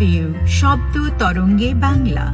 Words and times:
View 0.00 0.34
শব্দ 0.60 0.94
তরঙ্গে 1.18 1.74
বাংলা। 1.74 2.26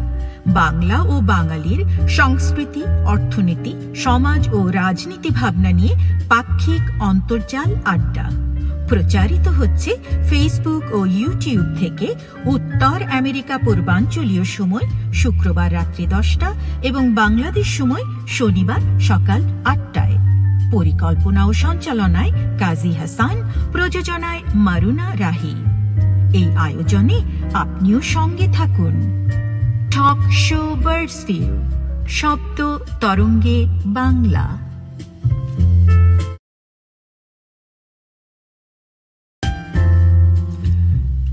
বাংলা 0.46 0.98
ও 1.02 1.20
বাঙালির 1.20 2.08
সংস্কৃতি, 2.08 2.82
অর্থনীতি, 3.06 3.72
সমাজ 3.94 4.48
ও 4.52 4.58
রাজনীতি 4.70 5.30
ভাবনা 5.30 5.70
নিয়ে 5.72 5.94
পাক্ষিক 6.28 6.82
অন্তর্জাল 7.02 7.70
আড্ডা। 7.84 8.26
প্রচারিত 8.88 9.48
হচ্ছে 9.48 9.90
ফেসবুক 10.30 10.84
ও 10.94 11.06
ইউটিউব 11.06 11.66
থেকে 11.78 12.14
উত্তর 12.44 13.02
আমেরিকা 13.02 13.58
পূর্বাঞ্চলীয় 13.58 14.44
সময় 14.44 14.86
শুক্রবার 15.12 15.72
রাত্রি 15.72 16.06
দশটা 16.06 16.48
এবং 16.82 17.14
বাংলাদেশ 17.14 17.68
সময় 17.78 18.04
শনিবার 18.28 18.80
সকাল 19.00 19.40
আটটায়। 19.64 20.16
পরিকল্পনা 20.70 21.46
ও 21.46 21.52
সঞ্চালনায় 21.52 22.32
কাজী 22.58 22.92
হাসান, 22.92 23.36
প্রযোজনায় 23.72 24.42
মারুনা 24.54 25.06
রাহি। 25.18 25.54
এই 26.38 26.46
আয়োজনে 26.66 27.18
আপনিও 27.62 27.98
সঙ্গে 28.14 28.46
থাকুন। 28.58 28.94
টক 29.94 30.20
শো 30.44 30.60
বার্ডস 30.84 31.18
ভিউ 31.26 31.52
শব্দ 32.20 32.58
তরঙ্গে 33.00 33.58
Bangla. 33.98 34.46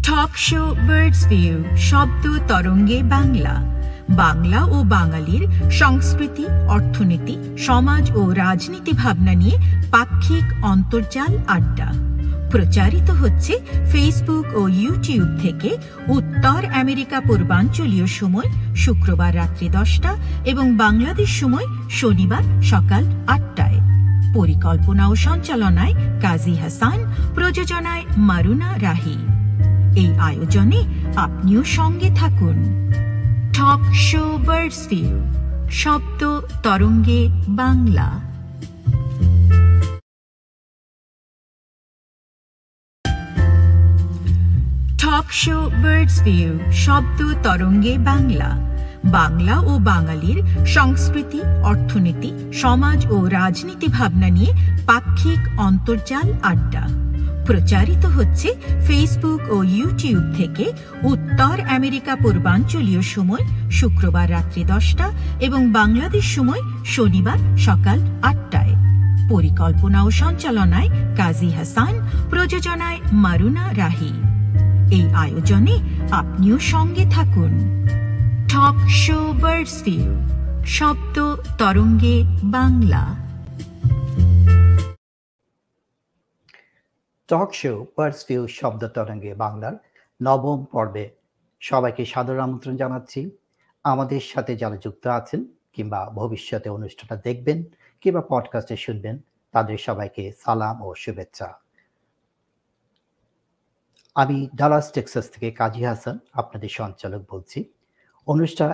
Talk 0.08 0.31
show 0.47 0.61
birds 0.88 1.22
view 1.27 1.55
শব্দ 1.89 2.23
তরঙ্গে 2.47 2.97
বাংলা। 3.16 3.55
বাংলা 4.22 4.59
ও 4.75 4.77
বাঙালির 4.95 5.44
সংস্কৃতি, 5.72 6.45
অর্থনীতি, 6.75 7.35
সমাজ 7.58 8.03
ও 8.20 8.22
রাজনীতি 8.33 8.94
ভাবনা 8.94 9.33
নিয়ে 9.41 9.55
পাক্ষিক 9.91 10.45
অন্তর্জাল 10.63 11.33
আড্ডা। 11.47 11.89
প্রচারিত 12.53 13.12
হচ্ছে 13.12 13.59
ফেসবুক 13.91 14.57
ও 14.57 14.67
ইউটিউব 14.67 15.27
থেকে 15.41 15.77
উত্তর 16.07 16.66
আমেরিকা 16.66 17.20
পূর্বাঞ্চলীয় 17.20 18.07
সময় 18.07 18.75
শুক্রবার 18.75 19.35
রাত্রি 19.35 19.70
দশটা 19.70 20.16
এবং 20.45 20.77
বাংলাদেশ 20.77 21.39
সময় 21.39 21.66
শনিবার 21.89 22.44
সকাল 22.64 23.03
আটটায়। 23.27 23.80
পরিকল্পনা 24.33 25.08
ও 25.08 25.16
সঞ্চালনায় 25.16 25.94
কাজী 26.22 26.55
হাসান, 26.55 27.00
প্রযোজনায় 27.36 28.03
মারুনা 28.17 28.80
রাহি। 28.80 29.17
এই 29.99 30.14
আয়োজনে 30.20 30.83
আপনিও 31.16 31.64
সঙ্গে 31.64 32.09
থাকুন। 32.16 32.89
টক 33.53 33.94
শো 33.94 34.38
বার্ডস 34.45 34.88
শব্দ 35.72 36.42
তরঙ্গে 36.64 37.30
Bangla. 37.47 38.33
Talk 45.03 45.27
show 45.43 45.57
birds 45.83 46.17
view 46.23 46.51
শব্দ 46.85 47.19
তরঙ্গে 47.43 47.93
বাংলা। 48.09 48.49
বাংলা 49.17 49.55
ও 49.71 49.73
বাঙালির 49.91 50.39
সংস্কৃতি, 50.67 51.39
অর্থনীতি, 51.63 52.31
সমাজ 52.53 52.99
ও 53.11 53.17
রাজনীতি 53.29 53.87
ভাবনা 53.87 54.29
নিয়ে 54.29 54.51
পাক্ষিক 54.87 55.39
অন্তর্জাল 55.57 56.27
আড্ডা। 56.43 56.83
প্রচারিত 57.47 58.03
হচ্ছে 58.05 58.49
ফেসবুক 58.87 59.41
ও 59.55 59.57
ইউটিউব 59.77 60.23
থেকে 60.37 60.65
উত্তর 61.03 61.55
আমেরিকা 61.77 62.13
পূর্বাঞ্চলীয় 62.15 63.01
সময় 63.01 63.43
শুক্রবার 63.71 64.27
রাত্রি 64.31 64.63
দশটা 64.63 65.07
এবং 65.39 65.61
বাংলাদেশ 65.71 66.25
সময় 66.35 66.61
শনিবার 66.85 67.39
সকাল 67.57 67.97
আটটায়। 68.21 68.73
পরিকল্পনা 69.29 69.99
ও 70.03 70.09
সঞ্চালনায় 70.11 70.89
কাজী 71.17 71.49
হাসান, 71.51 71.93
প্রযোজনায় 72.29 72.99
মারুনা 73.11 73.65
রাহি। 73.77 74.13
এই 74.92 75.09
আয়োজনে 75.14 75.80
আপনিও 76.12 76.59
সঙ্গে 76.59 77.06
থাকুন। 77.12 77.86
টক 78.50 78.89
শো 78.89 79.34
বার্ডস 79.34 79.84
ভিউ 79.84 80.22
শব্দ 80.66 81.36
তরঙ্গে 81.58 82.23
Bangla. 82.44 83.16
Talk 87.27 87.54
show 87.54 87.88
birds 87.98 88.26
view 88.27 88.48
শব্দ 88.48 88.88
তরঙ্গে 88.88 89.33
বাংলার 89.33 89.73
নবম 90.23 90.66
পর্বে 90.66 91.10
সবাইকে 91.60 92.05
সাদর 92.05 92.39
আমন্ত্রণ 92.39 92.76
জানাচ্ছি। 92.76 93.30
আমাদের 93.83 94.20
সাথে 94.20 94.55
যারা 94.55 94.77
যুক্ত 94.77 95.08
আছেন 95.08 95.45
কিংবা 95.73 96.10
ভবিষ্যতে 96.10 96.70
অনুষ্ঠানটা 96.70 97.16
দেখবেন 97.16 97.64
কিংবা 98.02 98.22
পডকাস্টে 98.22 98.77
শুনবেন, 98.77 99.20
তাদের 99.52 99.77
সবাইকে 99.77 100.32
সালাম 100.39 100.82
ও 100.82 100.93
শুভেচ্ছা। 100.95 101.62
আমি 104.15 104.37
ডালাস, 104.55 104.85
টেক্সাস 104.95 105.25
থেকে 105.33 105.47
কাজী 105.51 105.81
হাসান 105.83 106.15
আপনাদের 106.33 106.71
সঞ্চালক 106.79 107.21
বলছি। 107.31 107.59
অনুষ্ঠান 108.27 108.71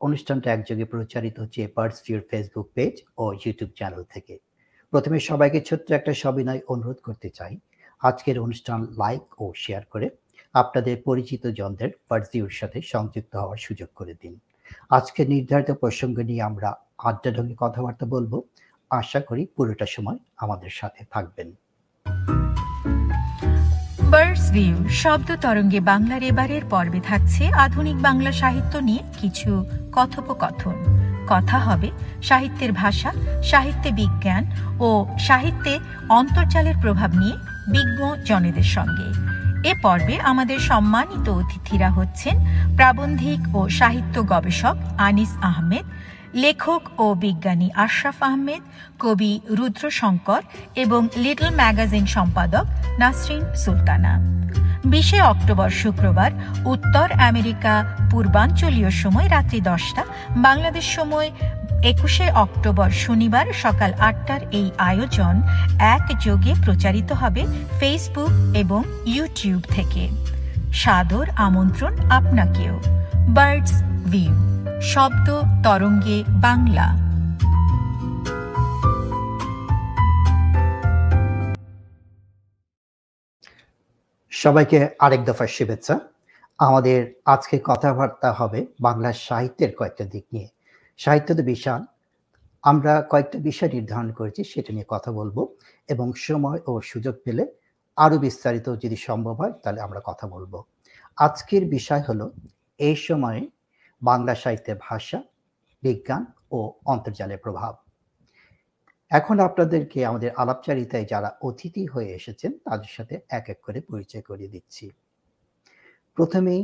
অনুষ্ঠানটা 0.00 0.48
একযোগে 0.52 0.84
প্রচারিত 0.84 1.34
হচ্ছে 1.40 1.60
বার্ডস 1.76 1.98
ভিউর 2.06 2.22
ফেসবুক 2.30 2.66
পেজ 2.74 2.94
ও 3.18 3.24
ইউটিউব 3.42 3.70
চ্যানেল 3.78 4.02
থেকে। 4.04 4.34
প্রথমে 4.92 5.18
সবাইকে 5.20 5.58
ছোট্ট 5.60 5.86
একটা 5.92 6.12
সবিনয় 6.14 6.60
অনুরোধ 6.68 6.98
করতে 7.02 7.28
চাই। 7.30 7.54
আজকের 8.00 8.36
অনুষ্ঠান 8.38 8.80
লাইক 8.98 9.24
ও 9.40 9.44
শেয়ার 9.56 9.84
করে 9.84 10.06
আপনাদের 10.54 10.96
পরিচিত 11.04 11.42
জনদের 11.58 11.90
ফার্জিউর 12.08 12.50
সাথে 12.50 12.78
সংযুক্ত 12.82 13.32
হওয়ার 13.36 13.60
সুযোগ 13.66 13.88
করে 13.94 14.14
দিন। 14.22 14.34
আজকে 14.90 15.20
নির্ধারিত 15.26 15.70
প্রসঙ্গ 15.72 16.16
নিয়ে 16.20 16.42
আমরা 16.42 16.68
আড্ডা 17.08 17.30
ঢঙ্গে 17.30 17.56
কথাবার্তা 17.58 18.06
বলব। 18.06 18.32
আশা 18.90 19.20
করি 19.20 19.42
পুরোটা 19.56 19.86
সময় 19.86 20.18
আমাদের 20.36 20.70
সাথে 20.70 21.02
থাকবেন। 21.10 21.48
বার্ডস 24.14 24.44
ভিউ 24.50 24.76
শব্দ 25.02 25.28
তরঙ্গে 25.40 25.80
বাংলার 25.80 26.22
এবারের 26.22 26.64
পর্বে 26.70 27.00
থাকছে 27.00 27.42
আধুনিক 27.64 27.96
বাংলা 28.02 28.32
সাহিত্য 28.32 28.72
নিয়ে 28.78 29.02
কিছু 29.20 29.50
কথোপকথন। 29.92 30.76
কথা 31.28 31.58
হবে 31.58 31.88
সাহিত্যের 32.22 32.72
ভাষা, 32.72 33.10
সাহিত্যে 33.42 33.90
বিজ্ঞান 33.92 34.44
ও 34.80 34.88
সাহিত্যে 35.18 35.74
অন্তর্জালের 36.08 36.76
প্রভাব 36.82 37.10
নিয়ে 37.14 37.36
বিজ্ঞ 37.68 37.98
জনেদের 38.24 38.68
সঙ্গে। 38.76 39.06
এ 39.70 39.72
পর্বে 39.82 40.14
আমাদের 40.20 40.58
সম্মানিত 40.58 41.26
অতিথিরা 41.28 41.90
হচ্ছেন 41.90 42.34
প্রাবন্ধিক 42.76 43.40
ও 43.54 43.60
সাহিত্য 43.68 44.16
গবেষক 44.26 44.76
আনিস 44.98 45.32
আহমেদ 45.42 45.84
লেখক 46.34 47.00
ও 47.00 47.14
বিজ্ঞানী 47.14 47.70
আশরাফ 47.74 48.22
আহমেদ, 48.22 48.60
কবি 48.98 49.40
রুদ্রশঙ্কর 49.50 50.42
এবং 50.76 51.08
লিটল 51.16 51.54
ম্যাগাজিন 51.54 52.06
সম্পাদক 52.06 52.64
নাসরিন 52.98 53.54
সুলতানা। 53.54 54.20
বিশে 54.84 55.20
অক্টোবর 55.20 55.70
শুক্রবার 55.70 56.30
উত্তর 56.64 57.12
আমেরিকা 57.12 57.96
পূর্বাঞ্চলীয় 58.10 58.90
সময় 58.90 59.28
রাত্রি 59.28 59.60
দশটা, 59.60 60.04
বাংলাদেশ 60.36 60.84
সময় 60.94 61.30
একুশে 61.82 62.30
অক্টোবর 62.30 62.90
শনিবার 62.90 63.46
সকাল 63.52 63.92
আটটার 63.92 64.40
এই 64.52 64.70
আয়োজন 64.78 65.42
একযোগে 65.78 66.54
প্রচারিত 66.64 67.12
হবে 67.12 67.46
ফেসবুক 67.80 68.56
এবং 68.56 68.82
ইউটিউব 69.06 69.60
থেকে। 69.70 70.08
সাদর 70.72 71.26
আমন্ত্রণ 71.36 72.10
আপনাকেও। 72.10 72.80
Birds 73.28 73.82
view. 73.82 74.59
শব্দ 74.82 75.42
তরঙ্গে 75.64 76.24
বাংলা। 76.28 76.86
সবাইকে 84.30 84.88
আরেক 84.98 85.24
দফা 85.24 85.46
শুভেচ্ছা। 85.46 86.00
আমাদের 86.58 87.14
আজকে 87.24 87.60
কথাবার্তা 87.64 88.32
হবে 88.32 88.66
বাংলা 88.80 89.12
সাহিত্যের 89.12 89.76
কয়েকটা 89.76 90.04
দিক 90.04 90.24
নিয়ে। 90.32 90.48
সাহিত্য 90.98 91.36
তো 91.36 91.42
বিশাল। 91.42 91.84
আমরা 92.62 93.06
কয়েকটা 93.10 93.38
বিষয় 93.38 93.68
নির্ধারণ 93.68 94.12
করেছি, 94.12 94.44
সেটা 94.44 94.72
নিয়ে 94.72 94.84
কথা 94.88 95.12
বলব 95.12 95.48
এবং 95.88 96.12
সময় 96.16 96.60
ও 96.66 96.80
সুযোগ 96.80 97.14
পেলে 97.24 97.46
আরও 97.96 98.18
বিস্তারিত 98.18 98.76
যদি 98.76 98.96
সম্ভব 98.96 99.32
হয়, 99.32 99.52
তাহলে 99.52 99.80
আমরা 99.80 100.00
কথা 100.04 100.26
বলব। 100.26 100.62
আজকের 101.16 101.64
বিষয় 101.64 102.02
হলো, 102.08 102.32
এই 102.78 102.96
সময়ে 102.96 103.48
বাংলা 104.02 104.34
সাহিত্যের 104.34 104.78
ভাষা, 104.80 105.18
বিজ্ঞান 105.82 106.22
ও 106.52 106.58
অন্তর্জালের 106.84 107.38
প্রভাব। 107.38 107.74
এখন 109.10 109.40
আপনাদেরকে 109.40 110.06
আমাদের 110.06 110.30
আলাপচারিতায় 110.36 111.04
যারা 111.04 111.38
অতিথি 111.42 111.86
হয়ে 111.86 112.10
এসেছেন, 112.14 112.52
তাদের 112.58 112.86
সাথে 112.86 113.20
এক 113.28 113.46
এক 113.48 113.58
করে 113.62 113.80
পরিচয় 113.80 114.22
করিয়ে 114.22 114.48
দিচ্ছি। 114.48 114.90
প্রথমেই 116.16 116.62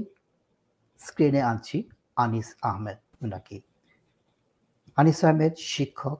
স্ক্রিনে 1.00 1.43
আনছি 1.43 1.88
আনিস 2.17 2.55
আহমেদ 2.62 2.99
ওনাকে। 3.23 3.61
আনিস 4.97 5.25
আহমেদ 5.25 5.55
শিক্ষক, 5.56 6.19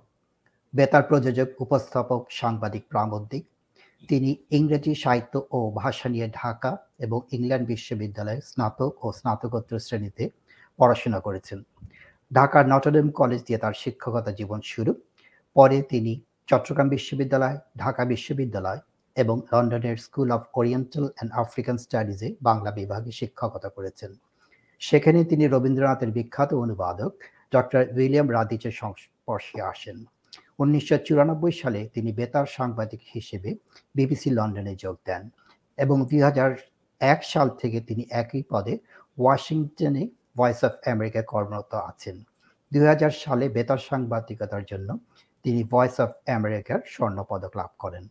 বেতার 0.75 1.03
প্রযোজক, 1.03 1.49
উপস্থাপক, 1.61 2.23
সাংবাদিক, 2.31 2.85
প্রাবন্ধিক। 2.89 3.45
তিনি 4.09 4.31
ইংরেজি 4.51 4.95
সাহিত্য 4.95 5.35
ও 5.51 5.71
ভাষা 5.71 6.09
নিয়ে 6.09 6.29
ঢাকা 6.29 6.77
এবং 6.99 7.21
ইংল্যান্ড 7.33 7.67
বিশ্ববিদ্যালয়ে 7.69 8.41
স্নাতক 8.41 9.05
ও 9.05 9.13
স্নাতকোত্তর 9.13 9.79
শ্রেণীতে 9.79 10.31
পড়াশোনা 10.79 11.21
করেছেন। 11.21 11.59
ঢাকার 12.31 12.65
নটরডেম 12.73 13.09
কলেজ 13.11 13.41
দিয়ে 13.47 13.59
তার 13.59 13.75
শিক্ষকতা 13.83 14.31
জীবন 14.33 14.61
শুরু। 14.73 14.93
পরে 15.57 15.79
তিনি 15.93 16.13
চট্টগ্রাম 16.49 16.89
বিশ্ববিদ্যালয়, 16.89 17.57
ঢাকা 17.79 18.03
বিশ্ববিদ্যালয় 18.05 18.81
এবং 19.17 19.37
লন্ডনের 19.53 19.97
School 19.97 20.29
of 20.37 20.43
Oriental 20.59 21.05
and 21.15 21.31
African 21.43 21.77
স্টাডিজে 21.85 22.29
Bangla 22.43 22.71
বিভাগে 22.71 23.11
শিক্ষকতা 23.11 23.69
করেছেন। 23.69 24.11
সেখানে 24.83 25.19
তিনি 25.25 25.45
রবীন্দ্রনাথের 25.47 26.11
বিখ্যাত 26.11 26.51
অনুবাদক 26.55 27.13
ডক্টর 27.55 27.81
উইলিয়াম 27.97 28.29
রাদিচের 28.31 28.75
সংস্পর্শে 28.83 29.59
আসেন। 29.73 29.99
উনিশশো 30.59 30.97
চুরানব্বই 31.07 31.55
সালে 31.63 31.81
তিনি 31.95 32.11
বেতার 32.13 32.47
সাংবাদিক 32.47 33.03
হিসেবে 33.15 33.51
বিবিসি 33.95 34.31
লন্ডনে 34.31 34.75
যোগ 34.77 34.97
দেন 35.07 35.23
এবং 35.79 35.97
দুই 36.09 36.21
এক 37.01 37.21
সাল 37.25 37.49
থেকে 37.61 37.79
তিনি 37.81 38.03
একই 38.23 38.43
পদে 38.51 38.75
ওয়াশিংটনে 39.19 40.05
ভয়েস 40.37 40.61
অফ 40.67 40.73
আমেরিকায় 40.93 41.27
কর্মরত 41.33 41.73
আছেন। 41.91 42.17
দুই 42.73 42.85
হাজার 42.93 43.13
সালে 43.23 43.45
বেতার 43.49 43.81
সাংবাদিকতার 43.89 44.65
জন্য 44.71 44.89
তিনি 45.45 45.61
ভয়েস 45.73 45.97
অফ 46.05 46.11
আমেরিকার 46.37 46.81
স্বর্ণ 46.95 47.19
পদক 47.31 47.53
লাভ 47.61 47.71
করেন। 47.79 48.05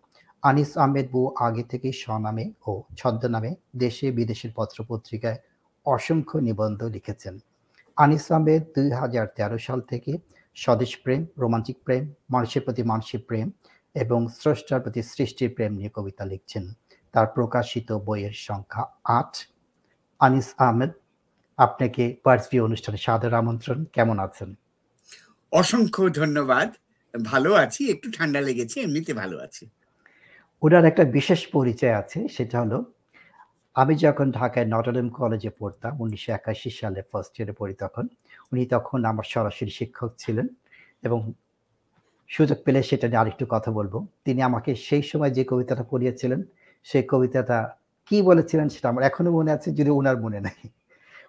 আনিস 0.43 0.71
আহমেদ 0.77 1.07
বউ 1.13 1.25
আগে 1.47 1.63
থেকে 1.71 1.89
স্বনামে 2.01 2.45
ও 2.67 2.71
ছদ্মনামে 2.97 3.51
দেশে 3.83 4.07
বিদেশের 4.11 4.51
পত্রপত্রিকায় 4.55 5.39
অসংখ্য 5.85 6.37
নিবন্ধ 6.47 6.79
লিখেছেন। 6.95 7.35
আনিস 7.97 8.25
আহমেদ 8.31 8.61
দুই 8.75 8.89
হাজার 9.01 9.25
তেরো 9.37 9.57
সাল 9.57 9.79
থেকে 9.91 10.11
স্বদেশ 10.57 10.91
প্রেম 11.03 11.21
রোমান্টিক 11.37 11.77
প্রেম, 11.85 12.03
মানুষের 12.29 12.61
প্রতি 12.65 12.83
মানুষের 12.83 13.21
প্রেম 13.29 13.47
এবং 13.95 14.19
স্রষ্টার 14.39 14.79
প্রতি 14.81 15.01
সৃষ্টির 15.13 15.49
প্রেম 15.55 15.71
নিয়ে 15.79 15.91
কবিতা 15.95 16.23
লিখছেন। 16.31 16.63
তার 17.13 17.27
প্রকাশিত 17.35 17.89
বইয়ের 18.07 18.35
সংখ্যা 18.47 18.83
আট। 19.19 19.33
আনিস 20.21 20.47
আহমেদ 20.57 20.91
আপনাকে 21.57 22.15
পার্সবি 22.23 22.59
অনুষ্ঠানে 22.59 22.97
সাদর 22.97 23.33
আমন্ত্রণ। 23.33 23.85
কেমন 23.93 24.19
আছেন? 24.19 24.55
অসংখ্য 25.51 26.09
ধন্যবাদ। 26.09 26.73
ভালো 27.13 27.53
আছি 27.53 27.91
একটু 27.91 28.11
ঠান্ডা 28.17 28.41
লেগেছে 28.41 28.81
এমনিতে 28.81 29.13
ভালো 29.13 29.37
আছি। 29.37 29.69
ওনার 30.61 30.85
একটা 30.85 31.03
বিশেষ 31.03 31.47
পরিচয় 31.47 31.95
আছে 31.95 32.27
সেটা 32.27 32.61
হলো 32.61 32.93
আমি 33.73 33.95
যখন 33.95 34.31
ঢাকায় 34.31 34.65
নটরডেম 34.65 35.09
কলেজে 35.09 35.49
পড়তাম 35.59 36.01
উনিশশো 36.01 36.31
একাশি 36.31 36.69
সালে 36.69 37.01
ফার্স্ট 37.11 37.39
ইয়ারে 37.39 37.51
পড়ি 37.51 37.73
তখন 37.73 38.07
উনি 38.51 38.65
তখন 38.65 39.05
আমার 39.05 39.23
সরাসরি 39.23 39.69
শিক্ষক 39.69 40.11
ছিলেন 40.17 40.47
এবং 41.03 41.33
সুযোগ 42.27 42.57
পেলে 42.65 42.83
সেটা 42.83 43.07
নিয়ে 43.07 43.17
আরেকটু 43.17 43.45
কথা 43.49 43.71
বলব। 43.71 44.07
তিনি 44.25 44.41
আমাকে 44.41 44.75
সেই 44.75 45.01
সময় 45.01 45.31
যে 45.31 45.43
কবিতাটা 45.43 45.83
পড়িয়েছিলেন 45.83 46.43
সেই 46.83 47.03
কবিতাটা 47.03 47.69
কি 48.05 48.21
বলেছিলেন 48.21 48.69
সেটা 48.69 48.89
আমার 48.89 49.03
এখনও 49.03 49.31
মনে 49.31 49.51
আছে 49.51 49.71
যদি 49.71 49.89
ওনার 49.89 50.21
মনে 50.21 50.39
নেই। 50.39 50.69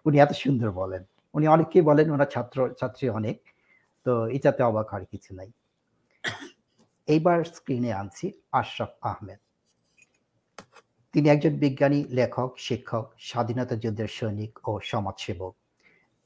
উনি 0.07 0.19
এত 0.19 0.33
সুন্দর 0.33 0.71
বলেন। 0.71 1.05
উনি 1.35 1.49
অনেককেই 1.49 1.83
বলেন, 1.83 2.11
ওনার 2.11 2.27
ছাত্র, 2.27 2.75
ছাত্রী 2.81 3.09
অনেক। 3.09 3.41
তো 4.05 4.27
এটাতে 4.27 4.63
অবাক 4.63 4.89
হওয়ার 4.89 5.07
কিছু 5.07 5.35
নাই। 5.35 5.51
এইবার 7.07 7.45
স্ক্রিনে 7.45 7.93
আনছি 7.93 8.33
আশরাফ 8.53 8.89
আহমেদ। 9.01 9.39
তিনি 11.13 11.29
একজন 11.29 11.51
বিজ্ঞানী, 11.51 12.05
লেখক, 12.09 12.55
শিক্ষক, 12.59 13.13
স্বাধীনতা 13.19 13.77
যুদ্ধের 13.77 14.09
সৈনিক 14.09 14.69
ও 14.69 14.81
সমাজসেবক। 14.81 15.57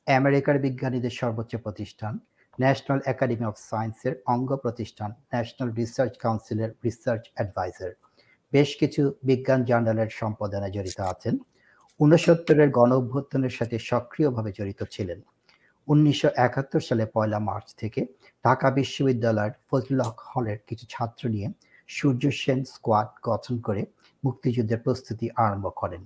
আমেরিকার 0.06 0.59
বিজ্ঞানীদের 0.59 1.11
সর্বোচ্চ 1.11 1.56
প্রতিষ্ঠান, 1.56 2.19
ন্যাশনাল 2.61 3.00
একাডেমি 3.06 3.44
অফ 3.44 3.55
সায়েন্সের 3.59 4.23
অঙ্গ 4.27 4.56
প্রতিষ্ঠান, 4.56 5.11
ন্যাশনাল 5.11 5.73
রিসার্চ 5.73 6.17
কাউন্সিলের 6.19 6.71
রিসার্চ 6.85 7.23
অ্যাডভাইজার। 7.35 7.93
বেশ 8.53 8.77
কিছু 8.77 9.15
বিজ্ঞান 9.23 9.65
জার্নালের 9.65 10.09
সম্পাদনে 10.11 10.71
জড়িত 10.71 11.00
আছেন। 11.00 11.38
ঊনসত্তরের 12.00 12.69
গণ 12.79 12.91
অভ্যুত্থানের 12.99 13.55
সাথে 13.58 13.76
সক্রিয়ভাবে 13.91 14.50
জড়িত 14.58 14.81
ছিলেন। 14.94 15.19
উনিশশো 15.88 16.29
একাত্তর 16.47 16.82
সালে 16.88 17.05
পয়লা 17.14 17.38
মার্চ 17.49 17.69
থেকে 17.81 18.00
ঢাকা 18.44 18.69
বিশ্ববিদ্যালয়ের 18.79 19.55
ফজলুল 19.69 20.00
হক 20.06 20.19
হলের 20.31 20.58
কিছু 20.69 20.85
ছাত্র 20.94 21.23
নিয়ে 21.35 21.49
সূর্য 21.88 22.23
সেন 22.41 22.61
স্কোয়াড 22.73 23.11
গঠন 23.29 23.55
করে 23.67 23.82
মুক্তিযুদ্ধের 24.23 24.81
প্রস্তুতি 24.87 25.26
আরম্ভ 25.44 25.67
করেন। 25.81 26.02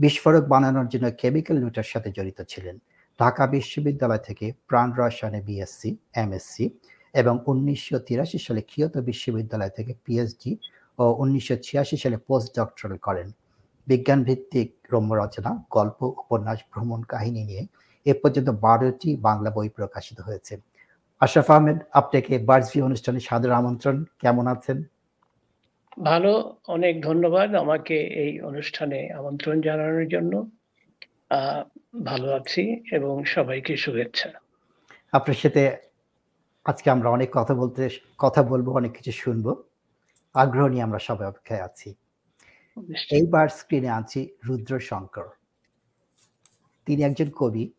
বিস্ফোরক 0.00 0.44
বানানোর 0.52 0.90
জন্য 0.92 1.06
কেমিক্যাল 1.20 1.56
লুটের 1.62 1.88
সাথে 1.92 2.08
জড়িত 2.16 2.38
ছিলেন। 2.52 2.76
ঢাকা 3.20 3.44
বিশ্ববিদ্যালয় 3.54 4.22
থেকে 4.28 4.46
প্রাণ 4.68 4.88
রসায়নে 4.98 5.40
বিএসসি 5.48 5.90
এমএসসি 6.22 6.64
এবং 7.14 7.34
উনিশশো 7.50 7.96
তিরাশি 8.08 8.38
সালে 8.46 8.62
কিয়তো 8.70 8.98
বিশ্ববিদ্যালয় 9.10 9.72
থেকে 9.76 9.92
পিএইচডি 10.04 10.52
ও 10.98 11.04
উনিশশো 11.22 11.56
ছিয়াশি 11.66 11.96
সালে 12.02 12.16
পোস্ট 12.28 12.48
ডক্টরাল 12.58 12.96
করেন। 13.06 13.28
বিজ্ঞান 13.88 14.20
ভিত্তিক 14.28 14.68
রম্য 14.92 15.12
রচনা 15.22 15.50
গল্প 15.76 15.98
উপন্যাস 16.22 16.58
ভ্রমণ 16.72 17.00
কাহিনী 17.12 17.42
নিয়ে 17.50 17.64
এ 18.06 18.12
পর্যন্ত 18.22 18.48
বারোটি 18.66 19.10
বাংলা 19.26 19.50
বই 19.56 19.68
প্রকাশিত 19.78 20.18
হয়েছে। 20.20 20.54
আশরাফ 21.22 21.48
আহমেদ 21.50 21.78
আপনাকে 22.00 22.34
বার্জভি 22.48 22.78
অনুষ্ঠানে 22.88 23.20
সাদর 23.20 23.52
আমন্ত্রণ। 23.60 23.96
কেমন 24.22 24.44
আছেন? 24.54 24.78
ভালো 26.10 26.32
অনেক 26.76 26.94
ধন্যবাদ 27.08 27.48
আমাকে 27.54 27.96
এই 28.22 28.32
অনুষ্ঠানে 28.40 28.98
আমন্ত্রণ 29.20 29.56
জানানোর 29.60 30.06
জন্য। 30.14 30.32
ভালো 32.10 32.28
আছি 32.38 32.62
এবং 32.92 33.14
সবাইকে 33.34 33.72
শুভেচ্ছা। 33.84 34.28
আপনার 35.12 35.38
সাথে 35.42 35.62
আজকে 36.66 36.88
আমরা 36.94 37.08
অনেক 37.16 37.30
কথা 37.38 37.54
বলতে 37.54 37.82
কথা 38.24 38.40
বলব 38.42 38.66
অনেক 38.80 38.92
কিছু 38.98 39.12
শুনব। 39.22 39.46
আগ্রহ 40.34 40.64
নিয়ে 40.72 40.86
আমরা 40.86 41.00
সবাই 41.08 41.26
অপেক্ষায় 41.28 41.62
আছি। 41.68 41.88
এইবার 43.10 43.48
স্ক্রিনে 43.48 43.88
আছি 43.88 44.20
রুদ্র 44.44 44.80
শঙ্কর 44.80 45.28
তিনি 46.86 47.02
একজন 47.02 47.30
কবি। 47.30 47.72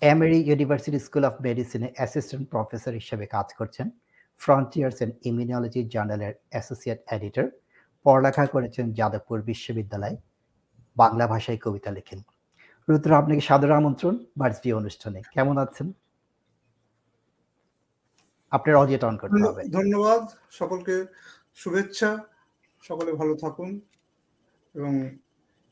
এমেরি 0.00 0.38
ইউনিভার্সিটি 0.38 0.98
স্কুল 0.98 1.24
অফ 1.24 1.34
মেডিসিনে 1.40 1.92
অ্যাসিস্ট্যান্ট 1.94 2.50
প্রফেসর 2.50 2.92
হিসেবে 2.92 3.26
কাজ 3.26 3.54
করছেন। 3.54 3.90
ফ্রন্টিয়ার্স 4.38 4.96
অ্যান্ড 4.96 5.14
ইমিউনোলজি 5.24 5.88
জার্নালের 5.88 6.34
অ্যাসোসিয়েট 6.50 7.00
এডিটর 7.10 7.50
পড়ালেখা 8.04 8.46
করেছেন 8.46 8.92
যাদবপুর 8.92 9.42
বিশ্ববিদ্যালয়। 9.42 10.16
বাংলা 10.96 11.26
ভাষায় 11.26 11.58
কবিতা 11.58 11.90
লেখেন। 11.90 12.22
রুদ্র 12.88 13.14
আপনাকে 13.14 13.40
সাদর 13.40 13.72
আমন্ত্রণ 13.72 14.24
বার্সবি 14.36 14.72
অনুষ্ঠানে। 14.72 15.22
কেমন 15.30 15.58
আছেন? 15.58 15.92
আপনার 18.50 18.76
অডিওটা 18.76 19.06
অন 19.06 19.16
করতে 19.16 19.48
হবে। 19.48 19.62
ধন্যবাদ 19.62 20.22
সকলকে। 20.50 21.06
শুভেচ্ছা। 21.54 22.33
সকলে 22.88 23.10
ভালো 23.20 23.34
থাকুন 23.44 23.70
এবং 24.74 24.92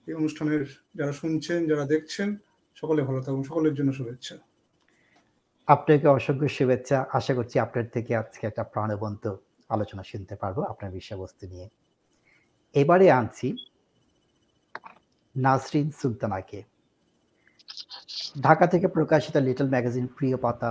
এই 0.06 0.14
অনুষ্ঠানের 0.20 0.62
যারা 0.98 1.12
শুনছেন, 1.20 1.58
যারা 1.70 1.84
দেখছেন, 1.94 2.28
সকলে 2.76 3.00
ভালো 3.08 3.20
থাকুন, 3.24 3.42
সকলের 3.50 3.74
জন্য 3.78 3.90
শুভেচ্ছা। 3.98 4.34
আপনাকে 5.68 6.06
অসংখ্য 6.16 6.48
শুভেচ্ছা। 6.56 6.98
আশা 7.18 7.32
করছি 7.38 7.56
আপনার 7.66 7.86
থেকে 7.94 8.12
আজকে 8.22 8.44
একটা 8.50 8.64
প্রাণবন্ত 8.72 9.24
আলোচনা 9.74 10.02
শুনতে 10.10 10.34
পারব 10.42 10.58
আপনার 10.72 10.90
বিষয়বস্তু 10.98 11.44
নিয়ে। 11.52 11.66
এবারে 12.74 13.06
আনছি 13.18 13.48
নাসরিন 15.34 15.88
সুলতানাকে। 16.00 16.60
ঢাকা 18.46 18.64
থেকে 18.72 18.86
প্রকাশিত 18.96 19.36
লিটল 19.46 19.68
ম্যাগাজিন 19.74 20.06
প্রিয় 20.16 20.36
পাতা 20.44 20.70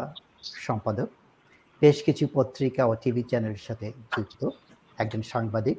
সম্পাদক, 0.67 1.09
বেশ 1.81 1.97
কিছু 2.07 2.23
পত্রিকা 2.37 2.83
ও 2.89 2.93
টিভি 3.03 3.23
চ্যানেলের 3.29 3.63
সাথে 3.67 3.87
যুক্ত 4.13 4.41
একজন 5.01 5.21
সাংবাদিক 5.33 5.77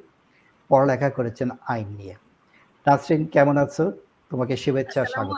পড়ালেখা 0.73 1.11
করেছেন 1.19 1.49
আইন 1.73 1.89
নিয়ে। 1.99 2.15
নাসরিন 2.87 3.23
কেমন 3.35 3.57
আছো? 3.65 3.85
তোমাকে 4.31 4.55
শুভেচ্ছা 4.63 5.01
স্বাগত। 5.13 5.33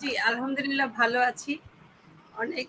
জি 0.00 0.10
আলহামদুলিল্লাহ 0.28 0.88
ভালো 1.00 1.18
আছি। 1.30 1.52
অনেক 2.42 2.66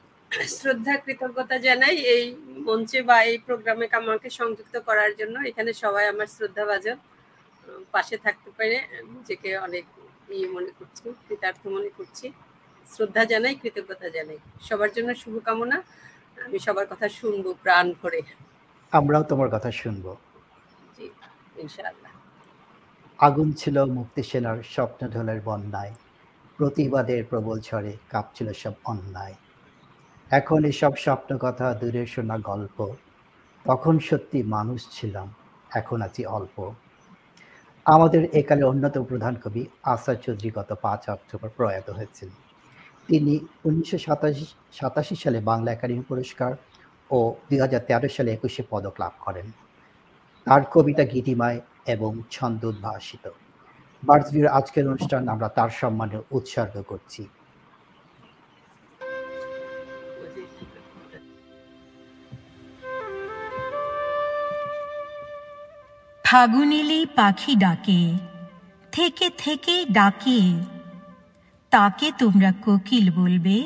শ্রদ্ধা 0.58 0.94
কৃতজ্ঞতা 1.06 1.58
জানাই 1.68 1.96
এই 2.16 2.24
মঞ্চে 2.68 3.00
বা 3.10 3.18
এই 3.30 3.38
প্রোগ্রামে 3.48 3.86
আমাকে 4.00 4.30
সংযুক্ত 4.40 4.76
করার 4.88 5.12
জন্য। 5.20 5.36
এখানে 5.50 5.72
সবাই 5.84 6.06
আমার 6.14 6.28
শ্রদ্ধা 6.36 6.64
ভাজন 6.70 6.98
পাশে 7.94 8.16
থাকতে 8.26 8.50
পেরে 8.58 8.78
নিজেকে 9.14 9.50
অনেক 9.68 9.86
ইয়ে 10.38 10.48
মনে 10.56 10.72
করছি 10.78 11.04
কৃতার্থ 11.28 11.62
মনে 11.76 11.90
করছি। 11.98 12.26
শ্রদ্ধা 12.86 13.24
জানাই 13.32 13.56
কৃতজ্ঞতা 13.62 14.08
জানাই। 14.18 14.40
সবার 14.68 14.92
জন্য 14.96 15.10
শুভকামনা। 15.22 15.78
আমি 16.46 16.58
সবার 16.66 16.88
কথা 16.92 17.08
শুনব 17.20 17.46
প্রাণ 17.64 17.86
ভরে। 18.00 18.22
আমরাও 18.92 19.24
তোমার 19.32 19.50
কথা 19.56 19.70
শুনব। 19.82 20.06
আগুন 23.20 23.52
ছিল 23.52 23.84
মুক্তি 23.84 24.24
সেনার 24.24 24.64
স্বপ্ন 24.64 25.08
ঢোলের 25.08 25.42
বন্যায়। 25.46 25.94
প্রতিবাদের 26.58 27.24
প্রবল 27.26 27.60
ঝড়ে 27.60 27.98
কাঁপছিল 28.10 28.54
সব 28.54 28.74
অন্যায়। 28.86 29.36
এখন 30.32 30.64
এসব 30.66 30.94
স্বপ্ন 30.96 31.38
কথা 31.38 31.74
দূরে 31.74 32.06
শোনা 32.06 32.38
গল্প। 32.38 32.94
তখন 33.66 34.00
সত্যি 34.00 34.44
মানুষ 34.44 34.88
ছিলাম, 34.92 35.34
এখন 35.76 36.02
আছি 36.02 36.26
অল্প। 36.26 36.72
আমাদের 37.86 38.36
একালে 38.36 38.64
অন্যতম 38.64 39.04
প্রধান 39.04 39.36
কবি 39.36 39.66
আসাদ 39.84 40.18
চৌধুরী 40.18 40.52
গত 40.56 40.74
পাঁচ 40.82 41.10
অক্টোবর 41.10 41.50
প্রয়াত 41.58 41.90
হয়েছেন। 41.90 42.30
তিনি 43.08 43.40
উনিশশো 43.66 43.98
সাতাশি 43.98 44.46
সাতাশি 44.72 45.16
সালে 45.16 45.40
বাংলা 45.40 45.72
একাডেমি 45.72 46.04
পুরস্কার 46.08 46.52
ও 47.12 47.34
দুই 47.50 47.60
হাজার 47.60 47.82
তেরো 47.88 48.10
সালে 48.10 48.34
একুশে 48.34 48.64
পদক 48.70 48.94
লাভ 49.00 49.12
করেন। 49.20 49.52
তার 50.50 50.64
কবিতা 50.74 51.04
গীতিমায় 51.04 51.60
এবং 51.86 52.12
ছন্দ 52.32 52.66
উদ্ভাসিত। 52.66 53.26
বার্ডসভির 54.04 54.48
আজকের 54.48 54.86
অনুষ্ঠান 54.88 55.28
আমরা 55.28 55.48
তার 55.58 55.70
সম্মানে 55.70 56.18
উৎসর্গ 56.32 56.76
করছি। 56.82 57.24
ফাগুন 66.26 66.72
এলেই 66.72 67.06
পাখি 67.16 67.54
ডাকে, 67.56 68.02
থেকে 68.92 69.28
থেকে 69.38 69.86
ডাকে। 69.98 70.40
তাকে 71.70 72.12
তোমরা 72.18 72.52
কোকিল 72.66 73.06
বলবে, 73.12 73.58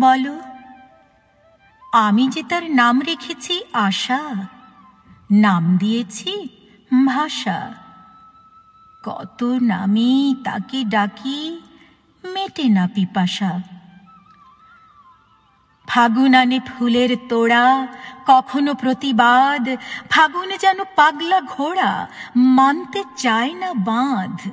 বলো, 0.00 0.36
আমি 2.06 2.24
যে 2.28 2.42
তার 2.48 2.64
নাম 2.70 2.96
রেখেছি 3.00 3.54
আশা 3.72 4.20
নাম 5.32 5.76
দিয়েছি 5.76 6.48
ভাষা। 7.06 7.74
কত 9.02 9.44
নামে 9.44 10.34
তাকে 10.44 10.84
ডাকি 10.84 11.60
মেটে 12.24 12.68
না 12.68 12.88
পিপাসা। 12.94 13.62
ফাগুন 15.86 16.34
আনে 16.34 16.60
ফুলের 16.60 17.16
তোড়া, 17.28 17.86
কখনো 18.26 18.74
প্রতিবাদ, 18.74 19.68
ফাগুন 20.10 20.56
যেন 20.60 20.78
পাগলা 20.96 21.40
ঘোড়া, 21.40 22.08
মানতে 22.36 23.04
চায় 23.16 23.52
না 23.54 23.74
বাঁধ। 23.74 24.50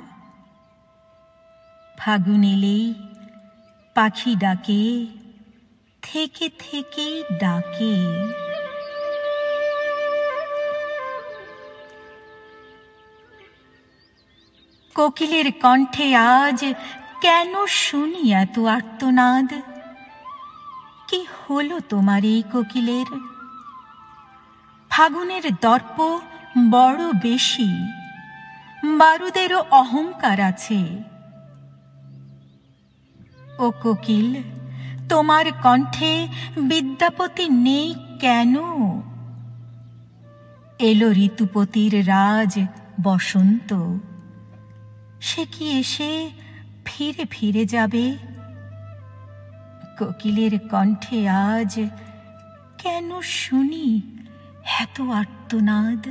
ফাগুন 1.98 2.44
এলেই 2.44 2.94
পাখি 3.94 4.36
ডাকে, 4.36 5.06
থেকে 6.02 6.50
থেকে 6.58 7.24
ডাকে। 7.40 8.06
কোকিলের 14.94 15.52
কণ্ঠে 15.52 16.14
আজ 16.14 16.64
কেন 17.20 17.66
শুনি 17.66 18.32
এত 18.32 18.58
আর্তনাদ? 18.58 19.52
কি 21.08 21.26
হলো 21.40 21.80
তোমার 21.80 22.24
এই 22.24 22.42
কোকিলের? 22.52 23.06
ফাগুনের 24.90 25.42
দর্প 25.60 26.18
বড় 26.70 27.12
বেশি, 27.22 27.70
বারুদেরও 28.84 29.64
অহংকার 29.70 30.40
আছে। 30.40 30.80
ও 33.58 33.70
কোকিল, 33.82 34.42
তোমার 35.08 35.44
কণ্ঠে 35.62 36.28
বিদ্যাপতি 36.58 37.48
নেই 37.48 37.94
কেন? 38.20 38.56
এলো 40.78 41.12
ঋতুপতির 41.12 42.08
রাজ 42.08 42.58
বসন্ত। 43.02 43.70
সে 45.20 45.44
কি 45.44 45.78
এসে 45.80 46.30
ফিরে 46.84 47.24
ফিরে 47.30 47.64
যাবে? 47.64 48.16
কোকিলের 49.98 50.58
কণ্ঠে 50.58 51.28
আজ 51.28 51.80
কেন 52.78 53.20
শুনি 53.20 54.00
এত 54.80 55.00
আর্তনাদ? 55.00 56.08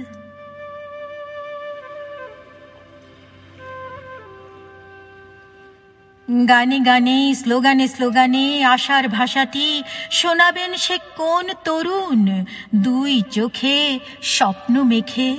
গানে 6.48 6.80
গানে, 6.80 7.36
স্লোগানে 7.36 7.88
স্লোগানে, 7.88 8.66
আশার 8.66 9.10
ভাষাটি 9.10 9.84
শোনাবেন 10.12 10.76
সে 10.76 10.98
কোন 11.18 11.54
তরুণ? 11.64 12.44
দুই 12.76 13.22
চোখে 13.32 14.00
স্বপ্ন 14.22 14.84
মেখে। 14.84 15.38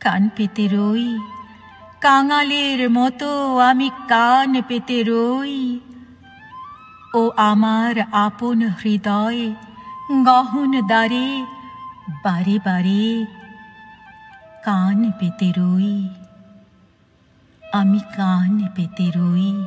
কান 0.00 0.28
পেতে 0.36 0.68
রই 0.72 1.18
কাঙালের 2.00 2.90
মতো 2.90 3.58
আমি 3.58 3.90
কান 4.08 4.62
পেতে 4.68 5.02
রই। 5.02 5.80
ও 7.14 7.30
আমার 7.36 7.94
আপন 8.12 8.62
হৃদয় 8.68 9.54
গহন 10.24 10.72
দ্বারে 10.86 11.44
বারে 12.24 12.58
বারে 12.64 13.26
কান 14.64 15.12
পেতে 15.20 15.52
রই। 15.56 16.08
আমি 17.72 18.00
কান 18.16 18.68
পেতে 18.76 19.06
রই। 19.16 19.66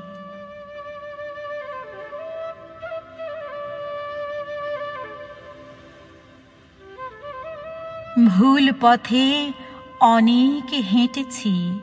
ভুল 8.27 8.71
পথে 8.81 9.51
অনেক 9.99 10.73
হেঁটেছি। 10.73 11.79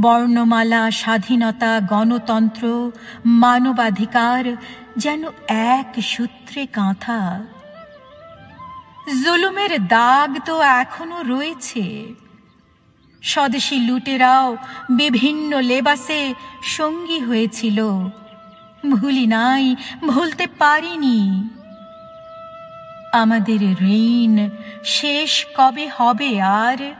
বর্ণমালা, 0.00 0.90
স্বাধীনতা, 0.90 1.80
গণতন্ত্র, 1.80 2.92
মানবাধিকার 3.26 4.56
যেন 4.96 5.24
এক 5.48 6.00
সূত্রে 6.02 6.66
কাঁথা। 6.66 7.44
জুলুমের 9.24 9.86
দাগ 9.86 10.38
তো 10.44 10.60
এখনও 10.60 11.22
রয়েছে। 11.22 12.14
স্বদেশী 13.22 13.76
লুটেরাও 13.76 14.56
বিভিন্ন 14.90 15.60
লেবাসে 15.60 16.34
সঙ্গী 16.62 17.20
হয়েছিল। 17.20 18.08
ভুলি 18.90 19.26
নাই, 19.26 19.76
ভুলতে 20.08 20.46
পারিনি। 20.46 21.48
আমাদের 23.12 23.82
ঋণ 23.82 24.48
শেষ 24.84 25.46
কবে 25.56 25.90
হবে 25.96 26.40
আর? 26.40 26.92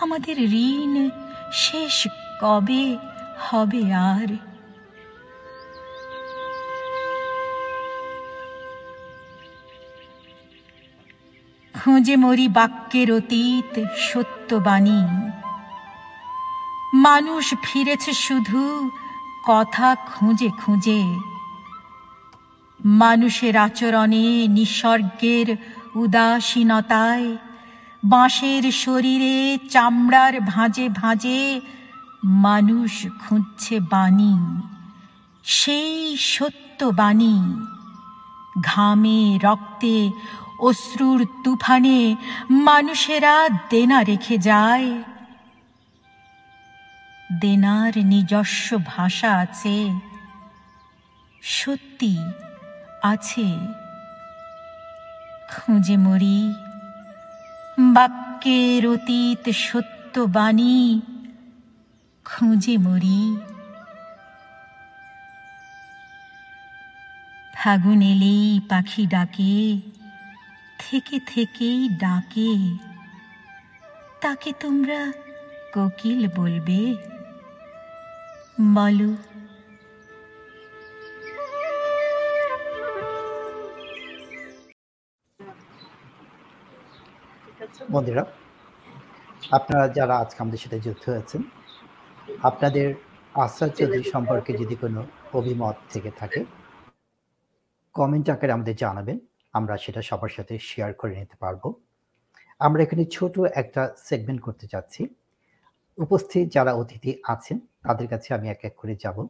আমাদের 0.00 0.38
ঋণ 0.52 1.10
শেষ 1.52 2.08
কবে 2.40 2.96
হবে 3.38 3.94
আর? 3.94 4.36
খুঁজে 11.74 12.16
মরি 12.16 12.48
বাক্যের 12.48 13.12
অতীত 13.12 13.84
সত্যবাণী। 13.96 15.02
মানুষ 16.94 17.54
ফিরেছে 17.62 18.12
শুধু 18.12 18.90
কথা 19.48 19.94
খুঁজে 19.94 20.48
খুঁজে। 20.48 21.02
মানুষের 22.84 23.56
আচরণে 23.56 24.46
নিসর্গের 24.48 25.56
উদাসীনতায় 25.94 27.36
বাঁশের 28.04 28.72
শরীরে, 28.72 29.58
চামড়ার 29.70 30.40
ভাঁজে 30.40 30.88
ভাঁজে 30.88 31.60
মানুষ 32.24 33.06
খুঁজছে 33.20 33.80
বাণী। 33.80 34.60
সেই 35.44 36.16
সত্য 36.16 36.84
বাণী, 36.84 37.64
ঘামে, 38.62 39.38
রক্তে, 39.42 40.10
অশ্রুর 40.60 41.26
তুফানে 41.44 42.16
মানুষেরা 42.50 43.48
দেনা 43.70 44.02
রেখে 44.02 44.38
যায়। 44.38 45.02
দেনার 47.40 47.92
নিজস্ব 47.96 48.78
ভাষা 48.86 49.38
আছে, 49.38 50.00
সত্যি 51.42 52.18
আছে। 53.02 53.58
খুঁজে 55.50 55.96
মরি। 55.96 56.54
বাক্যের 57.78 58.86
অতীত 58.86 59.48
সত্য 59.50 60.20
বাণী 60.20 61.00
খুঁজে 62.24 62.76
মরি। 62.78 63.36
ফাগুন 67.54 68.02
এলেই 68.02 68.60
পাখি 68.68 69.06
ডাকে, 69.06 69.80
থেকে 70.78 71.20
থেকেই 71.26 71.88
ডাকে। 71.88 72.78
তাকে 74.20 74.52
তোমরা 74.60 75.12
কোকিল 75.74 76.28
বলবে। 76.36 76.94
বলো 78.74 79.27
বন্ধুরা 87.92 88.26
আপনারা 89.50 89.88
যারা 89.88 90.14
আজকে 90.18 90.38
আমাদের 90.42 90.58
সাথে 90.58 90.78
যুক্ত 90.80 91.04
হয়েছেন 91.10 91.42
আপনাদের 92.42 92.94
আশ্রয় 93.34 93.70
চৌধুরী 93.70 94.04
সম্পর্কে 94.10 94.52
যদি 94.58 94.74
কোনো 94.76 95.06
অভিমত 95.32 95.76
থেকে 95.90 96.10
থাকে 96.18 96.44
কমেন্ট 97.94 98.26
আকারে 98.30 98.52
আমাদের 98.52 98.76
জানাবেন 98.76 99.18
আমরা 99.52 99.76
সেটা 99.76 100.02
সবার 100.02 100.28
সাথে 100.28 100.58
শেয়ার 100.58 100.92
করে 100.94 101.14
নিতে 101.16 101.36
পারব। 101.36 101.62
আমরা 102.58 102.82
এখানে 102.82 103.04
ছোট 103.04 103.34
একটা 103.54 103.82
সেগমেন্ট 103.96 104.40
করতে 104.42 104.66
চাচ্ছি। 104.66 105.02
উপস্থিত 105.98 106.44
যারা 106.48 106.72
অতিথি 106.74 107.10
আছেন 107.24 107.58
তাদের 107.82 108.06
কাছে 108.08 108.34
আমি 108.34 108.46
এক 108.48 108.64
এক 108.64 108.74
করে 108.76 108.94
যাব 108.96 109.26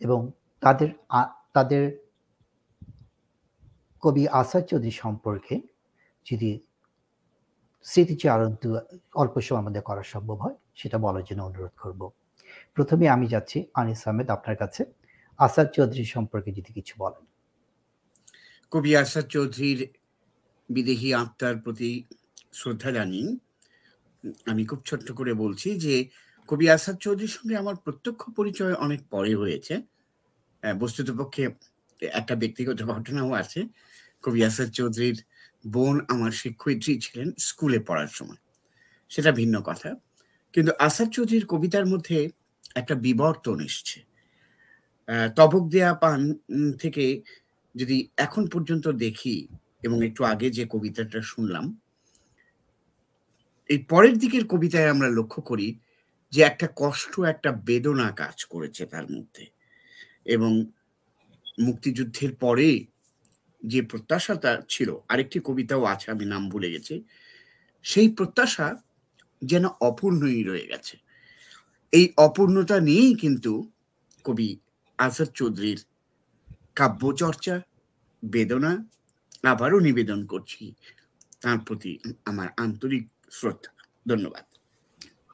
এবং 0.00 0.30
তাদের 0.62 0.88
তাদের 1.52 1.82
কবি 4.02 4.22
আসাদ 4.28 4.62
চৌধুরী 4.64 4.90
সম্পর্কে 4.90 5.54
যদি 6.26 6.50
স্মৃতিচারণ 7.84 8.52
অল্প 9.14 9.34
সময় 9.40 9.60
আমাদের 9.60 9.82
করা 9.82 10.02
সম্ভব 10.02 10.38
হয়, 10.44 10.56
সেটা 10.74 10.98
বলার 10.98 11.24
জন্য 11.24 11.42
অনুরোধ 11.42 11.74
করব। 11.78 12.00
প্রথমে 12.74 13.08
আমি 13.08 13.26
যাচ্ছি 13.26 13.58
আনিস 13.74 14.00
আহমেদ 14.08 14.28
আপনার 14.30 14.56
কাছে। 14.56 14.82
আসাদ 15.38 15.66
চৌধুরী 15.76 16.04
সম্পর্কে 16.04 16.50
যদি 16.52 16.70
কিছু 16.72 16.94
বলেন। 16.98 17.24
কবি 18.72 18.90
আসাদ 18.96 19.26
চৌধুরীর 19.26 19.80
বিদেহী 20.68 21.08
আত্মার 21.12 21.56
প্রতি 21.58 21.90
শ্রদ্ধা 22.52 22.90
জানি 22.90 23.22
আমি 24.46 24.62
খুব 24.66 24.80
ছোট্ট 24.86 25.12
করে 25.12 25.32
বলছি 25.34 25.68
যে, 25.78 25.94
কবি 26.48 26.66
আসাদ 26.70 26.96
চৌধুরীর 26.96 27.28
সঙ্গে 27.28 27.56
আমার 27.56 27.76
প্রত্যক্ষ 27.76 28.22
পরিচয় 28.30 28.74
অনেক 28.74 29.00
পরে 29.10 29.34
হয়েছে। 29.34 29.74
বস্তুতপক্ষে 30.78 31.44
একটা 32.02 32.34
ব্যক্তিগত 32.36 32.78
ঘটনাও 32.82 33.32
আছে। 33.32 33.60
কবি 34.22 34.40
আসাদ 34.44 34.68
চৌধুরীর 34.70 35.18
বোন 35.64 36.00
আমার 36.08 36.30
শিক্ষয়িত্রী 36.30 36.98
ছিলেন 36.98 37.32
স্কুলে 37.38 37.78
পড়ার 37.78 38.06
সময়। 38.06 38.40
সেটা 39.08 39.32
ভিন্ন 39.32 39.60
কথা। 39.60 39.94
কিন্তু 40.52 40.72
আসাদ 40.78 41.08
চৌধুরীর 41.10 41.46
কবিতার 41.46 41.86
মধ্যে 41.86 42.28
একটা 42.74 42.94
বিবর্তন 42.94 43.60
এসছে। 43.60 43.98
তবক 45.36 45.68
দেয়া 45.68 45.94
পান 45.94 46.34
থেকে 46.78 47.22
যদি 47.74 48.08
এখন 48.16 48.46
পর্যন্ত 48.46 48.88
দেখি 48.88 49.48
এবং 49.82 50.04
একটু 50.04 50.24
আগে 50.24 50.50
যে 50.50 50.66
কবিতাটা 50.70 51.22
শুনলাম, 51.22 51.80
এই 53.68 53.78
পরের 53.88 54.18
দিকের 54.18 54.46
কবিতায় 54.46 54.88
আমরা 54.88 55.08
লক্ষ্য 55.08 55.42
করি 55.42 55.78
যে 56.30 56.42
একটা 56.42 56.68
কষ্ট, 56.76 57.20
একটা 57.20 57.52
বেদনা 57.52 58.10
কাজ 58.10 58.44
করেছে 58.44 58.86
তার 58.86 59.10
মধ্যে। 59.10 59.44
এবং 60.24 60.64
মুক্তিযুদ্ধের 61.60 62.34
পরে 62.34 62.84
যে 63.62 63.82
প্রত্যাশাটা 63.82 64.62
ছিল 64.68 64.96
আরেকটি 65.08 65.40
কবিতাও 65.40 65.84
আছে 65.84 66.10
আমি 66.10 66.24
নাম 66.24 66.48
ভুলে 66.48 66.70
গেছি 66.70 67.04
সেই 67.82 68.08
প্রত্যাশা 68.08 68.76
যেন 69.42 69.64
অপূর্ণই 69.80 70.42
রয়ে 70.44 70.66
গেছে। 70.66 70.96
এই 71.92 72.12
অপূর্ণতা 72.16 72.80
নিয়েই 72.80 73.14
কিন্তু 73.14 73.72
কবি 74.24 74.58
আজাদ 74.98 75.28
চৌধুরীর 75.34 75.80
কাব্যচর্চা 76.74 77.60
বেদনা 78.24 78.84
আবারও 79.44 79.78
নিবেদন 79.80 80.26
করছি। 80.26 80.74
তার 81.40 81.58
প্রতি 81.58 81.98
আমার 82.24 82.48
আন্তরিক 82.56 83.08
শ্রদ্ধা। 83.30 83.72
ধন্যবাদ। 84.08 84.44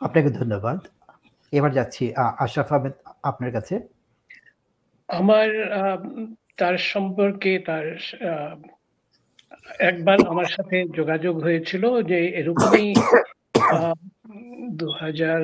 আপনাকে 0.00 0.30
ধন্যবাদ। 0.30 0.78
এবার 1.52 1.72
যাচ্ছি 1.72 2.12
আশরাফ 2.14 2.72
আহমেদ 2.72 2.92
আপনার 3.22 3.52
কাছে। 3.52 3.74
আমার 5.08 5.48
তার 6.58 6.76
সম্পর্কে 6.92 7.52
তার 7.58 7.86
একবার 9.80 10.18
আমার 10.28 10.48
সাথে 10.56 10.76
যোগাযোগ 10.94 11.34
হয়েছিল 11.42 11.84
যে 12.02 12.18
এরকমই 12.40 12.88
দু 14.80 14.88
হাজার 15.00 15.40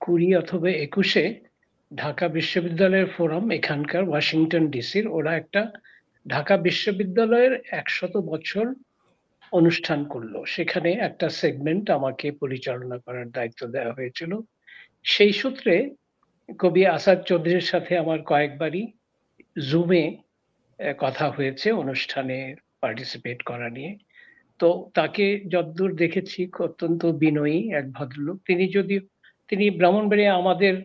কুড়ি 0.00 0.28
অথবা 0.36 0.70
একুশে 0.86 1.24
ঢাকা 1.92 2.26
বিশ্ববিদ্যালয়ের 2.28 3.08
ফোরাম, 3.16 3.44
এখানকার 3.50 4.02
ওয়াশিংটন 4.08 4.64
ডিসির, 4.66 5.06
ওরা 5.08 5.32
একটা 5.36 5.62
ঢাকা 6.26 6.54
বিশ্ববিদ্যালয়ের 6.56 7.54
একশত 7.80 8.14
বছর 8.30 8.64
অনুষ্ঠান 9.52 10.00
করল। 10.04 10.34
সেখানে 10.44 10.90
একটা 11.08 11.26
সেগমেন্ট 11.40 11.86
আমাকে 11.90 12.26
পরিচালনা 12.32 12.96
করার 12.98 13.26
দায়িত্ব 13.30 13.60
দেওয়া 13.66 13.92
হয়েছিল। 13.92 14.32
সেই 15.04 15.32
সূত্রে 15.32 15.74
কবি 16.58 16.82
আসাদ 16.86 17.18
চৌধুরীর 17.28 17.66
সাথে 17.72 17.92
আমার 17.98 18.18
কয়েকবারই 18.22 18.82
জুমে 19.70 20.16
কথা 20.98 21.30
হয়েছে, 21.30 21.72
অনুষ্ঠানে 21.72 22.54
পার্টিসিপেট 22.80 23.42
করা 23.42 23.68
নিয়ে। 23.70 23.98
তো 24.58 24.90
তাকে 24.94 25.44
যতদূর 25.48 25.96
দেখেছি, 25.96 26.50
অত্যন্ত 26.58 27.06
বিনয়ী 27.06 27.72
এক 27.72 27.92
ভদ্রলোক। 27.92 28.36
তিনি 28.46 28.68
যদি 28.68 29.00
তিনি 29.48 29.70
ব্রাহ্মণবাড়িয়া 29.70 30.34
আমাদের 30.34 30.82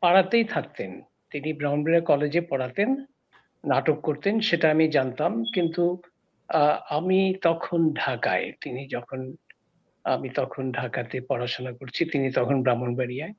পাড়াতেই 0.00 0.44
থাকতেন। 0.44 1.00
তিনি 1.30 1.52
ব্রাহ্মণবাড়িয়া 1.52 2.00
কলেজে 2.00 2.40
পড়াতেন, 2.40 2.96
নাটক 3.64 4.00
করতেন, 4.00 4.40
সেটা 4.40 4.70
আমি 4.70 4.88
জানতাম। 4.88 5.44
কিন্তু 5.54 6.02
আমি 6.90 7.34
তখন 7.42 7.92
ঢাকায়, 7.92 8.52
তিনি 8.60 8.88
যখন, 8.88 9.34
আমি 10.04 10.28
তখন 10.28 10.72
ঢাকাতে 10.72 11.20
পড়াশোনা 11.20 11.72
করছি, 11.72 12.04
তিনি 12.04 12.32
তখন 12.32 12.62
ব্রাহ্মণবাড়িয়ায়। 12.62 13.32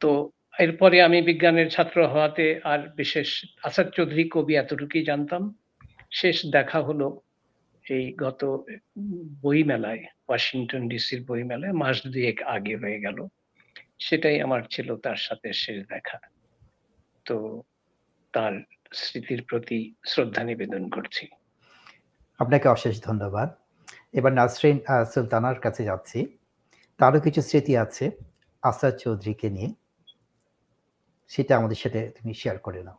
তো 0.00 0.30
এরপরে 0.54 1.02
আমি 1.02 1.22
বিজ্ঞানের 1.22 1.70
ছাত্র 1.70 2.06
হওয়াতে 2.06 2.60
আর 2.64 2.80
বিশেষ 2.96 3.28
আসাদ 3.62 3.86
চৌধুরী 3.88 4.28
কবি 4.28 4.56
এতটুকুই 4.56 5.04
জানতাম। 5.04 5.42
শেষ 6.10 6.46
দেখা 6.46 6.82
হলো 6.82 7.20
এই 7.84 8.14
গত 8.16 8.64
বই 9.42 9.64
মেলায় 9.64 10.02
ওয়াশিংটন 10.28 10.88
ডিসির 10.88 11.20
বই 11.24 11.42
মেলায় 11.42 11.72
মাস 11.72 12.06
দুয়েক 12.06 12.42
আগে 12.42 12.76
হয়ে 12.76 13.00
গেল। 13.00 13.26
সেটাই 13.98 14.40
আমার 14.40 14.62
ছিল 14.70 14.96
তার 14.96 15.16
সাথে 15.16 15.52
শেষ 15.52 15.78
দেখা। 15.88 16.18
তো 17.26 17.62
তার 18.32 18.52
স্মৃতির 18.92 19.42
প্রতি 19.48 19.94
শ্রদ্ধা 20.06 20.42
নিবেদন 20.44 20.90
করছি। 20.90 21.26
আপনাকে 22.40 22.68
অশেষ 22.68 22.94
ধন্যবাদ। 23.02 23.48
এবার 24.14 24.32
নাসরিন 24.32 24.78
সুলতানার 25.14 25.58
কাছে 25.60 25.84
যাচ্ছি। 25.84 26.38
তারও 26.98 27.20
কিছু 27.20 27.40
স্মৃতি 27.42 27.76
আছে 27.76 28.10
আসাদ 28.62 28.94
চৌধুরীকে 28.96 29.50
নিয়ে। 29.50 29.81
সেটা 31.32 31.52
আমাদের 31.56 31.76
সাথে 31.76 32.00
তুমি 32.18 32.34
শেয়ার 32.34 32.58
করে 32.58 32.82
নাও। 32.82 32.98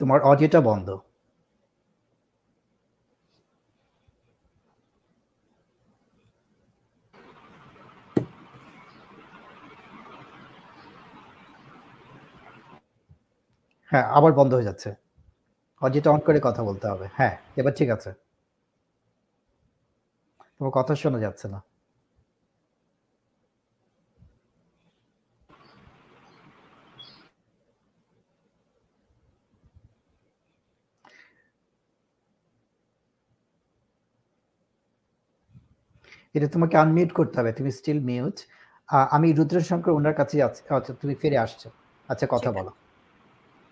তোমার 0.00 0.20
অডিওটা 0.22 0.60
বন্ধ। 0.60 0.88
হ্যাঁ 13.92 14.06
আবার 14.08 14.32
বন্ধ 14.32 14.54
হয়ে 14.54 14.64
যাচ্ছে। 14.64 14.90
অডিওটা 15.82 16.10
অন 16.10 16.20
করে 16.20 16.40
কথা 16.42 16.62
বলতে 16.64 16.86
হবে। 16.88 17.06
হ্যাঁ 17.16 17.36
এবার 17.56 17.72
ঠিক 17.72 17.90
আছে। 17.90 18.23
তোমার 20.64 20.78
কথা 20.80 20.94
শোনা 20.94 21.18
যাচ্ছে 21.18 21.46
না। 21.48 21.58
এটা 36.34 36.48
তোমাকে 36.48 36.76
আনমিউট 36.76 37.10
করতে 37.12 37.36
হবে 37.40 37.50
তুমি 37.52 37.70
স্টিল 37.70 38.00
মিউট 38.00 38.36
আমি 39.10 39.28
রুদ্রশঙ্কর 39.32 39.92
ওনার 39.92 40.14
কাছে 40.14 40.34
আচ্ছা 40.46 40.92
তুমি 41.00 41.14
ফিরে 41.14 41.38
আসছো। 41.38 41.68
আচ্ছা 42.08 42.26
কথা 42.30 42.50
বলো। 42.52 42.70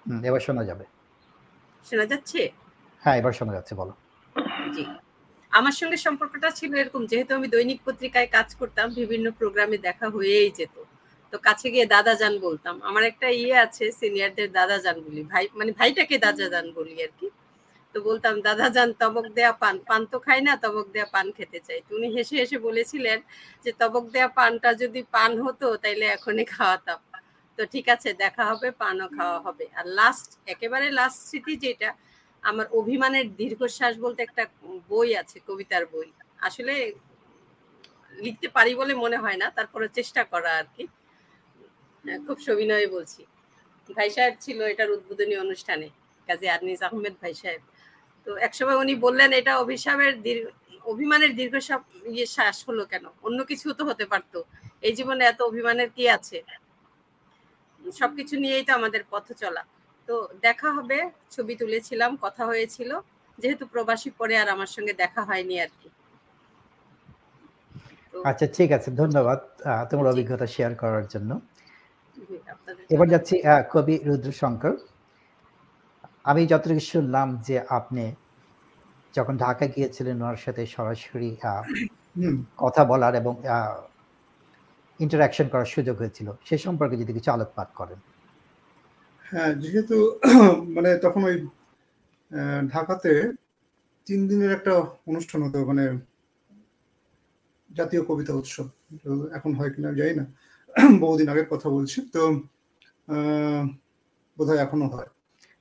হুম 0.07 0.21
এবার 0.29 0.41
শোনা 0.41 0.63
যাবে। 0.65 0.85
শোনা 1.85 2.05
যাচ্ছে? 2.05 2.41
হ্যাঁ 3.03 3.17
এবার 3.21 3.33
শোনা 3.33 3.53
যাচ্ছে 3.53 3.75
বলো। 3.75 3.93
জি। 4.77 4.85
আমার 5.53 5.75
সঙ্গে 5.81 5.99
সম্পর্কটা 6.07 6.49
ছিল 6.59 6.71
এরকম, 6.75 7.03
যেহেতু 7.07 7.33
আমি 7.35 7.49
দৈনিক 7.55 7.81
পত্রিকায় 7.87 8.29
কাজ 8.37 8.49
করতাম, 8.61 8.87
বিভিন্ন 9.01 9.27
প্রোগ্রামে 9.31 9.79
দেখা 9.79 10.07
হয়েই 10.11 10.51
যেত। 10.59 10.77
তো 11.33 11.37
কাছে 11.39 11.67
গিয়ে 11.71 11.87
দাদা 11.87 12.13
যান 12.15 12.35
বলতাম। 12.39 12.75
আমার 12.83 13.05
একটা 13.05 13.29
ইয়ে 13.41 13.55
আছে, 13.57 13.85
সিনিয়রদের 14.01 14.49
দাদা 14.53 14.77
যান 14.79 14.97
বলি। 15.07 15.23
ভাই 15.33 15.45
মানে 15.59 15.71
ভাইটাকে 15.79 16.17
দাদা 16.19 16.47
যান 16.55 16.67
বলি 16.75 16.97
আর 17.07 17.13
কি। 17.21 17.27
তো 17.95 17.99
বলতাম, 18.01 18.35
দাদা 18.41 18.67
যান, 18.69 18.91
তবক 19.03 19.27
দেয়া 19.35 19.53
পান। 19.53 19.77
পান 19.89 20.03
তো 20.13 20.17
খাই 20.19 20.41
না, 20.47 20.53
তবক 20.65 20.87
দেয়া 20.95 21.09
পান 21.15 21.27
খেতে 21.39 21.59
চাই। 21.67 21.79
উনি 21.97 22.09
হেসে 22.17 22.35
হেসে 22.43 22.59
বলেছিলেন 22.59 23.19
যে, 23.65 23.71
তবক 23.81 24.05
দেয়া 24.15 24.29
পানটা 24.39 24.71
যদি 24.75 25.01
পান 25.17 25.31
হতো, 25.45 25.67
তাইলে 25.77 26.07
এখনই 26.17 26.47
খাওয়াতাম। 26.55 27.01
তো 27.59 27.63
ঠিক 27.73 27.87
আছে, 27.95 28.09
দেখা 28.15 28.45
হবে, 28.51 28.69
পানও 28.83 29.07
খাওয়া 29.17 29.39
হবে। 29.41 29.67
আর 29.79 29.87
লাস্ট 29.99 30.31
একেবারে 30.47 30.87
লাস্ট 30.91 31.19
স্মৃতি 31.29 31.55
যেটা 31.65 31.91
আমার 32.43 32.67
অভিমানের 32.73 33.27
দীর্ঘশ্বাস 33.35 33.99
বলতে 33.99 34.23
একটা 34.23 34.47
বই 34.89 35.17
আছে 35.17 35.41
কবিতার 35.47 35.87
বই। 35.87 36.09
আসলে 36.39 36.93
লিখতে 38.13 38.49
পারি 38.49 38.75
বলে 38.75 38.95
মনে 38.95 39.17
হয় 39.17 39.37
না 39.37 39.51
তারপরে 39.51 39.89
চেষ্টা 39.89 40.25
করা 40.25 40.51
আর 40.57 40.65
কি। 40.77 40.85
আহ, 42.05 42.27
খুব 42.27 42.39
সবিনয়ে 42.39 42.87
বলছি। 42.87 43.27
ভাই 43.97 44.11
সাহেব 44.11 44.35
ছিল 44.41 44.61
এটার 44.63 44.91
উদ্বোধনী 44.91 45.37
অনুষ্ঠানে 45.37 45.89
কাজী 46.29 46.47
আরনিস 46.47 46.83
আহমেদ 46.83 47.15
ভাই 47.23 47.35
সাহেব। 47.35 47.61
তো 48.27 48.37
একসময় 48.37 48.77
উনি 48.77 48.95
বললেন 48.95 49.33
এটা 49.33 49.59
অভিশাপের 49.59 50.23
দীর্ঘ 50.23 50.47
অভিমানের 50.85 51.37
দীর্ঘশ্বাস 51.37 51.81
ইয়ে 52.05 52.27
শ্বাস 52.27 52.69
হলো 52.69 52.85
কেন? 52.85 53.05
অন্য 53.23 53.45
কিছু 53.45 53.73
তো 53.73 53.85
হতে 53.85 54.05
পারতো। 54.07 54.45
এই 54.83 54.93
জীবনে 54.93 55.25
এত 55.25 55.43
অভিমানের 55.43 55.91
কি 55.91 56.09
আছে? 56.09 56.43
সবকিছু 57.83 58.37
নিয়েই 58.37 58.65
তো 58.65 58.73
আমাদের 58.75 59.03
পথ 59.11 59.33
চলা। 59.33 59.63
তো 60.09 60.15
দেখা 60.47 60.69
হবে 60.77 60.99
ছবি 61.35 61.55
তুলেছিলাম 61.63 62.11
কথা 62.25 62.43
হয়েছিল। 62.51 62.91
যেহেতু 63.39 63.65
প্রবাসী 63.73 64.11
পরে 64.19 64.35
আর 64.43 64.49
আমার 64.55 64.71
সঙ্গে 64.75 64.93
দেখা 65.03 65.23
হয়নি 65.29 65.55
আর 65.65 65.73
কি। 65.81 65.89
আচ্ছা 68.31 68.47
ঠিক 68.57 68.71
আছে 68.77 68.89
ধন্যবাদ 69.03 69.41
তোমার 69.91 70.07
অভিজ্ঞতা 70.13 70.47
শেয়ার 70.55 70.73
করার 70.83 71.05
জন্য। 71.13 71.31
এবার 72.95 73.07
যাচ্ছি 73.13 73.35
কবি 73.73 73.95
রুদ্রশঙ্কর। 74.09 74.75
আমি 76.31 76.43
যতটুকু 76.53 76.83
শুনলাম 76.93 77.29
যে 77.47 77.57
আপনি 77.79 78.05
যখন 79.15 79.35
ঢাকা 79.45 79.65
গিয়েছিলেন 79.75 80.17
ওনার 80.23 80.41
সাথে 80.45 80.63
সরাসরি 80.77 81.31
কথা 82.63 82.83
বলার 82.91 83.13
এবং 83.21 83.35
ইন্টারাকশন 85.01 85.47
করার 85.53 85.69
সুযোগ 85.75 85.95
হয়েছিল। 86.03 86.29
সে 86.49 86.57
সম্পর্কে 86.67 86.97
যদি 87.03 87.13
কিছু 87.17 87.31
আলোকপাত 87.37 87.69
করেন। 87.81 87.99
হ্যাঁ 89.33 89.53
যেহেতু 89.55 89.97
মানে 90.77 90.91
তখন 90.99 91.23
ওই 91.25 91.37
ঢাকাতে 92.69 93.13
তিন 94.07 94.21
দিনের 94.29 94.51
একটা 94.53 94.73
অনুষ্ঠান 95.07 95.41
হতো 95.43 95.59
মানে 95.65 95.85
জাতীয় 97.71 98.03
কবিতা 98.05 98.33
উৎসব। 98.35 98.67
এখন 99.33 99.51
হয় 99.55 99.71
কিনা 99.71 99.91
যাই 99.93 100.13
না। 100.15 100.25
বহুদিন 101.03 101.27
আগের 101.29 101.49
কথা 101.51 101.69
বলছি। 101.69 101.99
তো 102.13 102.23
বোধহয় 104.39 104.61
এখনও 104.61 104.87
হয়। 104.89 105.09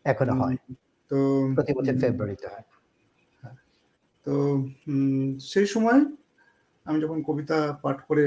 এখনও 0.05 0.34
হয়। 0.34 0.57
তো 1.12 1.17
প্রতি 1.55 1.71
বছর 1.73 1.95
ফেব্রুয়ারিতে 2.01 2.47
হয়। 2.47 2.65
তো 4.25 4.34
উম, 4.88 5.25
সেই 5.41 5.65
সময় 5.65 5.99
আমি 6.86 6.97
যখন 7.01 7.17
কবিতা 7.23 7.57
পাঠ 7.84 7.97
করে 8.07 8.25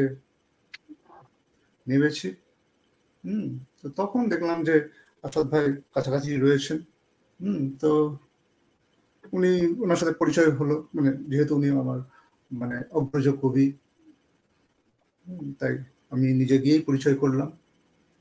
নেমেছি 1.86 2.28
হুম 3.24 3.46
তো 3.80 3.86
তখন 3.96 4.22
দেখলাম 4.28 4.58
যে 4.64 4.74
আসাদ 5.24 5.46
ভাই 5.52 5.64
কাছাকাছি 5.94 6.30
রয়েছেন। 6.36 6.78
হুম, 7.40 7.62
তো 7.82 7.90
উনি 9.32 9.52
ওনার 9.84 9.98
সাথে 10.00 10.14
পরিচয় 10.20 10.50
হলো 10.50 10.74
মানে 10.94 11.10
যেহেতু 11.30 11.52
উনি 11.54 11.68
আমার 11.82 11.98
মানে 12.50 12.76
অগ্রজ 12.90 13.26
কবি 13.42 13.66
তাই 15.60 15.74
আমি 16.10 16.26
নিজে 16.40 16.56
গিয়েই 16.58 16.82
পরিচয় 16.88 17.14
করলাম। 17.14 17.48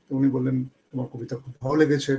তো 0.06 0.10
উনি 0.18 0.28
বললেন, 0.28 0.56
তোমার 0.90 1.06
কবিতা 1.12 1.34
খুব 1.36 1.52
ভালো 1.60 1.74
লেগেছে। 1.76 2.12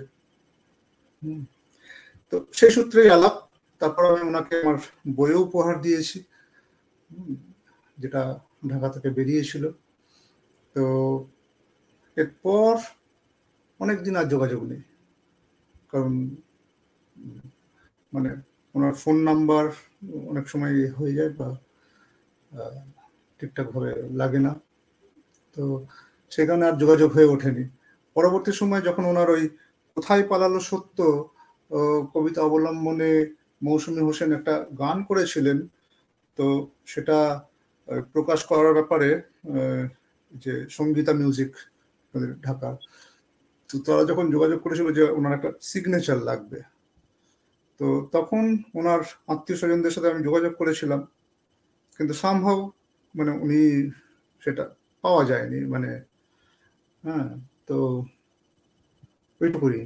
তো 2.33 2.35
সেই 2.53 2.71
সূত্রেই 2.71 3.09
আলাপ 3.09 3.35
তারপর 3.81 4.03
আমি 4.11 4.21
ওনাকে 4.27 4.55
আমার 4.61 4.77
বইও 5.17 5.39
উপহার 5.41 5.75
দিয়েছি 5.81 6.17
যেটা 7.97 8.21
ঢাকা 8.67 8.87
থেকে 8.89 9.09
বেরিয়েছিল। 9.09 9.63
তো 10.75 10.83
এরপর 12.17 12.73
অনেক 13.79 13.97
দিন 14.05 14.15
আর 14.19 14.27
যোগাযোগ 14.33 14.61
নেই। 14.71 14.81
কারণ 15.91 16.13
মানে 18.13 18.31
ওনার 18.75 18.93
ফোন 19.01 19.17
নাম্বার 19.29 19.65
অনেক 20.31 20.45
সময় 20.53 20.75
হয়ে 20.99 21.17
যায় 21.17 21.31
বা 21.39 21.47
ঠিকঠাকভাবে 23.39 23.91
লাগে 24.19 24.39
না। 24.47 24.51
তো 25.55 25.63
সেই 26.33 26.45
কারণে 26.47 26.65
আর 26.69 26.75
যোগাযোগ 26.83 27.09
হয়ে 27.15 27.31
ওঠেনি। 27.33 27.63
পরবর্তী 28.15 28.51
সময় 28.61 28.83
যখন 28.87 29.03
ওনার 29.11 29.29
ওই 29.35 29.43
কোথায় 29.97 30.23
পালালো 30.31 30.59
সত্য 30.69 30.97
কবিতা 32.13 32.41
অবলম্বনে 32.47 33.11
মৌসুমী 33.65 34.01
হোসেন 34.07 34.29
একটা 34.37 34.53
গান 34.81 34.97
করেছিলেন, 35.09 35.57
তো 36.37 36.45
সেটা 36.91 37.17
প্রকাশ 38.13 38.39
করার 38.49 38.73
ব্যাপারে 38.77 39.09
যে 40.43 40.53
সঙ্গীতা 40.77 41.13
মিউজিক 41.19 41.51
ঢাকা 42.45 42.69
তো 43.69 43.75
তারা 43.87 44.03
যখন 44.11 44.25
যোগাযোগ 44.35 44.59
করেছিল 44.65 44.87
যে 44.97 45.03
ওনার 45.17 45.33
একটা 45.37 45.49
সিগনেচার 45.69 46.19
লাগবে, 46.29 46.59
তো 47.79 47.87
তখন 48.15 48.43
ওনার 48.79 49.01
আত্মীয় 49.33 49.57
স্বজনদের 49.61 49.93
সাথে 49.95 50.07
আমি 50.13 50.21
যোগাযোগ 50.27 50.53
করেছিলাম, 50.61 51.01
কিন্তু 51.97 52.13
সম্ভব 52.23 52.57
মানে 53.15 53.31
উনি 53.43 53.61
সেটা 54.43 54.63
পাওয়া 55.03 55.23
যায়নি 55.29 55.59
মানে 55.73 55.89
হ্যাঁ 57.03 57.29
তো 57.67 57.77
ওইটুকুনি। 59.41 59.81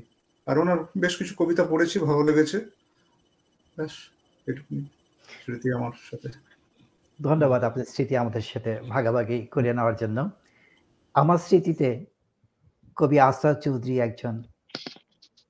আর 0.48 0.56
ওনার 0.64 0.80
বেশ 1.04 1.14
কিছু 1.20 1.34
কবিতা 1.40 1.64
পড়েছি, 1.72 1.96
ভালো 2.08 2.22
লেগেছে। 2.28 2.58
ব্যাস, 3.78 3.94
এটুকুনি 4.48 4.82
স্মৃতি 5.42 5.68
আমার 5.78 5.94
সাথে। 6.10 6.30
ধন্যবাদ 7.20 7.62
আপনার 7.70 7.88
স্মৃতি 7.94 8.14
আমাদের 8.24 8.44
সাথে 8.52 8.72
ভাগাভাগি 8.94 9.38
করে 9.54 9.72
নেওয়ার 9.78 9.96
জন্য। 10.02 10.18
আমার 11.16 11.40
স্মৃতিতে 11.48 11.90
কবি 13.00 13.20
আসাদ 13.20 13.60
চৌধুরী 13.60 14.00
একজন 14.00 14.44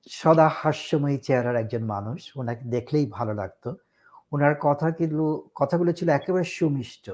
সদা 0.08 0.50
হাস্যময়ী 0.54 1.18
চেহারার 1.18 1.56
একজন 1.56 1.84
মানুষ। 1.84 2.36
ওনাকে 2.36 2.64
দেখলেই 2.64 3.06
ভালো 3.06 3.34
লাগতো। 3.34 3.76
ওনার 4.32 4.54
কথাগুলো 4.60 5.48
কথাগুলো 5.54 5.92
ছিল 5.92 6.08
একেবারে 6.08 6.44
সুমিষ্ট। 6.44 7.10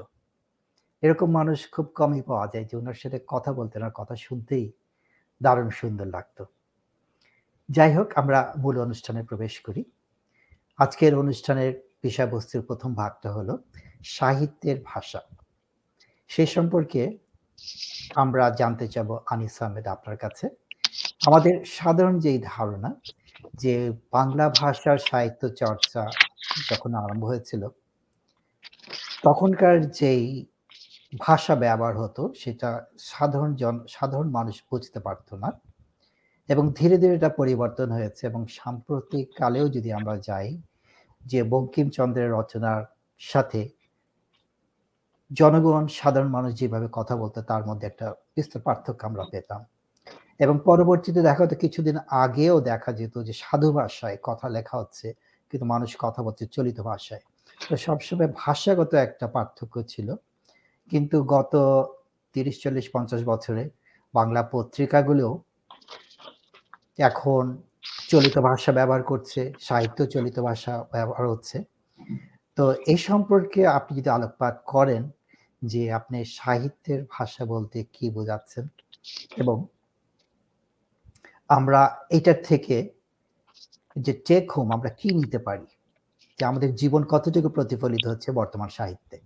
এরকম 1.01 1.31
মানুষ 1.31 1.71
খুব 1.71 1.85
কমই 1.85 2.21
পাওয়া 2.21 2.47
যায় 2.53 2.65
যে 2.65 2.77
ওনার 2.77 2.93
সাথে 2.93 3.19
কথা 3.27 3.53
বলতে, 3.53 3.79
ওনার 3.79 3.91
কথা 3.91 4.15
শুনতেই 4.15 4.71
দারুণ 5.43 5.69
সুন্দর 5.69 6.05
লাগতো। 6.05 6.45
যাই 7.69 7.95
হোক, 7.95 8.11
আমরা 8.15 8.53
মূল 8.57 8.81
অনুষ্ঠানে 8.81 9.23
প্রবেশ 9.23 9.59
করি। 9.59 9.83
আজকের 10.77 11.15
অনুষ্ঠানের 11.15 11.89
বিষয়বস্তুর 12.01 12.61
প্রথম 12.61 12.93
ভাগটা 12.93 13.31
হলো 13.31 13.57
সাহিত্যের 14.03 14.77
ভাষা। 14.85 15.21
সে 16.27 16.45
সম্পর্কে 16.45 17.17
আমরা 18.15 18.49
জানতে 18.49 18.87
চাবো 18.87 19.13
আনিস 19.25 19.55
আহমেদ 19.61 19.87
আপনার 19.87 20.17
কাছে। 20.17 20.45
আমাদের 21.25 21.65
সাধারণ 21.65 22.19
যেই 22.19 22.39
ধারণা 22.43 22.89
যে 23.53 23.91
বাংলা 24.11 24.49
ভাষার 24.49 24.97
সাহিত্য 24.97 25.41
চর্চা 25.55 26.03
যখন 26.69 26.93
আরম্ভ 26.93 27.23
হয়েছিল, 27.25 27.63
তখনকার 29.23 29.91
যেই 29.91 30.45
ভাষা 31.19 31.55
ব্যবহার 31.55 31.95
হতো 31.97 32.33
সেটা 32.33 32.69
সাধারণ 32.99 33.55
জন, 33.55 33.75
সাধারণ 33.87 34.27
মানুষ 34.29 34.63
বুঝতে 34.71 34.99
পারতো 34.99 35.33
না 35.37 35.49
এবং 36.49 36.73
ধীরে 36.73 36.97
ধীরে 36.97 37.13
এটা 37.13 37.29
পরিবর্তন 37.29 37.91
হয়েছে 37.91 38.27
এবং 38.27 38.47
সাম্প্রতিক 38.47 39.25
কালেও 39.35 39.67
যদি 39.69 39.91
আমরা 39.91 40.15
যাই 40.17 40.61
যে 41.21 41.43
বঙ্কিমচন্দ্রের 41.43 42.29
রচনার 42.31 42.81
সাথে 43.21 43.61
জনগণ, 45.31 45.87
সাধারণ 45.87 46.27
মানুষ 46.27 46.53
যেভাবে 46.53 46.87
কথা 46.91 47.15
বলতো, 47.15 47.41
তার 47.41 47.65
মধ্যে 47.65 47.87
একটা 47.87 48.11
বিস্তর 48.11 48.61
পার্থক্য 48.61 49.05
আমরা 49.05 49.23
পেতাম। 49.31 49.65
এবং 50.39 50.59
পরবর্তীতে 50.65 51.21
দেখা 51.21 51.43
হতো, 51.43 51.55
কিছুদিন 51.55 51.97
আগেও 51.97 52.59
দেখা 52.59 52.93
যেত 52.93 53.17
যে 53.23 53.33
সাধু 53.33 53.71
ভাষায় 53.71 54.17
কথা 54.23 54.49
লেখা 54.49 54.77
হচ্ছে, 54.77 55.13
কিন্তু 55.51 55.65
মানুষ 55.65 55.95
কথা 55.99 56.23
বলছে 56.23 56.45
চলিত 56.45 56.79
ভাষায়। 56.79 57.21
তো 57.69 57.77
সবসময় 57.77 58.27
ভাষাগত 58.35 58.93
একটা 58.93 59.27
পার্থক্য 59.27 59.83
ছিল। 59.87 60.15
কিন্তু 60.91 61.23
গত 61.23 61.55
তিরিশ, 62.33 62.61
চল্লিশ, 62.61 62.89
পঞ্চাশ 62.93 63.23
বছরে 63.23 63.69
বাংলা 64.13 64.43
পত্রিকাগুলো 64.43 65.43
এখন 66.99 67.61
চলিত 68.09 68.37
ভাষা 68.37 68.71
ব্যবহার 68.71 69.03
করছে, 69.03 69.53
সাহিত্য 69.59 70.05
চলিত 70.05 70.39
ভাষা 70.39 70.85
ব্যবহার 70.91 71.27
হচ্ছে। 71.27 71.63
তো 72.55 72.71
এই 72.71 72.97
সম্পর্কে 72.97 73.67
আপনি 73.67 73.97
যদি 73.97 74.09
আলোকপাত 74.09 74.61
করেন 74.65 75.11
যে 75.61 75.93
আপনি 75.93 76.25
সাহিত্যের 76.25 77.05
ভাষা 77.11 77.45
বলতে 77.45 77.83
কি 77.93 78.09
বোঝাচ্ছেন 78.09 78.67
এবং 79.37 79.67
আমরা 81.49 82.05
এটার 82.09 82.43
থেকে 82.43 82.93
যে 83.95 84.13
টেক 84.13 84.51
হোম 84.51 84.71
আমরা 84.71 84.89
কি 84.89 85.09
নিতে 85.09 85.39
পারি? 85.39 85.67
যে 86.39 86.45
আমাদের 86.45 86.75
জীবন 86.75 87.03
কতটুকু 87.03 87.49
প্রতিফলিত 87.49 88.07
হচ্ছে 88.07 88.31
বর্তমান 88.31 88.69
সাহিত্যে? 88.69 89.17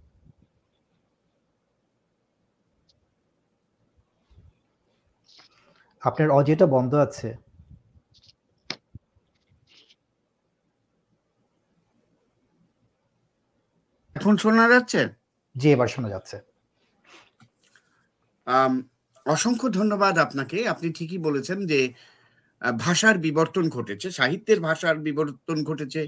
আপনার 6.02 6.30
অডিওটা 6.30 6.66
বন্ধ 6.66 6.94
আছে। 6.96 7.38
এখন 14.16 14.38
শোনা 14.38 14.70
যাচ্ছে? 14.70 15.21
যে 15.56 15.68
এবার 15.72 15.88
শোনা 15.88 16.10
যাচ্ছে। 16.10 16.38
অসংখ্য 19.26 19.68
ধন্যবাদ 19.70 20.16
আপনাকে। 20.18 20.58
আপনি 20.68 20.88
ঠিকই 20.94 21.18
বলেছেন 21.18 21.60
যে 21.66 21.80
ভাষার 22.80 23.18
বিবর্তন 23.18 23.66
ঘটেছে, 23.70 24.08
সাহিত্যের 24.12 24.60
ভাষার 24.62 24.98
বিবর্তন 25.00 25.58
ঘটেছে, 25.64 26.02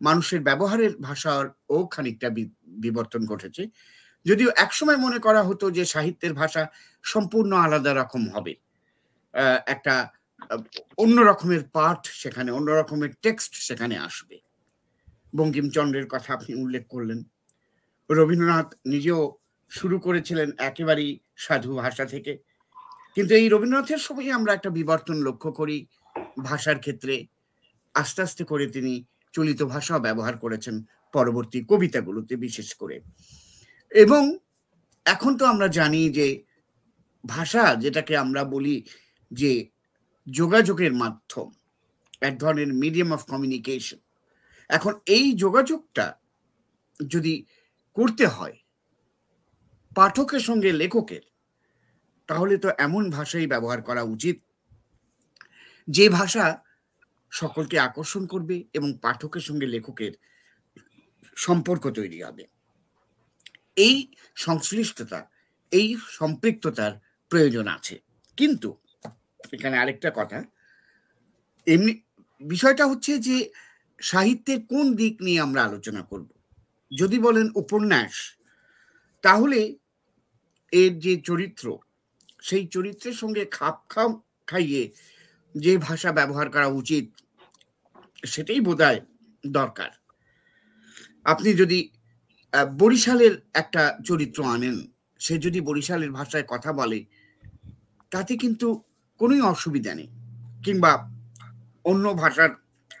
মানুষের 0.00 0.40
ব্যবহারের 0.40 0.92
ভাষার 0.98 1.44
ও 1.68 1.76
খানিকটা 1.86 2.28
বিবর্তন 2.84 3.22
ঘটেছে। 3.26 3.62
যদিও 4.26 4.50
একসময় 4.56 4.96
মনে 4.96 5.18
করা 5.18 5.42
হতো 5.42 5.66
যে, 5.70 5.84
সাহিত্যের 5.84 6.34
ভাষা 6.34 6.62
সম্পূর্ণ 7.04 7.52
আলাদা 7.56 7.92
রকম 7.94 8.22
হবে। 8.34 8.52
একটা 9.66 9.94
অন্য 10.98 11.16
রকমের 11.22 11.62
পাঠ 11.72 12.00
সেখানে, 12.22 12.50
অন্য 12.52 12.68
রকমের 12.72 13.12
টেক্সট 13.22 13.52
সেখানে 13.68 13.96
আসবে। 13.98 14.36
বঙ্কিমচন্দ্রের 15.36 16.06
কথা 16.08 16.30
আপনি 16.34 16.52
উল্লেখ 16.64 16.84
করলেন। 16.88 17.20
রবীন্দ্রনাথ 18.10 18.74
নিজেও 18.86 19.38
শুরু 19.70 20.00
করেছিলেন 20.00 20.52
একেবারেই 20.58 21.20
সাধু 21.36 21.74
ভাষা 21.74 22.04
থেকে। 22.04 22.38
কিন্তু 23.14 23.34
এই 23.34 23.48
রবীন্দ্রনাথের 23.48 23.98
সময় 23.98 24.30
আমরা 24.32 24.54
একটা 24.54 24.70
বিবর্তন 24.70 25.16
লক্ষ্য 25.16 25.52
করি। 25.52 25.86
ভাষার 26.42 26.78
ক্ষেত্রে 26.78 27.26
আস্তে 27.94 28.22
আস্তে 28.22 28.44
করে 28.44 28.66
তিনি 28.66 29.04
চলিত 29.32 29.62
ভাষাও 29.62 30.00
ব্যবহার 30.00 30.38
করেছেন 30.38 30.84
পরবর্তী 31.12 31.64
কবিতাগুলোতে 31.64 32.36
বিশেষ 32.36 32.74
করে। 32.74 33.00
এবং 33.92 34.38
এখন 35.04 35.36
তো 35.36 35.44
আমরা 35.44 35.68
জানি 35.68 36.10
যে 36.10 36.44
ভাষা 37.26 37.74
যেটাকে 37.74 38.16
আমরা 38.16 38.44
বলি 38.44 38.84
যে 39.30 39.70
যোগাযোগের 40.30 40.92
মাধ্যম, 40.92 41.50
এক 42.20 42.38
ধরনের 42.38 42.74
মিডিয়াম 42.74 43.12
অফ 43.12 43.24
কমিউনিকেশন 43.24 43.98
এখন 44.68 44.94
এই 45.06 45.32
যোগাযোগটা 45.32 46.18
যদি 47.06 47.46
করতে 47.96 48.26
হয় 48.26 48.56
পাঠকের 49.96 50.40
সঙ্গে 50.40 50.72
লেখকের, 50.72 51.22
তাহলে 52.26 52.56
তো 52.58 52.68
এমন 52.78 53.10
ভাষাই 53.10 53.46
ব্যবহার 53.46 53.82
করা 53.82 54.02
উচিত 54.02 54.36
যে 55.88 56.08
ভাষা 56.08 56.62
সকলকে 57.30 57.78
আকর্ষণ 57.78 58.26
করবে 58.26 58.64
এবং 58.74 58.98
পাঠকের 58.98 59.40
সঙ্গে 59.40 59.66
লেখকের 59.66 60.12
সম্পর্ক 61.36 61.90
তৈরি 61.90 62.22
হবে। 62.22 62.44
এই 63.76 64.12
সংশ্লিষ্টতা, 64.36 65.30
এই 65.72 65.96
সম্পৃক্ততার 66.08 66.92
প্রয়োজন 67.28 67.68
আছে। 67.68 68.00
কিন্তু 68.36 68.76
এখানে 69.52 69.78
আরেকটা 69.78 70.10
কথা, 70.10 70.44
এমনি 71.66 71.92
বিষয়টা 72.40 72.86
হচ্ছে 72.86 73.18
যে 73.18 73.50
সাহিত্যের 74.00 74.60
কোন 74.66 74.94
দিক 74.94 75.20
নিয়ে 75.22 75.40
আমরা 75.40 75.64
আলোচনা 75.64 76.02
করব? 76.02 76.35
যদি 76.90 77.18
বলেন 77.18 77.46
উপন্যাস, 77.54 78.12
তাহলে 79.22 79.76
এর 80.72 80.98
যে 80.98 81.20
চরিত্র, 81.20 81.78
সেই 82.40 82.66
চরিত্রের 82.66 83.12
সঙ্গে 83.12 83.44
খাপ 83.50 83.76
খাও 83.88 84.22
খাইয়ে 84.46 84.92
যে 85.54 85.78
ভাষা 85.78 86.12
ব্যবহার 86.12 86.50
করা 86.50 86.66
উচিত, 86.66 87.06
সেটাই 88.26 88.60
বোধহয় 88.60 89.00
দরকার। 89.46 89.90
আপনি 91.24 91.54
যদি 91.54 91.78
বরিশালের 92.78 93.34
একটা 93.54 93.98
চরিত্র 94.04 94.44
আনেন, 94.44 94.76
সে 95.20 95.38
যদি 95.38 95.60
বরিশালের 95.60 96.12
ভাষায় 96.12 96.46
কথা 96.48 96.72
বলে, 96.72 97.04
তাতে 98.10 98.36
কিন্তু 98.36 98.82
কোনোই 99.18 99.40
অসুবিধা 99.40 99.94
নেই। 99.94 100.08
কিংবা 100.64 100.92
অন্য 101.84 102.14
ভাষার, 102.14 102.50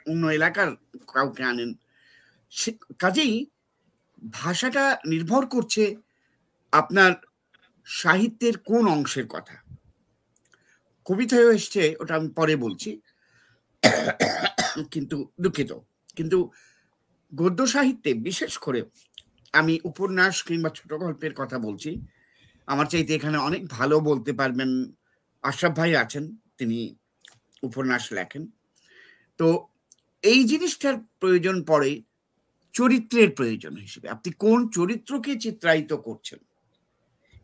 অন্য 0.06 0.26
এলাকার 0.28 0.76
কাউকে 1.14 1.42
আনেন 1.44 1.74
কাজেই 2.98 3.34
ভাষাটা 4.32 4.98
নির্ভর 5.06 5.46
করছে 5.46 5.96
আপনার 6.72 7.12
সাহিত্যের 7.84 8.58
কোন 8.58 8.86
অংশের 8.88 9.26
কথা। 9.26 9.54
কবিতায়ও 11.04 11.52
এসছে, 11.52 11.96
ওটা 12.00 12.14
আমি 12.14 12.28
পরে 12.28 12.56
বলছি। 12.56 13.00
কিন্তু 14.90 15.32
দুঃখিত। 15.40 15.72
কিন্তু 16.16 16.50
গদ্য 17.34 17.66
সাহিত্যে 17.66 18.14
বিশেষ 18.14 18.58
করে 18.58 18.82
আমি 19.52 19.80
উপন্যাস 19.84 20.42
কিংবা 20.42 20.70
ছোট 20.70 20.92
গল্পের 20.92 21.34
কথা 21.34 21.58
বলছি। 21.58 22.06
আমার 22.66 22.86
চাইতে 22.86 23.14
এখানে 23.14 23.38
অনেক 23.38 23.68
ভালো 23.68 24.00
বলতে 24.00 24.32
পারবেন 24.32 24.92
আশরাফ 25.42 25.76
ভাই 25.76 25.96
আছেন, 25.96 26.36
তিনি 26.58 26.96
উপন্যাস 27.62 28.12
লেখেন। 28.12 28.50
তো 29.38 29.66
এই 30.22 30.44
জিনিসটার 30.44 30.94
প্রয়োজন 31.20 31.64
পড়ে 31.64 32.02
চরিত্রের 32.76 33.30
প্রয়োজন 33.30 33.76
হিসেবে। 33.76 34.08
আপনি 34.08 34.32
কোন 34.32 34.68
চরিত্রকে 34.68 35.40
চিত্রায়িত 35.40 35.92
করছেন? 35.92 36.38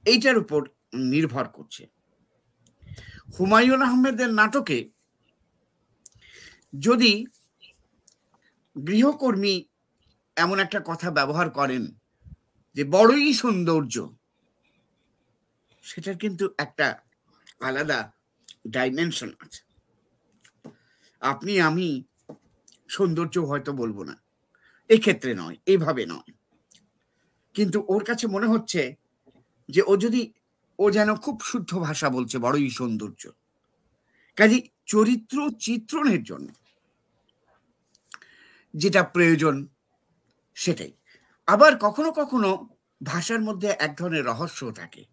এইটার 0.04 0.38
উপর 0.38 0.68
নির্ভর 0.94 1.48
করছে। 1.48 1.86
হুমায়ুন 3.38 3.82
আহমেদের 3.82 4.30
নাটকে 4.32 4.90
যদি 6.78 7.26
গৃহকর্মী 8.86 9.64
এমন 10.36 10.58
একটা 10.58 10.80
কথা 10.84 11.10
ব্যবহার 11.10 11.50
করেন 11.50 11.86
যে 12.74 12.84
বড়ই 12.84 13.32
সৌন্দর্য, 13.32 13.94
সেটার 15.82 16.16
কিন্তু 16.18 16.54
একটা 16.58 16.98
আলাদা 17.60 18.12
ডাইমেনশন 18.68 19.30
আছে। 19.40 19.62
আপনি, 21.20 21.60
আমি 21.60 22.04
সৌন্দর্য 22.88 23.38
হয়তো 23.38 23.72
বলব 23.72 24.02
না। 24.02 24.21
এক্ষেত্রে 24.88 25.34
নয়, 25.34 25.56
এভাবে 25.66 26.06
নয়। 26.06 26.30
কিন্তু 27.54 27.84
ওর 27.88 28.04
কাছে 28.04 28.26
মনে 28.26 28.46
হচ্ছে 28.46 28.96
যে 29.68 29.82
ও 29.86 29.96
যদি, 29.96 30.32
ও 30.78 30.90
যেন 30.90 31.14
খুব 31.14 31.40
শুদ্ধ 31.40 31.78
ভাষা 31.78 32.10
বলছে, 32.10 32.38
বড়ই 32.38 32.70
সৌন্দর্য। 32.70 33.30
কাজে 34.36 34.62
চরিত্র 34.86 35.50
চিত্রণের 35.60 36.22
জন্য 36.22 36.48
যেটা 38.74 39.02
প্রয়োজন, 39.02 39.66
সেটাই। 40.54 40.92
আবার 41.46 41.78
কখনো 41.78 42.12
কখনো 42.12 42.68
ভাষার 43.02 43.40
মধ্যে 43.40 43.68
এক 43.68 43.96
ধরনের 43.96 44.24
রহস্য 44.24 44.72
থাকে। 44.72 45.04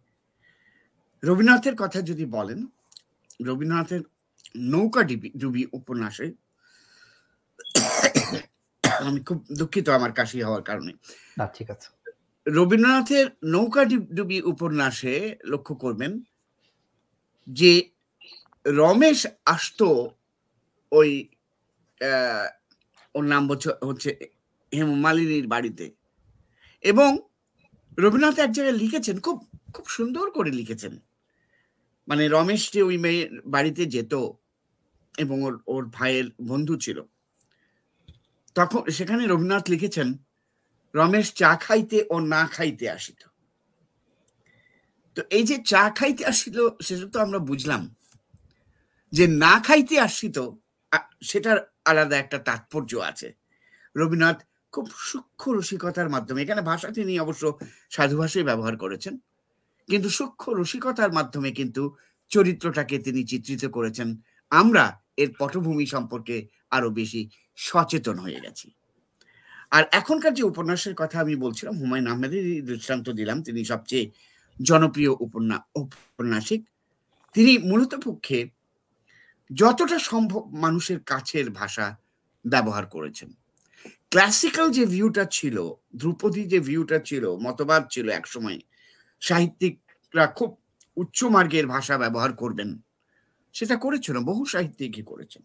রবীন্দ্রনাথের 1.24 1.76
কথা 1.76 2.02
যদি 2.02 2.26
বলেন, 2.26 2.68
রবীন্দ্রনাথের 3.46 4.02
নৌকা 4.56 5.04
ডিবি, 5.04 5.30
ডুবি 5.38 5.66
উপন্যাসে 5.72 6.34
আমি 9.00 9.20
খুব 9.20 9.46
দুঃখিত 9.58 9.90
আমার 9.90 10.12
কাশি 10.12 10.42
হওয়ার 10.42 10.64
কারণে। 10.64 10.94
না 11.38 11.48
ঠিক 11.48 11.72
আছে। 11.72 12.12
রবীন্দ্রনাথের 12.48 13.28
নৌকা 13.44 13.86
ডিব- 13.86 14.42
উপন্যাসে 14.44 15.36
লক্ষ্য 15.46 15.76
করবেন 15.76 16.22
যে 17.50 17.90
রমেশ 18.68 19.28
আসতো 19.46 20.12
ওই 20.92 21.30
ওর 23.16 23.24
নাম 23.24 23.52
হচ্ছে- 23.52 23.86
হচ্ছে 23.86 24.18
হেমমালিনীর 24.76 25.48
বাড়িতে। 25.48 25.92
এবং 26.82 27.18
রবীন্দ্রনাথ 28.00 28.40
এক 28.40 28.52
জায়গায় 28.52 28.78
লিখেছেন 28.78 29.20
খুব 29.20 29.50
খুব 29.74 29.86
সুন্দর 29.88 30.32
করে 30.32 30.52
লিখেছেন। 30.52 31.00
মানে 32.08 32.28
রমেশ 32.28 32.74
যে 32.74 32.82
ওই 32.82 32.98
মেয়ের 32.98 33.42
বাড়িতে 33.46 33.86
যেত 33.86 34.14
এবং 35.18 35.44
ওর 35.44 35.62
ওর 35.68 35.86
ভাইয়ের 35.86 36.26
বন্ধু 36.42 36.78
ছিল। 36.78 37.04
তখন 38.60 38.82
সেখানে 38.98 39.24
রবীন্দ্রনাথ 39.26 39.66
লিখেছেন, 39.74 40.08
রমেশ 40.94 41.28
চা 41.42 41.52
খাইতে 41.66 41.98
ও 42.14 42.16
না 42.34 42.42
খাইতে 42.56 42.86
আসিত। 42.98 43.22
তো 45.16 45.22
এই 45.38 45.44
যে 45.50 45.56
চা 45.72 45.84
খাইতে 45.98 46.24
আসিল 46.32 46.58
সেটা 46.86 47.06
তো 47.14 47.18
আমরা 47.26 47.40
বুঝলাম। 47.50 47.82
যে 49.14 49.26
না 49.44 49.54
খাইতে 49.66 49.96
আসিত 50.08 50.38
সেটার 51.30 51.58
আলাদা 51.90 52.16
একটা 52.24 52.38
তাৎপর্য 52.48 52.92
আছে। 53.10 53.28
রবীন্দ্রনাথ 53.96 54.40
খুব 54.74 54.86
সূক্ষ্ম 55.10 55.48
রসিকতার 55.58 56.10
মাধ্যমে, 56.16 56.40
এখানে 56.46 56.62
ভাষা 56.72 56.90
তিনি 56.98 57.14
অবশ্য 57.26 57.44
সাধু 57.96 58.16
ভাষায় 58.22 58.46
ব্যবহার 58.50 58.76
করেছেন, 58.84 59.14
কিন্তু 59.90 60.10
সূক্ষ্ম 60.18 60.50
রসিকতার 60.60 61.12
মাধ্যমে 61.18 61.50
কিন্তু 61.60 61.84
চরিত্রটাকে 62.32 62.96
তিনি 63.06 63.22
চিত্রিত 63.32 63.64
করেছেন। 63.78 64.08
আমরা 64.52 64.84
এর 65.22 65.30
পটভূমি 65.40 65.86
সম্পর্কে 65.96 66.36
আরও 66.72 66.90
বেশি 66.90 67.30
সচেতন 67.56 68.18
হয়ে 68.18 68.40
গেছি। 68.40 68.76
আর 69.72 69.84
এখনকার 69.92 70.34
যে 70.34 70.44
উপন্যাসের 70.44 70.96
কথা 70.96 71.20
আমি 71.20 71.36
বলছিলাম, 71.36 71.78
হুমায়ুন 71.78 72.08
আহমেদের 72.08 72.66
দৃষ্টান্ত 72.66 73.10
দিলাম, 73.10 73.44
তিনি 73.44 73.66
সবচেয়ে 73.66 74.12
জনপ্রিয় 74.64 75.10
উপন্যাস 75.10 75.60
ঔপন্যাসিক, 75.76 76.62
তিনি 77.34 77.58
মূলত 77.58 77.96
পক্ষে 78.06 78.50
যতটা 79.52 80.00
সম্ভব 80.00 80.50
মানুষের 80.52 81.00
কাছের 81.00 81.50
ভাষা 81.50 81.98
ব্যবহার 82.46 82.86
করেছেন। 82.86 83.30
ক্লাসিক্যাল 84.10 84.72
যে 84.72 84.86
ভিউটা 84.86 85.26
ছিল, 85.26 85.74
ধ্রুপদী 85.98 86.44
যে 86.44 86.60
ভিউটা 86.60 87.00
ছিল, 87.00 87.36
মতবাদ 87.36 87.88
ছিল 87.90 88.10
একসময়, 88.10 88.60
সাহিত্যিকরা 89.22 90.28
খুব 90.28 90.58
উচ্চ 90.98 91.24
মার্গের 91.24 91.68
ভাষা 91.68 91.98
ব্যবহার 91.98 92.34
করবেন, 92.34 92.82
সেটা 93.54 93.76
করেছিল, 93.76 94.20
বহু 94.20 94.46
সাহিত্যিকই 94.46 95.04
করেছেন। 95.04 95.44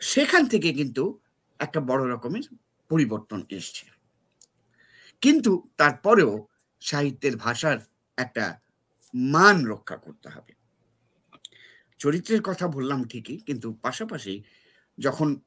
সেখান 0.00 0.46
থেকে 0.46 0.72
কিন্তু 0.72 1.18
একটা 1.58 1.80
বড় 1.80 2.14
রকমের 2.14 2.42
পরিবর্তন 2.88 3.44
এসছে। 3.48 3.86
কিন্তু 5.20 5.68
তারপরেও 5.76 6.46
সাহিত্যের 6.80 7.36
ভাষার 7.36 7.78
একটা 8.16 8.60
মান 9.14 9.66
রক্ষা 9.66 9.96
করতে 9.96 10.28
হবে। 10.28 10.52
চরিত্রের 11.98 12.42
কথা 12.42 12.68
বললাম 12.68 13.04
ঠিকই, 13.04 13.36
কিন্তু 13.36 13.72
পাশাপাশি 13.72 14.42
যখন 14.98 15.40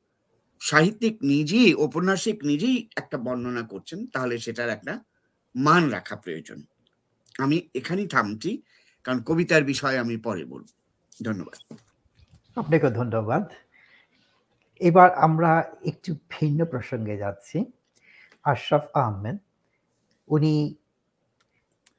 সাহিত্যিক 0.60 1.18
নিজেই, 1.22 1.76
ঔপন্যাসিক 1.76 2.44
নিজেই 2.44 2.90
একটা 2.96 3.18
বর্ণনা 3.18 3.62
করছেন, 3.62 4.08
তাহলে 4.08 4.40
সেটার 4.40 4.70
একটা 4.70 5.04
মান 5.56 5.90
রাখা 5.90 6.16
প্রয়োজন। 6.16 6.64
আমি 7.38 7.70
এখানেই 7.76 8.08
থামছি, 8.08 8.62
কারণ 9.04 9.24
কবিতার 9.24 9.64
বিষয়ে 9.64 9.98
আমি 9.98 10.18
পরে 10.18 10.46
বলব। 10.46 10.68
ধন্যবাদ। 11.24 11.74
আপনাকে 12.56 12.90
ধন্যবাদ। 12.90 13.69
এবার 14.82 15.10
আমরা 15.26 15.52
একটু 15.86 16.12
ভিন্ন 16.36 16.60
প্রসঙ্গে 16.66 17.16
যাচ্ছি। 17.18 17.58
আশরাফ 18.44 18.86
আহমেদ, 19.04 19.38
উনি 20.28 20.54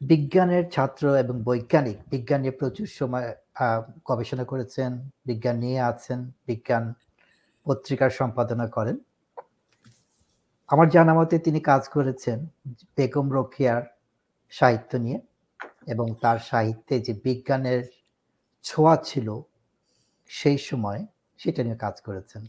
বিজ্ঞানের 0.00 0.64
ছাত্র 0.70 1.04
এবং 1.22 1.36
বৈজ্ঞানিক। 1.48 1.98
বিজ্ঞান 2.12 2.40
নিয়ে 2.40 2.58
প্রচুর 2.60 2.88
সময় 2.98 3.28
গবেষণা 4.08 4.44
করেছেন, 4.44 4.90
বিজ্ঞান 5.26 5.56
নিয়ে 5.64 5.80
আছেন, 5.80 6.18
বিজ্ঞান 6.46 6.84
পত্রিকার 7.66 8.10
সম্পাদনা 8.10 8.66
করেন। 8.76 8.96
আমার 10.68 10.88
জানা 10.90 11.12
মতে 11.14 11.36
তিনি 11.38 11.60
কাজ 11.70 11.82
করেছেন 11.88 12.38
বেগম 12.96 13.26
রোকেয়ার 13.36 13.82
সাহিত্য 14.52 14.92
নিয়ে 14.96 15.18
এবং 15.92 16.06
তার 16.22 16.38
সাহিত্যে 16.50 16.94
যে 17.06 17.12
বিজ্ঞানের 17.26 17.82
ছোঁয়া 18.64 18.94
ছিল 19.08 19.28
সেই 20.30 20.58
সময় 20.58 21.00
সেটা 21.40 21.60
নিয়ে 21.62 21.78
কাজ 21.84 21.96
করেছেন। 22.00 22.42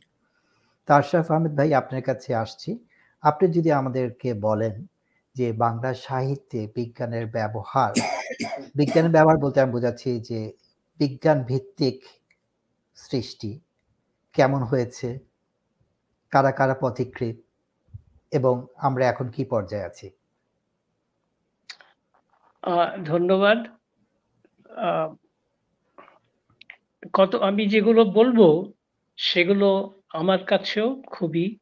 তো 0.88 0.89
আশরাফ 1.00 1.28
আহমেদ 1.34 1.54
ভাই 1.60 1.70
আপনার 1.82 2.04
কাছে 2.10 2.30
আসছি। 2.44 2.70
আপনি 3.24 3.46
যদি 3.58 3.70
আমাদেরকে 3.80 4.30
বলেন 4.48 4.76
যে 5.36 5.48
বাংলা 5.63 5.91
সাহিত্যে 6.08 6.60
বিজ্ঞানের 6.78 7.26
ব্যবহার 7.38 7.91
বিজ্ঞানের 8.80 9.13
ব্যবহার 9.15 9.38
বলতে 9.44 9.58
আমি 9.63 9.74
বোঝাচ্ছি 9.78 10.10
যে 10.30 10.39
বিজ্ঞান 11.00 11.39
ভিত্তিক 11.50 11.98
সৃষ্টি 12.98 13.52
কেমন 14.36 14.62
হয়েছে, 14.72 15.10
কারা 16.34 16.52
কারা 16.60 16.76
পথিকৃৎ 16.84 17.38
এবং 18.32 18.56
আমরা 18.88 19.04
এখন 19.12 19.28
কি 19.36 19.44
পর্যায়ে 19.54 19.88
আছি? 19.89 20.08
ধন্যবাদ। 23.12 23.60
কত, 27.17 27.32
আমি 27.50 27.63
যেগুলো 27.74 28.02
বলব 28.17 28.39
সেগুলো 29.17 29.70
আমার 30.13 30.43
কাছেও 30.43 31.02
খুবই 31.02 31.60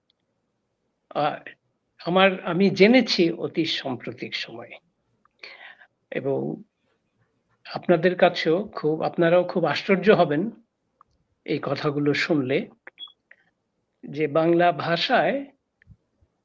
আমার, 2.01 2.29
আমি 2.43 2.69
জেনেছি 2.69 3.31
অতি 3.31 3.65
সাম্প্রতিক 3.65 4.35
সময়ে। 4.35 4.75
এবং 6.11 6.63
আপনাদের 7.65 8.15
কাছেও 8.15 8.67
খুব, 8.67 9.01
আপনারাও 9.01 9.43
খুব 9.43 9.65
আশ্চর্য 9.65 10.11
হবেন 10.11 10.51
এই 11.45 11.59
কথাগুলো 11.63 12.13
শুনলে, 12.13 12.69
যে 14.03 14.27
বাংলা 14.27 14.71
ভাষায়, 14.71 15.45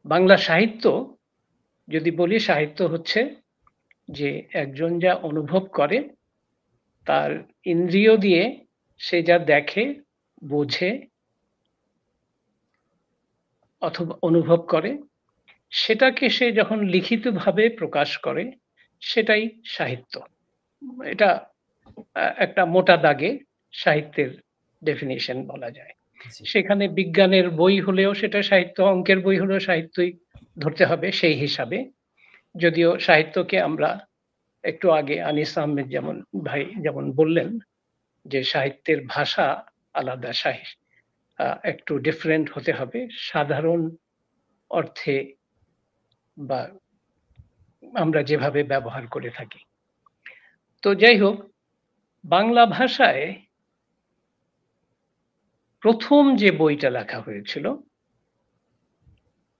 বাংলা 0.04 0.36
সাহিত্য, 0.36 1.16
যদি 1.88 2.10
বলি 2.10 2.38
সাহিত্য 2.38 2.82
হচ্ছে 2.82 3.20
যে 4.10 4.48
একজন 4.52 4.98
যা 4.98 5.14
অনুভব 5.14 5.62
করে, 5.68 6.08
তার 7.06 7.30
ইন্দ্রিয় 7.64 8.16
দিয়ে 8.16 8.64
সে 8.98 9.22
যা 9.22 9.38
দেখে, 9.38 9.84
বোঝে 10.44 11.13
অথবা 13.84 14.14
অনুভব 14.22 14.56
করে 14.56 14.90
সেটাকে 15.72 16.28
সে 16.28 16.46
যখন 16.52 16.78
লিখিতভাবে 16.84 17.64
প্রকাশ 17.70 18.18
করে 18.18 18.44
সেটাই 19.02 19.44
সাহিত্য। 19.64 20.14
এটা 21.04 21.28
একটা 22.36 22.62
মোটা 22.64 22.96
দাগে 22.96 23.30
সাহিত্যের 23.72 24.30
ডেফিনিশন 24.82 25.38
বলা 25.46 25.70
যায়। 25.70 25.92
সেখানে 26.44 26.84
বিজ্ঞানের 26.88 27.46
বই 27.50 27.76
হলেও 27.80 28.10
সেটা 28.14 28.40
সাহিত্য 28.42 28.82
অঙ্কের 28.82 29.18
বই 29.20 29.36
হলেও 29.38 29.60
সাহিত্যই 29.60 30.12
ধরতে 30.58 30.84
হবে 30.84 31.12
সেই 31.12 31.34
হিসাবে। 31.34 31.78
যদিও 32.54 32.90
সাহিত্যকে 32.98 33.56
আমরা 33.60 33.90
একটু 34.64 34.86
আগে 34.90 35.16
আনিস 35.22 35.52
আহমেদ 35.58 35.86
যেমন 35.88 36.16
ভাই 36.44 36.62
যেমন 36.80 37.04
বললেন 37.12 37.48
যে 38.24 38.40
সাহিত্যের 38.44 39.00
ভাষা 39.06 39.46
আলাদা 39.94 40.32
সাহিত্য 40.32 40.83
একটু 41.62 41.98
ডিফারেন্ট 41.98 42.46
হতে 42.54 42.72
হবে। 42.72 42.98
সাধারণ 43.30 43.80
অর্থে 44.70 45.16
বা 46.36 46.60
আমরা 47.94 48.20
যেভাবে 48.22 48.60
ব্যবহার 48.62 49.06
করে 49.06 49.30
থাকি। 49.30 49.60
তো 50.82 50.88
যাই 50.94 51.16
হোক, 51.18 51.36
বাংলা 52.24 52.66
ভাষায় 52.66 53.24
প্রথম 55.82 56.36
যে 56.36 56.50
বইটা 56.50 56.90
লেখা 56.90 57.18
হয়েছিল, 57.20 57.66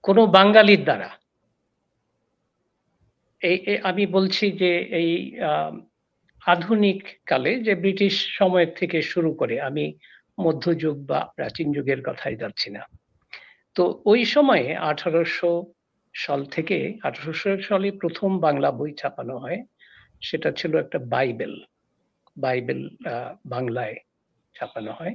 কোনো 0.03 0.27
বাঙালির 0.27 0.83
দ্বারা, 0.85 1.11
এই 3.43 3.79
আমি 3.83 4.07
বলছি 4.07 4.53
যে 4.53 4.71
এই 5.01 5.11
আধুনিক 6.47 7.01
কালে 7.27 7.53
যে 7.61 7.75
ব্রিটিশ 7.75 8.15
সময়ের 8.39 8.71
থেকে 8.75 9.03
শুরু 9.03 9.31
করে, 9.33 9.61
আমি 9.61 9.85
মধ্যযুগ 10.39 11.07
বা 11.07 11.21
প্রাচীন 11.37 11.73
যুগের 11.73 12.01
কথাই 12.03 12.37
যাচ্ছি 12.37 12.71
না। 12.71 12.83
তো 13.75 14.03
ওই 14.07 14.25
সময়ে 14.25 14.77
আঠারোশো 14.77 15.73
সাল 16.15 16.45
থেকে 16.45 16.99
আঠারোশো 17.03 17.51
সালে 17.63 17.91
প্রথম 17.93 18.39
বাংলা 18.39 18.71
বই 18.71 18.93
ছাপানো 18.95 19.39
হয়, 19.39 19.61
সেটা 20.21 20.51
ছিল 20.53 20.77
একটা 20.77 20.99
বাইবেল। 20.99 21.55
বাইবেল 22.37 22.81
বাংলায় 23.47 23.97
ছাপানো 24.55 24.93
হয়। 24.93 25.15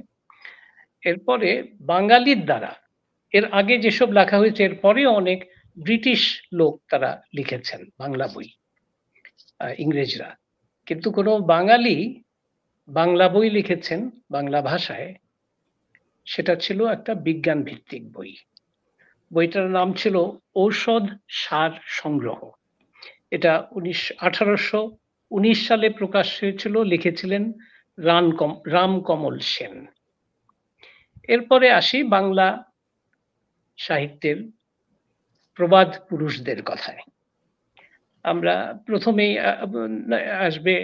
এরপরে 1.02 1.50
বাঙালির 1.80 2.44
দ্বারা, 2.44 2.72
এর 3.32 3.44
আগে 3.52 3.78
যেসব 3.78 4.12
লেখা 4.12 4.38
হয়েছে 4.38 4.64
এরপরে 4.64 5.06
অনেক 5.06 5.38
ব্রিটিশ 5.76 6.42
লোক 6.52 6.80
তারা 6.90 7.22
লিখেছেন 7.34 7.80
বাংলা 7.98 8.26
বই 8.34 8.48
ইংরেজরা। 9.78 10.36
কিন্তু 10.86 11.10
কোনো 11.10 11.38
বাঙালি 11.38 12.22
বাংলা 12.90 13.26
বই 13.28 13.48
লিখেছেন 13.50 14.00
বাংলা 14.30 14.58
ভাষায়, 14.62 15.14
সেটা 16.26 16.54
ছিল 16.56 16.78
একটা 16.86 17.12
বিজ্ঞান 17.26 17.62
ভিত্তিক 17.62 18.02
বই। 18.12 18.32
বইটার 19.32 19.66
নাম 19.70 19.88
ছিল 19.92 20.16
ঔষধ 20.54 21.04
সার 21.28 21.70
সংগ্রহ। 22.00 22.40
এটা 23.30 23.52
উনিশ, 23.72 24.12
আঠারোশো 24.18 24.80
উনিশ 25.30 25.58
সালে 25.68 25.88
প্রকাশ 25.90 26.28
হয়েছিল, 26.40 26.74
লিখেছিলেন 26.82 27.44
রান 27.98 28.26
কম 28.36 28.52
রাম 28.66 28.92
কমল 29.00 29.38
সেন। 29.52 29.74
এরপরে 31.28 31.66
আসি 31.70 31.98
বাংলা 32.16 32.46
সাহিত্যের 33.78 34.38
প্রবাদ 35.54 35.88
পুরুষদের 36.08 36.62
কথায়। 36.62 37.02
আমরা 38.24 38.54
প্রথমেই 38.86 39.32
আসবে 40.48 40.74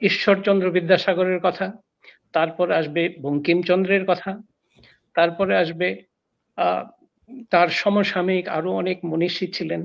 ঈশ্বরচন্দ্র 0.00 0.66
বিদ্যাসাগরের 0.76 1.40
কথা, 1.40 1.66
তারপর 2.32 2.66
আসবে 2.80 3.02
বঙ্কিমচন্দ্রের 3.24 4.04
কথা, 4.06 4.30
তারপরে 5.16 5.52
আসবে 5.56 5.88
তার 7.52 7.68
সমসাময়িক 7.82 8.46
আরও 8.56 8.70
অনেক 8.72 8.98
মনীষী 9.10 9.46
ছিলেন 9.56 9.82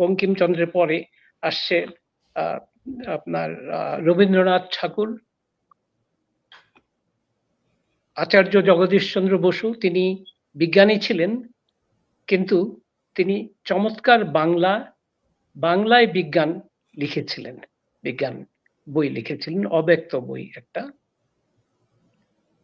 বঙ্কিমচন্দ্রের 0.00 0.70
পরে 0.76 0.98
আসছে 1.42 1.76
আপনার 3.16 3.50
রবীন্দ্রনাথ 4.06 4.64
ঠাকুর, 4.76 5.10
আচার্য 8.16 8.54
জগদীশচন্দ্র 8.68 9.34
বসু, 9.38 9.66
তিনি 9.74 10.04
বিজ্ঞানী 10.56 10.96
ছিলেন, 11.00 11.30
কিন্তু 12.28 12.58
তিনি 13.14 13.36
চমৎকার 13.64 14.20
বাংলা, 14.38 14.72
বাংলায় 15.56 16.06
বিজ্ঞান 16.06 16.50
লিখেছিলেন, 16.96 17.56
বিজ্ঞান 18.02 18.36
বই 18.86 19.08
লিখেছিলেন, 19.16 19.62
অব্যক্ত 19.78 20.12
বই 20.28 20.42
একটা। 20.56 20.82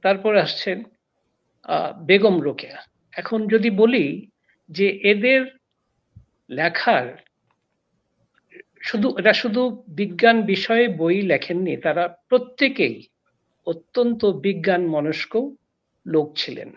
তারপর 0.04 0.32
আসছেন 0.37 0.78
বেগম 2.06 2.37
রোকেয়া। 2.42 2.78
এখন 3.12 3.40
যদি 3.48 3.70
বলি 3.82 4.04
যে 4.68 4.87
এদের 5.11 5.40
লেখার, 6.50 7.06
শুধু 8.80 9.08
এটা 9.18 9.32
শুধু 9.32 9.62
বিজ্ঞান 9.88 10.37
বিষয়ে 10.42 10.84
বই 11.00 11.16
লেখেননি, 11.22 11.74
তারা 11.76 12.04
প্রত্যেকেই 12.28 12.96
অত্যন্ত 13.66 14.24
বিজ্ঞান 14.44 14.82
মনস্ক 14.87 15.32
লোক 16.06 16.28
ছিলেন। 16.37 16.70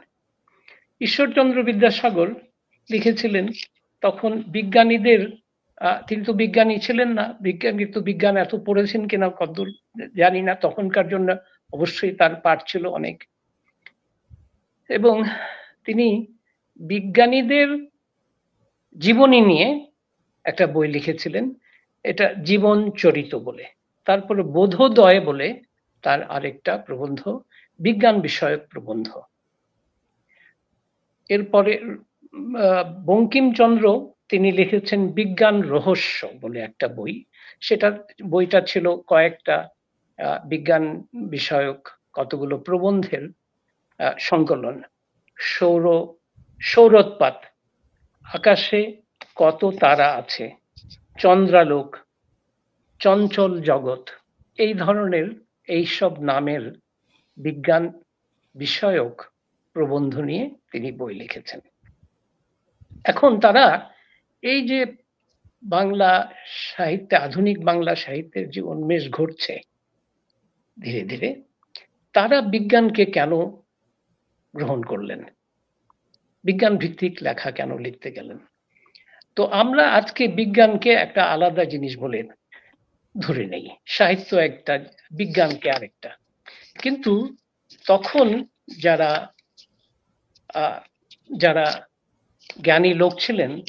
ঈশ্বরচন্দ্র 1.01 1.57
বিদ্যাসাগর 1.63 2.29
লিখেছিলেন, 2.93 3.45
তখন 4.03 4.31
বিজ্ঞানীদের 4.55 5.21
তিনি 6.07 6.21
তো 6.27 6.33
বিজ্ঞানী 6.41 6.75
ছিলেন 6.85 7.09
না, 7.19 7.25
বিজ্ঞান 7.45 7.75
কিন্তু 7.81 7.99
বিজ্ঞান 8.09 8.35
এত 8.43 8.53
পড়েছেন 8.65 9.01
কিনা 9.11 9.27
কদ্দূর 9.39 9.69
জানি 10.21 10.41
না, 10.47 10.53
তখনকার 10.65 11.07
জন্য 11.13 11.29
অবশ্যই 11.73 12.13
তার 12.19 12.33
পাঠ 12.43 12.59
ছিল 12.69 12.83
অনেক। 12.99 13.17
এবং 14.89 15.15
তিনি 15.85 16.07
বিজ্ঞানীদের 16.81 17.69
জীবনী 18.95 19.39
নিয়ে 19.49 19.67
একটা 20.45 20.65
বই 20.73 20.87
লিখেছিলেন, 20.95 21.45
এটা 22.05 22.25
জীবন 22.49 22.77
চরিত 23.01 23.33
বলে। 23.47 23.65
তারপরে 24.07 24.41
বোধোদয় 24.55 25.19
বলে 25.29 25.47
তার 26.03 26.19
আরেকটা 26.35 26.73
প্রবন্ধ, 26.87 27.21
বিজ্ঞান 27.79 28.15
বিষয়ক 28.27 28.61
প্রবন্ধ। 28.71 29.09
এরপরে 31.29 31.71
বঙ্কিমচন্দ্র 33.05 33.85
তিনি 34.29 34.49
লিখেছেন 34.51 35.01
বিজ্ঞান 35.19 35.55
রহস্য 35.73 36.19
বলে 36.41 36.59
একটা 36.59 36.87
বই। 36.87 37.13
সেটা 37.59 37.87
বইটা 38.29 38.59
ছিল 38.61 38.85
কয়েকটা 39.07 39.57
বিজ্ঞান 40.47 40.83
বিষয়ক 41.35 41.79
কতগুলো 42.13 42.55
প্রবন্ধের 42.57 43.23
সংকলন। 44.19 44.75
সৌর, 45.37 45.85
সৌরোৎপাত, 46.61 47.37
আকাশে 48.25 48.81
কত 49.35 49.61
তারা 49.79 50.07
আছে, 50.13 50.45
চন্দ্রালোক, 51.17 51.89
চঞ্চল 52.99 53.51
জগৎ, 53.61 54.03
এই 54.57 54.73
ধরনের 54.73 55.27
এইসব 55.67 56.11
নামের 56.21 56.63
বিজ্ঞান 57.37 57.83
বিষয়ক 58.55 59.15
প্রবন্ধ 59.75 60.13
নিয়ে 60.19 60.45
তিনি 60.71 60.89
বই 60.91 61.13
লিখেছেন। 61.13 61.61
এখন 63.05 63.39
তারা 63.39 63.93
এই 64.41 64.67
যে 64.67 64.85
বাংলা 65.63 66.31
সাহিত্যে, 66.47 67.17
আধুনিক 67.17 67.65
বাংলা 67.65 67.95
সাহিত্যের 67.95 68.49
যে 68.49 68.61
উন্মেষ 68.61 69.09
ঘটছে, 69.09 69.59
ধীরে 70.81 71.01
ধীরে 71.01 71.43
তারা 72.13 72.41
বিজ্ঞানকে 72.41 73.05
কেন 73.05 73.31
গ্রহণ 74.55 74.83
করলেন? 74.83 75.23
বিজ্ঞান 76.43 76.77
ভিত্তিক 76.77 77.17
লেখা 77.21 77.51
কেন 77.51 77.77
লিখতে 77.77 78.11
গেলেন? 78.11 78.37
তো 79.35 79.45
আমরা 79.45 79.89
আজকে 79.89 80.27
বিজ্ঞানকে 80.27 80.91
একটা 80.91 81.23
আলাদা 81.23 81.65
জিনিস 81.65 81.97
বলে 81.97 82.23
ধরে 83.19 83.45
নেই। 83.45 83.69
সাহিত্য 83.85 84.35
একটা, 84.35 84.79
বিজ্ঞানকে 85.11 85.71
আরেকটা। 85.71 86.09
কিন্তু 86.81 87.35
তখন 87.87 88.45
যারা 88.79 89.33
যারা 91.37 91.87
জ্ঞানী 92.63 92.93
লোক 92.93 93.13
ছিলেন, 93.19 93.61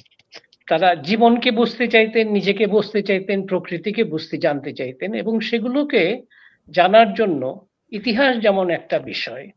তারা 0.66 0.94
জীবনকে 0.94 1.50
বুঝতে 1.50 1.88
চাইতেন, 1.88 2.28
নিজেকে 2.32 2.66
বুঝতে 2.66 3.02
চাইতেন, 3.02 3.46
প্রকৃতিকে 3.46 4.04
বুঝতে 4.04 4.38
জানতে 4.38 4.72
চাইতেন 4.72 5.14
এবং 5.14 5.40
সেগুলোকে 5.40 6.22
জানার 6.68 7.14
জন্য 7.14 7.68
ইতিহাস 7.90 8.38
যেমন 8.38 8.70
একটা 8.70 8.98
বিষয়, 8.98 9.50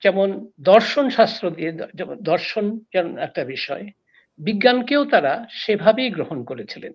যেমন 0.00 0.48
দর্শন 0.60 1.10
শাস্ত্র 1.10 1.50
দিয়ে, 1.50 1.72
যেমন 1.94 2.16
দর্শন 2.20 2.80
যেমন 2.92 3.18
একটা 3.18 3.44
বিষয়, 3.44 3.84
বিজ্ঞানকেও 4.38 5.04
তারা 5.04 5.46
সেভাবেই 5.50 6.10
গ্রহণ 6.10 6.44
করেছিলেন। 6.44 6.92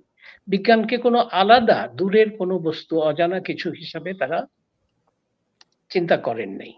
বিজ্ঞানকে 0.47 0.97
কোনো 0.97 1.17
আলাদা, 1.17 1.87
দূরের 1.87 2.29
কোনো 2.37 2.59
বস্তু, 2.59 2.99
অজানা 3.01 3.39
কিছু 3.39 3.71
হিসাবে 3.71 4.13
তারা 4.13 4.47
চিন্তা 5.89 6.17
করেন 6.17 6.49
নাই। 6.49 6.73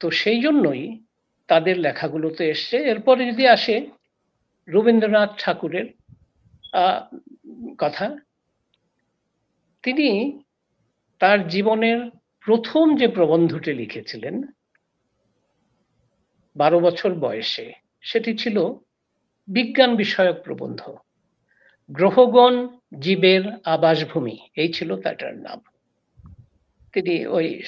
তো 0.00 0.10
সেই 0.10 0.40
জন্যই 0.40 1.02
তাদের 1.50 1.76
লেখাগুলোতে 1.86 2.42
এসছে। 2.54 2.76
এরপরে 2.92 3.20
যদি 3.30 3.44
আসে 3.56 3.74
রবীন্দ্রনাথ 4.68 5.30
ঠাকুরের 5.42 5.88
কথা, 7.78 8.06
তিনি 9.84 10.08
তার 11.20 11.38
জীবনের 11.54 11.98
প্রথম 12.44 12.84
যে 13.00 13.06
প্রবন্ধটি 13.16 13.72
লিখেছিলেন, 13.80 14.36
বারো 16.56 16.78
বছর 16.86 17.10
বয়সে, 17.24 17.66
সেটি 18.02 18.30
ছিল 18.42 18.56
বিজ্ঞান 19.48 19.90
বিষয়ক 20.02 20.36
প্রবন্ধ। 20.46 20.82
গ্রহগণ 21.90 22.54
জীবের 23.00 23.44
আবাসভূমি, 23.74 24.36
এই 24.62 24.70
ছিল 24.76 24.90
তাটার 25.04 25.34
নাম। 25.46 25.60
তিনি 26.92 27.26
ওই 27.26 27.62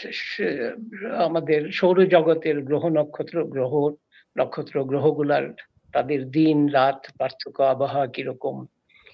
আমাদের 1.16 1.72
সৌরজগতের 1.72 2.60
গ্রহ 2.60 2.88
নক্ষত্র 2.88 3.46
গ্রহ 3.46 3.94
নক্ষত্র, 4.38 4.84
গ্রহগুলার 4.84 5.54
তাদের 5.92 6.30
দিন, 6.30 6.68
রাত, 6.68 7.06
পার্থক্য, 7.18 7.62
আবহাওয়া 7.62 8.06
কীরকম। 8.06 8.66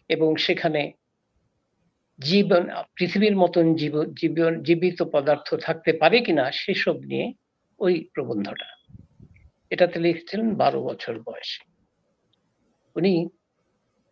এবং 0.08 0.36
সেখানে 0.36 0.92
জীবন, 2.18 2.68
পৃথিবীর 2.94 3.36
মতন 3.36 3.74
জীব, 3.74 4.04
জীবন, 4.04 4.62
জীবিত 4.62 5.02
পদার্থ 5.02 5.54
থাকতে 5.54 5.92
পারে 5.92 6.20
কিনা 6.20 6.52
সেসব 6.52 6.96
নিয়ে 6.98 7.32
ওই 7.78 8.08
প্রবন্ধটা। 8.14 8.94
এটাতে 9.70 10.00
লিখছিলেন 10.00 10.54
বারো 10.54 10.82
বছর 10.82 11.20
বয়সে। 11.20 11.72
উনি 12.96 13.28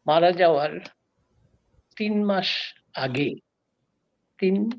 মারা 0.06 0.32
যাওয়ার 0.32 0.80
তিন 1.96 2.24
মাস 2.24 2.48
আগে, 2.94 3.34
তিন 4.38 4.70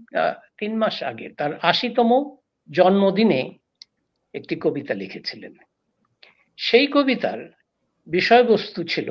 তিন 0.58 0.78
মাস 0.78 1.03
আগে 1.03 1.30
তার 1.30 1.60
আশিতম 1.62 2.38
জন্মদিনে 2.72 3.58
একটি 4.34 4.55
কবিতা 4.55 4.93
লিখেছিলেন। 4.93 5.53
সেই 6.58 6.88
কবিতার 6.88 7.39
বিষয়বস্তু 8.08 8.84
ছিল 8.84 9.10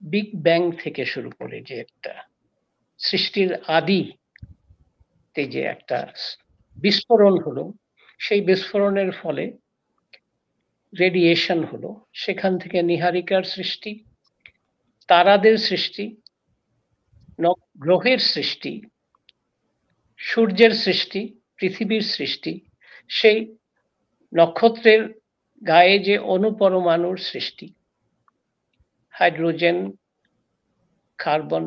বিগ 0.00 0.42
ব্যাং 0.42 0.72
থেকে 0.72 1.04
শুরু 1.04 1.30
করে 1.30 1.60
যে 1.60 1.74
একটা 1.80 2.24
সৃষ্টির 2.98 3.54
আদি 3.54 4.12
তে 5.34 5.44
যে 5.46 5.60
একটা 5.60 6.12
বিস্ফোরণ 6.76 7.40
হলো, 7.40 7.72
সেই 8.18 8.40
বিস্ফোরণের 8.40 9.12
ফলে 9.12 9.56
রেডিয়েশন 10.98 11.64
হলো, 11.64 12.04
সেখান 12.12 12.58
থেকে 12.58 12.82
নিহারিকার 12.82 13.42
সৃষ্টি, 13.42 14.04
তারাদের 15.08 15.58
সৃষ্টি 15.58 16.16
গ্রহের 17.78 18.18
সৃষ্টি 18.18 18.89
সূর্যের 20.20 20.72
সৃষ্টি, 20.74 21.20
পৃথিবীর 21.56 22.00
সৃষ্টি, 22.00 22.52
সেই 23.08 23.38
নক্ষত্রের 24.32 25.02
গায়ে 25.66 25.98
যে 25.98 26.18
অনুপরমাণুর 26.18 27.16
সৃষ্টি। 27.16 27.66
হাইড্রোজেন, 29.10 29.78
কার্বন, 31.18 31.66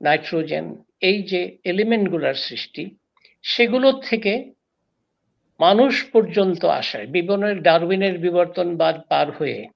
নাইট্রোজেন, 0.00 0.66
এই 1.00 1.18
যে 1.22 1.40
এলিমেন্টগুলোর 1.64 2.34
সৃষ্টি 2.34 2.82
সেগুলোর 3.42 3.96
থেকে 4.00 4.32
মানুষ 5.60 5.94
পর্যন্ত 6.12 6.64
আসায়। 6.64 7.06
বিবনের 7.06 7.62
ডারউইনের 7.62 8.18
বিবর্তনবাদ 8.18 8.96
পার 9.08 9.28
হয়ে 9.30 9.68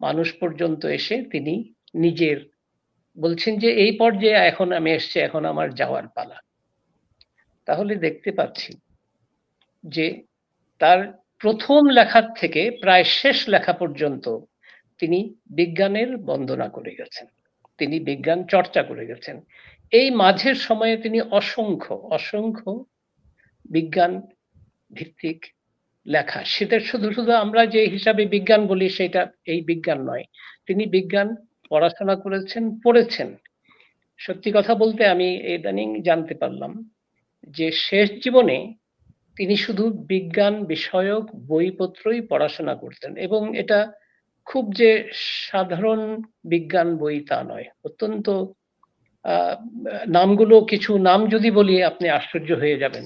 মানুষ 0.00 0.28
পর্যন্ত 0.32 0.84
এসে 0.98 1.16
তিনি 1.22 1.54
নিজের 1.94 2.38
বলছেন 3.18 3.58
যে 3.58 3.68
এই 3.72 3.92
পর্যায়ে 3.92 4.46
এখন 4.50 4.72
আমি 4.72 4.90
এসছি, 4.92 5.20
এখন 5.20 5.44
আমার 5.44 5.74
যাওয়ার 5.74 6.08
পালা। 6.08 6.38
তাহলে 7.66 7.94
দেখতে 7.96 8.32
পাচ্ছি 8.32 8.72
যে 9.84 10.22
তার 10.78 11.12
প্রথম 11.38 11.88
লেখার 11.88 12.26
থেকে 12.34 12.70
প্রায় 12.80 13.04
শেষ 13.04 13.48
লেখা 13.48 13.72
পর্যন্ত 13.72 14.38
তিনি 14.98 15.34
বিজ্ঞানের 15.50 16.16
বন্দনা 16.16 16.68
করে 16.68 16.94
গেছেন। 16.94 17.26
তিনি 17.78 18.00
বিজ্ঞান 18.00 18.44
চর্চা 18.44 18.82
করে 18.82 19.06
গেছেন। 19.06 19.40
এই 19.92 20.10
মাঝের 20.10 20.54
সময়ে 20.54 20.96
তিনি 20.96 21.20
অসংখ্য 21.20 21.94
অসংখ্য 21.94 22.84
বিজ্ঞান 23.64 24.22
ভিত্তিক 24.92 25.46
লেখা। 26.06 26.44
সেটা 26.44 26.80
শুধু 26.80 27.12
শুধু 27.12 27.32
আমরা 27.32 27.66
যে 27.66 27.86
হিসাবে 27.86 28.26
বিজ্ঞান 28.26 28.66
বলি, 28.66 28.88
সেটা 28.88 29.26
এই 29.44 29.60
বিজ্ঞান 29.60 30.00
নয়। 30.10 30.24
তিনি 30.66 30.86
বিজ্ঞান 30.86 31.36
পড়াশোনা 31.74 32.14
করেছেন, 32.16 32.64
পড়েছেন। 32.84 33.28
সত্যি 34.20 34.48
কথা 34.54 34.72
বলতে 34.74 35.02
আমি 35.06 35.28
ইদানিং 35.54 35.88
জানতে 36.02 36.34
পারলাম 36.34 36.72
যে 37.56 37.66
শেষ 37.86 38.06
জীবনে 38.24 38.58
তিনি 39.36 39.54
শুধু 39.56 39.84
বিজ্ঞান 40.10 40.54
বিষয়ক 40.64 41.24
বইপত্রই 41.48 42.20
পড়াশোনা 42.30 42.74
করতেন 42.74 43.12
এবং 43.16 43.42
এটা 43.58 43.78
খুব 44.46 44.64
যে 44.72 44.90
সাধারণ 45.48 46.00
বিজ্ঞান 46.44 46.88
বই 46.96 47.16
তা 47.28 47.38
নয়, 47.42 47.66
অত্যন্ত 47.84 48.26
নামগুলো, 50.08 50.56
কিছু 50.72 50.90
নাম 50.98 51.20
যদি 51.28 51.48
বলি 51.50 51.74
আপনি 51.82 52.06
আশ্চর্য 52.08 52.50
হয়ে 52.62 52.80
যাবেন। 52.82 53.04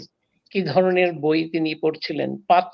কি 0.53 0.59
ধরনের 0.63 1.11
বই 1.25 1.41
তিনি 1.53 1.71
পড়ছিলেন? 1.75 2.31
পাত 2.49 2.69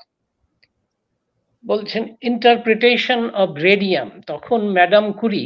বলছেন 1.64 2.02
ইন্টারপ্রিটেশন 2.20 3.20
অব 3.34 3.50
রেডিয়াম 3.68 4.08
তখন 4.26 4.60
ম্যাডাম 4.76 5.06
কুরি 5.12 5.44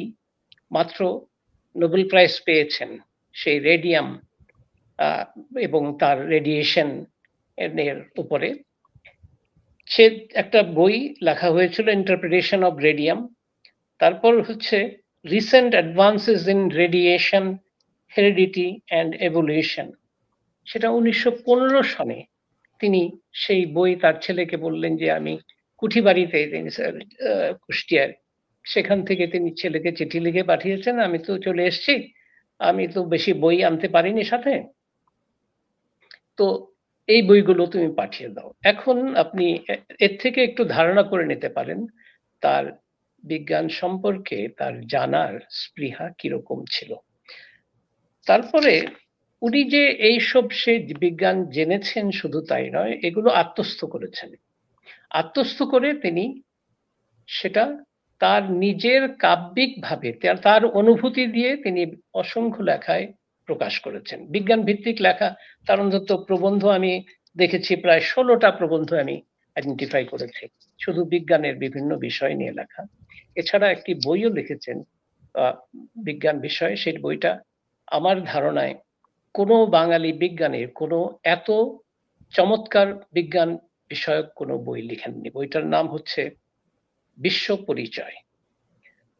মাত্র 0.71 1.01
নোবেল 1.77 2.03
প্রাইজ 2.11 2.35
পেয়েছেন 2.47 2.91
সেই 3.35 3.59
রেডিয়াম 3.71 4.09
এবং 5.67 5.83
তার 6.01 6.19
রেডিয়েশন 6.35 6.89
এর 7.59 7.99
উপরে। 8.23 8.49
সে 9.89 10.05
একটা 10.43 10.61
বই 10.79 10.97
লেখা 11.23 11.49
হয়েছিল 11.51 11.87
ইন্টারপ্রিটেশন 12.01 12.61
অফ 12.69 12.75
রেডিয়াম 12.89 13.21
তারপর 14.01 14.33
হচ্ছে 14.43 14.79
recent 15.25 15.71
advances 15.75 16.41
in 16.55 16.61
radiation 16.83 17.45
heredity 18.13 18.69
and 18.89 19.11
evolution 19.29 19.89
সেটা 20.67 20.89
উনিশশো 20.91 21.31
পনেরো 21.47 21.81
সনে 21.95 22.21
তিনি 22.81 23.03
সেই 23.43 23.63
বই 23.77 23.91
তার 23.97 24.17
ছেলেকে 24.25 24.57
বললেন 24.57 24.93
যে, 24.97 25.07
আমি 25.19 25.35
কুঠিবাড়িতে, 25.83 26.39
তিনি 26.53 26.69
স্যার 26.71 26.93
কুষ্টিয়ার 27.63 28.11
সেখান 28.73 28.99
থেকে 29.05 29.25
তিনি 29.27 29.49
ছেলেকে 29.61 29.91
চিঠি 29.93 30.19
লিখে 30.21 30.43
পাঠিয়েছেন, 30.43 30.95
আমি 31.01 31.19
তো 31.19 31.33
চলে 31.39 31.63
এসেছি। 31.67 31.95
আমি 32.61 32.85
তো 32.89 33.01
বেশি 33.05 33.33
বই 33.33 33.65
আনতে 33.65 33.89
পারিনি 33.89 34.25
সাথে। 34.25 34.53
তো 36.37 36.47
এই 37.09 37.23
বইগুলো 37.23 37.63
তুমি 37.67 37.89
পাঠিয়ে 37.97 38.29
দাও। 38.29 38.49
এখন 38.63 38.97
আপনি 39.17 39.47
এর 39.99 40.13
থেকে 40.23 40.45
একটু 40.45 40.63
ধারণা 40.65 41.03
করে 41.03 41.25
নিতে 41.27 41.49
পারেন, 41.49 41.87
তার 42.43 42.65
বিজ্ঞান 43.25 43.69
সম্পর্কে 43.69 44.39
তার 44.49 44.75
জানার 44.87 45.35
স্পৃহা 45.51 46.07
কীরকম 46.19 46.59
ছিল। 46.71 46.91
তারপরে 48.27 48.75
উনি 49.43 49.61
যে 49.65 49.83
এইসব 50.11 50.45
সে 50.51 50.73
বিজ্ঞান 51.01 51.37
জেনেছেন 51.51 52.07
শুধু 52.11 52.39
তাই 52.41 52.67
নয়, 52.71 52.93
এগুলো 53.03 53.29
আত্মস্থ 53.31 53.81
করেছেন। 53.85 54.31
আত্মস্থ 55.11 55.59
করে 55.63 55.89
তিনি 55.95 56.25
সেটা 57.29 57.65
তার 58.19 58.51
নিজের 58.51 59.15
কাব্যিক 59.15 59.83
ভাবে 59.83 60.13
তার- 60.13 60.69
অনুভূতি 60.69 61.27
দিয়ে 61.27 61.57
তিনি 61.57 61.87
অসংখ্য 62.15 62.63
লেখায় 62.63 63.13
প্রকাশ 63.47 63.81
করেছেন। 63.81 64.27
বিজ্ঞান 64.27 64.63
ভিত্তিক 64.63 64.97
লেখা, 65.01 65.35
তার 65.67 65.81
অন্তত 65.81 66.25
প্রবন্ধ 66.27 66.65
আমি 66.65 67.05
দেখেছি, 67.37 67.77
প্রায় 67.77 68.01
ষোলোটা 68.01 68.51
প্রবন্ধ 68.51 68.93
আমি 68.93 69.23
আইডেন্টিফাই 69.55 70.05
করেছি। 70.05 70.47
শুধু 70.81 71.05
বিজ্ঞানের 71.05 71.57
বিভিন্ন 71.57 71.97
বিষয় 71.97 72.35
নিয়ে 72.35 72.53
লেখা। 72.53 72.85
এছাড়া 73.35 73.71
একটি 73.71 73.95
বইও 73.95 74.31
লিখেছেন 74.31 74.83
বিজ্ঞান 76.05 76.39
বিষয়ে। 76.39 76.77
সেই 76.77 76.99
বইটা 76.99 77.41
আমার 77.87 78.25
ধারণায় 78.25 78.75
কোনো 79.35 79.67
বাঙালি 79.67 80.13
বিজ্ঞানের, 80.13 80.71
কোনো 80.71 81.19
এত 81.25 81.51
চমৎকার 82.31 82.95
বিজ্ঞান 83.13 83.59
বিষয়ক 83.89 84.27
কোনো 84.37 84.59
বই 84.59 84.83
লিখেননি। 84.83 85.31
বইটার 85.31 85.67
নাম 85.67 85.89
হচ্ছে 85.89 86.31
বিশ্ব 87.19 87.47
পরিচয়। 87.67 88.17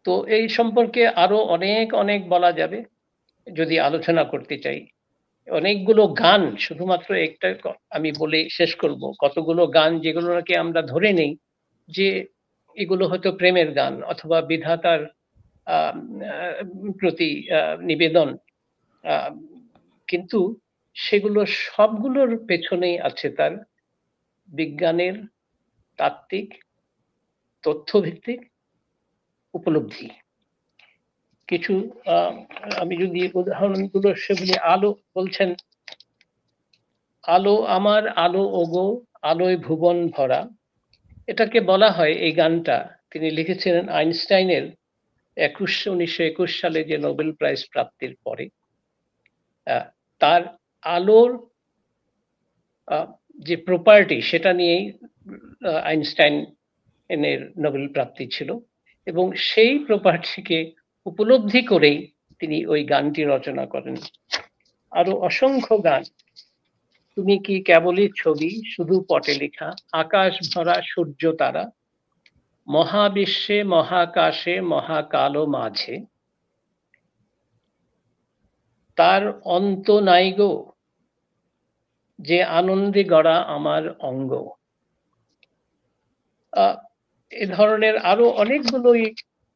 তো 0.05 0.13
এই 0.27 0.45
সম্পর্কে 0.49 1.03
আরও 1.25 1.39
অনেক 1.57 1.87
অনেক 1.95 2.21
বলা 2.29 2.51
যাবে। 2.53 2.79
যদি 3.47 3.75
আলোচনা 3.81 4.23
করতে 4.25 4.57
চাই, 4.59 4.81
অনেকগুলো 5.49 6.03
গান 6.15 6.43
শুধুমাত্র 6.57 7.11
একটা 7.17 7.49
আমি 7.91 8.11
বলে 8.19 8.41
শেষ 8.51 8.71
করব। 8.75 9.03
কতগুলো 9.21 9.63
গান 9.67 9.91
যেগুলো 10.01 10.29
নাকি 10.35 10.53
আমরা 10.57 10.81
ধরে 10.83 11.11
নেই 11.13 11.33
যে 11.89 12.09
এগুলো 12.77 13.05
হয়তো 13.09 13.29
প্রেমের 13.33 13.71
গান 13.73 13.95
অথবা 14.03 14.39
বিধাতার 14.43 15.01
প্রতি 17.01 17.31
নিবেদন 17.81 18.29
কিন্তু 20.09 20.39
সেগুলো 20.97 21.41
সবগুলোর 21.65 22.31
পেছনেই 22.47 22.97
আছে 22.99 23.29
তার 23.31 23.53
বিজ্ঞানের, 24.49 25.17
তাত্ত্বিক 25.99 26.49
তথ্যভিত্তিক 27.69 28.41
উপলব্ধি। 29.55 30.09
কিছু 31.49 31.75
আমি 32.83 32.95
যদি 33.03 33.21
উদাহরণগুলো 33.41 34.09
সেগুলি 34.25 34.55
আলো 34.75 34.91
বলছেন, 35.17 35.51
আলো 37.25 37.55
আমার, 37.77 38.03
আলো 38.25 38.43
ওগো, 38.61 38.87
আলোয় 39.31 39.57
ভুবন 39.67 39.99
ভরা। 40.15 40.41
এটাকে 41.31 41.59
বলা 41.71 41.89
হয় 41.97 42.15
এই 42.27 42.33
গানটা। 42.41 42.77
তিনি 43.11 43.29
লিখেছিলেন 43.39 43.85
আইনস্টাইনের 44.01 44.65
একুশ, 45.37 45.75
উনিশশো 45.95 46.23
একুশ 46.31 46.51
সালে 46.61 46.81
যে 46.91 46.97
নোবেল 47.07 47.31
প্রাইজ 47.39 47.61
প্রাপ্তির 47.73 48.13
পরে। 48.25 48.45
তার 50.21 50.43
আলোর 50.97 51.31
যে 53.47 53.55
প্রপার্টি 53.69 54.19
সেটা 54.31 54.51
নিয়েই 54.61 54.85
আইনস্টাইন 55.91 56.35
এর 57.09 57.53
নোবেল 57.59 57.89
প্রাপ্তি 57.89 58.29
ছিল 58.33 58.59
এবং 59.07 59.33
সেই 59.33 59.79
প্রপার্টিকে 59.79 60.73
উপলব্ধি 61.07 61.63
করেই 61.63 62.13
তিনি 62.39 62.67
ওই 62.67 62.85
গানটি 62.85 63.25
রচনা 63.25 63.67
করেন। 63.67 63.95
আরও 64.91 65.13
অসংখ্য 65.13 65.85
গান। 65.85 66.03
তুমি 67.17 67.39
কি 67.39 67.63
কেবলই 67.63 68.09
ছবি, 68.17 68.71
শুধু 68.71 69.05
পটে 69.09 69.35
লেখা, 69.35 69.73
আকাশ 69.93 70.55
ভরা 70.55 70.83
সূর্য 70.83 71.33
তারা, 71.33 71.71
মহাবিশ্বে, 72.69 73.63
মহাকাশে 73.65 74.61
মহাকালো 74.61 75.47
মাঝে? 75.47 76.05
তার 78.97 79.41
অন্ত 79.41 79.91
নাই 79.91 80.33
গো, 80.33 80.73
যে 82.19 82.45
আনন্দে 82.45 83.05
গড়া 83.05 83.37
আমার 83.37 83.99
অঙ্গ। 83.99 84.51
এ 87.33 87.47
ধরনের 87.53 87.95
আরও 88.05 88.27
অনেকগুলোই 88.43 89.05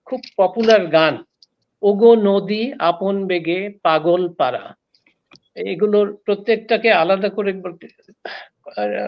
খুব 0.06 0.20
পপুলার 0.36 0.82
গান। 0.88 1.14
ওগো 1.82 2.10
নদী 2.28 2.62
আপন 2.82 3.14
বেগে 3.26 3.60
পাগল 3.82 4.22
পাড়া। 4.38 4.64
এগুলোর 5.66 6.08
প্রত্যেকটাকে 6.24 6.90
আলাদা 7.02 7.28
করে 7.28 7.50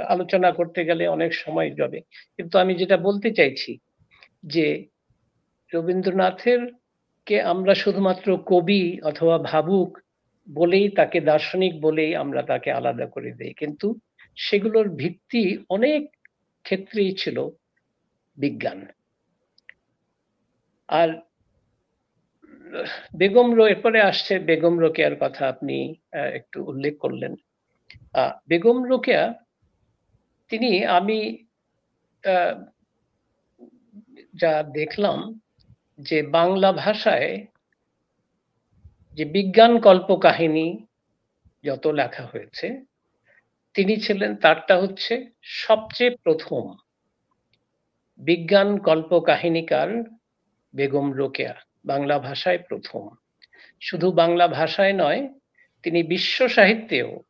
আলোচনা 0.09 0.51
করতে 0.53 0.81
গেলে 0.85 1.05
অনেক 1.09 1.31
সময় 1.35 1.71
যাবে। 1.75 1.99
কিন্তু 2.37 2.55
আমি 2.59 2.73
যেটা 2.81 2.97
বলতে 2.99 3.29
চাইছি 3.31 3.73
যে, 4.45 4.67
রবীন্দ্রনাথের 5.73 6.61
কে 7.27 7.37
আমরা 7.53 7.73
শুধুমাত্র 7.75 8.29
কবি 8.47 8.81
অথবা 9.03 9.37
ভাবুক 9.43 9.91
বলেই 10.49 10.87
তাকে 10.91 11.19
দার্শনিক 11.23 11.75
বলেই 11.81 12.13
আমরা 12.15 12.43
তাকে 12.43 12.69
আলাদা 12.71 13.07
করে 13.07 13.31
দেই। 13.33 13.53
কিন্তু 13.55 13.87
সেগুলোর 14.39 14.87
ভিত্তি 14.95 15.43
অনেক 15.69 16.01
ক্ষেত্রেই 16.65 17.13
ছিল। 17.15 17.39
বিজ্ঞান। 18.39 18.81
আর, 20.89 21.09
বেগম 23.21 23.49
রো, 23.57 23.65
এরপরে 23.73 23.99
আসছে 24.11 24.35
বেগম 24.49 24.75
রোকেয়ার 24.85 25.15
কথা 25.23 25.43
আপনি 25.53 25.77
একটু 26.39 26.59
উল্লেখ 26.71 26.95
করলেন। 27.05 27.33
বেগম 28.51 28.79
রোকেয়া, 28.91 29.25
তিনি 30.51 30.71
আমি 30.99 31.19
যা 34.43 34.53
দেখলাম 34.79 35.19
যে 35.99 36.19
বাংলা 36.37 36.71
ভাষায় 36.85 37.31
যে 39.19 39.25
বিজ্ঞান 39.37 39.73
কল্পকাহিনী 39.87 40.67
যত 41.65 41.85
লেখা 42.01 42.25
হয়েছে, 42.33 42.67
তিনি 43.77 43.95
ছিলেন 44.05 44.33
তারটা 44.45 44.75
হচ্ছে 44.83 45.15
সবচেয়ে 45.65 46.13
প্রথম 46.25 46.63
বিজ্ঞান 48.19 48.79
কল্পকাহিনীকার 48.79 49.89
বেগম 50.75 51.13
রোকেয়া, 51.13 51.55
বাংলা 51.85 52.19
ভাষায় 52.19 52.59
প্রথম। 52.59 53.03
শুধু 53.81 54.13
বাংলা 54.13 54.49
ভাষায় 54.49 54.93
নয়, 54.93 55.21
তিনি 55.83 56.03
বিশ্ব 56.03 56.49
সাহিত্যেও 56.49 57.23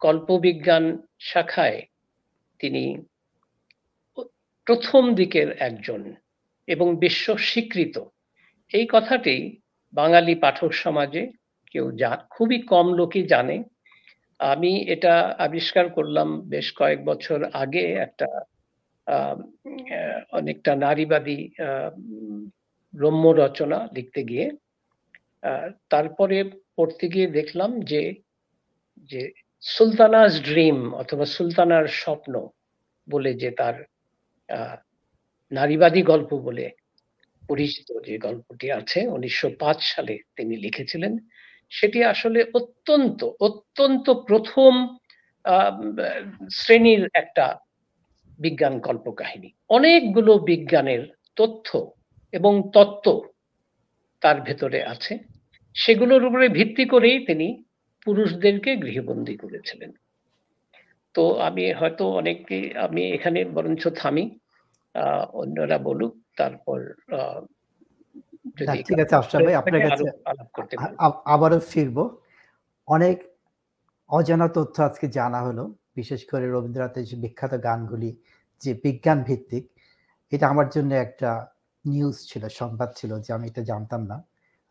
কল্পবিজ্ঞান 0.00 0.84
শাখায় 1.18 1.80
তিনি 2.58 2.84
প্রথম 4.66 5.14
দিকের 5.14 5.48
একজন 5.58 6.14
এবং 6.66 6.96
বিশ্ব 6.98 7.36
স্বীকৃত। 7.36 7.96
এই 8.70 8.86
কথাটি 8.92 9.36
বাঙালি 9.92 10.34
পাঠক 10.34 10.72
সমাজে 10.72 11.22
কেউ 11.70 11.90
যা 11.92 12.10
খুবই 12.30 12.58
কম 12.62 12.86
লোকই 12.92 13.22
জানে। 13.22 13.56
আমি 14.38 14.72
এটা 14.88 15.14
আবিষ্কার 15.38 15.88
করলাম 15.88 16.28
বেশ 16.40 16.72
কয়েক 16.72 17.04
বছর 17.04 17.38
আগে 17.52 17.84
একটা 18.06 18.26
অনেকটা 20.32 20.72
নারীবাদী 20.76 21.38
রম্য 22.94 23.24
রচনা 23.34 23.78
লিখতে 23.94 24.20
গিয়ে 24.24 24.46
তারপরে 25.90 26.36
পড়তে 26.76 27.06
গিয়ে 27.08 27.28
দেখলাম 27.28 27.70
যে 27.90 28.02
যে 29.10 29.22
সুলতানাস 29.62 30.32
ড্রিম 30.42 30.78
অথবা 30.94 31.24
সুলতানার 31.26 31.86
স্বপ্ন 32.02 32.34
বলে 33.08 33.30
যে 33.34 33.50
তার 33.50 33.76
নারীবাদী 35.52 36.02
গল্প 36.02 36.30
বলে 36.38 36.66
পরিচিত 37.42 37.88
যে 38.06 38.14
গল্পটি 38.18 38.66
আছে, 38.70 39.00
উনিশশো 39.08 39.48
পাঁচ 39.58 39.78
সালে 39.84 40.14
তিনি 40.36 40.54
লিখেছিলেন, 40.56 41.12
সেটি 41.72 41.98
আসলে 42.04 42.40
অত্যন্ত 42.54 43.20
অত্যন্ত 43.40 44.06
প্রথম 44.28 44.72
শ্রেণির 46.50 47.02
একটা 47.14 47.46
বিজ্ঞান 48.38 48.80
কল্পকাহিনী। 48.80 49.54
অনেকগুলো 49.68 50.38
বিজ্ঞানের 50.38 51.02
তথ্য 51.36 51.68
এবং 52.32 52.70
তত্ত্ব 52.72 53.06
তার 54.20 54.40
ভেতরে 54.40 54.84
আছে। 54.84 55.18
সেগুলোর 55.76 56.24
উপরে 56.24 56.48
ভিত্তি 56.48 56.84
করেই 56.84 57.26
তিনি 57.26 57.64
পুরুষদেরকে 58.06 58.76
গৃহবন্দী 58.76 59.36
করেছিলেন। 59.36 59.92
তো 61.14 61.34
আমি 61.38 61.72
হয়তো 61.72 62.10
অনেককে 62.10 62.72
আমি 62.76 63.02
এখানে 63.12 63.44
বরঞ্চ 63.44 63.88
থামি 63.88 64.38
আহ, 64.94 65.24
অন্যরা 65.32 65.78
বলুক 65.78 66.12
তারপর 66.36 66.78
আহ, 67.12 67.40
যদি 68.56 68.82
ঠিক 68.82 68.98
আছে 69.00 69.14
আফসার 69.16 69.42
ভাই 69.42 69.54
আপনার 69.54 69.80
কাছে 69.80 70.04
আবারও 71.24 71.58
ফিরবো। 71.60 72.04
অনেক 72.88 73.16
অজানা 74.10 74.48
তথ্য 74.48 74.82
আজকে 74.82 75.06
জানা 75.08 75.40
হলো। 75.42 75.64
বিশেষ 75.96 76.20
করে 76.24 76.44
রবীন্দ্রনাথের 76.50 77.04
যে 77.04 77.16
বিখ্যাত 77.16 77.52
গানগুলি 77.64 78.10
যে 78.62 78.74
বিজ্ঞান 78.84 79.18
ভিত্তিক 79.22 79.64
এটা 80.32 80.48
আমার 80.48 80.68
জন্য 80.68 80.90
একটা 80.94 81.30
নিউজ 81.84 82.16
ছিল 82.26 82.42
সংবাদ 82.48 82.90
ছিল 82.96 83.10
যে 83.20 83.30
আমি 83.32 83.48
এটা 83.48 83.62
জানতাম 83.62 84.02
না। 84.06 84.16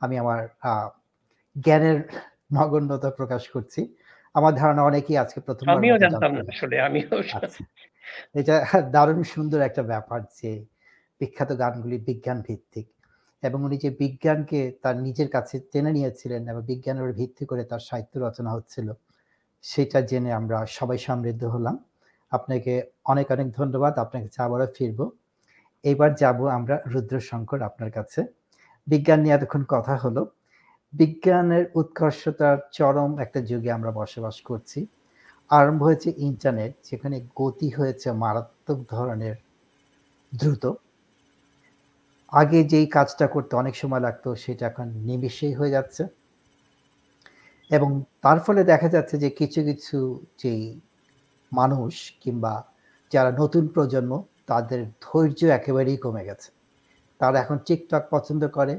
আমি 0.01 0.15
আমার 0.17 0.41
জ্ঞানের 1.55 1.99
নগণ্যতা 2.53 3.09
প্রকাশ 3.09 3.43
করছি। 3.49 3.81
আমার 4.35 4.53
ধারণা 4.55 4.81
অনেকেই 4.83 5.17
আজকে 5.17 5.39
প্রথম 5.39 5.65
আমিও 5.69 5.97
জানতাম 5.97 6.31
না 6.33 6.41
আসলে 6.49 6.75
আমিও 6.81 7.07
আচ্ছা 7.37 7.63
এটা 8.35 8.55
দারুণ 8.91 9.23
সুন্দর 9.23 9.59
একটা 9.61 9.83
ব্যাপার 9.83 10.19
যে 10.41 10.65
বিখ্যাত 11.21 11.51
গানগুলি 11.59 11.97
বিজ্ঞান 11.97 12.39
ভিত্তিক 12.41 12.87
এবং 13.43 13.59
উনি 13.63 13.77
যে 13.77 13.89
বিজ্ঞানকে 13.99 14.59
তার 14.81 14.95
নিজের 14.97 15.29
কাছে 15.29 15.55
টেনে 15.71 15.91
নিয়েছিলেন 15.91 16.41
এবং 16.47 16.61
বিজ্ঞানের 16.61 17.13
ভিত্তি 17.13 17.43
করে 17.45 17.63
তার 17.63 17.79
সাহিত্য 17.79 18.13
রচনা 18.19 18.51
হচ্ছিল 18.51 18.87
সেটা 19.61 20.01
জেনে 20.01 20.33
আমরা 20.33 20.65
সবাই 20.65 20.97
সমৃদ্ধ 20.97 21.43
হলাম। 21.43 21.77
আপনাকে 22.31 22.73
অনেক 23.05 23.31
অনেক 23.31 23.51
ধন্যবাদ। 23.51 23.99
আপনার 23.99 24.23
কাছে 24.23 24.41
আবারও 24.41 24.67
ফিরবো। 24.77 25.11
এবার 25.83 26.15
যাব 26.15 26.47
আমরা 26.47 26.81
রুদ্রশঙ্কর 26.87 27.61
আপনার 27.61 27.91
কাছে। 27.91 28.21
বিজ্ঞান 28.87 29.19
নিয়ে 29.19 29.35
এতক্ষণ 29.35 29.63
কথা 29.67 29.95
হলো। 29.95 30.25
বিজ্ঞানের 30.93 31.65
উৎকর্ষতার 31.75 32.57
চরম 32.71 33.19
একটা 33.19 33.41
যুগে 33.41 33.71
আমরা 33.71 33.91
বসবাস 33.91 34.41
করছি। 34.41 34.87
আরম্ভ 35.49 35.83
হয়েছে 35.83 36.13
ইন্টারনেট, 36.17 36.73
যেখানে 36.91 37.21
গতি 37.35 37.69
হয়েছে 37.69 38.11
মারাত্মক 38.11 38.77
ধরনের 38.89 39.35
দ্রুত। 40.33 40.71
আগে 42.31 42.63
যেই 42.63 42.87
কাজটা 42.87 43.27
করতে 43.27 43.55
অনেক 43.55 43.75
সময় 43.75 43.99
লাগতো, 43.99 44.35
সেটা 44.35 44.67
এখন 44.67 44.87
নিমিষেই 44.87 45.53
হয়ে 45.53 45.69
যাচ্ছে। 45.69 46.03
এবং 47.71 47.89
তার 48.21 48.37
ফলে 48.39 48.61
দেখা 48.63 48.87
যাচ্ছে 48.89 49.15
যে 49.17 49.29
কিছু 49.29 49.59
কিছু 49.63 49.97
যেই 50.39 50.63
মানুষ 51.51 51.93
কিংবা 52.21 52.53
যারা 53.11 53.31
নতুন 53.31 53.63
প্রজন্ম, 53.67 54.11
তাদের 54.47 54.79
ধৈর্য 55.01 55.39
একেবারেই 55.57 55.97
কমে 55.97 56.23
গেছে। 56.25 56.49
তারা 57.19 57.37
এখন 57.39 57.57
টিকটক 57.57 58.03
পছন্দ 58.09 58.43
করে 58.47 58.73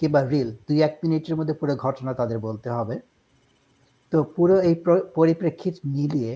কিংবা 0.00 0.20
রিল, 0.22 0.48
দুই, 0.66 0.78
এক 0.82 0.94
মিনিটের 1.02 1.36
মধ্যে 1.36 1.54
পুরো 1.54 1.74
ঘটনা 1.76 2.10
তাদের 2.14 2.38
বলতে 2.38 2.68
হবে। 2.70 2.96
তো 4.12 4.16
পুরো 4.36 4.56
এই 4.60 4.74
পরিপ্রেক্ষিত 5.14 5.76
মিলিয়ে 5.86 6.32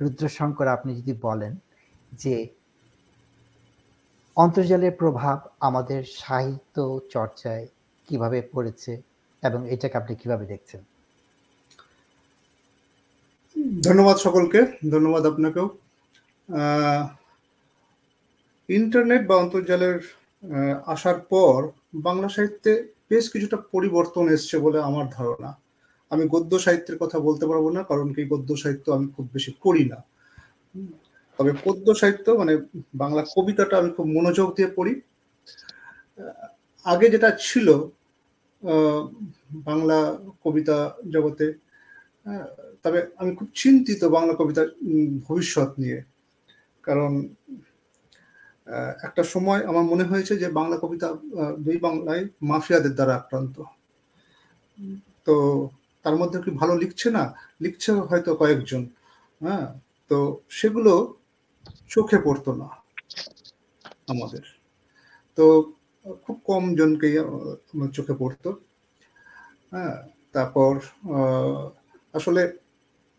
রুদ্রশঙ্কর 0.00 0.66
আপনি 0.68 0.90
যদি 0.94 1.14
বলেন 1.22 1.52
যে 2.12 2.34
অন্তর্জালের 4.36 4.92
প্রভাব 4.92 5.38
আমাদের 5.60 6.00
সাহিত্য 6.04 6.76
চর্চায় 7.10 7.64
কীভাবে 8.08 8.38
পড়েছে 8.52 8.92
এবং 9.42 9.60
এটাকে 9.68 9.96
আপনি 9.98 10.12
কীভাবে 10.14 10.44
দেখছেন? 10.46 10.80
ধন্যবাদ 13.86 14.16
সকলকে, 14.26 14.60
ধন্যবাদ 14.94 15.22
আপনাকেও। 15.32 15.66
ইন্টারনেট 18.68 19.22
বা 19.30 19.34
অন্তর্জালের 19.42 19.98
আসার 20.94 21.18
পর 21.32 21.56
বাংলা 22.06 22.28
সাহিত্যে 22.34 22.72
বেশ 23.10 23.24
কিছুটা 23.32 23.56
পরিবর্তন 23.74 24.24
এসছে 24.36 24.56
বলে 24.64 24.78
আমার 24.88 25.06
ধারণা। 25.16 25.50
আমি 26.10 26.24
গদ্য 26.34 26.52
সাহিত্যের 26.64 26.96
কথা 27.02 27.18
বলতে 27.26 27.44
পারব 27.50 27.64
না, 27.76 27.80
কারণ 27.90 28.08
কি 28.14 28.22
গদ্য 28.32 28.50
সাহিত্য 28.62 28.86
আমি 28.96 29.06
খুব 29.14 29.24
বেশি 29.34 29.50
পড়ি 29.62 29.84
না। 29.92 29.98
তবে 31.38 31.52
পদ্য 31.64 31.86
সাহিত্য 32.00 32.26
মানে 32.40 32.52
বাংলা 33.02 33.22
কবিতাটা 33.34 33.74
আমি 33.80 33.90
খুব 33.96 34.06
মনোযোগ 34.16 34.48
দিয়ে 34.56 34.70
পড়ি। 34.78 34.92
আগে 36.86 37.06
যেটা 37.14 37.30
ছিল 37.46 37.68
বাংলা 39.68 39.98
কবিতা 40.44 40.76
জগতে 41.14 41.46
তবে 42.84 42.98
আমি 43.20 43.30
খুব 43.38 43.48
চিন্তিত 43.62 44.00
বাংলা 44.16 44.34
কবিতার 44.40 44.68
ভবিষ্যৎ 45.26 45.70
নিয়ে। 45.82 45.98
কারণ 46.84 47.12
একটা 49.06 49.22
সময় 49.34 49.60
আমার 49.70 49.84
মনে 49.92 50.04
হয়েছে 50.10 50.32
যে 50.42 50.48
বাংলা 50.58 50.76
কবিতা 50.82 51.08
দুই 51.64 51.76
বাংলায় 51.86 52.22
মাফিয়াদের 52.50 52.94
দ্বারা 52.98 53.14
আক্রান্ত। 53.20 53.56
তো 55.26 55.34
তার 56.04 56.14
মধ্যে 56.20 56.38
কি 56.44 56.50
ভালো 56.60 56.74
লিখছে 56.82 57.08
না, 57.16 57.24
লিখছে 57.64 57.90
হয়তো 58.10 58.30
কয়েকজন 58.40 58.82
হ্যাঁ? 59.40 59.66
তো 60.10 60.18
সেগুলো 60.58 60.92
চোখে 61.94 62.18
পড়তো 62.26 62.50
না 62.60 62.68
আমাদের। 64.12 64.44
তো 65.38 65.44
খুব 66.24 66.36
কম 66.50 66.64
জনকেই 66.78 67.14
চোখে 67.96 68.14
পড়তো 68.20 68.50
হ্যাঁ? 69.72 69.96
তারপর 70.34 70.72
আসলে 72.18 72.42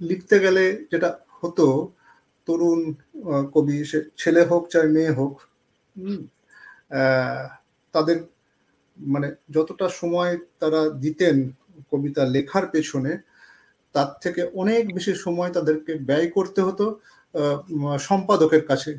লিখতে 0.09 0.35
গেলে 0.45 0.63
যেটা 0.91 1.09
হতো, 1.39 1.65
তরুণ 2.47 2.79
কবি, 3.53 3.77
সে 3.89 3.97
ছেলে 4.21 4.41
হোক 4.49 4.63
চাই 4.73 4.87
মেয়ে 4.95 5.11
হোক 5.19 5.33
তাদের 7.93 8.17
মানে 8.97 9.27
যতটা 9.55 9.87
সময় 10.01 10.33
তারা 10.61 10.81
দিতেন 11.03 11.35
কবিতা 11.91 12.23
লেখার 12.35 12.65
পেছনে, 12.73 13.11
তার 13.95 14.09
থেকে 14.23 14.41
অনেক 14.61 14.83
বেশি 14.95 15.13
সময় 15.25 15.51
তাদেরকে 15.57 15.91
ব্যয় 16.09 16.27
করতে 16.35 16.59
হতো 16.67 16.85
সম্পাদকের 18.09 18.63
কাছে 18.69 18.91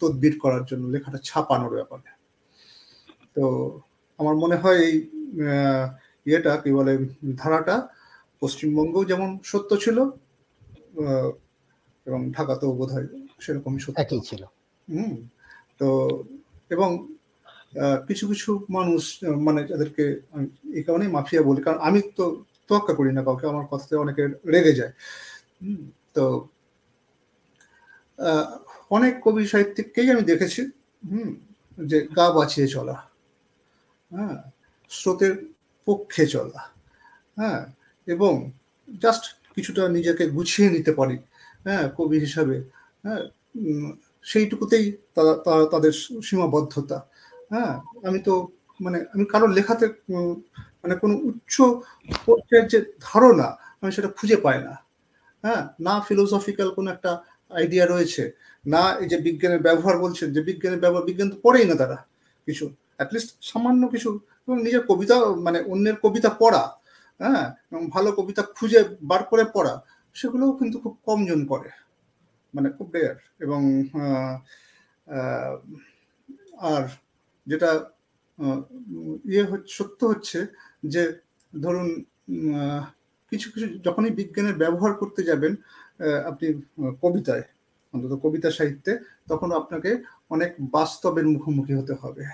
তদবির 0.00 0.34
করার 0.42 0.62
জন্য, 0.70 0.84
লেখাটা 0.94 1.18
ছাপানোর 1.28 1.72
ব্যাপারে। 1.78 2.08
তো 3.36 3.44
আমার 4.20 4.34
মনে 4.42 4.56
হয় 4.62 4.80
এই 4.86 4.94
ইয়েটা 6.26 6.52
কি 6.62 6.70
বলে, 6.78 6.92
ধারাটা 7.40 7.76
পশ্চিমবঙ্গেও 8.42 9.04
যেমন 9.04 9.28
সত্য 9.44 9.70
ছিল 9.76 9.98
এবং 12.06 12.20
ঢাকাতেও 12.30 12.72
বোধ 12.72 12.90
হয় 12.92 13.08
সেরকমই 13.40 13.80
সত্য। 13.80 13.96
একই 14.00 14.20
ছিল। 14.20 14.42
হুম 14.88 15.14
তো 15.80 15.88
এবং 16.70 16.88
কিছু 18.08 18.24
কিছু 18.28 18.50
মানুষ 18.68 19.02
মানে 19.38 19.60
যাদেরকে 19.64 20.04
আমি 20.32 20.46
এই 20.72 20.82
কারণেই 20.82 21.08
মাফিয়া 21.08 21.42
বলি 21.42 21.60
কারণ 21.62 21.78
আমি 21.78 22.00
তো 22.16 22.24
তোয়াক্কা 22.68 22.94
করি 22.94 23.10
না 23.12 23.22
কাউকে 23.22 23.44
আমার 23.46 23.66
কথাতে 23.70 23.94
অনেকে 23.96 24.22
রেগে 24.46 24.72
যায়। 24.72 24.92
হুম, 25.62 25.82
তো 26.14 26.24
অনেক 28.90 29.14
কবি 29.22 29.42
সাহিত্যিককেই 29.46 30.08
আমি 30.10 30.22
দেখেছি 30.22 30.62
হুম 31.02 31.30
যে 31.78 31.98
গা 32.16 32.26
বাঁচিয়ে 32.30 32.68
চলা 32.68 32.96
হ্যাঁ 34.10 34.36
স্রোতের 34.90 35.34
পক্ষে 35.86 36.24
চলা 36.26 36.60
হ্যাঁ 37.36 37.60
এবং 38.06 38.32
জাস্ট 39.04 39.24
কিছুটা 39.56 39.82
নিজেকে 39.96 40.24
গুছিয়ে 40.36 40.68
নিতে 40.76 40.92
পারি 40.98 41.16
হ্যাঁ 41.66 41.84
কবি 41.96 42.16
হিসাবে 42.26 42.56
হ্যাঁ 43.04 43.22
সেইটুকুতেই 44.24 44.84
তারা 45.16 45.32
তাদের 45.72 45.92
সীমাবদ্ধতা 46.26 46.98
হ্যাঁ 47.52 47.72
আমি 48.08 48.18
তো 48.26 48.32
মানে 48.80 48.98
আমি 49.14 49.24
কারোর 49.32 49.50
লেখাতে 49.58 49.86
মানে 50.82 50.94
কোনো 51.02 51.14
উচ্চ 51.28 51.54
পর্যায়ের 52.26 52.66
যে 52.72 52.78
ধারণা 53.08 53.48
আমি 53.80 53.90
সেটা 53.96 54.10
খুঁজে 54.18 54.36
পাই 54.44 54.58
না 54.66 54.74
হ্যাঁ 55.44 55.62
না 55.86 55.94
ফিলোসফিক্যাল 56.08 56.68
কোনো 56.76 56.88
একটা 56.94 57.10
আইডিয়া 57.50 57.84
রয়েছে, 57.86 58.22
না 58.64 58.82
এই 59.02 59.08
যে 59.12 59.16
বিজ্ঞানের 59.26 59.62
ব্যবহার 59.66 59.96
বলছেন, 60.04 60.28
যে 60.36 60.40
বিজ্ঞানের 60.48 60.80
ব্যবহার, 60.84 61.04
বিজ্ঞান 61.08 61.28
তো 61.32 61.36
পড়েই 61.44 61.66
না 61.70 61.74
তারা 61.82 61.98
কিছু 62.48 62.64
অ্যাটলিস্ট 62.98 63.30
সামান্য 63.50 63.82
কিছু, 63.94 64.10
এবং 64.44 64.56
নিজের 64.66 64.82
কবিতা 64.90 65.16
মানে 65.46 65.58
অন্যের 65.72 65.96
কবিতা 66.04 66.30
পড়া 66.42 66.62
হ্যাঁ 67.20 67.44
এবং 67.70 67.82
ভালো 67.94 68.08
কবিতা 68.18 68.42
খুঁজে 68.56 68.80
বার 69.10 69.22
করে 69.30 69.44
পড়া, 69.56 69.74
সেগুলোও 70.16 70.52
কিন্তু 70.60 70.76
খুব 70.84 70.94
কমজন 71.06 71.40
করে। 71.52 71.68
মানে 72.54 72.68
খুব 72.76 72.88
রেয়ার 72.96 73.16
এবং 73.44 73.60
আর 76.72 76.82
যেটা 77.46 77.70
ইয়ে 79.32 79.44
সত্য 79.76 80.00
হচ্ছে 80.12 80.38
যে, 80.92 81.02
ধরুন 81.64 81.88
কিছু 83.32 83.46
কিছু 83.52 83.66
যখনই 83.86 84.12
বিজ্ঞানের 84.20 84.56
ব্যবহার 84.62 84.92
করতে 85.00 85.20
যাবেন 85.30 85.52
আপনি 86.30 86.46
কবিতায়, 87.04 87.44
অন্তত 87.94 88.12
কবিতা 88.24 88.48
সাহিত্যে, 88.58 88.92
তখন 89.30 89.48
আপনাকে 89.60 89.90
অনেক 90.34 90.50
বাস্তবের 90.76 91.26
মুখোমুখি 91.34 91.74
হতে 91.80 91.94
হবে। 92.02 92.24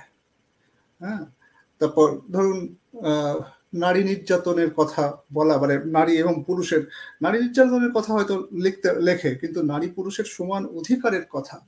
হ্যাঁ 1.00 1.22
তারপর 1.80 2.08
ধরুন 2.34 2.58
নারী 3.72 4.04
নির্যাতনের 4.04 4.70
কথা 4.76 5.12
বলা 5.32 5.58
মানে 5.58 5.80
নারী 5.84 6.12
এবং 6.16 6.44
পুরুষের, 6.46 6.82
নারী 7.22 7.38
নির্যাতনের 7.38 7.92
কথা 7.92 8.12
হয়তো 8.12 8.48
লিখতে, 8.52 8.94
লেখে, 9.00 9.34
কিন্তু 9.34 9.62
নারী 9.62 9.88
পুরুষের 9.88 10.24
সমান 10.24 10.66
অধিকারের 10.66 11.24
কথা। 11.30 11.60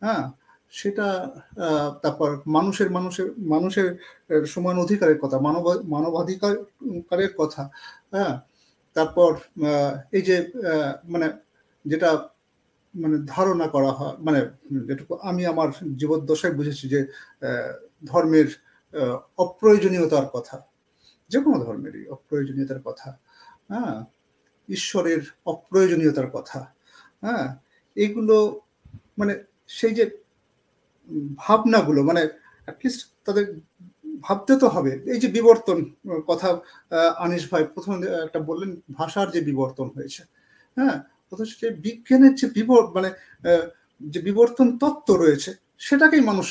হ্যাঁ? 0.00 0.30
সেটা 0.70 1.30
তারপর 2.02 2.38
মানুষের 2.46 2.90
মানুষের 2.90 3.32
মানুষের 3.38 3.98
সমান 4.46 4.78
অধিকারের 4.78 5.18
কথা, 5.18 5.38
মানব, 5.38 5.64
মানবাধিকারের 5.84 7.32
কথা। 7.38 7.70
হ্যাঁ? 8.10 8.40
তারপর 8.94 9.34
এই 10.12 10.22
যে 10.22 10.50
মানে 11.04 11.30
যেটা 11.86 12.28
মানে 12.94 13.18
ধারণা 13.26 13.66
করা 13.66 13.92
হয় 13.92 14.16
মানে 14.20 14.40
যেটুকু 14.88 15.14
আমি 15.22 15.46
আমার 15.46 15.68
জীবদ্দশায় 15.96 16.54
বুঝেছি 16.54 16.88
যে 16.88 17.06
ধর্মের 18.04 18.48
অপ্রয়োজনীয়তার 19.38 20.26
কথা। 20.32 20.71
যে 21.32 21.38
কোনো 21.44 21.58
ধর্মেরই 21.66 22.04
অপ্রয়োজনীয়তার 22.14 22.80
কথা 22.88 23.08
হ্যাঁ? 23.70 23.96
ঈশ্বরের 24.68 25.20
অপ্রয়োজনীয়তার 25.52 26.28
কথা 26.36 26.58
হ্যাঁ? 27.24 27.46
এগুলো 27.96 28.36
মানে 29.18 29.32
সেই 29.70 29.94
যে 29.98 30.04
ভাবনাগুলো 31.36 32.00
মানে 32.10 32.22
অ্যাটলিস্ট 32.66 33.00
তাদের 33.26 33.44
ভাবতে 34.24 34.52
তো 34.62 34.66
হবে। 34.68 34.92
এই 35.12 35.18
যে 35.22 35.28
বিবর্তন 35.28 35.78
কথা 36.30 36.48
আনিস 37.24 37.42
ভাই 37.52 37.62
প্রথম 37.74 37.92
একটা 38.26 38.40
বললেন, 38.48 38.70
ভাষার 38.98 39.28
যে 39.34 39.40
বিবর্তন 39.40 39.86
হয়েছে 39.96 40.22
হ্যাঁ? 40.76 40.96
অথচ 41.32 41.50
যে 41.62 41.68
বিজ্ঞানের 41.86 42.34
যে 42.40 42.46
বিবর 42.56 42.82
মানে 42.96 43.10
যে 44.00 44.20
বিবর্তন 44.28 44.66
তত্ত্ব 44.82 45.08
রয়েছে, 45.14 45.50
সেটাকেই 45.78 46.22
মানুষ 46.30 46.48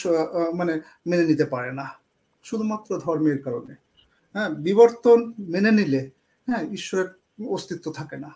মানে 0.60 0.74
মেনে 1.10 1.26
নিতে 1.26 1.46
পারে 1.54 1.72
না। 1.80 1.86
শুধুমাত্র 2.46 2.90
ধর্মের 3.06 3.40
কারণে। 3.46 3.74
হ্যাঁ 4.36 4.50
বিবর্তন 4.68 5.20
মেনে 5.54 5.72
নিলে 5.72 6.02
হ্যাঁ 6.48 6.64
ঈশ্বরের 6.78 7.10
অস্তিত্ব 7.56 7.86
থাকে 8.00 8.18
না। 8.18 8.32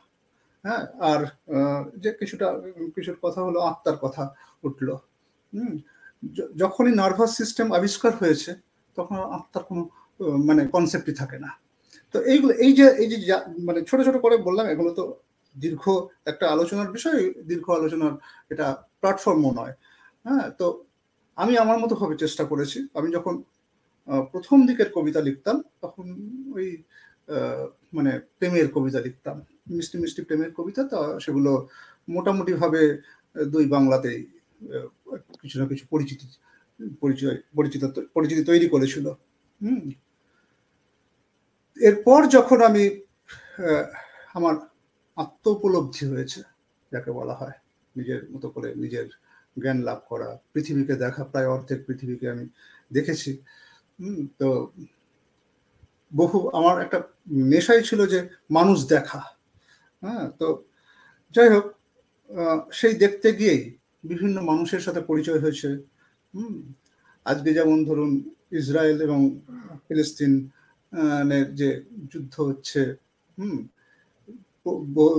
হ্যাঁ 0.64 0.84
আর 1.12 1.22
যে 2.04 2.12
কিছুটা, 2.20 2.48
কিছুর 2.96 3.18
কথা 3.24 3.40
হলো, 3.42 3.60
আত্মার 3.70 3.98
কথা 4.02 4.24
উঠল। 4.64 4.88
হুম 5.54 5.74
যখনই 6.58 6.94
নার্ভাস 7.02 7.32
সিস্টেম 7.38 7.68
আবিষ্কার 7.74 8.12
হয়েছে, 8.22 8.52
তখন 8.98 9.18
আত্মার 9.38 9.64
কোনো 9.70 9.82
মানে 10.50 10.62
কনসেপ্টই 10.68 11.16
থাকে 11.22 11.38
না। 11.46 11.52
তো 12.16 12.18
এইগুলো, 12.32 12.54
এই 12.66 12.72
যে 12.80 12.86
এই 13.02 13.08
যে 13.12 13.18
মানে 13.68 13.80
ছোট 13.90 14.00
ছোট 14.08 14.16
করে 14.24 14.36
বললাম, 14.48 14.66
এগুলো 14.74 14.92
তো 15.00 15.04
দীর্ঘ 15.56 15.84
একটা 16.26 16.46
আলোচনার 16.50 16.90
বিষয়, 16.92 17.20
দীর্ঘ 17.50 17.68
আলোচনার 17.80 18.14
এটা 18.52 18.68
প্ল্যাটফর্মও 19.02 19.52
নয়। 19.60 19.74
হ্যাঁ 20.26 20.46
তো 20.60 20.66
আমি 21.38 21.54
আমার 21.64 21.78
মতো 21.84 21.94
ভাবে 22.02 22.16
চেষ্টা 22.24 22.44
করেছি। 22.52 22.80
আমি 23.00 23.10
যখন 23.18 23.34
প্রথম 24.08 24.68
দিকের 24.68 24.90
কবিতা 24.92 25.22
লিখতাম 25.22 25.64
তখন 25.82 26.06
ওই 26.54 26.68
মানে 27.94 28.20
প্রেমের 28.38 28.72
কবিতা 28.72 29.00
লিখতাম। 29.00 29.38
মিষ্টি 29.70 29.98
মিষ্টি 29.98 30.22
প্রেমের 30.22 30.52
কবিতা 30.54 30.84
তা 30.84 31.20
সেগুলো 31.20 31.52
মোটামুটি 32.10 32.54
ভাবে 32.54 32.82
দুই 33.46 33.66
বাংলাতেই 33.66 34.20
কিছু 35.42 35.60
না 35.60 35.66
কিছু 35.68 35.86
পরিচিতি 35.90 36.28
পরিচয় 37.02 37.38
পরিচিত 37.56 37.84
পরিচিতি 38.14 38.44
তৈরি 38.44 38.68
করেছিল। 38.70 39.06
হুম। 39.62 39.84
এরপর 41.80 42.28
যখন 42.28 42.62
আমি 42.62 42.84
আহ, 43.66 43.86
আমার 44.34 44.56
আত্ম 45.18 45.46
উপলব্ধি 45.52 46.06
হয়েছে 46.08 46.40
যাকে 46.92 47.12
বলা 47.12 47.34
হয় 47.34 47.56
নিজের 47.96 48.22
মতো 48.32 48.50
করে 48.50 48.70
নিজের 48.76 49.08
জ্ঞান 49.58 49.78
লাভ 49.82 50.00
করা 50.10 50.30
পৃথিবীকে 50.54 50.96
দেখা 50.96 51.24
প্রায় 51.24 51.48
অর্ধেক 51.48 51.80
পৃথিবীকে 51.88 52.30
আমি 52.30 52.46
দেখেছি 52.92 53.32
হুম, 53.32 53.65
তো 54.40 54.48
বহু, 56.12 56.38
আমার 56.60 56.76
একটা 56.86 57.00
নেশাই 57.52 57.82
ছিল 57.90 58.00
যে 58.14 58.20
মানুষ 58.58 58.78
দেখা। 58.94 59.22
হ্যাঁ 60.02 60.26
তো 60.40 60.48
যাই 61.36 61.50
হোক 61.56 61.66
সেই 62.80 62.94
দেখতে 63.04 63.28
গিয়েই 63.40 63.62
বিভিন্ন 64.04 64.38
মানুষের 64.52 64.82
সাথে 64.86 65.02
পরিচয় 65.10 65.40
হয়েছে। 65.44 65.70
হুম, 66.34 66.56
আজকে 67.26 67.50
যেমন 67.58 67.78
ধরুন 67.90 68.12
ইসরায়েল 68.62 68.98
এবং 69.08 69.20
ফিলিস্তিন 69.88 70.32
যে 71.60 71.70
যুদ্ধ 72.12 72.36
হচ্ছে, 72.50 72.82
হুম 73.38 73.58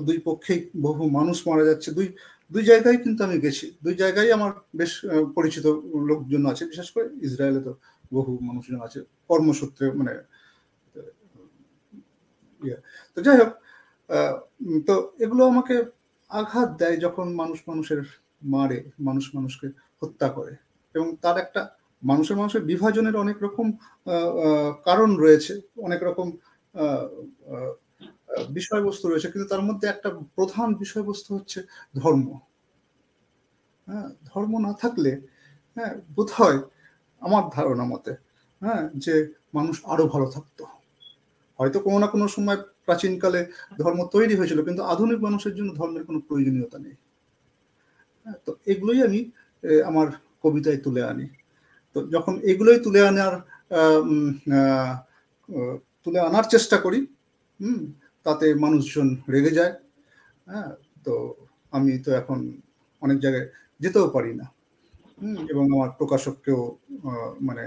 দুই 0.08 0.18
পক্ষেই 0.28 0.60
বহু 0.86 1.02
মানুষ 1.18 1.36
মারা 1.48 1.64
যাচ্ছে। 1.70 1.88
দুই 1.98 2.08
দুই 2.52 2.62
জায়গায় 2.70 2.98
কিন্তু 3.04 3.20
আমি 3.26 3.36
গেছি। 3.44 3.66
দুই 3.84 3.94
জায়গায় 4.02 4.30
আমার 4.36 4.52
বেশ 4.80 4.92
পরিচিত 5.36 5.66
লোকজন 6.10 6.42
আছে, 6.52 6.62
বিশেষ 6.72 6.88
করে 6.94 7.06
ইসরায়েলে 7.28 7.60
তো 7.66 7.72
বহু 8.16 8.32
মানুষজন 8.48 8.80
আছে, 8.86 9.00
কর্মসূত্রে 9.30 9.84
মানে 9.98 10.12
ইয়ে। 12.62 12.76
তো 13.14 13.18
যাই 13.26 13.38
হোক 13.40 13.52
তো 14.88 14.94
এগুলো 15.24 15.42
আমাকে 15.52 15.74
আঘাত 16.30 16.68
দেয় 16.80 16.96
যখন 17.04 17.26
মানুষ 17.40 17.58
মানুষের 17.70 18.00
মারে, 18.54 18.78
মানুষ 19.08 19.24
মানুষকে 19.36 19.66
হত্যা 20.02 20.28
করে 20.36 20.52
এবং 20.94 21.08
তার 21.24 21.36
একটা 21.44 21.62
মানুষের 22.02 22.36
মানুষের 22.40 22.62
বিভাজনের 22.70 23.16
অনেক 23.24 23.38
রকম 23.46 23.66
কারণ 24.88 25.10
রয়েছে, 25.24 25.54
অনেক 25.86 26.00
রকম 26.08 26.26
বিষয়বস্তু 28.58 29.04
রয়েছে, 29.06 29.28
কিন্তু 29.32 29.46
তার 29.52 29.62
মধ্যে 29.68 29.86
একটা 29.88 30.08
প্রধান 30.36 30.68
বিষয়বস্তু 30.82 31.28
হচ্ছে 31.36 31.58
ধর্ম 32.00 32.26
হ্যাঁ 33.86 34.08
ধর্ম 34.30 34.52
না 34.66 34.72
থাকলে 34.82 35.10
হ্যাঁ 35.76 35.92
বোধ 36.16 36.30
হয় 36.38 36.58
আমার 37.26 37.44
ধারণা 37.52 37.84
মতে 37.84 38.12
হ্যাঁ 38.62 38.82
যে 39.04 39.14
মানুষ 39.54 39.76
আরও 39.86 40.04
ভালো 40.06 40.26
থাকতো। 40.26 40.64
হয়তো 41.58 41.78
কোনো 41.80 41.98
না 41.98 42.06
কোনো 42.06 42.26
সময় 42.28 42.58
প্রাচীনকালে 42.86 43.40
ধর্ম 43.78 44.00
তৈরি 44.14 44.34
হয়েছিল 44.38 44.60
কিন্তু 44.64 44.82
আধুনিক 44.82 45.18
মানুষের 45.20 45.54
জন্য 45.54 45.70
ধর্মের 45.74 46.04
কোনো 46.04 46.18
প্রয়োজনীয়তা 46.20 46.78
নেই। 46.78 46.96
হ্যাঁ, 48.26 48.38
তো 48.46 48.50
এগুলোই 48.66 49.00
আমি 49.02 49.20
আমার 49.84 50.08
কবিতায় 50.44 50.80
তুলে 50.84 51.02
আনি। 51.02 51.26
তো 51.96 51.98
যখন 52.14 52.34
এগুলোই 52.42 52.78
তুলে 52.80 53.00
আনার 53.08 53.34
তুলে 56.06 56.18
আনার 56.20 56.46
চেষ্টা 56.50 56.76
করি 56.76 57.00
হুম 57.60 57.80
তাতে 58.26 58.46
মানুষজন 58.54 59.08
রেগে 59.34 59.52
যায়। 59.58 59.72
হ্যাঁ 60.46 60.70
তো 61.04 61.14
আমি 61.72 61.92
তো 61.98 62.10
এখন 62.12 62.38
অনেক 63.02 63.18
জায়গায় 63.20 63.46
যেতেও 63.80 64.06
পারি 64.10 64.32
না। 64.34 64.46
এবং 65.48 65.64
আমার 65.72 65.90
প্রকাশককেও 65.98 66.60
মানে 67.40 67.64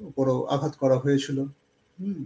উপরও 0.00 0.36
আঘাত 0.46 0.74
করা 0.76 0.96
হয়েছিল। 0.98 1.38
হুম। 1.98 2.22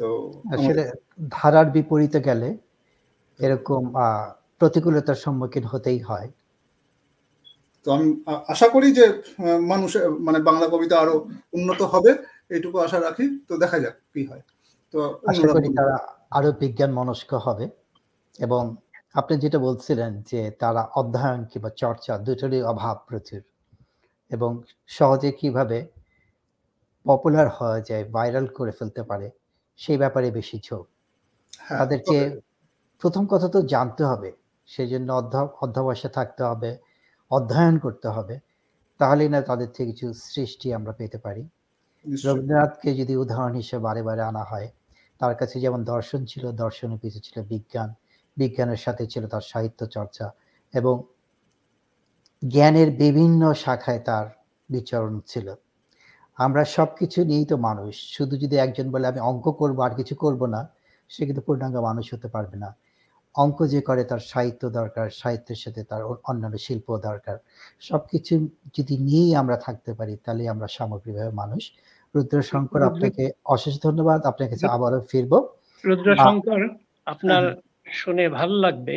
তো 0.00 0.08
আসলে 0.54 0.82
ধারার 1.30 1.68
বিপরীতে 1.70 2.18
গেলে 2.20 2.48
এরকম 3.38 3.82
প্রতিকূলতার 4.60 5.18
সম্মুখীন 5.24 5.64
হতেই 5.64 6.00
হয়। 6.00 6.28
তো 7.86 7.88
আমি 7.92 8.06
আশা 8.48 8.66
করি 8.68 8.88
যে 8.92 9.04
মানুষ 9.66 9.90
মানে 10.20 10.38
বাংলা 10.40 10.66
কবিতা 10.68 10.96
আরও 11.00 11.14
উন্নত 11.52 11.80
হবে 11.84 12.10
এইটুকু 12.50 12.76
আশা 12.78 12.98
রাখি। 13.00 13.24
তো 13.48 13.52
দেখা 13.58 13.78
যাক 13.78 13.96
কি 14.14 14.22
হয়। 14.26 14.42
তো 14.94 14.98
আশা 15.26 15.46
করি 15.54 15.68
তারা 15.78 15.96
আরও 16.30 16.50
বিজ্ঞান 16.60 16.90
মনস্ক 16.92 17.30
হবে 17.46 17.64
এবং 18.38 18.62
আপনি 19.14 19.34
যেটা 19.36 19.58
বলছিলেন 19.58 20.12
যে 20.22 20.40
তারা 20.60 20.82
অধ্যয়ন 20.94 21.40
কিংবা 21.50 21.70
চর্চা 21.76 22.12
দুটোরই 22.18 22.60
অভাব 22.62 22.96
প্রচুর 23.08 23.42
এবং 24.30 24.50
সহজে 24.88 25.30
কীভাবে 25.32 25.78
পপুলার 27.06 27.48
হওয়া 27.48 27.78
যায় 27.80 28.04
ভাইরাল 28.12 28.46
করে 28.48 28.72
ফেলতে 28.72 29.02
পারে 29.02 29.26
সেই 29.80 29.98
ব্যাপারে 29.98 30.28
বেশি 30.30 30.56
ঝোঁক। 30.58 30.84
হ্যাঁ, 31.60 31.78
তাদেরকে 31.80 32.16
প্রথম 33.02 33.24
কথা 33.26 33.48
তো 33.48 33.58
জানতে 33.74 34.02
হবে 34.04 34.30
সেই 34.68 34.88
জন্য 34.88 35.08
অধ্যাবসে 35.60 36.08
থাকতে 36.08 36.42
হবে 36.44 36.70
অধ্যয়ন 37.30 37.76
করতে 37.78 38.08
হবে 38.08 38.34
তাহলেই 39.00 39.28
না 39.28 39.40
তাদের 39.40 39.68
থেকে 39.68 39.88
কিছু 39.90 40.06
সৃষ্টি 40.26 40.66
আমরা 40.72 40.92
পেতে 40.92 41.18
পারি। 41.18 41.42
রবীন্দ্রনাথকে 42.04 42.90
যদি 42.94 43.14
উদাহরণ 43.16 43.54
হিসেবে 43.54 43.82
বারে 43.82 44.02
বারে 44.02 44.22
আনা 44.22 44.44
হয় 44.44 44.68
তার 45.20 45.34
কাছে 45.40 45.56
যেমন 45.60 45.80
দর্শন 45.84 46.20
ছিল 46.24 46.44
দর্শনের 46.54 46.98
পিছু 47.02 47.20
ছিল 47.20 47.36
বিজ্ঞান 47.52 47.90
বিজ্ঞানের 48.36 48.76
সাথে 48.76 49.06
ছিল 49.06 49.26
তার 49.26 49.40
সাহিত্য 49.40 49.86
চর্চা 49.86 50.26
এবং 50.74 51.02
জ্ঞানের 52.42 52.90
বিভিন্ন 52.90 53.52
শাখায় 53.52 53.98
তার 53.98 54.26
বিচরণ 54.70 55.20
ছিল। 55.26 55.54
আমরা 56.38 56.64
সব 56.64 56.88
কিছু 56.98 57.24
নিয়েই 57.24 57.44
তো 57.44 57.56
মানুষ। 57.56 58.14
শুধু 58.16 58.36
যদি 58.36 58.56
একজন 58.56 58.90
বলে 58.90 59.06
আমি 59.06 59.20
অঙ্ক 59.20 59.46
করব 59.50 59.80
আর 59.80 59.94
কিছু 59.94 60.14
করব 60.14 60.46
না 60.46 60.68
সে 61.10 61.26
কিন্তু 61.26 61.42
পূর্ণাঙ্গ 61.42 61.76
মানুষ 61.80 62.14
হতে 62.14 62.28
পারবে 62.28 62.56
না। 62.56 62.76
অঙ্ক 63.34 63.58
যে 63.66 63.80
করে 63.80 64.04
তার 64.04 64.18
সাহিত্য 64.18 64.70
দরকার 64.70 65.10
সাহিত্যের 65.10 65.56
সাথে 65.56 65.84
তার 65.84 66.02
অন্যান্য 66.24 66.58
শিল্প 66.58 66.98
দরকার। 66.98 67.36
সবকিছু 67.80 68.48
যদি 68.74 68.94
নিয়েই 68.98 69.34
আমরা 69.34 69.56
থাকতে 69.56 69.94
পারি 69.94 70.16
তাহলে 70.16 70.48
আমরা 70.48 70.68
সামগ্রিকভাবে 70.68 71.30
মানুষ। 71.30 71.62
রুদ্রশঙ্কর 72.14 72.82
আপনাকে 72.82 73.30
অশেষ 73.44 73.74
ধন্যবাদ। 73.82 74.20
আপনার 74.26 74.48
কাছে 74.50 74.66
আবারও 74.66 75.00
ফিরবো। 75.00 75.38
রুদ্রশঙ্কর 75.84 76.60
আপনার 77.06 77.42
শুনে 77.92 78.24
ভালো 78.28 78.56
লাগবে 78.60 78.96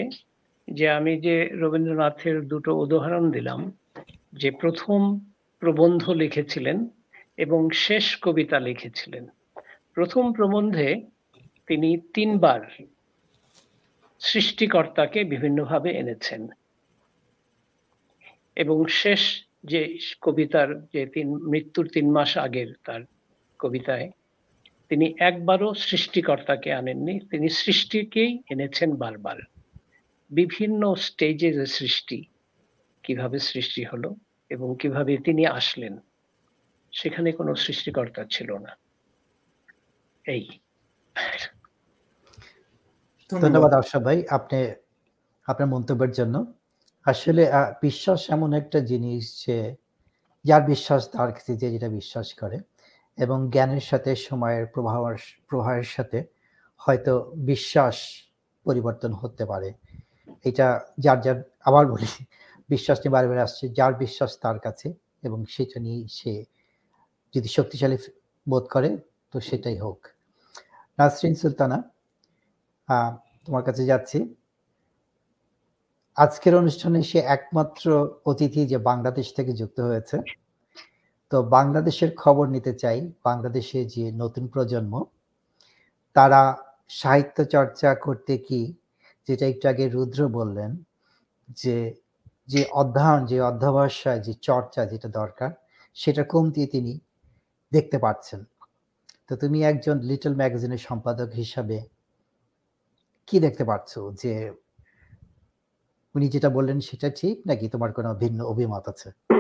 যে 0.67 0.85
আমি 0.89 1.13
যে 1.21 1.35
রবীন্দ্রনাথের 1.61 2.37
দুটো 2.47 2.71
উদাহরণ 2.75 3.31
দিলাম, 3.31 3.61
যে 4.33 4.49
প্রথম 4.51 5.19
প্রবন্ধ 5.61 6.03
লিখেছিলেন 6.09 6.77
এবং 7.37 7.59
শেষ 7.85 8.05
কবিতা 8.21 8.57
লিখেছিলেন। 8.59 9.25
প্রথম 9.93 10.23
প্রবন্ধে 10.33 10.89
তিনি 11.67 11.89
তিনবার 12.13 12.61
সৃষ্টিকর্তাকে 14.21 15.19
বিভিন্নভাবে 15.23 15.89
এনেছেন 15.91 16.41
এবং 18.55 18.77
শেষ 18.87 19.21
যে 19.63 19.81
কবিতার 20.21 20.69
যে 20.93 21.01
তিন, 21.05 21.27
মৃত্যুর 21.49 21.87
তিন 21.87 22.07
মাস 22.11 22.31
আগের 22.37 22.69
তার 22.83 23.01
কবিতায় 23.59 24.07
তিনি 24.89 25.15
একবারও 25.19 25.73
সৃষ্টিকর্তাকে 25.73 26.73
আনেননি। 26.73 27.19
তিনি 27.19 27.49
সৃষ্টিকেই 27.49 28.41
এনেছেন 28.51 28.95
বারবার। 28.95 29.37
বিভিন্ন 30.29 30.95
স্টেজে 30.95 31.53
যে 31.53 31.65
সৃষ্টি 31.65 32.25
কীভাবে 33.03 33.39
সৃষ্টি 33.39 33.83
হলো 33.83 34.15
এবং 34.49 34.75
কীভাবে 34.79 35.17
তিনি 35.17 35.45
আসলেন 35.45 35.97
সেখানে 36.91 37.31
কোনো 37.31 37.55
সৃষ্টিকর্তা 37.55 38.25
ছিল 38.31 38.57
না। 38.57 38.77
এই। 40.27 40.49
ধন্যবাদ। 43.41 43.73
আশা 43.73 43.99
ভাই 43.99 44.23
আপনি 44.29 44.71
আপনার 45.45 45.69
মন্তব্যের 45.69 46.11
জন্য। 46.11 46.53
আসলে 47.05 47.51
আহ, 47.51 47.73
বিশ্বাস 47.81 48.29
এমন 48.29 48.53
একটা 48.53 48.79
জিনিস 48.79 49.45
যে 49.45 49.75
যার 50.43 50.61
বিশ্বাস 50.61 51.09
তার 51.09 51.31
কাছে 51.33 51.55
যে 51.55 51.71
যেটা 51.71 51.89
বিশ্বাস 51.89 52.33
করে 52.33 52.59
এবং 53.17 53.37
জ্ঞানের 53.49 53.81
সাথে 53.81 54.11
সময়ের 54.15 54.65
প্রভাব 54.65 55.01
প্রবাহের 55.49 55.83
সাথে 55.83 56.19
হয়তো 56.77 57.13
বিশ্বাস 57.35 57.97
পরিবর্তন 58.65 59.11
হতে 59.13 59.43
পারে। 59.45 59.69
এটা 60.45 60.67
যার 60.99 61.19
যার, 61.21 61.37
আবার 61.65 61.85
বলি, 61.87 62.09
বিশ্বাস 62.69 62.97
নিয়ে 62.99 63.11
বারে 63.11 63.27
বারে 63.27 63.41
আসছে, 63.41 63.69
যার 63.69 63.93
বিশ্বাস 63.93 64.31
তার 64.39 64.59
কাছে 64.59 64.87
এবং 65.23 65.39
সেটা 65.45 65.79
নিয়ে 65.79 66.07
সে 66.07 66.45
যদি 67.33 67.47
শক্তিশালী 67.47 67.97
বোধ 68.49 68.65
করে, 68.71 68.89
তো 69.33 69.39
সেটাই 69.39 69.77
হোক। 69.77 69.99
নাসরিন 70.97 71.35
সুলতানা 71.35 71.77
তোমার 73.45 73.63
কাছে 73.63 73.83
যাচ্ছি। 73.85 74.19
আজকের 76.17 76.55
অনুষ্ঠানে 76.55 77.03
সে 77.03 77.19
একমাত্র 77.19 77.85
অতিথি 78.25 78.61
যে 78.65 78.77
বাংলাদেশ 78.77 79.27
থেকে 79.35 79.51
যুক্ত 79.51 79.79
হয়েছে। 79.79 80.17
তো 81.31 81.43
বাংলাদেশের 81.43 82.15
খবর 82.15 82.47
নিতে 82.47 82.73
চাই। 82.73 83.11
বাংলাদেশে 83.23 83.85
যে 83.85 84.11
নতুন 84.11 84.47
প্রজন্ম, 84.47 84.93
তারা 86.15 86.41
সাহিত্য 86.89 87.43
চর্চা 87.45 87.95
করতে 87.95 88.37
কি, 88.37 88.73
যেটা 89.27 89.45
একটু 89.47 89.67
আগে 89.69 89.89
রুদ্র 89.89 90.27
বললেন, 90.29 90.83
যে 91.47 91.93
যে 92.47 92.65
অধ্যয়ন, 92.71 93.25
যে 93.25 93.41
অধ্যবসায়, 93.41 94.19
যে 94.19 94.33
চর্চা 94.41 94.85
যেটা 94.85 95.09
দরকার, 95.09 95.51
সেটা 95.93 96.23
কমতি 96.23 96.67
তিনি 96.67 96.99
দেখতে 97.71 97.97
পাচ্ছেন। 97.97 98.45
তো 99.29 99.35
তুমি 99.35 99.63
একজন 99.63 99.99
লিটল 99.99 100.33
ম্যাগাজিনের 100.35 100.77
সম্পাদক 100.77 101.29
হিসাবে 101.33 101.77
কি 103.27 103.39
দেখতে 103.39 103.63
পাচ্ছ? 103.63 103.91
যে, 104.23 104.33
উনি 106.15 106.27
যেটা 106.29 106.49
বললেন 106.49 106.79
সেটা 106.79 107.09
ঠিক 107.09 107.35
নাকি 107.47 107.65
তোমার 107.69 107.91
কোনো 107.93 108.09
ভিন্ন 108.15 108.39
অভিমত 108.43 108.85
আছে? 108.87 109.34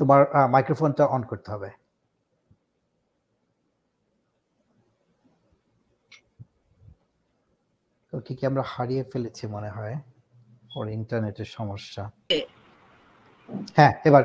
তোমার 0.00 0.20
মাইক্রোফোনটা 0.54 1.04
অন 1.14 1.22
করতে 1.30 1.48
হবে। 1.54 1.70
ওকে 8.12 8.32
কি 8.38 8.42
আমরা 8.50 8.62
হারিয়ে 8.72 9.02
ফেলেছি 9.12 9.44
মনে 9.54 9.70
হয়? 9.76 9.96
ওর 10.76 10.86
ইন্টারনেটের 10.98 11.48
সমস্যা। 11.58 12.02
হ্যাঁ 13.76 13.92
এবার 14.08 14.24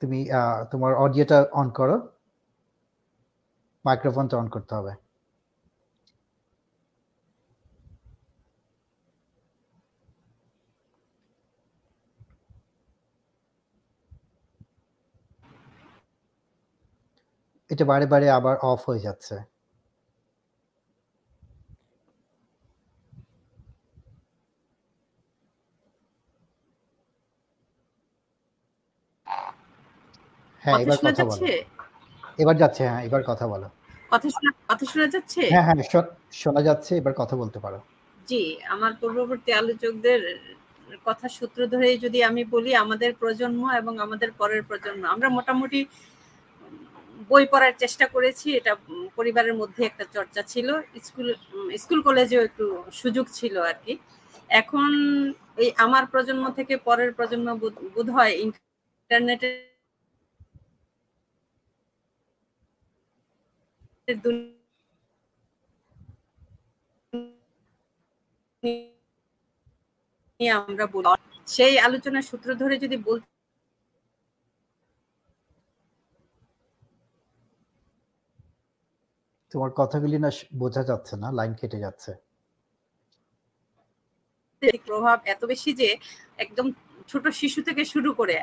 তুমি 0.00 0.18
তোমার 0.70 0.92
অডিওটা 1.04 1.38
অন 1.60 1.68
করো। 1.78 1.96
মাইক্রোফোনটা 3.84 4.34
অন 4.42 4.46
করতে 4.54 4.72
হবে। 4.78 4.92
এটা 17.70 17.84
বারে 17.84 18.06
বারে 18.06 18.26
আবার 18.30 18.54
অফ 18.62 18.80
হয়ে 18.88 19.00
যাচ্ছে। 19.00 19.34
হ্যাঁ 30.62 30.76
এবার 30.84 30.98
কথা 31.06 31.24
বলো। 31.24 31.44
এবার 32.38 32.56
যাচ্ছে 32.56 32.82
হ্যাঁ 32.88 33.02
এবার 33.08 33.22
কথা 33.30 33.46
বলো। 33.52 33.68
কথা 34.12 34.28
শোনা 34.34 34.50
কথা 34.70 34.84
শোনা 34.86 35.06
যাচ্ছে? 35.14 35.40
হ্যাঁ 35.52 35.64
হ্যাঁ 35.66 35.76
শোনা 36.40 36.60
যাচ্ছে 36.68 36.92
এবার 37.00 37.14
কথা 37.20 37.34
বলতে 37.36 37.58
পারো। 37.60 37.78
জি 38.28 38.42
আমার 38.74 38.92
পূর্ববর্তী 39.00 39.50
আলোচকদের 39.52 40.20
কথা 41.06 41.26
সূত্র 41.28 41.60
ধরে 41.66 41.88
যদি 42.04 42.18
আমি 42.22 42.42
বলি 42.54 42.70
আমাদের 42.84 43.10
প্রজন্ম 43.14 43.62
এবং 43.80 43.92
আমাদের 44.00 44.30
পরের 44.32 44.62
প্রজন্ম 44.62 45.02
আমরা 45.14 45.28
মোটামুটি 45.28 45.80
বই 47.30 47.44
পড়ার 47.52 47.74
চেষ্টা 47.82 48.06
করেছি, 48.14 48.46
এটা 48.58 48.72
পরিবারের 49.18 49.54
মধ্যে 49.60 49.80
একটা 49.90 50.04
চর্চা 50.16 50.42
ছিল। 50.52 50.68
স্কুল 51.06 51.28
স্কুল 51.82 52.00
কলেজেও 52.08 52.42
একটু 52.48 52.64
সুযোগ 53.00 53.26
ছিল 53.38 53.54
আর 53.70 53.76
কি। 53.84 53.92
এখন 54.50 54.90
এই 55.62 55.70
আমার 55.84 56.04
প্রজন্ম 56.12 56.44
থেকে 56.58 56.74
পরের 56.88 57.10
প্রজন্ম 57.18 57.48
বোধ 57.94 58.08
হয় 58.16 58.32
ইন্টারনেটের 58.44 59.54
নিয়ে 70.40 70.52
আমরা 70.60 70.84
বলি। 70.94 71.10
সেই 71.48 71.74
আলোচনার 71.86 72.24
সূত্র 72.30 72.48
ধরে 72.62 72.74
যদি 72.84 72.96
বলতে 73.08 73.35
তোমার 79.52 79.70
কথাগুলি 79.80 80.18
না 80.24 80.30
বোঝা 80.62 80.82
যাচ্ছে 80.90 81.14
না, 81.22 81.28
লাইন 81.38 81.52
কেটে 81.60 81.78
যাচ্ছে। 81.86 82.12
প্রভাব 84.88 85.18
এত 85.34 85.42
বেশি 85.52 85.70
যে 85.80 85.88
একদম 86.44 86.66
ছোট 87.08 87.24
শিশু 87.40 87.60
থেকে 87.68 87.82
শুরু 87.94 88.10
করে 88.20 88.36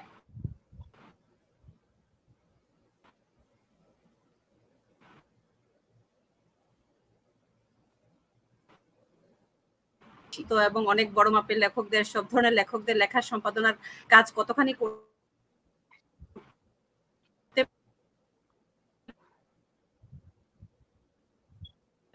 তো 10.49 10.55
এবং 10.69 10.81
অনেক 10.93 11.07
বড় 11.17 11.29
মাপের 11.35 11.57
লেখকদের, 11.63 12.03
সব 12.13 12.23
ধরনের 12.31 12.53
লেখকদের 12.59 12.95
লেখা 13.03 13.19
সম্পাদনার 13.31 13.75
কাজ 14.13 14.25
কতখানি 14.37 14.73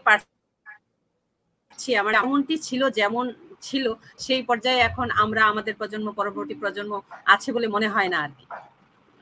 পারছি। 0.08 1.90
আমার 2.02 2.14
এমনটি 2.22 2.54
ছিল, 2.68 2.82
যেমন 3.00 3.26
ছিল, 3.66 3.86
সেই 4.24 4.42
পর্যায়ে 4.48 4.80
এখন 4.88 5.06
আমরা 5.22 5.42
আমাদের 5.52 5.74
প্রজন্ম, 5.80 6.08
পরবর্তী 6.20 6.54
প্রজন্ম 6.62 6.92
আছে 7.34 7.48
বলে 7.56 7.66
মনে 7.76 7.88
হয় 7.94 8.10
না 8.14 8.18
আর 8.26 8.32
কি। 8.38 8.46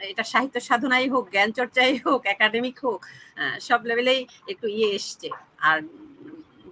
এটা 0.01 0.25
সাহিত্য 0.33 0.57
সাধনাই 0.69 1.07
হোক, 1.13 1.25
জ্ঞান 1.35 1.51
চর্চাই 1.59 1.93
হোক 2.07 2.21
একাডেমিক 2.35 2.77
হোক 2.87 3.01
সব 3.69 3.81
লেভেলেই 3.89 4.21
একটু 4.53 4.67
ইয়ে 4.77 4.89
এসছে। 4.99 5.29
আর 5.69 5.79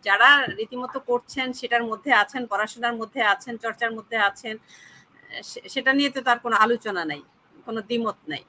যারা 0.06 0.30
রীতিমতো 0.58 0.98
করছেন, 1.10 1.48
সেটার 1.60 1.84
মধ্যে 1.90 2.10
আছেন, 2.22 2.42
পড়াশোনার 2.52 2.94
মধ্যে 3.00 3.20
আছেন, 3.34 3.54
চর্চার 3.64 3.90
মধ্যে 3.98 4.16
আছেন 4.28 4.54
সেটা 5.74 5.90
নিয়ে 5.98 6.10
তো 6.14 6.20
তার 6.28 6.38
কোনো 6.44 6.56
আলোচনা 6.64 7.02
নাই, 7.10 7.22
কোনো 7.66 7.80
দ্বিমত 7.88 8.18
নাই। 8.32 8.42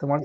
তোমার 0.00 0.18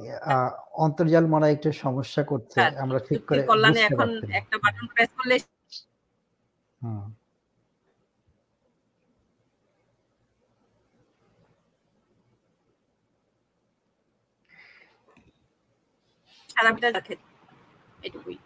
অন্তর্জাল 0.75 1.25
হয় 1.41 1.53
একটু 1.55 1.69
সমস্যা 1.77 2.21
করছে। 2.23 2.57
হ্যাঁ, 2.59 2.71
আমরা 2.77 2.99
ঠিক 2.99 3.21
করে 3.27 3.41
কল্যাণে 3.41 3.81
এখন 3.81 4.09
একটা 4.31 4.55
বাটন 4.57 4.85
প্রেস 4.87 5.09
করলে 5.17 5.35
হুম। 6.81 7.03
এটুকুই। 18.01 18.37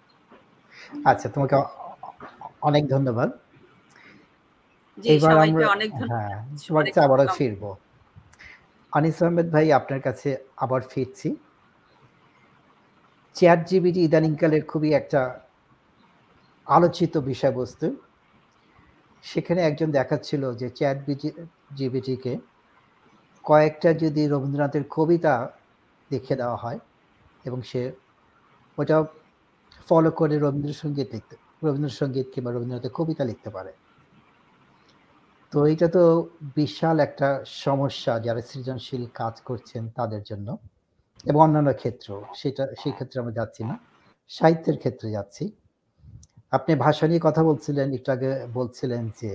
আচ্ছা 1.06 1.28
তোমাকে 1.30 1.56
অনেক 2.62 2.84
ধন্যবাদ। 2.88 3.30
এবার 4.98 5.34
আমরা 5.38 5.68
অনেক 5.68 5.90
ধন্যবাদ। 5.92 6.10
হ্যাঁ 6.12 6.36
আবারও 7.00 7.26
ফিরবো। 7.38 7.70
আনিস 8.98 9.18
আহমেদ 9.24 9.48
ভাই, 9.56 9.66
আপনার 9.80 10.02
কাছে 10.08 10.30
আবার 10.64 10.82
ফিরছি। 10.92 11.30
চ্যাট 13.36 13.60
জিবিটি 13.70 14.02
ইদানিংকালের 14.08 14.64
খুবই 14.72 14.90
একটা 15.00 15.22
আলোচিত 16.68 17.14
বিষয়বস্তু। 17.32 17.88
সেখানে 19.24 19.60
একজন 19.70 19.90
দেখাচ্ছিল 19.98 20.44
যে 20.62 20.68
চ্যাট 20.78 20.98
জিবিটিকে 21.78 22.34
কয়েকটা 23.46 23.90
যদি 24.04 24.22
রবীন্দ্রনাথের 24.34 24.86
কবিতা 24.96 25.34
দেখে 26.12 26.34
দেওয়া 26.42 26.58
হয় 26.64 26.80
এবং 27.48 27.60
সে 27.70 27.82
ওটা 28.78 28.98
ফলো 29.88 30.10
করে 30.20 30.36
রবীন্দ্রসঙ্গীত 30.46 31.08
লিখতে 31.16 31.36
রবীন্দ্রসঙ্গীত 31.66 32.28
কিংবা 32.34 32.52
রবীন্দ্রনাথের 32.52 32.94
কবিতা 33.00 33.24
লিখতে 33.30 33.50
পারে। 33.56 33.72
তো 35.54 35.58
এটা 35.66 35.88
তো 35.88 36.04
বিশাল 36.56 36.98
একটা 37.00 37.28
সমস্যা 37.64 38.14
যারা 38.20 38.42
সৃজনশীল 38.42 39.04
কাজ 39.14 39.36
করছেন 39.42 39.84
তাদের 39.98 40.22
জন্য 40.24 40.48
এবং 41.26 41.40
অন্যান্য 41.42 41.72
ক্ষেত্র 41.74 42.10
সেটা, 42.34 42.64
সেই 42.82 42.94
ক্ষেত্রে 42.94 43.18
আমরা 43.22 43.34
যাচ্ছি 43.34 43.62
না। 43.64 43.76
সাহিত্যের 44.32 44.78
ক্ষেত্রে 44.78 45.08
যাচ্ছি। 45.12 45.44
আপনি 46.52 46.72
ভাষা 46.76 47.06
নিয়ে 47.08 47.22
কথা 47.28 47.42
বলছিলেন, 47.44 47.88
একটু 47.94 48.10
আগে 48.12 48.30
বলছিলেন 48.54 49.04
যে 49.22 49.32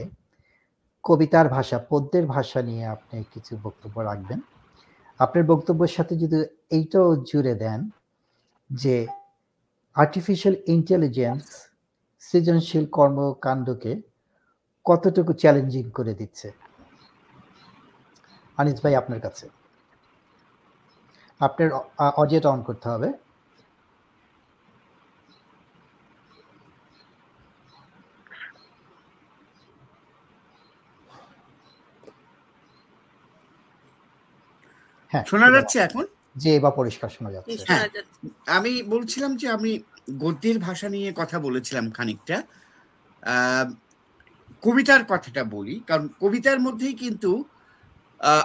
কবিতার 1.04 1.48
ভাষা, 1.48 1.76
পদ্যের 1.90 2.26
ভাষা 2.26 2.60
নিয়ে 2.62 2.84
আপনি 2.86 3.16
কিছু 3.34 3.52
বক্তব্য 3.64 3.96
রাখবেন। 4.00 4.40
আপনার 5.20 5.44
বক্তব্যের 5.44 5.92
সাথে 5.96 6.14
যদি 6.22 6.38
এইটাও 6.70 7.08
জুড়ে 7.30 7.54
দেন 7.54 7.80
যে 8.70 8.96
আর্টিফিশিয়াল 9.96 10.56
ইন্টেলিজেন্স 10.66 11.44
সৃজনশীল 12.22 12.84
কর্মকাণ্ডকে 12.98 13.92
কতটুকু 14.90 15.32
চ্যালেঞ্জিং 15.32 15.90
করে 15.90 16.14
দিচ্ছে? 16.14 16.52
আনিস 18.58 18.82
ভাই 18.82 18.94
আপনার 18.94 19.20
কাছে। 19.20 19.48
আপনার 21.40 21.70
অডিওটা 22.16 22.50
অন 22.50 22.62
করতে 22.62 22.88
হবে। 22.88 23.12
হ্যাঁ 35.12 35.24
শোনা 35.26 35.50
যাচ্ছে 35.50 35.78
এখন? 35.78 36.06
যে 36.36 36.56
এবার 36.56 36.72
পরিষ্কার 36.76 37.08
শোনা 37.08 37.30
যাচ্ছে। 37.32 37.64
হ্যাঁ। 37.66 37.88
আমি 38.46 38.82
বলছিলাম 38.82 39.36
যে 39.36 39.48
আমি 39.48 39.78
গদ্যের 40.18 40.58
ভাষা 40.58 40.88
নিয়ে 40.88 41.12
কথা 41.16 41.38
বলেছিলাম 41.38 41.90
খানিকটা। 41.90 42.42
আহ, 43.22 43.66
কবিতার 44.62 45.02
কথাটা 45.08 45.44
বলি, 45.44 45.80
কারণ 45.86 46.08
কবিতার 46.20 46.60
মধ্যেই 46.60 46.94
কিন্তু 46.94 47.30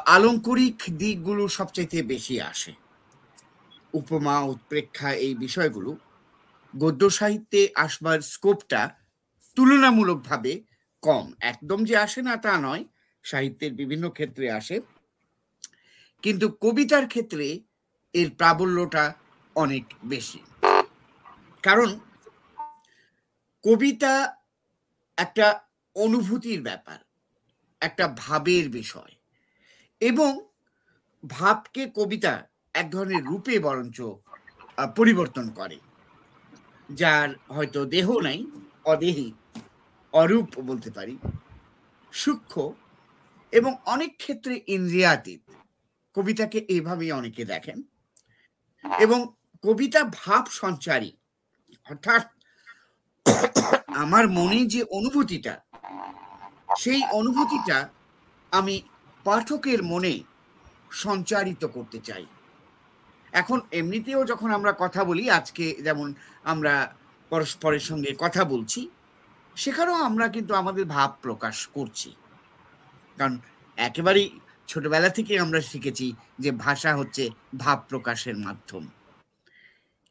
আলঙ্করিক 0.05 0.79
দিকগুলো 0.97 1.47
সবচাইতে 1.47 2.03
বেশি 2.03 2.41
আসে। 2.41 2.73
উপমা, 3.93 4.35
উৎপ্রেক্ষা, 4.39 5.09
এই 5.25 5.35
বিষয়গুলো 5.35 5.91
গদ্য 6.77 7.09
সাহিত্যে 7.09 7.61
আসবার 7.75 8.19
স্কোপটা 8.21 8.81
তুলনামূলকভাবে 9.55 10.53
কম। 11.01 11.25
একদম 11.51 11.79
যে 11.85 11.95
আসে 11.97 12.21
না 12.21 12.37
তা 12.37 12.53
নয়, 12.61 12.83
সাহিত্যের 13.23 13.73
বিভিন্ন 13.73 14.09
ক্ষেত্রে 14.09 14.51
আসে। 14.51 14.75
কিন্তু 16.21 16.45
কবিতার 16.49 17.07
ক্ষেত্রে 17.07 17.47
এর 18.13 18.29
প্রাবল্যটা 18.37 19.13
অনেক 19.55 19.85
বেশি। 20.03 20.39
কারণ 21.63 21.99
কবিতা 23.63 24.13
একটা 25.17 25.64
অনুভূতির 25.95 26.61
ব্যাপার, 26.61 26.99
একটা 27.81 28.05
ভাবের 28.17 28.69
বিষয়। 28.69 29.13
এবং 29.99 30.31
ভাবকে 31.29 31.91
কবিতা 31.95 32.33
এক 32.73 32.89
ধরনের 32.91 33.23
রূপে 33.23 33.59
বরঞ্চ 33.59 34.01
পরিবর্তন 34.95 35.49
করে, 35.49 35.77
যার 36.89 37.29
হয়তো 37.49 37.85
দেহ 37.85 38.07
নাই, 38.19 38.39
অদেহী, 38.85 39.33
অরূপ 40.13 40.59
বলতে 40.59 40.91
পারি, 40.91 41.17
সূক্ষ্ম 42.13 42.73
এবং 43.51 43.71
অনেক 43.85 44.17
ক্ষেত্রে 44.17 44.61
ইন্দ্রিয়াতীত। 44.67 45.41
কবিতাকে 46.15 46.59
এইভাবেই 46.59 47.11
অনেকে 47.11 47.45
দেখেন। 47.45 47.83
এবং 48.99 49.19
কবিতা 49.63 50.03
ভাব 50.13 50.45
সঞ্চারী, 50.45 51.11
অর্থাৎ 51.89 52.23
আমার 53.95 54.27
মনে 54.27 54.65
যে 54.65 54.81
অনুভূতিটা 54.83 55.53
সেই 56.77 57.01
অনুভূতিটা 57.11 57.89
আমি 58.51 58.81
পাঠকের 59.23 59.83
মনে 59.83 60.23
সঞ্চারিত 60.91 61.65
করতে 61.65 61.99
চাই। 61.99 62.25
এখন 63.33 63.61
এমনিতেও 63.71 64.25
যখন 64.25 64.51
আমরা 64.51 64.71
কথা 64.71 65.03
বলি, 65.03 65.29
আজকে 65.29 65.75
যেমন 65.83 66.13
আমরা 66.43 66.93
পরস্পরের 67.29 67.79
সঙ্গে 67.79 68.15
কথা 68.19 68.45
বলছি, 68.45 68.89
সেখানেও 69.55 69.95
আমরা 69.95 70.27
কিন্তু 70.27 70.55
আমাদের 70.55 70.85
ভাব 70.85 71.15
প্রকাশ 71.21 71.67
করছি। 71.67 72.15
কারণ 73.17 73.37
একেবারেই 73.77 74.39
ছোটবেলা 74.67 75.09
থেকে 75.09 75.39
আমরা 75.39 75.61
শিখেছি 75.61 76.13
যে 76.39 76.51
ভাষা 76.51 76.95
হচ্ছে 76.95 77.29
ভাব 77.59 77.83
প্রকাশের 77.89 78.37
মাধ্যম। 78.37 78.87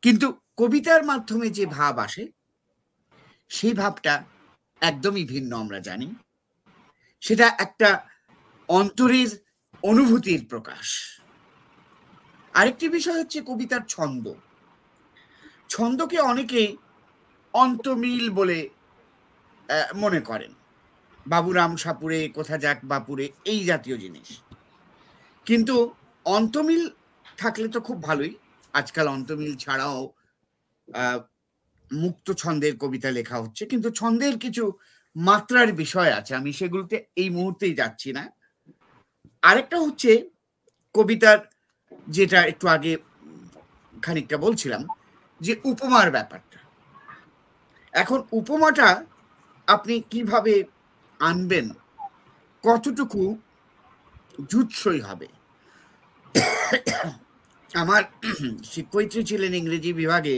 কিন্তু 0.03 0.41
কবিতার 0.57 1.05
মাধ্যমে 1.05 1.51
যে 1.51 1.67
ভাব 1.67 1.99
আসে, 1.99 2.29
সেই 3.49 3.73
ভাবটা 3.73 4.25
একদমই 4.81 5.25
ভিন্ন 5.25 5.57
আমরা 5.57 5.81
জানি। 5.81 6.15
সেটা 7.25 7.47
একটা 7.59 7.91
অন্তরের 8.69 9.31
অনুভূতির 9.83 10.43
প্রকাশ। 10.49 10.87
আরেকটি 12.55 12.87
বিষয় 12.89 13.19
হচ্ছে 13.21 13.39
কবিতার 13.43 13.83
ছন্দ। 13.89 14.25
ছন্দকে 15.69 16.19
অনেকে 16.33 16.63
অন্তমিল 17.55 18.25
বলে 18.31 18.59
মনে 19.97 20.21
করেন। 20.21 20.53
বাবুরাম 21.27 21.73
সাপুরে, 21.77 22.21
কোথা 22.29 22.57
যাক 22.59 22.79
বাপুরে, 22.85 23.27
এই 23.45 23.61
জাতীয় 23.65 23.97
জিনিস। 23.99 24.29
কিন্তু 25.47 25.75
অন্তমিল 26.25 26.83
থাকলে 27.37 27.69
তো 27.69 27.81
খুব 27.81 27.99
ভালোই। 28.03 28.35
আজকাল 28.73 29.07
অন্তমিল 29.09 29.53
ছাড়াও 29.57 30.01
মুক্ত 31.93 32.27
ছন্দের 32.33 32.75
কবিতা 32.79 33.11
লেখা 33.11 33.37
হচ্ছে। 33.43 33.63
কিন্তু 33.67 33.89
ছন্দের 33.91 34.35
কিছু 34.39 34.65
মাত্রার 35.17 35.71
বিষয় 35.73 36.13
আছে। 36.19 36.33
আমি 36.41 36.51
সেগুলোতে 36.53 36.97
এই 37.17 37.29
মুহূর্তেই 37.31 37.75
যাচ্ছি 37.81 38.09
না। 38.13 38.25
আরেকটা 39.43 39.77
হচ্ছে 39.85 40.11
কবিতার 40.95 41.39
যেটা 42.17 42.39
একটু 42.53 42.67
আগে 42.69 42.93
খানিকটা 44.05 44.37
বলছিলাম, 44.37 44.83
যে 45.41 45.53
উপমার 45.65 46.09
ব্যাপারটা। 46.11 46.59
এখন 47.93 48.19
উপমাটা 48.33 48.89
আপনি 49.69 49.95
কীভাবে 50.13 50.55
আনবেন, 51.21 51.67
কতটুকু 52.65 53.23
জুৎসই 54.51 55.01
হবে? 55.01 55.29
আমার 57.71 58.03
শিক্ষয়িত্রী 58.75 59.21
ছিলেন 59.25 59.53
ইংরেজি 59.61 59.91
বিভাগে 59.93 60.37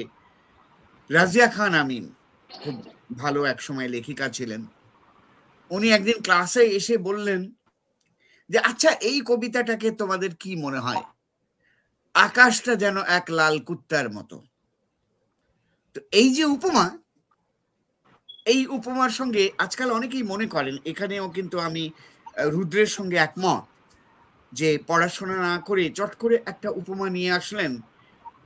রাজিয়া 1.11 1.49
খান 1.57 1.73
আমিন, 1.83 2.05
খুব 2.51 2.77
ভালো 3.11 3.45
এক 3.45 3.63
সময় 3.63 3.89
লেখিকা 3.89 4.29
ছিলেন। 4.29 4.67
উনি 5.71 5.89
একদিন 5.91 6.23
ক্লাসে 6.23 6.61
এসে 6.61 6.99
বললেন 6.99 7.53
যে 8.51 8.59
আচ্ছা 8.59 8.91
এই 8.91 9.21
কবিতাটাকে 9.21 9.91
তোমাদের 9.91 10.35
কি 10.35 10.57
মনে 10.57 10.79
হয়? 10.79 11.03
আকাশটা 12.15 12.77
যেন 12.77 12.97
এক 12.99 13.31
লাল 13.31 13.61
কুত্তার 13.61 14.11
মতো। 14.11 14.43
তো 15.95 16.01
এই 16.13 16.35
যে 16.35 16.45
উপমা, 16.45 16.99
এই 18.47 18.67
উপমার 18.67 19.11
সঙ্গে 19.11 19.51
আজকাল 19.59 19.91
অনেকেই 19.91 20.23
মনে 20.23 20.47
করেন, 20.47 20.77
এখানেও 20.85 21.29
কিন্তু 21.29 21.59
আমি 21.59 21.91
রুদ্রের 22.45 22.87
সঙ্গে 22.87 23.17
একমত 23.17 23.67
যে, 24.53 24.79
পড়াশোনা 24.87 25.37
না 25.37 25.59
করে 25.59 25.91
চট 25.91 26.15
করে 26.15 26.43
একটা 26.47 26.71
উপমা 26.71 27.11
নিয়ে 27.11 27.33
আসলেন, 27.33 27.81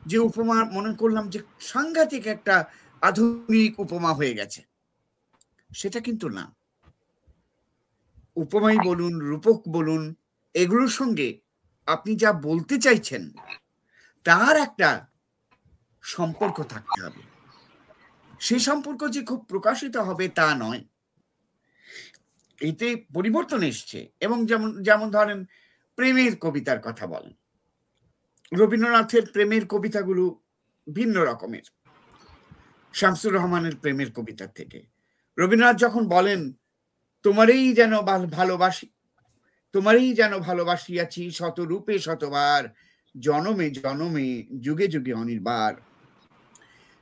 যে 0.07 0.19
উপমা 0.19 0.65
মনে 0.65 0.95
করলাম 0.95 1.29
যে 1.29 1.39
সাংঘাতিক 1.61 2.27
একটা 2.27 2.65
আধুনিক 3.01 3.81
উপমা 3.81 4.15
হয়ে 4.15 4.35
গেছে। 4.35 4.63
সেটা 5.75 6.01
কিন্তু 6.01 6.29
না। 6.29 6.55
উপমাই 8.37 8.77
বলুন, 8.85 9.19
রূপক 9.19 9.63
বলুন, 9.69 10.15
এগুলোর 10.55 10.89
সঙ্গে 10.89 11.41
আপনি 11.87 12.17
যা 12.17 12.33
বলতে 12.33 12.79
চাইছেন, 12.79 13.31
তার 14.25 14.57
একটা 14.57 15.07
সম্পর্ক 16.03 16.63
থাকতে 16.63 17.03
হবে। 17.03 17.23
সেই 18.41 18.59
সম্পর্ক 18.59 19.09
যে 19.09 19.23
খুব 19.23 19.45
প্রকাশিত 19.45 19.97
হবে 19.97 20.29
তা 20.29 20.55
নয়। 20.55 20.85
এতে 22.61 23.05
পরিবর্তন 23.15 23.63
এসছে 23.63 24.11
এবং 24.21 24.47
যেমন 24.47 24.83
যেমন 24.83 25.11
ধরেন 25.11 25.45
প্রেমের 25.97 26.37
কবিতার 26.37 26.81
কথা 26.81 27.07
বলেন। 27.07 27.33
রবীন্দ্রনাথের 28.59 29.23
প্রেমের 29.33 29.67
কবিতাগুলো 29.67 30.41
ভিন্ন 30.95 31.25
রকমের। 31.25 31.80
শামসুর 32.95 33.33
রহমানের 33.35 33.75
প্রেমের 33.77 34.13
কবিতার 34.13 34.51
থেকে। 34.55 34.87
রবীন্দ্রনাথ 35.39 35.77
যখন 35.79 36.09
বলেন, 36.09 36.41
তোমারই 37.25 37.73
যেন 37.75 37.93
ভালোবাসি, 38.39 38.87
তোমারই 39.73 40.15
যেন 40.15 40.33
ভালোবাসিয়াছি 40.39 41.31
শত 41.31 41.61
রূপে 41.61 41.99
শতবার, 41.99 42.63
জনমে 43.21 43.71
জনমে, 43.71 44.29
যুগে 44.61 44.87
যুগে 44.89 45.13
অনির্বার। 45.13 45.75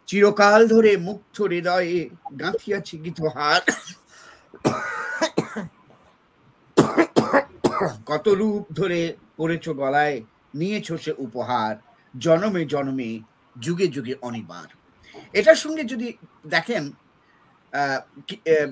চিরকাল 0.06 0.68
ধরে 0.68 0.96
মুগ্ধ 0.96 1.36
হৃদয়ে 1.42 2.10
গাঁথিয়াছি 2.40 2.94
গীতহার। 2.98 3.62
কত 8.06 8.28
রূপ 8.28 8.64
ধরে 8.72 9.00
পড়েছ 9.36 9.68
গলায়, 9.68 10.16
নিয়েছ 10.54 10.88
সে 11.04 11.12
উপহার, 11.18 11.72
জনমে 12.18 12.62
জনমে, 12.64 13.10
যুগে 13.56 13.86
যুগে 13.86 14.14
অনিবার। 14.20 14.77
এটার 15.32 15.54
সঙ্গে 15.54 15.84
যদি 15.84 16.08
দেখেন 16.46 16.92
আহ, 17.72 18.00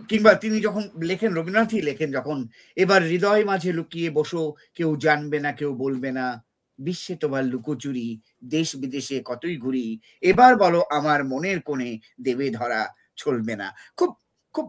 কিংবা 0.08 0.34
তিনি 0.34 0.60
যখন 0.60 0.90
লেখেন 1.02 1.34
রবীন্দ্রনাথই 1.34 1.82
লেখেন 1.82 2.12
যখন 2.12 2.48
এবার 2.76 3.02
হৃদয় 3.02 3.44
মাঝে 3.44 3.72
লুকিয়ে 3.72 4.10
বসো 4.10 4.54
কেউ 4.74 4.96
জানবে 4.96 5.40
না 5.40 5.52
কেউ 5.52 5.74
বলবে 5.74 6.12
না 6.12 6.42
বিশ্বে 6.78 7.16
তোমার 7.16 7.44
লুকোচুরি 7.44 8.20
দেশ 8.44 8.76
বিদেশে 8.76 9.22
কতই 9.24 9.56
ঘুরি 9.56 10.00
এবার 10.20 10.56
বলো 10.56 10.80
আমার 10.90 11.24
মনের 11.24 11.62
কোণে 11.62 12.00
দেবে 12.20 12.50
ধরা 12.50 12.82
চলবে 13.16 13.56
না। 13.56 13.74
খুব 13.96 14.10
খুব 14.54 14.66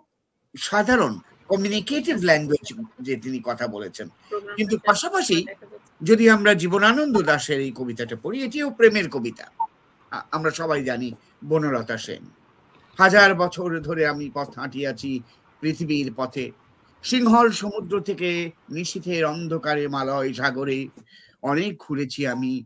সাধারণ 0.55 1.19
কমিউনিকেটিভ 1.47 2.15
ল্যাঙ্গুয়েজ 2.23 2.67
যে 3.01 3.15
তিনি 3.15 3.39
কথা 3.43 3.67
বলেছেন। 3.67 4.09
কিন্তু 4.55 4.77
পাশাপাশি 4.85 5.45
যদি 6.01 6.29
আমরা 6.29 6.53
জীবনানন্দ 6.53 7.21
দাশের 7.21 7.59
এই 7.59 7.71
কবিতাটা 7.71 8.15
পড়ি 8.23 8.37
এটিও 8.43 8.69
প্রেমের 8.69 9.09
কবিতা। 9.09 9.45
আমরা 10.11 10.51
সবাই 10.51 10.83
জানি 10.83 11.13
বনলতা 11.45 11.97
সেন। 11.97 12.23
হাজার 12.97 13.35
বছর 13.35 13.79
ধরে 13.79 14.07
আমি 14.07 14.29
পথ 14.33 14.49
হাঁটিয়াছি 14.59 15.19
পৃথিবীর 15.61 16.13
পথে। 16.15 16.51
সিংহল 17.03 17.49
সমুদ্র 17.51 18.01
থেকে 18.01 18.51
নিশীথের 18.69 19.25
অন্ধকারে 19.25 19.87
মালয় 19.87 20.33
সাগরে 20.33 20.87
অনেক 21.41 21.77
ঘুরেছি 21.77 22.27
আমি। 22.27 22.65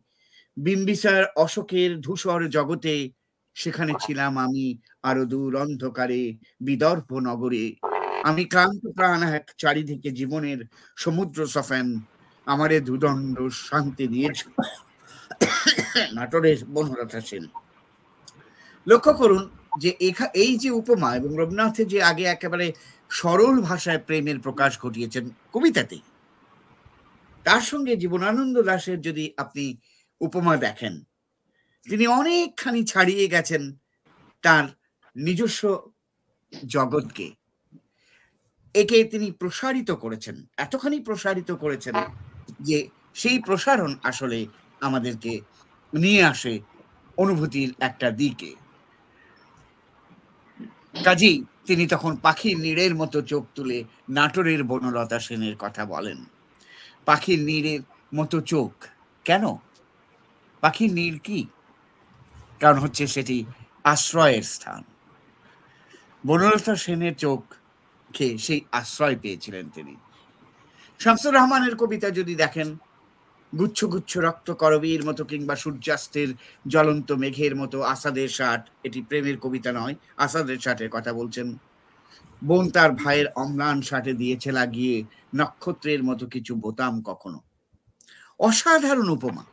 বিম্বিসার 0.58 1.24
অশোকের 1.36 2.02
ধূসর 2.02 2.50
জগতে 2.50 3.12
সেখানে 3.56 3.94
ছিলাম 4.02 4.38
আমি 4.38 4.80
আরও 5.04 5.26
দূর 5.26 5.56
অন্ধকারে 5.56 6.38
বিদর্ভ 6.60 7.14
নগরে। 7.14 7.76
আমি 8.24 8.46
ক্লান্ত 8.46 8.88
প্রাণ 8.96 9.24
এক 9.24 9.46
চারিদিকে 9.58 10.12
জীবনের 10.12 10.60
সমুদ্র 10.96 11.48
সফেন 11.48 12.00
আমারে 12.46 12.80
দুদণ্ড 12.80 13.36
শান্তি 13.50 14.08
দিয়েছে। 14.08 14.50
নাটোরের 16.14 16.66
বনলতা 16.66 17.22
সেন। 17.22 17.44
লক্ষ্য 18.88 19.14
করুন 19.14 19.50
যে 19.80 19.90
এই 20.34 20.54
যে 20.58 20.70
উপমা 20.72 21.16
এবং 21.16 21.32
রবীন্দ্রনাথের 21.38 21.88
যে 21.88 22.04
আগে 22.04 22.24
একেবারে 22.24 22.68
সরল 23.10 23.62
ভাষায় 23.62 24.00
প্রেমের 24.00 24.40
প্রকাশ 24.40 24.80
ঘটিয়েছেন 24.80 25.26
কবিতাতেই 25.54 26.04
তার 27.46 27.62
সঙ্গে 27.62 27.96
জীবনানন্দ 27.96 28.62
দাশের 28.62 29.02
যদি 29.02 29.34
আপনি 29.38 29.78
উপমা 30.22 30.58
দেখেন, 30.58 30.94
তিনি 31.86 32.08
অনেকখানি 32.08 32.84
ছাড়িয়ে 32.84 33.28
গেছেন 33.28 33.64
তার 34.44 34.66
নিজস্ব 35.16 35.64
জগৎকে। 36.68 37.28
একে 38.76 39.04
তিনি 39.04 39.32
প্রসারিত 39.32 39.92
করেছেন, 39.92 40.36
এতখানি 40.58 41.00
প্রসারিত 41.00 41.52
করেছেন 41.52 41.96
যে 42.60 42.78
সেই 43.14 43.40
প্রসারণ 43.40 43.96
আসলে 44.04 44.46
আমাদেরকে 44.82 45.42
নিয়ে 45.94 46.24
আসে 46.24 46.60
অনুভূতির 47.18 47.74
একটা 47.80 48.12
দিকে। 48.12 48.56
কাজেই 51.04 51.44
তিনি 51.66 51.88
তখন 51.88 52.16
পাখির 52.16 52.60
নীড়ের 52.60 52.96
মতো 52.96 53.22
চোখ 53.22 53.46
তুলে 53.56 53.84
নাটোরের 54.10 54.64
বনলতা 54.64 55.20
সেনের 55.20 55.56
কথা 55.60 55.86
বলেন। 55.86 56.26
পাখির 57.06 57.40
নীড়ের 57.40 57.82
মতো 58.16 58.42
চোখ 58.42 58.72
কেন? 59.26 59.56
পাখির 60.62 60.94
নীড় 60.94 61.18
কি? 61.24 61.48
কারণ 62.60 62.80
হচ্ছে 62.80 63.08
সেটি 63.08 63.46
আশ্রয়ের 63.84 64.44
স্থান। 64.44 64.84
বনলতা 66.28 66.76
সেনের 66.76 67.16
চোখ 67.16 67.44
খেয়ে 68.14 68.38
সেই 68.38 68.62
আশ্রয় 68.72 69.16
পেয়েছিলেন 69.16 69.70
তিনি। 69.70 69.96
শামসুর 71.00 71.34
রহমানের 71.34 71.76
কবিতা 71.76 72.10
যদি 72.10 72.36
দেখেন 72.36 72.78
গুচ্ছ 73.54 73.80
গুচ্ছ 73.84 74.18
রক্ত 74.18 74.52
করবীর 74.52 75.06
মতো 75.06 75.26
কিংবা 75.26 75.56
সূর্যাস্তের 75.56 76.30
জ্বলন্ত 76.68 77.12
মেঘের 77.12 77.56
মতো 77.56 77.78
আসাদের 77.94 78.30
ষাট, 78.30 78.62
এটি 78.84 79.02
প্রেমের 79.02 79.38
কবিতা 79.38 79.72
নয়, 79.72 79.96
আসাদের 80.18 80.58
ষাটের 80.60 80.90
কথা 80.90 81.14
বলছেন। 81.14 81.48
বোন 82.44 82.70
তার 82.70 82.92
ভাইয়ের 82.92 83.28
অম্লান 83.36 83.82
ষাটে 83.82 84.14
দিয়েছে 84.14 84.52
লাগিয়ে, 84.52 85.04
নক্ষত্রের 85.36 86.04
মতো 86.04 86.28
কিছু 86.28 86.56
বোতাম 86.56 87.02
কখনো। 87.02 87.40
অসাধারণ 88.40 89.10
উপমা। 89.10 89.44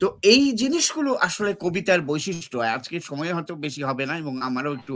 তো 0.00 0.18
এই 0.22 0.52
জিনিসগুলো 0.52 1.10
আসলে 1.14 1.54
কবিতার 1.60 2.00
বৈশিষ্ট্য। 2.00 2.58
আজকে 2.76 3.00
সময় 3.00 3.32
হয়তো 3.34 3.54
বেশি 3.56 3.82
হবে 3.82 4.06
না 4.06 4.14
এবং 4.18 4.42
আমারও 4.42 4.72
একটু 4.74 4.94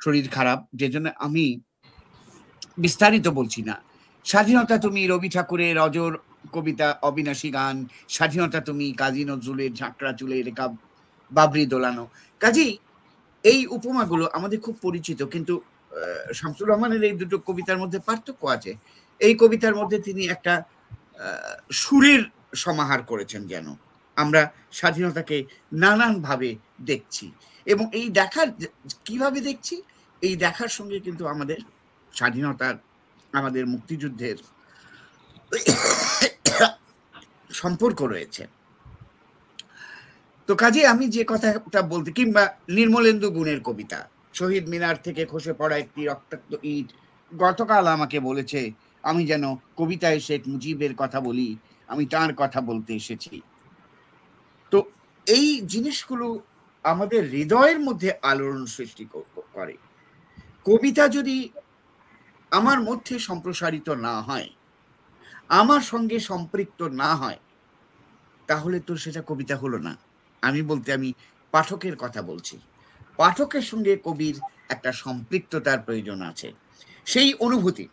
শরীর 0.00 0.26
খারাপ 0.28 0.58
যে 0.74 0.86
জন্য 0.90 1.06
আমি 1.18 1.60
বিস্তারিত 2.78 3.26
বলছি 3.28 3.62
না। 3.62 3.76
স্বাধীনতা 4.26 4.76
তুমি 4.78 5.00
রবি 5.06 5.28
ঠাকুরের 5.28 5.76
অজর 5.78 6.12
কবিতা, 6.52 6.98
অবিনাশী 7.02 7.50
গান, 7.50 7.76
স্বাধীনতা 8.08 8.60
তুমি, 8.60 8.86
কাজী 8.92 9.22
নজরুলের 9.24 9.72
ঝাঁকড়া 9.74 10.12
চুলে 10.18 10.36
রেখা 10.42 10.66
বাবরি 11.32 11.66
দোলানো। 11.66 12.04
কাজী 12.40 12.78
এই 13.44 13.60
উপমাগুলো 13.66 14.24
আমাদের 14.32 14.58
খুব 14.60 14.76
পরিচিত, 14.82 15.20
কিন্তু 15.22 15.54
শামসুর 16.38 16.68
রহমানের 16.68 17.02
এই 17.08 17.12
দুটো 17.12 17.36
কবিতার 17.38 17.78
মধ্যে 17.78 17.98
পার্থক্য 17.98 18.42
আছে। 18.46 18.72
এই 19.20 19.34
কবিতার 19.42 19.74
মধ্যে 19.80 19.98
তিনি 19.98 20.22
একটা 20.26 20.62
সুরের 21.72 22.22
সমাহার 22.54 23.00
করেছেন 23.02 23.46
যেন। 23.46 23.66
আমরা 24.16 24.42
স্বাধীনতাকে 24.72 25.36
নানানভাবে 25.72 26.50
দেখছি। 26.80 27.26
এবং 27.66 27.84
এই 27.98 28.06
দেখার, 28.08 28.48
কীভাবে 29.04 29.40
দেখছি? 29.40 29.82
এই 30.22 30.36
দেখার 30.36 30.68
সঙ্গে 30.68 30.98
কিন্তু 31.00 31.26
আমাদের 31.26 31.58
স্বাধীনতার, 32.14 32.76
আমাদের 33.32 33.66
মুক্তিযুদ্ধের 33.66 34.36
সম্পর্ক 37.60 37.98
রয়েছে। 38.12 38.42
তো 40.48 40.52
কাজে 40.62 40.80
আমি 40.92 41.04
যে 41.16 41.22
কথাটা 41.30 41.80
বলতে, 41.92 42.08
কিংবা 42.18 42.42
নির্মলেন্দু 42.68 43.28
গুণের 43.36 43.60
কবিতা, 43.68 44.00
শহীদ 44.38 44.64
মিনার 44.72 44.96
থেকে 45.06 45.22
খসে 45.32 45.52
পড়া 45.60 45.76
একটি 45.84 46.00
রক্তাক্ত 46.10 46.52
ইট, 46.74 46.88
গতকাল 47.32 47.84
আমাকে 47.96 48.18
বলেছে, 48.28 48.60
আমি 49.10 49.22
যেন 49.30 49.44
কবিতায় 49.76 50.20
শেখ 50.26 50.42
মুজিবের 50.52 50.92
কথা 51.02 51.18
বলি, 51.20 51.48
আমি 51.92 52.04
তার 52.06 52.30
কথা 52.40 52.60
বলতে 52.60 52.90
এসেছি। 53.00 53.34
তো 54.72 54.78
এই 55.26 55.48
জিনিসগুলো 55.72 56.26
আমাদের 56.84 57.22
হৃদয়ের 57.34 57.78
মধ্যে 57.86 58.10
আলোড়ন 58.30 58.62
সৃষ্টি 58.76 59.04
করে। 59.56 59.74
কবিতা 60.64 61.04
যদি 61.08 61.36
আমার 62.52 62.78
মধ্যে 62.88 63.14
সম্প্রসারিত 63.28 63.88
না 64.06 64.14
হয় 64.28 64.48
আমার 65.50 65.82
সঙ্গে 65.92 66.16
সম্পৃক্ত 66.30 66.80
না 66.82 67.10
হয়, 67.16 67.40
তাহলে 68.48 68.78
তো 68.80 68.92
সেটা 68.96 69.22
কবিতা 69.26 69.56
হলো 69.56 69.78
না। 69.78 69.92
আমি 70.42 70.60
বলতে, 70.62 70.88
আমি 70.92 71.10
পাঠকের 71.52 71.96
কথা 71.96 72.20
বলছি। 72.22 72.56
পাঠকের 73.16 73.64
সঙ্গে 73.70 73.92
কবির 74.04 74.36
একটা 74.74 74.90
সম্পৃক্ততার 74.92 75.80
প্রয়োজন 75.86 76.18
আছে। 76.30 76.48
সেই 77.06 77.30
অনুভূতি, 77.46 77.86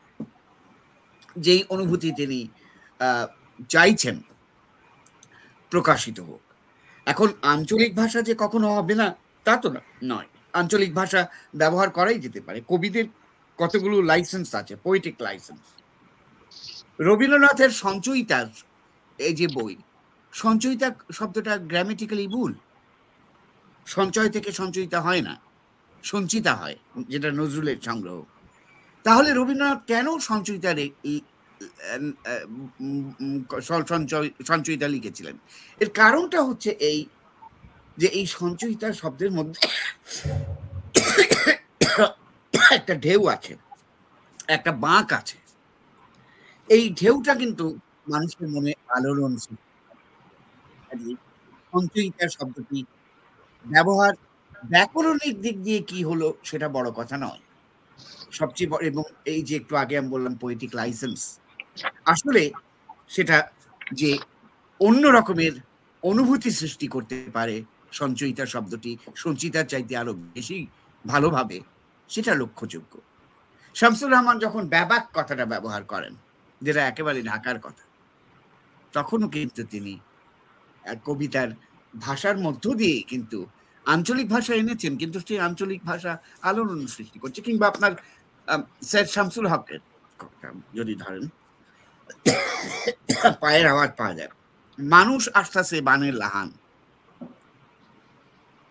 যেই 1.36 1.62
অনুভূতি 1.70 2.10
তিনি 2.20 2.40
চাইছেন, 3.70 4.16
প্রকাশিত 5.72 6.18
হোক। 6.20 6.44
এখন 7.08 7.30
আঞ্চলিক 7.54 7.92
ভাষা 7.96 8.20
যে 8.28 8.34
কখনো 8.44 8.68
হবে 8.78 8.96
না, 9.02 9.08
তা 9.46 9.54
তো 9.64 9.68
নয়। 10.12 10.28
আঞ্চলিক 10.60 10.92
ভাষা 11.00 11.22
ব্যবহার 11.62 11.90
করাই 11.98 12.20
যেতে 12.26 12.40
পারে। 12.42 12.60
কবিদের 12.72 13.06
কতগুলো 13.60 13.98
লাইসেন্স 14.12 14.48
আছে? 14.60 14.74
পোয়েটিক 14.84 15.16
লাইসেন্স 15.28 15.62
রবীন্দ্রনাথের 17.00 17.70
সঞ্চয়িতার 17.70 18.48
এই 19.20 19.36
যে 19.36 19.48
বই, 19.48 19.76
সঞ্চয়িতা 20.34 20.96
শব্দটা 21.12 21.58
গ্রামেটিক্যালি 21.58 22.28
ভুল। 22.28 22.54
সঞ্চয় 23.88 24.30
থেকে 24.30 24.52
সঞ্চয়িতা 24.52 25.02
হয় 25.02 25.22
না, 25.22 25.38
সঞ্চিতা 26.04 26.56
হয়, 26.56 26.76
যেটা 27.10 27.32
নজরুলের 27.32 27.78
সংগ্রহ। 27.82 28.24
তাহলে 29.06 29.34
রবীন্দ্রনাথ 29.34 29.88
কেন 29.88 30.20
সঞ্চয়িতা 30.20 30.74
সঞ্চয়, 33.92 34.30
সঞ্চয়িতা 34.48 34.88
লিখেছিলেন? 34.88 35.38
এর 35.82 35.90
কারণটা 35.90 36.44
হচ্ছে 36.44 36.76
এই 36.90 37.06
যে 37.98 38.08
এই 38.08 38.26
সঞ্চয়িতা 38.40 38.94
শব্দের 38.94 39.32
মধ্যে 39.32 39.60
একটা 42.78 42.96
ঢেউ 42.96 43.28
আছে, 43.28 43.56
একটা 44.48 44.76
বাঁক 44.86 45.14
আছে। 45.14 45.41
এই 46.76 46.86
ঢেউটা 47.00 47.34
কিন্তু 47.42 47.66
মানুষের 48.12 48.48
মনে 48.56 48.72
আলোড়ন 48.96 49.34
সঞ্চয়িতা 51.74 52.26
শব্দটি 52.38 52.80
ব্যবহার 53.66 54.14
ব্যাকরণিক 54.74 55.36
দিক 55.46 55.56
দিয়ে 55.66 55.80
কি 55.90 56.00
হলো 56.10 56.28
সেটা 56.50 56.68
বড় 56.78 56.90
কথা 57.00 57.16
নয়। 57.26 57.42
সবচেয়ে 58.40 58.70
বড় 58.72 58.82
এবং 58.90 59.04
এই 59.34 59.42
যে 59.48 59.54
একটু 59.62 59.74
আগে 59.84 59.96
আমি 60.00 60.10
বললাম 60.16 60.34
পোয়েটিক 60.42 60.72
লাইসেন্স 60.80 61.20
আসলে 62.14 62.44
সেটা 63.16 63.38
যে 64.00 64.12
অন্য 64.80 65.04
রকমের 65.18 65.54
অনুভূতি 66.04 66.50
সৃষ্টি 66.60 66.88
করতে 66.96 67.16
পারে 67.38 67.56
সঞ্চয়িতা 68.00 68.46
শব্দটি, 68.54 68.92
সঞ্চিতার 69.24 69.68
চাইতে 69.72 69.94
আরও 70.02 70.14
বেশি 70.36 70.58
ভালোভাবে, 71.06 71.58
সেটা 72.10 72.32
লক্ষ্যযোগ্য। 72.42 72.94
শামসুর 73.76 74.12
রহমান 74.14 74.38
যখন 74.46 74.64
ব্যাবাক 74.74 75.04
কথাটা 75.18 75.46
ব্যবহার 75.54 75.84
করেন 75.94 76.14
যেটা 76.66 76.82
একেবারে 76.92 77.20
ঢাকার 77.32 77.58
কথা। 77.66 77.84
তখনও 78.94 79.28
কিন্তু 79.36 79.62
তিনি 79.74 79.94
কবিতার 81.08 81.50
ভাষার 81.94 82.38
মধ্য 82.46 82.64
দিয়ে 82.82 82.98
কিন্তু 83.12 83.40
আঞ্চলিক 83.86 84.28
ভাষা 84.36 84.54
এনেছেন, 84.62 84.94
কিন্তু 85.02 85.18
সেই 85.28 85.40
আঞ্চলিক 85.48 85.82
ভাষা 85.90 86.12
আলোড়ন 86.50 86.80
সৃষ্টি 86.96 87.18
করছে 87.24 87.40
কিংবা 87.48 87.66
আপনার 87.72 87.94
স্যার 88.90 89.06
শামসুল 89.16 89.46
হকের 89.54 89.82
যদি 90.78 90.94
ধরেন, 91.04 91.24
পায়ের 93.42 93.66
আওয়াজ 93.74 93.92
পাওয়া 94.00 94.14
যায়। 94.20 94.32
মানুষ 94.78 95.22
আসতেছে 95.42 95.78
বানের 95.88 96.16
লাহান। 96.22 96.50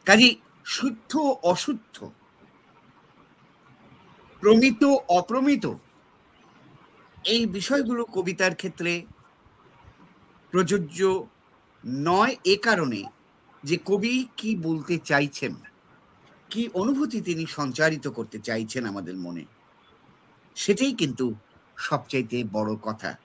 কাজী 0.07 0.29
শুদ্ধ 0.75 1.13
অশুদ্ধ, 1.53 1.97
প্রমিত 4.43 4.83
অপ্রমিত 5.19 5.65
এই 7.25 7.47
বিষয়গুলো 7.47 8.05
কবিতার 8.05 8.55
ক্ষেত্রে 8.55 9.07
প্রযোজ্য 10.53 11.01
নয় 12.07 12.37
এ 12.45 12.57
কারণে 12.57 13.05
যে 13.65 13.77
কবি 13.85 14.29
কি 14.37 14.57
বলতে 14.57 14.99
চাইছেন, 14.99 15.55
কি 16.51 16.69
অনুভূতি 16.75 17.21
তিনি 17.21 17.47
সঞ্চারিত 17.47 18.09
করতে 18.09 18.39
চাইছেন 18.39 18.87
আমাদের 18.87 19.17
মনে, 19.17 19.45
সেটাই 20.57 20.93
কিন্তু 20.93 21.35
সবচাইতে 21.77 22.45
বড় 22.45 22.77
কথা। 22.77 23.17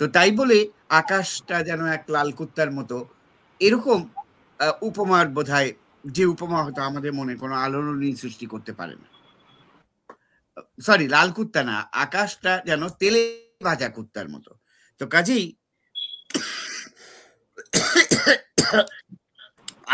তো 0.00 0.06
তাই 0.08 0.30
বলে 0.30 0.68
আকাশটা 0.88 1.62
যেন 1.62 1.86
এক 1.86 2.04
লাল 2.10 2.32
কুত্তার 2.32 2.70
মতো, 2.72 3.08
এরকম 3.60 4.08
উপমার 4.82 5.28
বোধহয়, 5.28 5.72
যে 6.04 6.24
উপমা 6.26 6.64
হয়তো 6.64 6.82
আমাদের 6.82 7.12
মনে 7.12 7.36
কোনো 7.36 7.54
আলোড়নই 7.54 8.14
সৃষ্টি 8.16 8.46
করতে 8.46 8.72
পারে 8.72 8.94
না। 8.94 9.08
সরি 10.86 11.06
লাল 11.14 11.28
কুত্তা 11.36 11.62
না, 11.70 11.76
আকাশটা 12.04 12.52
যেন 12.68 12.82
তেলে 13.00 13.22
ভাজা 13.68 13.88
কুত্তার 13.96 14.28
মতো। 14.34 14.50
তো 15.00 15.04
কাজেই 15.14 15.44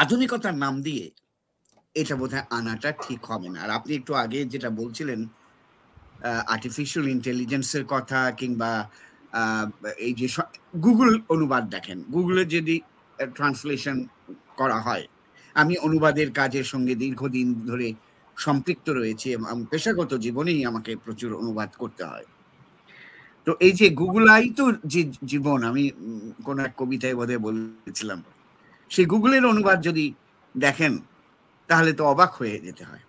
আধুনিকতার 0.02 0.56
নাম 0.64 0.74
দিয়ে 0.86 1.04
এটা 2.00 2.14
বোধহয় 2.20 2.44
আনাটা 2.58 2.90
ঠিক 3.04 3.20
হবে 3.30 3.48
না। 3.52 3.58
আর 3.64 3.70
আপনি 3.78 3.92
একটু 4.00 4.12
আগে 4.24 4.40
যেটা 4.52 4.70
বলছিলেন 4.80 5.20
আর্টিফিশিয়াল 6.54 7.04
ইন্টেলিজেন্সের 7.16 7.84
কথা 7.94 8.20
কিংবা 8.40 8.70
এই 10.06 10.12
যে 10.20 10.26
গুগল 10.84 11.10
অনুবাদ 11.34 11.64
দেখেন। 11.74 11.98
গুগলে 12.14 12.42
যদি 12.54 12.76
ট্রান্সলেশন 13.36 13.96
করা 14.60 14.78
হয়, 14.86 15.04
আমি 15.60 15.74
অনুবাদের 15.86 16.28
কাজের 16.40 16.66
সঙ্গে 16.72 16.94
দীর্ঘদিন 17.02 17.48
ধরে 17.68 17.88
সম্পৃক্ত 18.38 18.86
রয়েছে 18.90 19.28
এবং 19.36 19.56
পেশাগত 19.70 20.12
জীবনেই 20.24 20.60
আমাকে 20.70 20.92
প্রচুর 21.04 21.30
অনুবাদ 21.42 21.70
করতে 21.82 22.04
হয়। 22.04 22.26
তো 23.46 23.50
এই 23.66 23.72
যে 23.80 23.86
গুগলাই 24.00 24.46
তো 24.58 24.64
যে 24.92 25.02
জীবন, 25.24 25.58
আমি 25.70 25.84
কোনো 26.44 26.60
এক 26.62 26.72
কবিতায় 26.76 27.16
বোধহয় 27.18 27.40
বলেছিলাম, 27.46 28.18
সেই 28.90 29.06
গুগলের 29.06 29.44
অনুবাদ 29.46 29.78
যদি 29.82 30.04
দেখেন, 30.54 30.92
তাহলে 31.68 31.90
তো 31.92 32.02
অবাক 32.04 32.30
হয়ে 32.34 32.56
যেতে 32.66 32.82
হয়। 32.84 33.04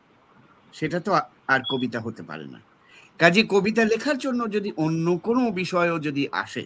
সেটা 0.74 1.00
তো 1.00 1.12
আর 1.54 1.62
কবিতা 1.72 2.00
হতে 2.06 2.24
পারে 2.24 2.46
না। 2.46 2.60
কাজে 3.20 3.42
কবিতা 3.44 3.84
লেখার 3.92 4.18
জন্য 4.18 4.42
যদি 4.56 4.70
অন্য 4.86 5.06
কোনো 5.28 5.42
বিষয়ও 5.52 5.98
যদি 6.08 6.24
আসে, 6.44 6.64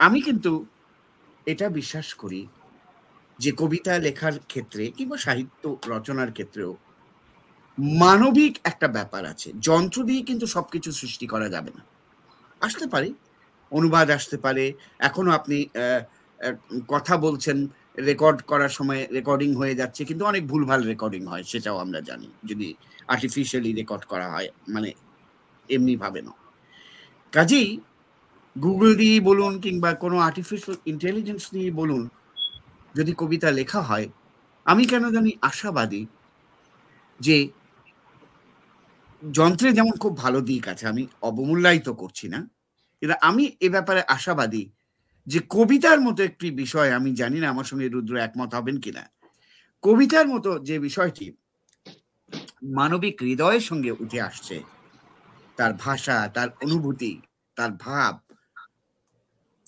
আমি 0.00 0.18
কিন্তু 0.20 0.52
এটা 1.46 1.66
বিশ্বাস 1.68 2.08
করি 2.14 2.40
যে 3.38 3.50
কবিতা 3.52 3.92
লেখার 3.98 4.36
ক্ষেত্রে 4.48 4.84
কিংবা 4.96 5.16
সাহিত্য 5.16 5.62
রচনার 5.88 6.30
ক্ষেত্রেও 6.32 6.72
মানবিক 7.78 8.54
একটা 8.70 8.88
ব্যাপার 8.96 9.22
আছে। 9.32 9.48
যন্ত্র 9.68 9.98
দিয়ে 10.08 10.22
কিন্তু 10.28 10.46
সবকিছু 10.46 10.90
সৃষ্টি 11.00 11.26
করা 11.32 11.48
যাবে 11.54 11.70
না। 11.76 11.82
আসতে 12.66 12.86
পারে, 12.92 13.08
অনুবাদ 13.72 14.08
আসতে 14.18 14.36
পারে। 14.44 14.64
এখনও 15.08 15.30
আপনি 15.38 15.56
কথা 16.92 17.14
বলছেন 17.26 17.58
রেকর্ড 18.08 18.38
করার 18.50 18.72
সময় 18.78 19.02
রেকর্ডিং 19.18 19.50
হয়ে 19.60 19.74
যাচ্ছে, 19.80 20.02
কিন্তু 20.08 20.22
অনেক 20.30 20.42
ভুলভাল 20.52 20.80
রেকর্ডিং 20.92 21.22
হয়, 21.26 21.44
সেটাও 21.50 21.78
আমরা 21.84 22.00
জানি। 22.08 22.28
যদি 22.50 22.68
আর্টিফিশিয়ালি 23.14 23.70
রেকর্ড 23.80 24.02
করা 24.12 24.26
হয় 24.34 24.48
মানে 24.74 24.90
এমনি 25.68 25.94
ভাবে 25.96 26.20
না 26.26 26.32
কাজেই 27.32 27.68
গুগল 28.56 28.88
দিয়ে 29.00 29.16
বলুন 29.20 29.52
কিংবা 29.64 29.90
কোনো 29.94 30.16
আর্টিফিশিয়াল 30.28 30.76
ইন্টেলিজেন্স 30.92 31.44
নিয়ে 31.54 31.70
বলুন, 31.80 32.02
যদি 32.94 33.12
কবিতা 33.20 33.48
লেখা 33.50 33.80
হয়, 33.88 34.06
আমি 34.66 34.82
কেন 34.92 35.04
জানি 35.16 35.30
আশাবাদী 35.50 36.02
যে 37.20 37.36
যন্ত্রে 39.22 39.68
যেমন 39.72 39.94
খুব 40.02 40.12
ভালো 40.16 40.40
দিক 40.40 40.64
আছে, 40.68 40.84
আমি 40.86 41.02
অবমূল্যায়িত 41.22 41.88
করছি 41.88 42.26
না। 42.28 42.40
কিন্তু 43.02 43.14
আমি 43.20 43.44
এ 43.60 43.68
ব্যাপারে 43.68 44.00
আশাবাদী 44.16 44.64
যে 45.26 45.38
কবিতার 45.50 46.00
মতো 46.00 46.20
একটি 46.22 46.46
বিষয়, 46.50 46.90
আমি 46.98 47.10
জানি 47.12 47.38
না 47.40 47.46
আমার 47.50 47.66
সঙ্গে 47.70 47.86
রুদ্র 47.88 48.14
একমত 48.16 48.50
হবেন 48.54 48.76
কিনা 48.84 49.04
কবিতার 49.82 50.26
মতো 50.28 50.50
যে 50.58 50.76
বিষয়টি 50.78 51.26
মানবিক 52.78 53.16
হৃদয়ের 53.22 53.60
সঙ্গে 53.60 53.92
উঠে 54.02 54.20
আসছে, 54.20 54.56
তার 55.58 55.72
ভাষা, 55.74 56.16
তার 56.28 56.48
অনুভূতি, 56.64 57.12
তার 57.56 57.72
ভাব, 57.84 58.14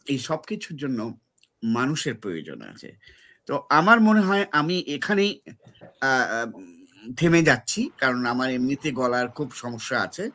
এই 0.06 0.18
সব 0.18 0.40
কিছুর 0.46 0.76
জন্য 0.76 1.00
মানুষের 1.62 2.14
প্রয়োজন 2.14 2.58
আছে। 2.62 2.90
তো 3.48 3.54
আমার 3.70 4.00
মনে 4.00 4.20
হয় 4.20 4.44
আমি 4.52 4.76
এখানেই 4.96 5.32
থেমে 7.18 7.42
যাচ্ছি, 7.42 7.90
কারণ 7.98 8.26
আমার 8.26 8.50
এমনিতে 8.50 8.92
গলার 8.92 9.28
খুব 9.28 9.52
সমস্যা 9.52 10.00
আছে। 10.00 10.30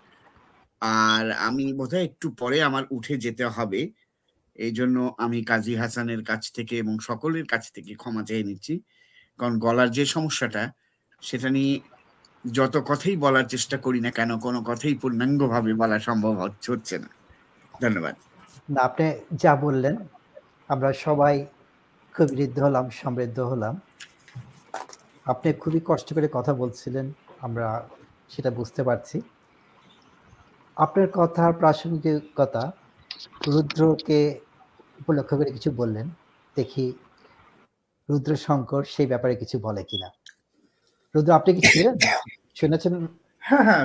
আর 0.82 1.32
আমি 1.32 1.74
বোধহয় 1.74 2.04
একটু 2.04 2.28
পরে 2.32 2.64
আমার 2.64 2.84
উঠে 2.91 3.18
যেতে 3.18 3.46
হবে। 3.46 3.82
এই 4.56 4.72
জন্য 4.72 5.16
আমি 5.18 5.44
কাজী 5.44 5.76
হাসানের 5.76 6.24
কাছ 6.24 6.52
থেকে 6.52 6.78
এবং 6.78 7.00
সকলের 7.00 7.46
কাছ 7.46 7.72
থেকে 7.72 7.96
ক্ষমা 7.96 8.24
চেয়ে 8.24 8.44
নিচ্ছি। 8.44 8.74
কারণ 9.40 9.56
গলার 9.60 9.90
যে 9.91 10.06
সমস্যাটা, 10.06 10.64
সেটা 11.22 11.50
নিয়ে 11.50 11.80
যত 12.46 12.78
কথাই 12.90 13.16
বলার 13.16 13.46
চেষ্টা 13.48 13.78
করি 13.78 14.00
না 14.02 14.12
কেন, 14.12 14.32
কোনো 14.40 14.60
কথাই 14.64 14.96
পূর্ণাঙ্গভাবে 14.96 15.74
বলা 15.74 16.00
সম্ভব 16.00 16.34
হচ্ছে 16.70 16.96
না। 17.04 17.10
ধন্যবাদ। 17.82 18.16
আপনি 18.88 19.06
যা 19.44 19.56
বললেন, 19.56 19.96
আমরা 20.70 20.94
সবাই 21.06 21.46
খুব 22.16 22.28
ঋদ্ধ 22.46 22.60
হলাম, 22.60 22.90
সমৃদ্ধ 22.90 23.40
হলাম। 23.40 23.76
আপনি 25.30 25.50
খুবই 25.54 25.82
কষ্ট 25.86 26.08
করে 26.14 26.28
কথা 26.34 26.54
বলছিলেন 26.54 27.06
আমরা 27.40 27.68
সেটা 28.30 28.50
বুঝতে 28.52 28.82
পারছি। 28.84 29.18
আপনার 30.78 31.08
কথার 31.14 31.52
প্রাসঙ্গিকতা 31.54 32.64
রুদ্রকে 33.48 34.20
উপলক্ষ 35.02 35.32
করে 35.34 35.52
কিছু 35.52 35.70
বললেন। 35.72 36.08
দেখি 36.58 36.86
রুদ্র 38.10 38.32
শঙ্কর 38.38 38.82
সেই 38.86 39.08
ব্যাপারে 39.08 39.34
কিছু 39.36 39.56
বলে 39.60 39.84
কিনা। 39.84 40.10
রুদ্র 41.16 41.32
আপনি 41.34 41.52
কি 41.56 41.62
ছিলেন 41.68 41.96
শুনেছেন? 42.56 42.94
হ্যাঁ 43.44 43.64
হ্যাঁ 43.64 43.84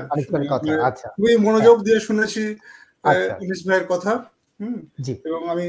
কথা। 0.51 0.73
আচ্ছা। 0.83 1.09
খুবই 1.09 1.37
মনোযোগ 1.37 1.77
দিয়ে 1.83 1.99
শুনেছি 2.01 2.43
আচ্ছা। 3.05 3.33
ইলিশ 3.41 3.61
ভাইয়ের 3.66 3.87
কথা 3.89 4.12
হুম? 4.61 4.79
জি। 5.01 5.15
এবং 5.25 5.41
আমি 5.49 5.66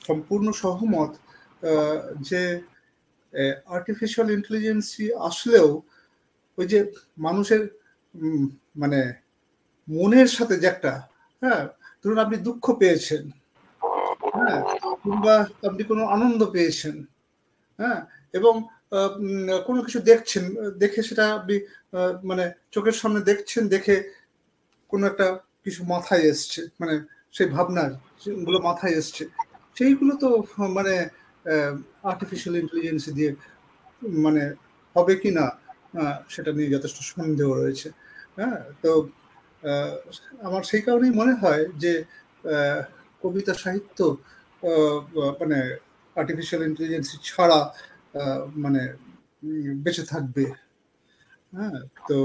সম্পূর্ণ 0.00 0.46
সহমত 0.52 1.10
যে 2.20 2.42
আর্টিফিশিয়াল 3.76 4.28
ইন্টেলিজেন্সি 4.36 5.04
আসলেও 5.28 5.68
ওই 6.58 6.66
যে 6.72 6.78
মানুষের 7.18 7.62
মানে 8.82 9.00
মনের 9.88 10.28
সাথে 10.36 10.54
যে 10.62 10.66
একটা 10.72 10.92
হ্যাঁ 11.42 11.62
ধরুন 12.02 12.18
আপনি 12.24 12.36
দুঃখ 12.46 12.64
পেয়েছেন 12.80 13.22
হ্যাঁ 14.36 14.58
কিংবা 15.02 15.34
আপনি 15.68 15.82
কোনো 15.90 16.02
আনন্দ 16.14 16.40
পেয়েছেন 16.54 16.96
হ্যাঁ 17.78 18.00
এবং 18.34 18.54
কোনো 19.66 19.80
কিছু 19.86 19.98
দেখছেন, 20.10 20.44
দেখে 20.82 21.00
সেটা 21.08 21.24
আপনি 21.38 21.56
মানে 22.30 22.44
চোখের 22.74 22.96
সামনে 23.00 23.20
দেখছেন, 23.30 23.62
দেখে 23.74 23.94
কোনো 24.92 25.04
একটা 25.06 25.26
কিছু 25.64 25.80
মাথায় 25.92 26.24
এসছে 26.32 26.60
মানে 26.80 26.94
সেই 27.34 27.48
ভাবনারগুলো 27.54 28.58
মাথায় 28.68 28.94
এসছে, 29.00 29.24
সেইগুলো 29.76 30.12
তো 30.22 30.28
মানে 30.78 30.94
আর্টিফিশিয়াল 32.10 32.54
ইন্টেলিজেন্স 32.62 33.02
দিয়ে 33.16 33.30
মানে 34.24 34.42
হবে 34.96 35.14
কি 35.22 35.30
না 35.38 35.46
সেটা 36.34 36.50
নিয়ে 36.56 36.72
যথেষ্ট 36.74 36.98
সন্দেহ 37.12 37.48
রয়েছে। 37.60 37.88
হ্যাঁ 38.38 38.58
তো 38.82 38.90
আমার 40.46 40.62
সেই 40.70 40.82
কারণেই 40.86 41.12
মনে 41.20 41.34
হয় 41.42 41.62
যে 41.82 41.92
কবিতা 43.22 43.54
সাহিত্য 43.64 43.98
মানে 45.40 45.58
আর্টিফিশিয়াল 46.16 46.60
ইন্টেলিজেন্স 46.68 47.08
ছাড়া 47.28 47.60
মানে 48.64 48.82
বেঁচে 49.84 50.04
থাকবে। 50.12 50.44
হ্যাঁ 51.56 51.78
তো 52.08 52.16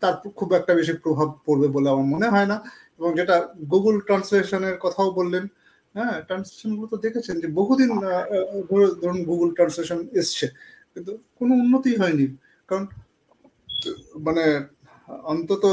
তার 0.00 0.14
খুব 0.38 0.48
একটা 0.58 0.72
বেশি 0.78 0.92
প্রভাব 1.04 1.28
পড়বে 1.46 1.68
বলে 1.76 1.88
আমার 1.94 2.06
মনে 2.14 2.28
হয় 2.34 2.48
না। 2.52 2.56
এবং 2.98 3.10
যেটা 3.18 3.36
গুগল 3.72 3.94
ট্রান্সলেশনের 4.06 4.76
কথাও 4.84 5.08
বললেন 5.18 5.44
হ্যাঁ 5.94 6.16
ট্রান্সলেশনগুলো 6.28 6.86
তো 6.86 6.96
দেখেছেন 6.96 7.36
যে 7.40 7.48
বহুদিন 7.48 7.90
ধরুন 9.00 9.18
গুগল 9.24 9.48
ট্রান্সলেশন 9.54 9.98
এসছে 10.12 10.46
কিন্তু 10.94 11.12
কোনো 11.40 11.52
উন্নতি 11.54 11.90
হয়নি। 11.96 12.26
কারণ 12.68 12.84
মানে 14.26 14.44
অন্তত 15.24 15.64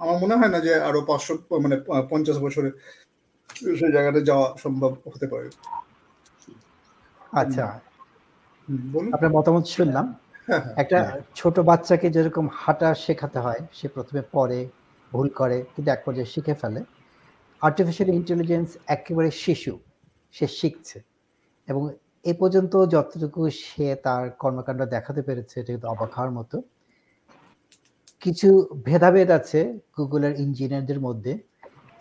আমার 0.00 0.16
মনে 0.18 0.34
হয় 0.36 0.48
না 0.48 0.58
যে 0.60 0.72
আরও 0.80 1.00
পাঁচশো 1.00 1.32
মানে 1.60 1.76
পঞ্চাশ 2.10 2.36
বছরে 2.38 2.68
সেই 3.74 3.92
জায়গাটা 3.92 4.20
যাওয়া 4.20 4.46
সম্ভব 4.58 4.92
হতে 5.06 5.26
পারে। 5.26 5.48
আচ্ছা। 7.32 7.64
বলুন। 8.92 9.10
আপনার 9.12 9.32
মতামত 9.32 9.64
শুনলাম। 9.66 10.06
হ্যাঁ 10.48 10.60
হ্যাঁ। 10.60 10.74
একটা 10.76 10.98
ছোট 11.34 11.56
বাচ্চাকে 11.60 12.06
যেরকম 12.10 12.46
হাঁটা 12.52 12.88
শেখাতে 12.94 13.38
হয় 13.38 13.60
সে 13.72 13.86
প্রথমে 13.88 14.22
পড়ে 14.32 14.60
ভুল 15.12 15.28
করে 15.30 15.56
কিন্তু 15.74 15.88
এক 15.90 16.00
পর্যায়ে 16.04 16.30
শিখে 16.34 16.54
ফেলে। 16.54 16.80
আর্টিফিশিয়াল 17.62 18.10
ইন্টেলিজেন্স 18.14 18.68
একেবারে 18.86 19.30
শিশু, 19.44 19.72
সে 20.32 20.46
শিখছে। 20.46 20.98
এবং 21.68 21.82
এ 22.24 22.32
পর্যন্ত 22.40 22.72
যতটুকু 22.86 23.50
সে 23.50 23.86
তার 24.04 24.30
কর্মকাণ্ড 24.42 24.80
দেখাতে 24.94 25.22
পেরেছে, 25.22 25.54
এটা 25.60 25.72
কিন্তু 25.72 25.88
অবাক 25.88 26.10
হওয়ার 26.12 26.32
মতো। 26.38 26.56
কিছু 28.20 28.48
ভেদাভেদ 28.84 29.30
আছে 29.30 29.60
গুগলের 29.98 30.34
ইঞ্জিনিয়ারদের 30.40 31.00
মধ্যে। 31.00 31.32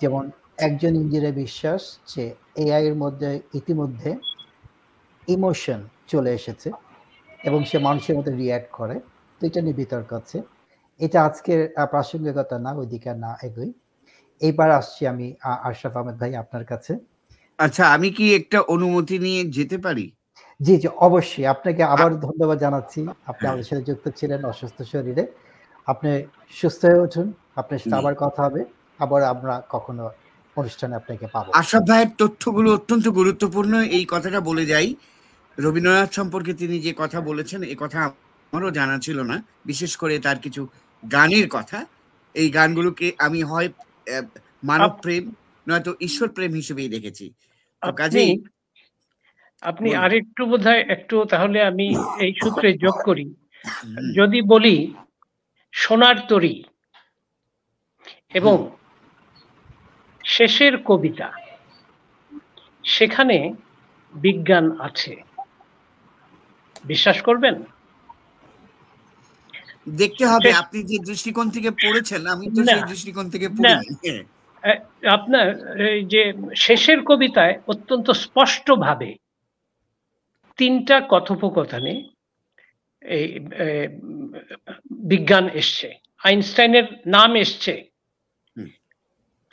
যেমন 0.01 0.23
একজন 0.57 0.95
ইঞ্জিনিয়ার 0.95 1.39
বিশ্বাস 1.43 1.81
যে 2.15 2.23
এআই 2.55 2.83
এর 2.87 2.95
মধ্যে 2.95 3.29
ইতিমধ্যে 3.53 4.11
ইমোশন 5.27 5.79
চলে 6.07 6.31
এসেছে 6.39 6.71
এবং 7.43 7.59
সে 7.69 7.77
মানুষের 7.77 8.17
মতো 8.17 8.29
রিয়্যাক্ট 8.31 8.69
করে। 8.71 8.95
তো 9.39 9.41
এটা 9.47 9.61
নিয়ে 9.61 9.77
বিতর্ক 9.81 10.13
আছে। 10.13 10.37
এটা 10.99 11.17
আজকের 11.27 11.61
প্রাসঙ্গিকতা 11.89 12.57
না, 12.59 12.71
ওইদিকে 12.79 13.11
না 13.25 13.31
এগোই। 13.43 13.71
এইবার 14.41 14.69
আসছি 14.71 15.01
আমি 15.07 15.25
আশরাফ 15.69 15.93
আহমেদ 15.97 16.15
ভাই 16.15 16.31
আপনার 16.35 16.65
কাছে। 16.65 16.93
আচ্ছা 17.59 17.83
আমি 17.87 18.09
কি 18.11 18.25
একটা 18.35 18.59
অনুমতি 18.73 19.15
নিয়ে 19.19 19.41
যেতে 19.57 19.77
পারি? 19.77 20.05
জি 20.59 20.73
জি 20.77 20.87
অবশ্যই। 21.07 21.45
আপনাকে 21.45 21.81
আবার 21.83 22.11
ধন্যবাদ 22.19 22.57
জানাচ্ছি। 22.59 22.99
আপনি 23.27 23.43
আমাদের 23.47 23.65
সাথে 23.65 23.83
যুক্ত 23.83 24.05
ছিলেন 24.19 24.39
অসুস্থ 24.45 24.77
শরীরে। 24.81 25.23
আপনি 25.87 26.09
সুস্থ 26.51 26.81
হয়ে 26.85 27.01
উঠুন। 27.01 27.27
আপনার 27.55 27.79
সাথে 27.79 27.95
আবার 27.95 28.15
কথা 28.15 28.41
হবে। 28.43 28.61
আবার 28.99 29.21
আমরা 29.23 29.53
কখনো 29.69 30.03
অনুষ্ঠানে 30.57 30.95
আপনাকে 30.95 31.25
পাবো। 31.27 31.49
আশরাফ 31.51 31.83
ভাইয়ের 31.89 32.11
তথ্যগুলো 32.17 32.69
অত্যন্ত 32.73 33.05
গুরুত্বপূর্ণ। 33.09 33.73
এই 33.97 34.05
কথাটা 34.05 34.39
বলে 34.39 34.65
যাই। 34.65 34.87
রবীন্দ্রনাথ 35.57 36.09
সম্পর্কে 36.13 36.53
তিনি 36.53 36.75
যে 36.79 36.93
কথা 36.97 37.21
বলেছেন 37.21 37.59
এই 37.63 37.77
কথা 37.79 37.99
আমারও 38.53 38.71
জানা 38.71 38.99
ছিল 38.99 39.17
না। 39.21 39.37
বিশেষ 39.65 39.91
করে 39.97 40.19
তার 40.19 40.37
কিছু 40.39 40.61
গানের 41.03 41.47
কথা। 41.49 41.79
এই 42.35 42.49
গানগুলোকে 42.49 43.07
আমি 43.17 43.43
হয় 43.43 43.69
মানব 44.63 44.91
প্রেম 45.01 45.23
নয়তো 45.69 45.95
ঈশ্বর 46.01 46.29
প্রেম 46.29 46.51
হিসেবেই 46.53 46.89
দেখেছি। 46.89 47.33
কাজেই 47.97 48.43
আপনি। 49.61 49.95
আরেকটু 49.95 50.45
বোধহয় 50.45 50.81
একটু 50.89 51.25
তাহলে 51.25 51.63
আমি 51.63 51.87
এই 52.19 52.33
সূত্রে 52.43 52.73
যোগ 52.73 52.95
করি। 53.05 53.25
যদি 54.15 54.41
বলি 54.41 54.93
সোনার 55.73 56.15
তরী 56.29 56.63
এবং 58.33 58.55
শেষের 60.25 60.83
কবিতা 60.83 61.31
সেখানে 62.83 63.53
বিজ্ঞান 64.13 64.65
আছে। 64.81 65.23
বিশ্বাস 66.85 67.21
করবেন? 67.21 67.55
দেখতে 69.87 70.23
হবে 70.25 70.49
আপনি 70.53 70.79
যে 70.83 70.97
দৃষ্টিকোণ 71.09 71.47
থেকে 71.49 71.69
পড়েছেন 71.83 72.21
আমি 72.27 72.45
তো 72.55 72.61
সেই 72.63 72.83
দৃষ্টিকোণ 72.91 73.25
থেকে। 73.29 73.47
পড়িনি 73.49 73.87
হ্যাঁ, 74.63 74.79
আপনার 75.07 75.47
এই 75.89 76.01
যে 76.03 76.21
শেষের 76.55 76.99
কবিতায় 77.03 77.55
অত্যন্ত 77.67 78.07
স্পষ্টভাবে 78.23 79.09
তিনটা 80.59 80.95
কথোপকথনে 81.09 81.93
এই 83.01 83.25
বিজ্ঞান 85.11 85.45
এসছে 85.53 85.87
আইনস্টাইনের 86.23 86.87
নাম 87.07 87.31
এসছে। 87.35 87.73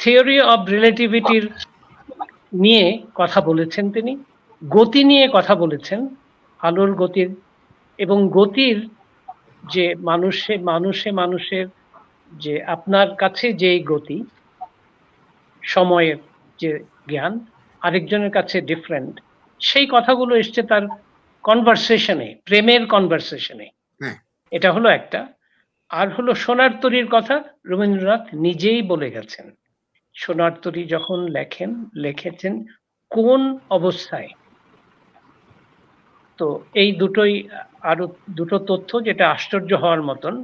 থিওরি 0.00 0.36
অফ 0.52 0.60
রিলেটিভিটির 0.68 1.44
নিয়ে 2.52 2.86
কথা 3.14 3.40
বলেছেন 3.40 3.84
তিনি 3.90 4.12
গতি 4.62 5.00
নিয়ে 5.04 5.24
কথা 5.32 5.54
বলেছেন 5.54 6.00
আলোর 6.60 6.92
গতির 6.94 7.30
এবং 7.98 8.18
গতির 8.28 8.78
যে 9.64 9.94
মানুষে 9.94 10.58
মানুষে 10.58 11.10
মানুষের 11.12 11.66
যে 12.32 12.64
আপনার 12.64 13.08
কাছে 13.16 13.52
যে 13.52 13.70
গতি 13.84 14.24
সময়ের 15.62 16.16
যে 16.58 16.70
জ্ঞান 17.08 17.46
আরেকজনের 17.82 18.30
কাছে 18.30 18.60
ডিফারেন্ট 18.60 19.20
সেই 19.60 19.86
কথাগুলো 19.86 20.36
এসছে 20.36 20.62
তার 20.62 20.82
কনভারসেশনে 21.44 22.34
প্রেমের 22.44 22.86
কনভারসেশনে 22.86 23.66
হ্যাঁ। 24.00 24.16
এটা 24.52 24.72
হলো 24.72 24.88
একটা। 24.88 25.20
আর 25.90 26.08
হলো 26.08 26.34
সোনার 26.34 26.72
তরীর 26.80 27.06
কথা 27.10 27.44
রবীন্দ্রনাথ 27.64 28.34
নিজেই 28.34 28.82
বলে 28.82 29.10
গেছেন। 29.10 29.46
সোনার 30.14 30.52
তরী 30.62 30.84
যখন 30.84 31.18
লেখেন 31.28 31.70
লিখেছেন 31.94 32.64
কোন 33.10 33.58
অবস্থায়? 33.70 34.28
তো 36.38 36.64
এই 36.74 36.92
দুটোই 36.92 37.48
আরও 37.82 38.04
দুটো 38.38 38.56
তথ্য 38.70 38.90
যেটা 39.08 39.24
আশ্চর্য 39.34 39.70
হওয়ার 39.82 40.02
মতন 40.10 40.34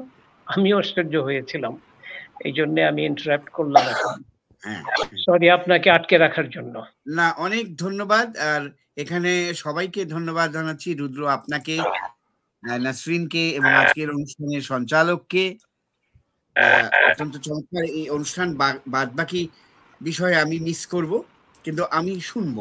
আমিও 0.46 0.76
আশ্চর্য 0.82 1.14
হয়েছিলাম। 1.26 1.74
এই 2.46 2.52
জন্য 2.58 2.76
আমি 2.90 3.00
ইন্টারাপ্ট 3.10 3.48
করলাম 3.56 3.84
হ্যাঁ 4.62 4.82
সরি 5.24 5.46
আপনাকে 5.58 5.88
আটকে 5.96 6.16
রাখার 6.18 6.46
জন্য। 6.50 6.74
না 7.18 7.26
অনেক 7.46 7.64
ধন্যবাদ 7.84 8.28
আর 8.52 8.62
এখানে 9.02 9.30
সবাইকে 9.64 10.00
ধন্যবাদ 10.14 10.48
জানাচ্ছি। 10.56 10.88
রুদ্র 10.92 11.20
আপনাকে 11.36 11.74
নাসরিনকে 12.84 13.44
এবং 13.58 13.70
আজকের 13.82 14.08
অনুষ্ঠানের 14.16 14.62
সঞ্চালককে। 14.72 15.44
অত্যন্ত 17.08 17.34
চমৎকার 17.46 17.84
এই 17.98 18.06
অনুষ্ঠান 18.16 18.48
বাদ 18.94 19.08
বাকি 19.18 19.40
বিষয়ে 20.00 20.36
আমি 20.44 20.56
মিস 20.66 20.80
করব 20.86 21.12
কিন্তু 21.64 21.82
আমি 21.98 22.12
শুনব। 22.30 22.58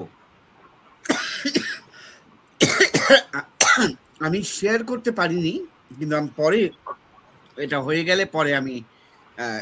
আমি 4.24 4.40
শেয়ার 4.50 4.80
করতে 4.84 5.12
পারিনি 5.12 5.54
কিন্তু 5.98 6.14
আমি 6.16 6.30
পরে 6.36 6.60
এটা 7.58 7.78
হয়ে 7.80 8.04
গেলে 8.04 8.24
পরে 8.26 8.52
আমি 8.56 8.76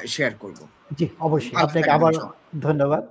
শেয়ার 0.08 0.34
করব। 0.40 0.60
জি 0.94 1.06
অবশ্যই। 1.20 1.56
আপনাকে 1.56 1.90
আবার 1.92 2.14
ধন্যবাদ। 2.60 3.04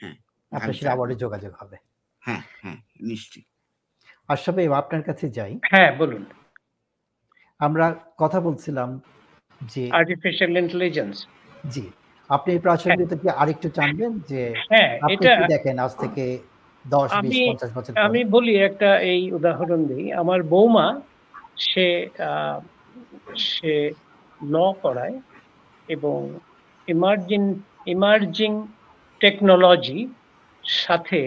হ্যাঁ, 0.00 0.16
আপনার 0.52 0.74
সাথে। 0.74 0.90
আবারও 0.90 1.14
যোগাযোগ 1.14 1.52
হবে। 1.60 1.76
হ্যাঁ 2.22 2.42
হ্যাঁ 2.62 2.78
নিশ্চয়ই। 3.00 3.44
আশরাফ 4.28 4.54
ভাই 4.56 4.66
আপনার 4.72 5.02
কাছে 5.02 5.26
যাই। 5.28 5.52
হ্যাঁ 5.70 5.90
বলুন। 5.98 6.22
আমরা 7.60 7.86
কথা 8.18 8.38
বলছিলাম 8.40 8.88
যে 9.60 9.82
আর্টিফিশিয়াল 9.92 10.52
ইন্টেলিজেন্স 10.56 11.14
জি 11.70 11.84
আপনি 12.30 12.48
এই 12.52 12.58
প্রাসঙ্গিকতা 12.58 13.16
কি 13.16 13.26
আরেকটু 13.36 13.68
জানবেন 13.68 14.12
যে 14.28 14.42
হ্যাঁ 14.70 14.90
আপনি 15.02 15.26
দেখেন 15.48 15.76
আজ 15.78 15.92
থেকে 15.94 16.24
আমি- 17.98 18.30
বলি 18.30 18.52
একটা 18.58 19.00
এই 19.04 19.32
উদাহরণ 19.32 19.80
দিই। 19.86 20.12
আমার 20.12 20.42
বৌমা 20.42 20.86
সে 21.56 21.88
সে 23.48 23.74
ল 24.40 24.72
করায় 24.82 25.16
এবং 25.88 26.18
ইমার্জিং 26.88 27.42
ইমার্জিং 27.86 28.52
টেকনোলজি 29.20 30.00
সাথে 30.64 31.20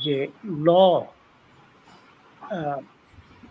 যে 0.00 0.18
ল 0.64 0.68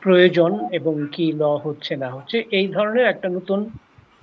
প্রয়োজন 0.02 0.52
এবং 0.72 1.07
কি 1.11 1.31
ল 1.31 1.44
হচ্ছে 1.57 1.95
না 1.95 2.10
হচ্ছে 2.11 2.38
এই 2.52 2.68
ধরনের 2.68 3.06
একটা 3.06 3.30
নতুন 3.30 3.60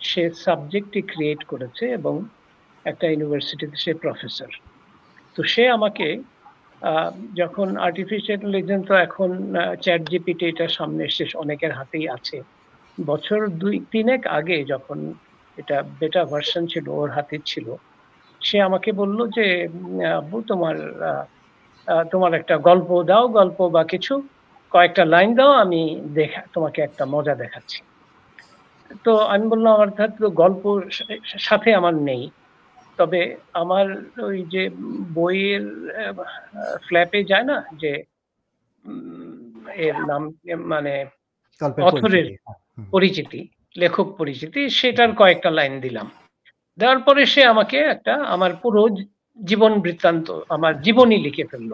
সে 0.01 0.31
সাবজেক্টই 0.45 1.03
ক্রিয়েট 1.03 1.45
করেছে 1.45 1.85
এবং 1.91 2.15
একটা 2.85 3.05
ইউনিভার্সিটিতে 3.09 3.77
সে 3.77 3.95
প্রফেসর 3.95 4.51
তো 5.37 5.43
সে 5.45 5.69
আমাকে 5.69 6.07
যখন 7.41 7.69
আর্টিফিশিয়াল 7.87 8.37
ইন্টেলিজেন্স 8.39 8.85
তো 8.89 8.95
এখন 9.07 9.31
চ্যাট 9.85 10.03
জিপিটি 10.11 10.45
এটা 10.53 10.67
সামনে 10.79 11.03
এসে 11.11 11.25
অনেকের 11.43 11.73
হাতেই 11.79 12.07
আছে। 12.17 12.37
বছর 12.99 13.41
দুই, 13.63 13.75
তিনেক 13.93 14.23
আগে 14.39 14.57
যখন 14.73 14.99
এটা 15.59 15.77
বেটা 16.01 16.23
ভার্সন 16.25 16.63
ছিল, 16.73 16.87
ওর 17.01 17.09
হাতে 17.17 17.37
ছিল, 17.51 17.67
সে 18.41 18.57
আমাকে 18.69 18.91
বলল 19.01 19.19
যে 19.37 19.47
আব্বু, 20.21 20.37
তোমার 20.51 20.77
তোমার 22.13 22.33
একটা 22.41 22.55
গল্প 22.69 22.89
দাও, 23.11 23.25
গল্প 23.39 23.59
বা 23.75 23.83
কিছু, 23.93 24.15
কয়েকটা 24.73 25.05
লাইন 25.05 25.31
দাও, 25.39 25.53
আমি 25.65 25.81
দেখা, 26.19 26.41
তোমাকে 26.55 26.79
একটা 26.83 27.05
মজা 27.15 27.35
দেখাচ্ছি। 27.43 27.79
তো 29.05 29.13
আমি 29.35 29.45
বললাম 29.53 29.73
আমার 29.77 29.91
তো 30.21 30.27
গল্প 30.43 30.63
সাথে 31.49 31.71
আমার 31.81 31.95
নেই। 32.11 32.23
তবে 32.99 33.21
আমার 33.53 33.87
ওই 34.23 34.39
যে 34.45 34.63
বইয়ের 35.15 35.65
ফ্ল্যাপে 36.83 37.21
যায় 37.25 37.47
না 37.51 37.57
যে 37.79 37.93
এর 39.79 39.97
নাম 40.07 40.23
মানে 40.65 40.93
অথরের 41.89 42.27
পরিচিতি। 42.29 42.39
হ্যাঁ। 42.39 42.89
পরিচিতি 42.91 43.41
লেখক 43.77 44.09
পরিচিতি 44.19 44.61
সেটার 44.71 45.11
কয়েকটা 45.13 45.51
লাইন 45.51 45.75
দিলাম 45.81 46.07
দেওয়ার 46.79 47.01
পরে 47.07 47.23
সে 47.27 47.43
আমাকে 47.45 47.77
একটা 47.85 48.15
আমার 48.27 48.53
পুরো 48.63 48.81
জীবন 49.39 49.73
বৃত্তান্ত 49.81 50.27
আমার 50.49 50.73
জীবনী 50.81 51.17
লিখে 51.17 51.45
ফেলল 51.45 51.73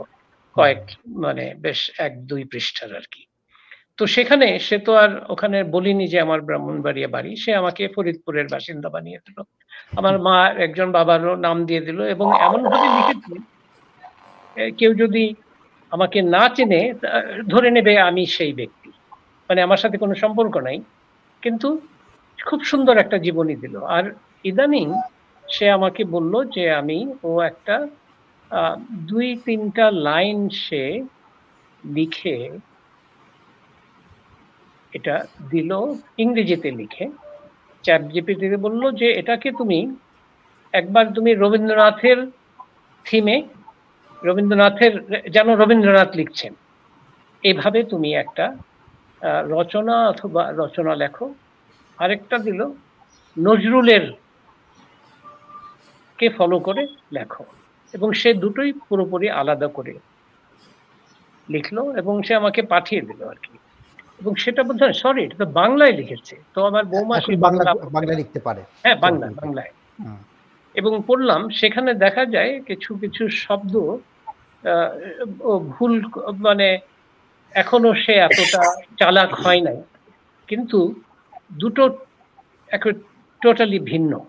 কয়েক 0.57 0.83
মানে 1.17 1.45
বেশ 1.59 1.81
এক 1.99 2.13
দুই 2.27 2.43
পৃষ্ঠার 2.45 2.91
আর 2.95 3.07
কি 3.11 3.23
তো 4.01 4.07
সেখানে 4.17 4.47
সে 4.67 4.77
তো 4.87 4.93
আর 5.03 5.11
ওখানে 5.35 5.59
বলিনি 5.75 6.05
যে 6.13 6.19
আমার 6.27 6.41
ব্রাহ্মণবাড়িয়া 6.49 7.09
বাড়ি, 7.15 7.33
সে 7.43 7.51
আমাকে 7.61 7.83
ফরিদপুরের 7.95 8.47
বাসিন্দা 8.55 8.89
বানিয়ে 8.95 9.21
দিল। 9.25 9.39
আমার 9.99 10.15
মা 10.27 10.37
একজন 10.67 10.89
বাবারও 10.97 11.33
নাম 11.47 11.57
দিয়ে 11.69 11.83
দিল 11.87 11.99
এবং 12.15 12.27
এমন 12.47 12.61
ভাবে 12.71 12.89
লিখেছে 12.97 13.35
কেউ 14.79 14.93
যদি 15.03 15.25
আমাকে 15.93 16.19
না 16.35 16.43
চেনে 16.57 16.81
ধরে 17.53 17.69
নেবে 17.77 17.93
আমি 18.09 18.23
সেই 18.37 18.53
ব্যক্তি। 18.61 18.89
মানে 19.49 19.61
আমার 19.67 19.81
সাথে 19.83 19.97
কোনো 20.03 20.15
সম্পর্ক 20.23 20.55
নাই, 20.67 20.79
কিন্তু 21.43 21.69
খুব 22.39 22.61
সুন্দর 22.71 22.95
একটা 23.05 23.17
জীবনী 23.27 23.55
দিল। 23.63 23.75
আর 23.97 24.05
ইদানিং 24.51 24.87
সে 25.45 25.67
আমাকে 25.79 26.03
বলল 26.15 26.35
যে 26.55 26.65
আমি, 26.81 26.99
ও 27.29 27.31
একটা 27.51 27.77
দুই 29.11 29.29
তিনটা 29.47 29.85
লাইন 30.09 30.39
সে 30.65 30.85
লিখে 31.85 32.39
এটা 34.93 35.15
দিল 35.51 35.71
ইংরেজিতে 36.19 36.71
লিখে। 36.71 37.09
চ্যাট 37.83 38.03
জিপিটিতে 38.03 38.57
বলল 38.57 38.83
যে, 38.93 39.07
এটাকে 39.13 39.53
তুমি 39.53 39.97
একবার 40.73 41.13
তুমি 41.13 41.35
রবীন্দ্রনাথের 41.35 42.19
থিমে 43.05 43.37
রবীন্দ্রনাথের, 44.25 44.93
যেন 45.31 45.49
রবীন্দ্রনাথ 45.57 46.11
লিখছেন। 46.17 46.53
এভাবে 47.43 47.85
তুমি 47.85 48.15
একটা 48.15 48.57
রচনা 49.49 50.09
অথবা 50.09 50.43
রচনা 50.57 50.95
লেখো। 50.95 51.35
আরেকটা 51.99 52.39
দিল, 52.39 52.61
নজরুলের 53.39 54.05
কে 56.19 56.29
ফলো 56.29 56.59
করে 56.59 56.83
লেখো। 57.13 57.45
এবং 57.95 58.13
সে 58.13 58.35
দুটোই 58.35 58.73
পুরোপুরি 58.89 59.31
আলাদা 59.31 59.69
করে 59.69 59.95
লিখলো 61.49 61.83
এবং 61.97 62.23
সে 62.23 62.35
আমাকে 62.35 62.63
পাঠিয়ে 62.63 63.01
দিল 63.01 63.21
আর 63.29 63.39
কি। 63.43 63.55
এবং 64.21 64.35
সেটা 64.35 64.63
বোধ 64.63 64.83
হয় 64.83 64.93
সরি 64.93 65.25
এটা 65.25 65.35
তো 65.37 65.47
বাংলায় 65.47 65.93
লিখেছে। 65.93 66.37
তো 66.55 66.65
আমার 66.67 66.85
বৌমা 66.85 67.21
বাংলা 67.39 67.75
বাংলা- 67.75 68.17
লিখতে 68.17 68.41
পারে। 68.41 68.63
হ্যাঁ 68.83 68.95
বাংলা 68.95 69.27
বাংলায়। 69.27 69.71
এবং 70.75 71.03
পড়লাম 71.07 71.51
সেখানে 71.51 71.95
দেখা 71.95 72.25
যায় 72.25 72.61
কিছু 72.61 72.95
কিছু 72.95 73.29
শব্দ 73.29 73.97
ভুল 75.69 76.03
মানে 76.39 76.79
এখনও 77.55 77.95
সে 77.95 78.13
এতটা 78.13 78.77
চালাক 78.99 79.35
হয় 79.35 79.61
নাই। 79.61 79.83
কিন্তু 80.49 80.95
দুটো 81.53 81.99
টোটালি 83.41 83.79
ভিন্ন। 83.79 84.21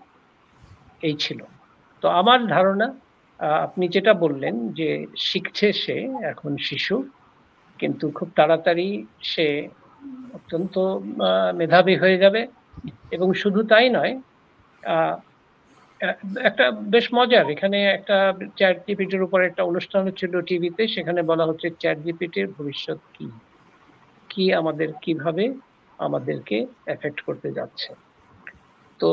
এই 1.02 1.16
ছিল। 1.16 1.42
তো 2.00 2.08
আমার 2.08 2.46
ধারণা 2.46 2.94
আপনি 3.38 3.88
যেটা 3.88 4.14
বললেন 4.14 4.68
যে 4.68 5.06
শিখছে 5.16 5.72
সে 5.72 6.08
এখন 6.22 6.56
শিশু 6.56 7.04
কিন্তু 7.78 8.10
খুব 8.10 8.30
তাড়াতাড়ি 8.36 9.06
সে 9.22 9.68
অত্যন্ত 10.36 10.74
মেধাবী 11.58 11.94
হয়ে 11.96 12.18
যাবে 12.18 12.40
এবং 13.14 13.28
শুধু 13.34 13.60
তাই 13.72 13.86
নয় 13.88 14.14
একটা 16.48 16.64
বেশ 16.94 17.06
মজার 17.14 17.46
এখানে 17.54 17.78
একটা 17.96 18.16
চ্যাট 18.58 18.76
জিপিটির 18.86 19.26
উপর 19.26 19.38
একটা 19.42 19.62
অনুষ্ঠান 19.70 20.02
হচ্ছিল 20.08 20.32
টিভিতে, 20.48 20.82
সেখানে 20.94 21.20
বলা 21.30 21.44
হচ্ছে 21.48 21.68
চ্যাট 21.82 21.98
জিপিটির 22.04 22.48
ভবিষ্যৎ 22.56 23.00
কি? 23.16 23.26
কি 24.30 24.44
আমাদের, 24.60 24.88
কীভাবে 25.04 25.44
আমাদেরকে 25.98 26.56
এফেক্ট 26.86 27.18
করতে 27.26 27.48
যাচ্ছে? 27.52 27.90
তো 29.00 29.10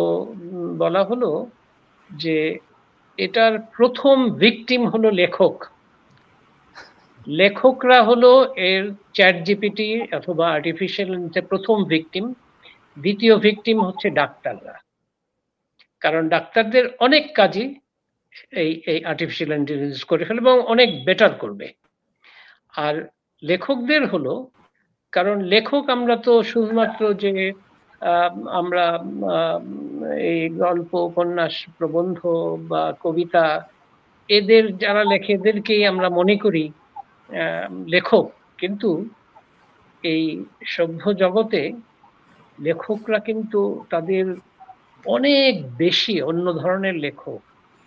বলা 0.78 1.02
হলো 1.04 1.30
যে 2.10 2.38
এটার 3.18 3.54
প্রথম 3.78 4.16
ভিকটিম 4.44 4.82
হলো 4.88 5.10
লেখক। 5.22 5.56
লেখকরা 7.38 8.00
হলো 8.10 8.32
এর 8.70 8.84
চ্যাট 9.16 9.36
জিপিটি 9.48 9.88
অথবা 10.20 10.46
আর্টিফিশিয়াল 10.58 11.10
প্রথম 11.52 11.78
ভিকটিম 11.92 12.26
দ্বিতীয় 12.98 13.34
ভিকটিম 13.46 13.78
হচ্ছে 13.88 14.08
ডাক্তাররা। 14.20 14.76
কারণ 16.02 16.24
ডাক্তারদের 16.36 16.86
অনেক 17.00 17.24
কাজই 17.40 17.68
এই 18.62 18.72
এই 18.92 19.00
আর্টিফিশিয়াল 19.12 19.52
ইন্টেলিজেন্স 19.60 20.02
করে 20.12 20.24
ফেলবে 20.28 20.48
এবং 20.48 20.58
অনেক 20.74 20.90
বেটার 21.06 21.34
করবে। 21.42 21.68
আর 22.86 22.96
লেখকদের 23.44 24.04
হলো, 24.14 24.34
কারণ 25.14 25.38
লেখক 25.54 25.84
আমরা 25.96 26.16
তো 26.26 26.34
শুধুমাত্র 26.52 27.02
যে 27.24 27.34
আমরা 28.60 28.86
এই 30.32 30.42
গল্প, 30.64 30.92
উপন্যাস, 31.10 31.54
প্রবন্ধ 31.78 32.20
বা 32.72 32.84
কবিতা, 33.04 33.46
এদের 34.30 34.64
যারা 34.84 35.04
লেখে 35.12 35.32
এদেরকেই 35.40 35.84
আমরা 35.92 36.08
মনে 36.20 36.36
করি 36.44 36.64
লেখক, 37.88 38.26
কিন্তু 38.58 38.90
এই 40.04 40.24
সভ্য 40.66 41.04
জগতে 41.14 41.62
লেখকরা 42.58 43.20
কিন্তু 43.20 43.60
তাদের 43.90 44.26
অনেক 45.06 45.54
বেশি 45.78 46.16
অন্য 46.22 46.46
ধরনের 46.54 46.96
লেখক। 46.96 47.40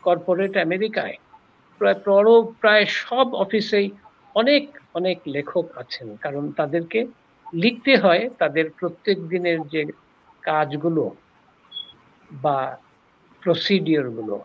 কর্পোরেট 0.02 0.55
আমেরিকায় 0.56 1.16
প্রায় 1.81 1.98
বড় 2.06 2.31
প্রায় 2.60 2.85
সব 3.02 3.27
অফিসেই 3.35 3.86
অনেক 4.35 4.64
অনেক 4.94 5.19
লেখক 5.27 5.66
আছেন। 5.77 6.09
কারণ 6.16 6.44
তাদেরকে 6.52 7.01
লিখতে 7.47 7.93
হয়, 7.97 8.23
তাদের 8.39 8.66
প্রত্যেক 8.70 9.16
দিনের 9.28 9.59
যে 9.69 9.82
কাজগুলো 10.43 11.05
বা 12.31 12.59
প্রসিডিওরগুলো 13.43 14.36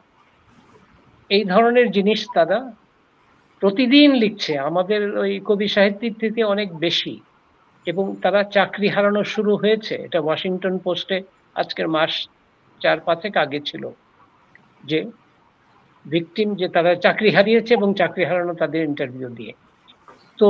এই 1.29 1.43
ধরনের 1.43 1.87
জিনিস 1.91 2.19
তারা 2.33 2.57
প্রতিদিন 3.61 4.09
লিখছে। 4.13 4.59
আমাদের 4.59 5.17
ওই 5.17 5.41
কবি 5.45 5.67
সাহিত্যিক 5.67 6.13
থেকে 6.19 6.43
অনেক 6.43 6.69
বেশি। 6.75 7.19
এবং 7.85 8.15
তারা 8.21 8.43
চাকরি 8.43 8.87
হারানো 8.87 9.23
শুরু 9.23 9.55
হয়েছে। 9.55 9.95
এটা 9.95 10.19
ওয়াশিংটন 10.21 10.77
পোস্টে 10.77 11.21
আজকের 11.55 11.87
মাস 11.87 12.27
চার 12.81 12.99
পাঁচেক 12.99 13.37
আগে 13.37 13.59
ছিল 13.59 13.89
যে 14.83 14.99
ভিকটিম 16.05 16.55
যে 16.55 16.67
তারা 16.67 16.95
চাকরি 16.95 17.29
হারিয়েছে 17.29 17.73
এবং 17.73 17.93
চাকরি 17.93 18.23
হারানো 18.25 18.53
তাদের 18.53 18.83
ইন্টারভিউ 18.83 19.29
দিয়ে। 19.29 19.53
তো 20.37 20.47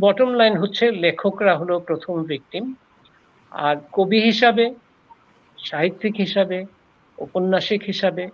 বটম 0.00 0.34
লাইন 0.34 0.56
হচ্ছে, 0.56 0.90
লেখকরা 0.90 1.56
হলো 1.56 1.74
প্রথম 1.80 2.24
ভিকটিম। 2.24 2.74
আর 3.52 3.76
কবি 3.92 4.20
হিসাবে, 4.20 4.74
সাহিত্যিক 5.58 6.14
হিসাবে, 6.16 6.64
ঔপন্যাসিক 7.18 7.82
হিসাবে 7.82 8.24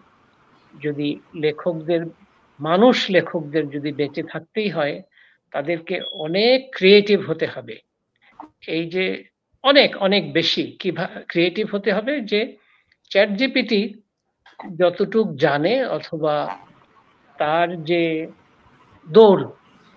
যদি 0.82 1.08
লেখকদের 1.34 2.02
মানুষ 2.60 3.10
লেখকদের 3.10 3.70
যদি 3.70 3.92
বেঁচে 3.92 4.22
থাকতেই 4.22 4.68
হয় 4.68 5.02
তাদেরকে 5.52 6.00
অনেক 6.12 6.76
ক্রিয়েটিভ 6.76 7.30
হতে 7.30 7.46
হবে। 7.46 7.80
এই 8.66 8.90
যে 8.90 9.24
অনেক 9.62 9.96
অনেক 9.96 10.32
বেশি 10.32 10.76
কীভাবে 10.80 11.24
ক্রিয়েটিভ 11.28 11.74
হতে 11.74 11.92
হবে 11.92 12.20
যে 12.20 12.56
চ্যাট 13.10 13.30
জিপিটি 13.30 13.94
যতটুক 14.78 15.36
জানে 15.36 15.84
অথবা 15.84 16.58
তার 17.38 17.82
যে 17.82 18.26
দৌড় 19.08 19.44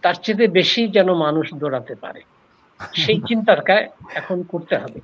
তার 0.02 0.14
চেয়ে 0.14 0.48
বেশি 0.48 0.88
যেন 0.88 1.14
মানুষ 1.14 1.54
দৌড়াতে 1.54 1.96
পারে। 1.96 2.22
সেই 2.80 3.22
চিন্তার 3.28 3.62
কা- 3.62 3.90
এখন 4.16 4.44
করতে 4.44 4.78
হবে। 4.78 5.00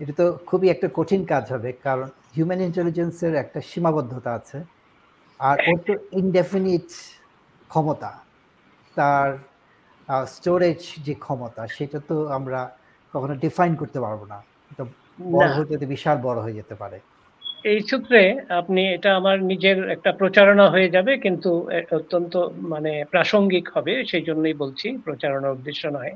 এটা 0.00 0.12
তো 0.16 0.38
খুবই 0.46 0.68
একটা 0.68 0.88
কঠিন 0.94 1.24
কাজ 1.24 1.52
হবে 1.52 1.72
কারণ 1.72 2.08
হিউম্যান 2.36 2.60
ইন্টেলিজেন্সের 2.60 3.34
একটা 3.34 3.60
সীমাবদ্ধতা 3.60 4.34
আছে। 4.34 4.73
আর 5.40 5.56
ওর 5.68 5.78
তো 5.86 5.92
ইনডেফিনিট 6.20 6.88
ক্ষমতা। 7.70 8.10
তার 8.96 9.28
স্টোরেজ 10.34 10.80
যে 11.06 11.14
ক্ষমতা 11.24 11.62
সেটা 11.76 11.98
তো 12.08 12.16
আমরা 12.38 12.60
কখনো 13.14 13.34
ডিফাইন 13.44 13.72
করতে 13.76 13.98
পারব 14.00 14.20
না। 14.32 14.38
বড় 15.34 15.50
হতে 15.56 15.72
হতে 15.74 15.86
বিশাল 15.94 16.16
বড় 16.26 16.38
হয়ে 16.44 16.58
যেতে 16.60 16.74
পারে। 16.82 16.98
এই 17.64 17.80
সূত্রে 17.90 18.20
আপনি 18.60 18.82
এটা 18.96 19.10
আমার 19.16 19.36
নিজের 19.42 19.78
একটা 19.90 20.10
প্রচারণা 20.12 20.66
হয়ে 20.70 20.88
যাবে 20.88 21.12
কিন্তু 21.16 21.50
অত্যন্ত 21.98 22.34
মানে 22.72 22.92
প্রাসঙ্গিক 23.12 23.66
হবে 23.76 23.92
সেই 24.10 24.24
জন্যই 24.24 24.56
বলছি 24.62 24.86
প্রচারণার 25.06 25.56
উদ্দেশ্য 25.56 25.82
নয়। 25.88 26.14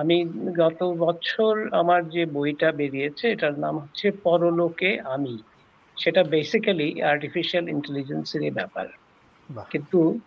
আমি 0.00 0.16
গত 0.56 0.80
বছর 1.04 1.54
আমার 1.72 2.00
যে 2.14 2.22
বইটা 2.36 2.68
বেরিয়েছে 2.72 3.24
এটার 3.28 3.54
নাম 3.58 3.74
হচ্ছে 3.78 4.06
পরলোকে 4.26 4.90
আমি। 5.14 5.34
সেটা 6.00 6.24
বেসিক্যালি 6.24 7.02
আর্টিফিশিয়াল 7.02 7.68
ইন্টেলিজেন্সের 7.68 8.52
ব্যাপার। 8.52 8.86
কিন্তু 9.70 10.18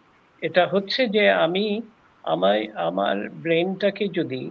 এটা 0.42 0.68
হচ্ছে 0.68 1.08
যে 1.08 1.32
আমি 1.32 1.82
আমায় 2.24 2.68
আমার 2.76 3.30
ব্রেনটাকে 3.30 4.08
যদি 4.08 4.50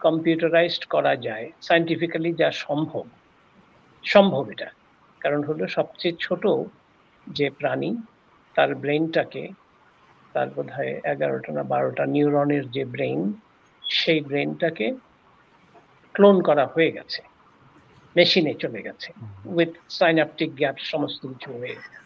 কম্পিউটারাইজড 0.00 0.84
করা 0.84 1.16
যায় 1.16 1.52
সায়েন্টিফিক্যালি 1.62 2.32
যা 2.32 2.50
সম্ভব 2.50 3.04
সম্ভব 4.04 4.50
এটা। 4.50 4.70
কারণ 5.20 5.44
হলো 5.44 5.66
সবচেয়ে 5.68 6.14
ছোট 6.20 6.48
যে 7.26 7.50
প্রাণী 7.50 7.96
তার 8.54 8.74
ব্রেনটাকে 8.74 9.48
তার 10.32 10.50
বোধ 10.50 10.70
হয় 10.70 11.00
এগারোটা 11.04 11.52
না 11.52 11.62
বারোটা 11.62 12.06
নিউরনের 12.06 12.70
যে 12.70 12.84
ব্রেন 12.84 13.32
সেই 13.82 14.20
ব্রেনটাকে 14.20 14.94
ক্লোন 16.14 16.42
করা 16.42 16.66
হয়ে 16.66 16.92
গেছে। 16.92 17.27
মেশিনে 18.16 18.54
চলে 18.54 18.82
গেছে 18.82 19.12
উইথ 19.46 19.72
সাইনাপটিক 19.88 20.50
গ্যাপ 20.54 20.76
সমস্ত 20.78 21.20
কিছু 21.26 21.48
হয়ে 21.52 21.74
গেছে। 21.74 21.98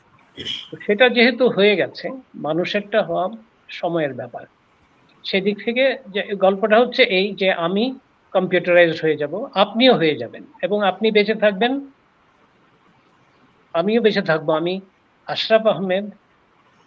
সেটা 0.87 1.09
যেহেতু 1.09 1.49
হয়ে 1.49 1.77
গেছে 1.77 2.11
মানুষেরটা 2.35 3.03
হওয়া 3.03 3.25
সময়ের 3.69 4.15
ব্যাপার। 4.15 4.47
সেদিক 5.25 5.65
থেকে 5.65 5.99
যে 6.09 6.23
গল্পটা 6.35 6.79
হচ্ছে 6.79 7.03
এই 7.03 7.35
যে 7.35 7.53
আমি 7.53 7.85
কম্পিউটারাইজড 8.33 8.99
হয়ে 9.03 9.17
যাব 9.17 9.49
আপনিও 9.55 9.95
হয়ে 9.95 10.17
যাবেন 10.17 10.43
এবং 10.63 10.83
আপনি 10.83 11.11
বেঁচে 11.11 11.35
থাকবেন। 11.35 11.73
আমিও 13.75 14.01
বেঁচে 14.03 14.23
থাকব। 14.23 14.51
আমি 14.51 14.81
আশরাফ 15.27 15.67
আহমেদ 15.67 16.11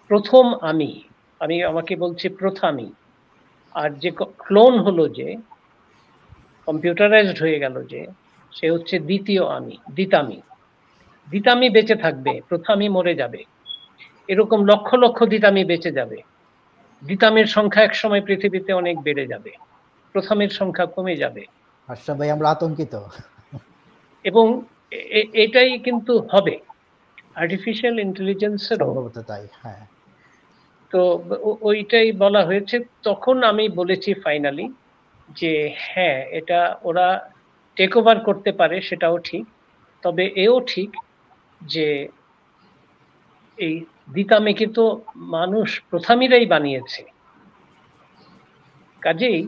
প্রথম 0.09 0.53
আমি 0.61 1.03
আমি 1.39 1.63
আমাকে 1.63 1.95
বলছি 1.95 2.29
প্রথামি। 2.29 2.91
আর 3.75 3.89
যে 3.89 4.11
ক্লোন 4.37 4.79
হলো 4.79 5.07
যে 5.09 5.35
কম্পিউটারাইজড 6.67 7.37
হয়ে 7.41 7.59
গেল 7.59 7.83
যে 7.83 8.01
সে 8.55 8.71
হচ্ছে 8.71 8.99
দ্বিতীয় 8.99 9.43
আমি 9.47 9.77
দ্বিতামি। 9.91 10.41
দ্বিতামি 11.29 11.69
বেঁচে 11.69 11.95
থাকবে 11.95 12.41
প্রথামি 12.49 12.89
মরে 12.89 13.15
যাবে। 13.15 13.43
এরকম 14.27 14.65
লক্ষ 14.65 14.93
লক্ষ 14.93 15.23
দ্বিতামি 15.23 15.65
বেঁচে 15.65 15.91
যাবে। 15.91 16.17
দ্বিতামির 17.01 17.45
সংখ্যা 17.45 17.83
এক 17.83 17.95
সময় 17.95 18.21
পৃথিবীতে 18.21 18.73
অনেক 18.73 18.95
বেড়ে 19.01 19.27
যাবে। 19.27 19.51
প্রথমের 20.13 20.49
সংখ্যা 20.49 20.85
কমে 20.85 21.15
যাবে। 21.15 21.43
ভাই 22.19 22.29
আমরা 22.29 22.49
আতঙ্কিত। 22.49 22.93
এবং 24.23 24.61
এটাই 25.33 25.79
কিন্তু 25.79 26.13
হবে। 26.31 26.59
আর্টিফিশিয়াল 27.35 27.99
ইন্টেলিজেন্সেরও 27.99 28.85
সম্ভবত 28.85 29.17
তাই 29.19 29.47
হ্যাঁ। 29.63 29.85
তো 30.91 31.23
ওইটাই 31.61 32.11
বলা 32.11 32.45
হয়েছে। 32.45 32.75
তখন 33.03 33.43
আমি 33.43 33.69
বলেছি 33.69 34.13
ফাইনালি 34.13 34.65
যে 35.29 35.51
হ্যাঁ 35.77 36.17
এটা 36.29 36.59
ওরা 36.83 37.07
টেক 37.75 37.97
ওভার 37.97 38.17
করতে 38.19 38.51
পারে 38.51 38.81
সেটাও 38.81 39.17
ঠিক। 39.19 39.45
তবে 40.03 40.23
এও 40.35 40.55
ঠিক 40.67 40.89
যে 41.61 41.87
এই 43.57 43.85
দিতামেকে 44.13 44.67
তো 44.67 44.85
মানুষ 45.15 45.67
প্রথামীরাই 45.89 46.45
বানিয়েছে। 46.45 47.01
কাজেই 49.01 49.47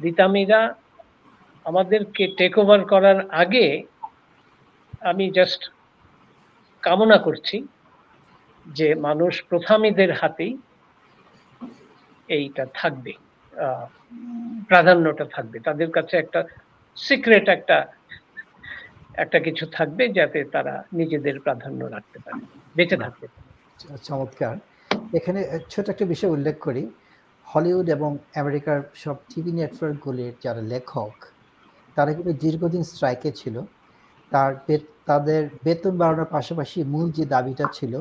দিতামিরা 0.00 0.60
আমাদেরকে 1.64 2.24
টেক 2.36 2.58
ওভার 2.58 2.80
করার 2.84 3.18
আগে 3.30 3.66
আমি 5.00 5.30
জাস্ট 5.30 5.62
কামনা 6.82 7.18
করছি 7.18 7.56
যে 8.66 8.94
মানুষ 8.94 9.32
প্রথামীদের 9.48 10.12
হাতেই 10.12 10.52
এইটা 12.28 12.66
থাকবে 12.74 13.12
প্রাধান্যটা 14.68 15.24
থাকবে। 15.24 15.58
তাদের 15.58 15.90
কাছে 15.90 16.16
একটা 16.16 16.40
সিক্রেট 16.96 17.46
একটা 17.56 17.78
একটা 19.22 19.38
কিছু 19.46 19.64
থাকবে 19.76 20.04
যাতে 20.18 20.38
তারা 20.54 20.74
নিজেদের 20.92 21.36
প্রাধান্য 21.40 21.80
রাখতে 21.94 22.18
পারে 22.24 22.40
বেঁচে 22.76 22.96
থাকতে 23.04 23.26
চমৎকার। 24.08 24.54
এখানে 25.18 25.40
ছোট 25.72 25.86
একটা 25.92 26.06
বিষয় 26.12 26.30
উল্লেখ 26.36 26.56
করি। 26.66 26.82
হলিউড 27.46 27.86
এবং 27.96 28.10
আমেরিকার 28.42 28.78
সব 29.02 29.16
টিভি 29.30 29.52
নেটওয়ার্কগুলির 29.52 30.34
যারা 30.44 30.62
লেখক 30.72 31.14
তারা 31.96 32.10
কিন্তু 32.16 32.32
দীর্ঘদিন 32.44 32.82
স্ট্রাইকে 32.90 33.30
ছিল। 33.40 33.56
তার 34.32 34.52
তাদের 35.06 35.42
বেতন 35.64 35.94
বাড়ানোর 36.00 36.28
পাশাপাশি 36.36 36.78
মূল 36.92 37.06
যে 37.18 37.24
দাবিটা 37.34 37.64
ছিল 37.72 37.94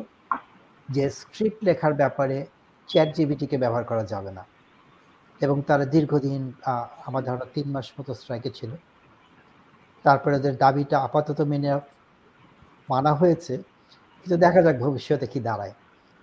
যে 0.90 1.04
স্ক্রিপ্ট 1.20 1.60
লেখার 1.68 1.94
ব্যাপারে 2.02 2.38
চ্যাট 2.90 3.10
জিবিটিকে 3.16 3.56
ব্যবহার 3.64 3.84
করা 3.84 4.04
যাবে 4.14 4.32
না। 4.38 4.44
এবং 5.42 5.58
তারা 5.70 5.86
দীর্ঘদিন 5.94 6.42
আমার 7.08 7.22
ধারণা 7.28 7.48
তিন 7.56 7.68
মাস 7.76 7.88
মতো 7.98 8.12
স্ট্রাইকে 8.20 8.52
ছিল। 8.58 8.72
তারপরে 10.06 10.34
ওদের 10.40 10.56
দাবিটা 10.64 10.98
আপাতত 11.08 11.40
মেনে 11.52 11.70
মানা 12.90 13.12
হয়েছে। 13.22 13.54
কিন্তু 14.20 14.36
দেখা 14.46 14.60
যাক 14.66 14.76
ভবিষ্যতে 14.86 15.28
কি 15.34 15.40
দাঁড়ায়। 15.48 15.74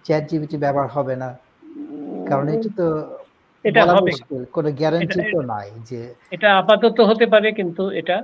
চ্যাট 0.07 0.23
জিবিটি 0.31 0.57
ব্যবহার 0.65 0.89
হবে 0.97 1.15
না। 1.23 1.29
কারণ 2.29 2.47
এটা 2.55 2.71
তো 2.81 2.87
এটা 3.65 3.81
হবে। 3.97 4.11
মুশকিল। 4.11 4.43
কোনো 4.57 4.69
গ্যারান্টি 4.81 5.21
তো 5.35 5.41
নাই 5.53 5.69
যে 5.89 6.01
এটা 6.35 6.49
আপাতত 6.61 6.99
হতে 7.11 7.27
পারে 7.33 7.49
কিন্তু 7.59 7.83
এটা 8.01 8.17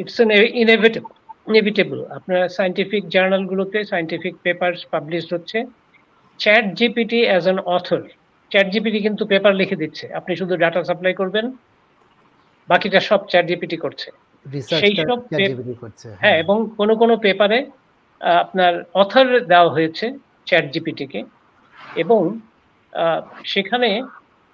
ইটস 0.00 0.16
ইনএভিটেবল 0.62 1.12
ইনএভিটেবল 1.50 1.98
আপনার 2.18 2.40
সায়েন্টিফিক 2.56 3.02
জার্নালগুলোতে 3.14 3.78
সায়েন্টিফিক 3.90 4.34
পেপারস 4.44 4.80
পাবলিশ 4.92 5.24
হচ্ছে। 5.34 5.58
ChatGPT 6.78 7.20
as 7.28 7.44
an 7.46 7.58
author 7.76 8.02
ChatGPT 8.72 8.98
কিন্তু 9.06 9.22
পেপার 9.26 9.52
লিখে 9.60 9.76
দিচ্ছে। 9.82 10.04
আপনি 10.18 10.32
শুধু 10.40 10.54
ডাটা 10.56 10.78
সাপ্লাই 10.84 11.14
করবেন 11.14 11.46
বাকিটা 12.68 13.00
সব 13.00 13.20
চ্যাট 13.28 13.44
জিপিটি 13.50 13.76
করছে 13.76 14.08
রিসার্চটা 14.46 15.02
সব 15.10 15.20
করছে 15.82 16.06
হ্যাঁ। 16.22 16.36
এবং 16.42 16.56
কোনো 16.78 16.92
কোনো 16.96 17.14
পেপারে 17.24 17.58
আপনার 18.42 18.72
অথর 18.94 19.26
দেওয়া 19.50 19.70
হয়েছে 19.70 20.06
চ্যাট 20.46 20.64
জিপিটিকে 20.74 21.20
এবং 21.96 22.20
সেখানে 23.44 23.90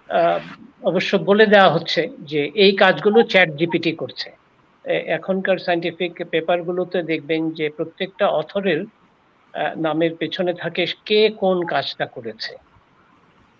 আহ, 0.09 0.41
অবশ্য 0.83 1.11
বলে 1.29 1.45
দেওয়া 1.47 1.71
হচ্ছে 1.71 2.03
যে 2.23 2.41
এই 2.65 2.73
কাজগুলো 2.77 3.19
চ্যাট 3.33 3.49
জিপিটি 3.59 3.93
করছে 3.95 4.29
এখনকার 5.17 5.59
সায়েন্টিফিক 5.59 6.13
পেপারগুলোতে 6.33 6.99
দেখবেন 7.03 7.43
যে 7.51 7.67
প্রত্যেকটা 7.69 8.27
অথরের 8.41 8.81
নামের 9.77 10.13
পেছনে 10.17 10.53
থাকে 10.55 10.83
কে 11.07 11.21
কোন 11.43 11.57
কাজটা 11.67 12.07
করেছে। 12.17 12.53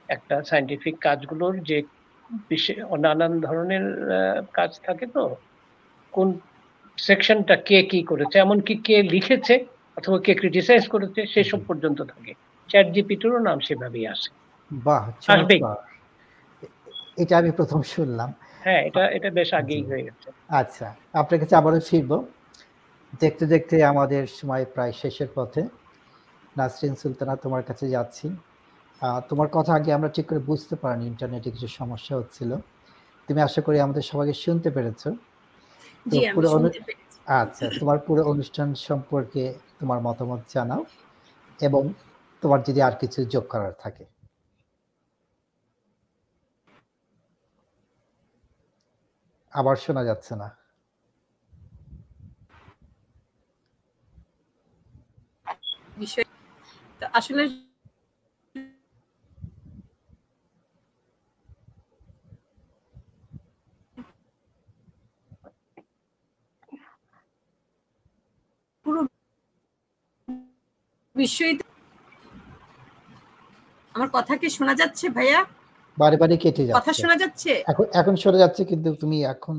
একটা 0.09 0.35
সায়েন্টিফিক 0.45 0.95
কাজগুলোর 1.01 1.55
যে 1.61 1.79
নানান 2.99 3.33
ধরনের 3.41 3.85
কাজ 4.53 4.71
থাকে 4.87 5.07
তো 5.07 5.23
কোন 6.13 6.29
সেকশনটা 6.99 7.57
কে 7.69 7.79
কি 7.83 8.01
করেছে 8.03 8.37
এমনকি 8.39 8.75
কে 8.87 8.97
লিখেছে 9.15 9.55
অথবা 9.97 10.19
কে 10.19 10.33
ক্রিটিসাইজ 10.35 10.83
করেছে 10.89 11.21
সেসব 11.27 11.61
পর্যন্ত 11.69 11.99
থাকে। 12.03 12.33
চ্যাট 12.69 12.87
জিপিটিরও 12.95 13.41
নাম 13.49 13.59
সেভাবেই 13.61 14.07
আসে। 14.07 14.31
বাহ 14.71 15.05
আসবেই। 15.35 15.61
এটা 17.23 17.35
আমি 17.41 17.51
প্রথম 17.51 17.81
শুনলাম। 17.95 18.31
হ্যাঁ 18.65 18.81
এটা 18.89 19.03
এটা 19.17 19.29
বেশ 19.31 19.51
আগেই 19.55 19.83
হয়ে 19.91 20.03
গেছে। 20.07 20.29
আচ্ছা 20.61 20.87
আপনার 21.21 21.39
কাছে 21.41 21.55
আবারও 21.61 21.81
ফিরবো। 21.91 22.17
দেখতে 23.23 23.45
দেখতে 23.47 23.75
আমাদের 23.93 24.23
সময় 24.39 24.65
প্রায় 24.75 24.93
শেষের 24.93 25.31
পথে। 25.37 25.63
নাসরিন 26.59 26.95
সুলতানা 27.01 27.35
তোমার 27.45 27.63
কাছে 27.69 27.85
যাচ্ছি। 27.89 28.27
তোমার 29.31 29.49
কথা 29.57 29.73
আগে 29.75 29.91
আমরা 29.93 30.11
ঠিক 30.17 30.27
করে 30.31 30.41
বুঝতে 30.51 30.75
পারিনি 30.83 31.05
ইন্টারনেটে 31.07 31.49
কিছু 31.51 31.69
সমস্যা 31.81 32.15
হচ্ছিল। 32.17 32.51
তুমি 33.29 33.41
আশা 33.43 33.61
করি 33.61 33.77
আমাদের 33.81 34.05
সবাইকে 34.11 34.35
শুনতে 34.45 34.69
পেরেছ। 34.71 35.03
জি 36.07 36.19
আমি 36.21 36.35
পুরো 36.37 36.49
শুনতে 36.55 36.81
পেরেছি। 36.87 37.17
আচ্ছা 37.41 37.65
তোমার 37.81 37.99
পুরো 38.07 38.23
অনুষ্ঠান 38.33 38.69
সম্পর্কে 38.89 39.43
তোমার 39.81 39.99
মতামত 40.07 40.41
জানাও 40.55 40.83
এবং 41.61 41.83
তোমার 42.43 42.61
যদি 42.67 42.81
আর 42.83 42.95
কিছু 43.03 43.19
যোগ 43.35 43.45
করার 43.53 43.75
থাকে। 43.81 44.05
আবার 49.53 49.77
শোনা 49.85 50.03
যাচ্ছে 50.05 50.33
না। 50.37 50.49
বিষয় 55.99 56.27
তো 57.01 57.05
আসলে 57.19 57.43
পুরো 68.89 69.03
বিশ্বই 71.17 71.53
আমার 73.95 74.09
কথা 74.15 74.33
কি 74.37 74.49
শোনা 74.51 74.75
যাচ্ছে 74.75 75.07
ভাইয়া? 75.09 75.41
বারে 75.99 76.17
বারে 76.17 76.35
কেটে 76.37 76.63
যাচ্ছে। 76.67 76.79
কথা 76.79 76.93
শোনা 76.93 77.17
যাচ্ছে? 77.23 77.53
এখন 77.73 77.87
এখন 78.01 78.15
শোনা 78.17 78.39
যাচ্ছে 78.39 78.63
কিন্তু 78.65 78.89
তুমি 78.95 79.17
এখন 79.25 79.57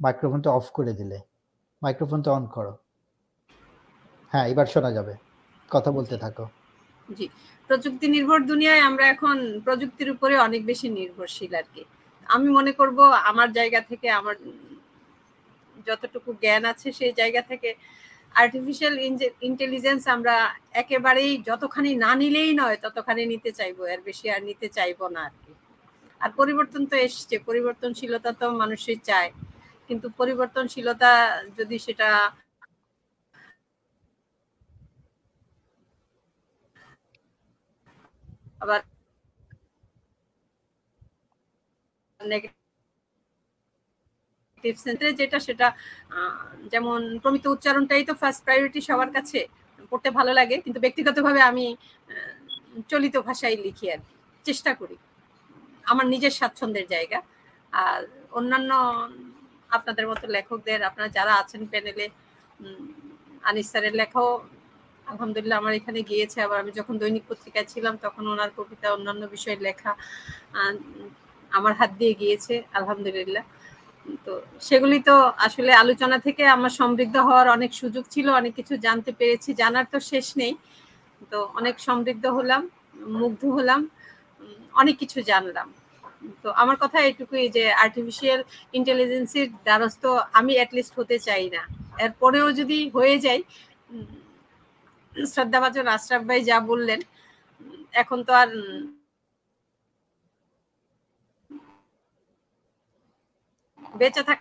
মাইক্রোফোনটা 0.00 0.50
অফ 0.50 0.66
করে 0.70 0.92
দিলে। 0.92 1.18
মাইক্রোফোনটা 1.82 2.30
অন 2.32 2.44
করো। 2.46 2.72
হ্যাঁ 4.32 4.46
এবার 4.48 4.66
শোনা 4.66 4.90
যাবে। 4.90 5.14
কথা 5.70 5.90
বলতে 5.90 6.16
থাকো। 6.18 6.44
জি। 7.08 7.26
প্রযুক্তি 7.70 8.06
নির্ভর 8.08 8.40
দুনিয়ায় 8.42 8.80
আমরা 8.80 9.04
এখন 9.14 9.36
প্রযুক্তির 9.64 10.08
উপরে 10.10 10.34
অনেক 10.38 10.62
বেশি 10.64 10.86
নির্ভরশীল 10.88 11.52
আর 11.54 11.66
কি। 11.74 11.82
আমি 12.26 12.48
মনে 12.58 12.72
করব 12.72 12.98
আমার 13.30 13.48
জায়গা 13.52 13.80
থেকে 13.80 14.08
আমার 14.10 14.36
যতটুকু 15.86 16.30
জ্ঞান 16.42 16.62
আছে 16.72 16.88
সেই 16.92 17.12
জায়গা 17.12 17.42
থেকে 17.42 17.70
আর্টিফিশিয়াল 18.34 18.94
ইন্টেলিজেন্স 19.48 20.02
আমরা 20.16 20.34
একেবারেই 20.82 21.32
যতখানি 21.48 21.90
না 22.04 22.12
নিলেই 22.20 22.52
নয়, 22.60 22.76
ততখানি 22.84 23.22
নিতে 23.32 23.50
চাইব, 23.58 23.78
এর 23.94 24.00
বেশি 24.08 24.26
আর 24.34 24.40
নিতে 24.48 24.66
চাইব 24.76 25.00
না 25.14 25.20
আর 25.28 25.34
কি। 25.42 25.52
আর 26.20 26.30
পরিবর্তন 26.40 26.82
তো 26.90 26.96
এসছে, 27.06 27.36
পরিবর্তনশীলতা 27.48 28.30
তো 28.40 28.46
মানুষই 28.62 28.98
চায়। 29.08 29.30
কিন্তু 29.88 30.06
পরিবর্তনশীলতা 30.20 31.10
যদি 31.58 31.76
সেটা 31.86 32.08
আবার 38.62 38.80
নেগেটিভ 42.20 42.59
সেন্সে 44.84 45.06
যেটা 45.20 45.38
সেটা 45.46 45.68
যেমন 46.72 47.00
প্রমিত 47.22 47.44
উচ্চারণটাই 47.54 48.02
তো 48.08 48.12
ফার্স্ট 48.20 48.40
প্রায়োরিটি 48.46 48.80
সবার 48.88 49.10
কাছে, 49.16 49.40
পড়তে 49.90 50.08
ভালো 50.18 50.32
লাগে, 50.38 50.56
কিন্তু 50.64 50.78
ব্যক্তিগতভাবে 50.84 51.40
আমি 51.50 51.66
চলিত 52.92 53.14
ভাষায় 53.28 53.56
লিখি 53.66 53.86
আর 53.94 54.00
চেষ্টা 54.44 54.72
করি। 54.80 54.96
আমার 55.90 56.06
নিজের 56.12 56.32
স্বাচ্ছন্দ্যের 56.38 56.86
জায়গা। 56.94 57.18
আর 57.72 58.00
অন্যান্য 58.38 58.70
আপনাদের 59.76 60.04
মতো 60.10 60.24
লেখকদের, 60.36 60.80
আপনারা 60.88 61.08
যারা 61.16 61.32
আছেন 61.42 61.62
প্যানেলে 61.72 62.06
আনিস 63.48 63.66
স্যারের 63.72 63.94
লেখাও 64.00 64.28
আলহামদুলিল্লাহ 65.10 65.56
আমার 65.62 65.74
এখানে 65.80 66.00
গিয়েছে, 66.10 66.38
আবার 66.46 66.58
আমি 66.62 66.72
যখন 66.78 66.94
দৈনিক 67.02 67.24
পত্রিকায় 67.30 67.66
ছিলাম, 67.72 67.94
তখন 68.04 68.24
ওনার 68.32 68.50
কবিতা, 68.58 68.86
অন্যান্য 68.96 69.22
বিষয়ের 69.34 69.60
লেখা 69.68 69.92
আমার 71.52 71.72
হাত 71.80 71.90
দিয়ে 72.00 72.14
গিয়েছে, 72.20 72.54
আলহামদুলিল্লাহ। 72.78 73.44
তো 74.26 74.32
সেগুলি 74.60 74.98
তো 75.08 75.14
আসলে 75.46 75.72
আলোচনা 75.82 76.16
থেকে 76.26 76.42
আমার 76.56 76.72
সমৃদ্ধ 76.80 77.16
হওয়ার 77.28 77.46
অনেক 77.48 77.70
সুযোগ 77.80 78.04
ছিল 78.14 78.26
অনেক 78.40 78.52
কিছু 78.58 78.74
জানতে 78.86 79.10
পেরেছি 79.18 79.50
জানার 79.54 79.86
তো 79.92 79.98
শেষ 80.10 80.26
নেই। 80.36 80.52
তো 81.32 81.38
অনেক 81.58 81.74
সমৃদ্ধ 81.86 82.24
হলাম 82.36 82.62
মুগ্ধ 83.20 83.42
হলাম 83.56 83.80
অনেক 84.74 84.94
কিছু 85.02 85.18
জানলাম। 85.30 85.68
তো 86.42 86.48
আমার 86.62 86.76
কথা 86.82 86.98
এটুকুই 87.00 87.44
যে 87.56 87.64
আর্টিফিশিয়াল 87.84 88.40
ইন্টেলিজেন্সির 88.74 89.48
দ্বারস্থ 89.66 90.02
আমি 90.38 90.52
অ্যাটলিস্ট 90.58 90.92
হতে 90.98 91.16
চাই 91.26 91.44
না। 91.54 91.62
এরপরেও 92.04 92.46
যদি 92.60 92.78
হয়ে 92.96 93.16
যায় 93.18 93.40
উম, 93.92 94.08
শ্রদ্ধাভাজন 95.16 95.86
আশরাফ 95.96 96.22
ভাই 96.28 96.40
যা 96.50 96.56
বললেন 96.70 97.00
এখন 97.94 98.18
তো 98.26 98.32
আর 98.42 98.48
বেঁচে 103.94 104.22
থাক 104.28 104.38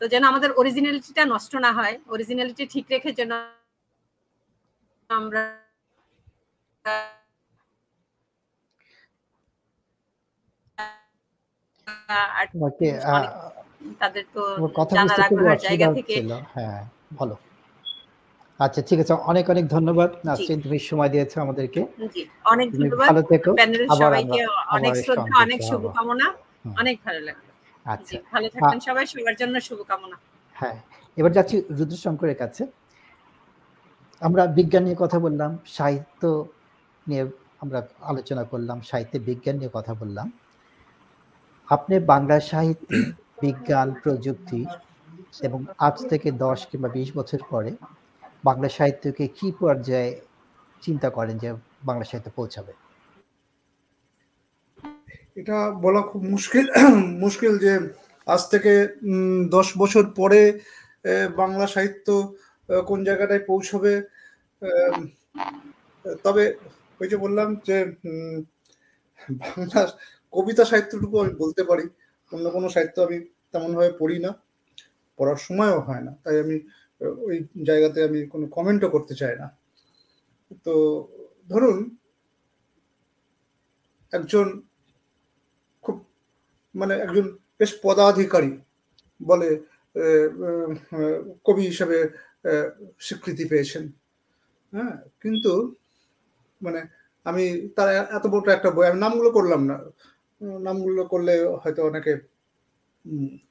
তো 0.00 0.04
যেন 0.12 0.22
আমাদের 0.24 0.50
অরিজিনালিটিটা 0.52 1.22
নষ্ট 1.24 1.52
না 1.56 1.70
হয় 1.72 1.94
অরিজিনালিটি 2.08 2.64
ঠিক 2.74 2.86
রেখে 2.90 3.10
যেন 3.18 3.32
আমরা 5.10 5.42
তাদের 14.00 14.24
তো 14.34 14.42
জানার 14.96 15.20
আগ্রহের 15.26 15.60
জায়গা 15.66 15.86
থেকে 15.98 16.14
হ্যাঁ 16.54 16.80
বলো। 17.14 17.34
আচ্ছা 18.60 18.80
ঠিক 18.82 18.98
আছে। 19.02 19.12
অনেক 19.30 19.44
অনেক 19.50 19.64
ধন্যবাদ। 19.66 20.10
নাসরিন 20.24 20.58
তুমি 20.60 20.78
সময় 20.90 21.08
দিয়েছ 21.08 21.32
আমাদেরকে। 21.38 21.80
জি 22.14 22.22
অনেক 22.44 22.68
ধন্যবাদ। 22.72 23.06
ভালো 23.10 23.22
থেকো। 23.22 23.50
সবাইকে 24.00 24.40
আমরা 24.44 24.76
অনেক 24.76 24.92
শ্রদ্ধা 25.04 25.34
অনেক 25.44 25.60
শুভকামনা। 25.62 26.26
অনেক 26.80 26.96
ভালো 27.04 27.20
লাগল। 27.20 27.46
আচ্ছা। 27.86 28.16
ভালো 28.32 28.46
থাকবেন 28.48 28.80
সবাই। 28.80 29.04
সবার 29.06 29.36
জন্য 29.36 29.54
শুভকামনা। 29.60 30.16
হ্যাঁ 30.56 30.76
এবার 31.16 31.32
যাচ্ছি 31.32 31.56
রুদ্রশঙ্করের 31.78 32.36
কাছে। 32.36 32.62
আমরা 34.22 34.42
বিজ্ঞান 34.46 34.82
নিয়ে 34.82 34.98
কথা 35.00 35.18
বললাম 35.18 35.50
সাহিত্য 35.66 36.22
নিয়ে 37.06 37.24
আমরা 37.60 37.78
আলোচনা 38.02 38.42
করলাম 38.44 38.78
সাহিত্যে 38.82 39.18
বিজ্ঞান 39.18 39.56
নিয়ে 39.56 39.70
কথা 39.74 39.92
বললাম। 39.94 40.26
আপনি 41.68 41.94
বাংলা 42.12 42.36
সাহিত্যে 42.40 42.96
বিজ্ঞান 43.42 43.88
প্রযুক্তি 44.02 44.60
এবং 45.42 45.60
আজ 45.78 45.96
থেকে 46.10 46.28
দশ 46.44 46.58
কিংবা 46.66 46.88
বিশ 46.88 47.08
বছর 47.16 47.40
পরে 47.50 47.70
বাংলা 48.44 48.68
সাহিত্যকে 48.68 49.24
কি 49.28 49.48
পর্যায়ে 49.60 50.10
চিন্তা 50.82 51.08
করেন 51.10 51.36
যে 51.38 51.48
বাংলা 51.84 52.04
সাহিত্য 52.04 52.28
পৌঁছাবে? 52.30 52.72
এটা 55.36 55.58
বলা 55.82 56.00
খুব 56.02 56.22
মুশকিল 56.24 56.66
মুশকিল 57.24 57.52
যে 57.58 57.72
আজ 58.26 58.42
থেকে 58.48 58.72
দশ 59.50 59.68
বছর 59.78 60.04
পরে 60.16 60.40
বাংলা 61.36 61.66
সাহিত্য 61.66 62.06
কোন 62.86 62.98
জায়গাটায় 63.04 63.42
পৌঁছবে? 63.46 63.92
তবে 66.24 66.44
ওই 67.00 67.08
যে 67.08 67.16
বললাম 67.16 67.48
যে 67.66 67.76
উম, 68.04 68.36
বাংলা 69.42 69.80
কবিতা 70.32 70.64
সাহিত্যটুকু 70.64 71.16
আমি 71.20 71.32
বলতে 71.34 71.62
পারি। 71.64 71.84
অন্য 72.32 72.50
কোনো 72.50 72.68
সাহিত্য 72.68 72.96
আমি 73.00 73.18
তেমনভাবে 73.52 73.92
পড়ি 74.00 74.18
না। 74.18 74.30
পড়ার 75.18 75.38
সময়ও 75.38 75.80
হয় 75.80 76.02
না। 76.02 76.12
তাই 76.24 76.36
আমি 76.40 76.56
ওই 77.28 77.36
জায়গাতে 77.68 77.98
আমি 78.08 78.20
কোনো 78.32 78.46
কমেন্টও 78.56 78.94
করতে 78.94 79.14
চাই 79.20 79.34
না। 79.40 79.46
তো 80.66 80.74
ধরুন, 81.52 81.78
একজন 84.12 84.46
খুব 85.84 85.96
মানে 86.74 86.94
একজন 87.04 87.26
বেশ 87.60 87.70
পদাধিকারী 87.84 88.52
বলে 89.20 89.48
কবি 91.46 91.62
হিসেবে 91.70 91.96
স্বীকৃতি 93.06 93.44
পেয়েছেন। 93.52 93.84
হ্যাঁ 94.72 94.94
কিন্তু 95.22 95.52
মানে 96.60 96.80
আমি 97.26 97.44
তার 97.76 97.88
এত 98.16 98.24
বড় 98.32 98.44
একটা 98.56 98.70
বই, 98.76 98.86
আমি 98.90 98.98
নামগুলো 99.04 99.30
করলাম 99.38 99.60
না। 99.70 99.76
নামগুলো 100.66 101.02
করলে 101.12 101.34
হয়তো 101.62 101.80
অনেকে 101.90 102.12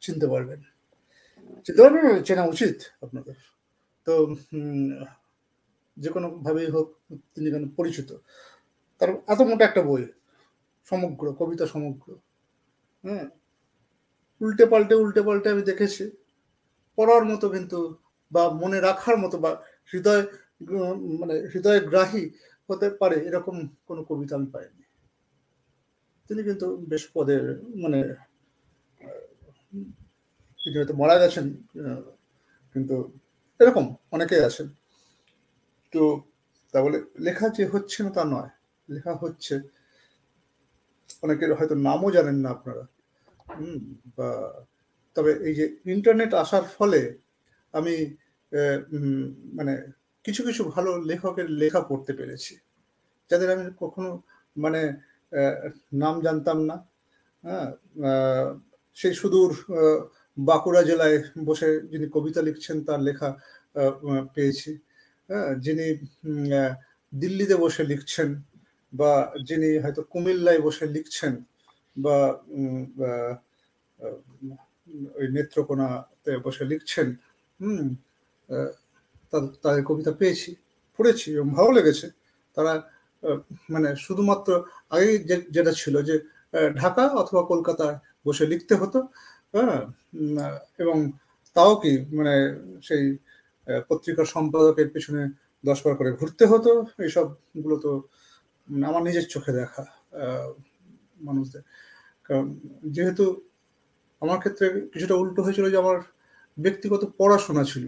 চিনতে 0.04 0.28
পারবেন। 0.34 0.60
চেনা 2.28 2.44
উচিত 2.54 2.78
আপনাদের। 3.04 3.36
তো 4.08 4.14
যে 5.98 6.10
কোনো 6.16 6.28
ভাবেই 6.46 6.70
হোক, 6.76 6.88
তিনি 7.34 7.48
কেন 7.52 7.66
পরিচিত। 7.70 8.10
তার 9.02 9.10
এত 9.34 9.42
মোটা 9.42 9.64
একটা 9.66 9.82
বই, 9.82 10.04
সমগ্র, 10.90 11.26
কবিতা 11.40 11.66
সমগ্র 11.74 12.08
হ্যাঁ? 13.04 13.26
উল্টে 14.42 14.66
পাল্টে 14.66 14.96
উল্টে 14.96 15.22
পাল্টে 15.22 15.48
আমি 15.50 15.62
দেখেছি। 15.62 16.04
পড়ার 16.98 17.24
মতো 17.26 17.46
কিন্তু 17.50 17.80
বা 18.32 18.44
মনে 18.62 18.78
রাখার 18.82 19.18
মতো 19.18 19.38
বা 19.44 19.52
হৃদয় 19.94 20.24
মানে 21.20 21.36
হৃদয় 21.52 21.82
গ্রাহী 21.90 22.24
হতে 22.70 22.88
পারে 22.90 23.18
এরকম 23.28 23.56
কোনো 23.88 24.02
কবিতা 24.04 24.34
আমি 24.36 24.48
পাইনি। 24.54 24.84
তিনি 26.28 26.42
কিন্তু 26.44 26.68
বেশ 26.92 27.04
পদের 27.14 27.44
মানে 27.84 28.00
তিনি 30.68 30.80
হয়তো 30.80 30.96
মারা 31.02 31.16
গেছেন 31.22 31.46
কিন্তু 32.76 32.96
এরকম 33.60 33.86
অনেকেই 34.16 34.42
আছেন। 34.50 34.68
তো 35.94 36.02
তা 36.74 36.78
বলে 36.86 36.98
লেখা 37.26 37.46
যে 37.58 37.64
হচ্ছে 37.74 38.00
না 38.06 38.12
তা 38.18 38.24
নয়, 38.34 38.52
লেখা 38.90 39.14
হচ্ছে। 39.22 39.56
অনেকের 41.24 41.52
হয়তো 41.58 41.76
নামও 41.88 42.10
জানেন 42.18 42.38
না 42.44 42.50
আপনারা। 42.56 42.84
বা 44.18 44.30
তবে 45.16 45.32
এই 45.48 45.54
যে 45.60 45.66
ইন্টারনেট 45.96 46.32
আসার 46.44 46.66
ফলে 46.78 47.02
আমি 47.74 47.96
মানে 49.58 49.74
কিছু 50.26 50.42
কিছু 50.48 50.62
ভালো 50.76 50.90
লেখকের 51.10 51.48
লেখা 51.62 51.82
পড়তে 51.90 52.12
পেরেছি, 52.20 52.54
যাদের 53.32 53.50
আমি 53.56 53.64
কখনো 53.84 54.10
মানে 54.56 54.82
নাম 56.02 56.16
জানতাম 56.26 56.58
না। 56.70 56.76
হ্যাঁ 57.44 57.68
সেই 58.98 59.14
সুদূর 59.20 59.52
বাঁকুড়া 60.38 60.82
জেলায় 60.90 61.18
বসে 61.48 61.70
যিনি 61.92 62.06
কবিতা 62.16 62.42
লিখছেন, 62.48 62.78
তার 62.88 63.00
লেখা 63.08 63.30
পেয়েছি। 64.36 64.72
হ্যাঁ 65.30 65.50
যিনি 65.66 65.86
দিল্লিতে 67.14 67.56
বসে 67.64 67.84
লিখছেন 67.92 68.30
বা 68.94 69.12
যিনি 69.50 69.70
হয়তো 69.84 70.02
কুমিল্লায় 70.12 70.62
বসে 70.68 70.86
লিখছেন 70.96 71.34
বা 71.98 72.18
ওই 75.20 75.26
নেত্রকোনাতে 75.36 76.32
বসে 76.46 76.64
লিখছেন, 76.72 77.08
হুম 77.60 77.88
তাদের 79.64 79.84
কবিতা 79.90 80.12
পেয়েছি, 80.20 80.50
পড়েছি, 81.00 81.28
এবং 81.38 81.48
ভালো 81.58 81.70
লেগেছে। 81.78 82.08
তারা 82.58 82.74
মানে 83.74 83.90
শুধুমাত্র 84.06 84.50
আগে 84.96 85.10
যেটা 85.56 85.72
ছিল 85.82 85.96
যে 86.10 86.16
ঢাকা 86.82 87.04
অথবা 87.22 87.42
কলকাতায় 87.52 87.98
বসে 88.28 88.46
লিখতে 88.52 88.74
হতো 88.82 89.00
হ্যাঁ 89.54 89.82
এবং 90.80 90.98
তাও 91.56 91.72
কি 91.76 91.94
মানে 92.12 92.34
সেই 92.84 93.04
পত্রিকার 93.90 94.26
সম্পাদকের 94.26 94.88
পেছনে 94.90 95.22
দশ 95.64 95.80
বার 95.86 95.94
করে 95.96 96.12
ঘুরতে 96.12 96.44
হতো 96.46 96.72
এইসবগুলো 97.00 97.76
তো 97.78 97.92
আমার 98.78 99.04
নিজের 99.04 99.26
চোখে 99.30 99.52
দেখা 99.52 99.84
মানুষদের। 101.22 101.64
কারণ 102.24 102.46
যেহেতু 102.86 103.26
আমার 104.22 104.40
ক্ষেত্রে 104.40 104.66
কিছুটা 104.94 105.16
উল্টো 105.16 105.42
হয়েছিল 105.44 105.66
যে 105.70 105.78
আমার 105.78 105.98
ব্যক্তিগত 106.58 107.02
পড়াশোনা 107.18 107.64
ছিল। 107.64 107.88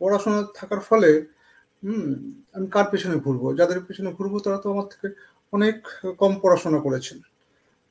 পড়াশোনা 0.00 0.40
থাকার 0.54 0.80
ফলে, 0.80 1.10
হুম, 1.82 2.06
আমি 2.54 2.66
কার 2.70 2.86
পেছনে 2.90 3.16
ঘুরবো? 3.16 3.54
যাদের 3.54 3.78
পেছনে 3.80 4.10
ঘুরবো 4.12 4.36
তারা 4.40 4.58
তো 4.58 4.66
আমার 4.72 4.86
থেকে 4.92 5.08
অনেক 5.52 5.76
কম 6.18 6.32
পড়াশোনা 6.42 6.78
করেছেন। 6.78 7.18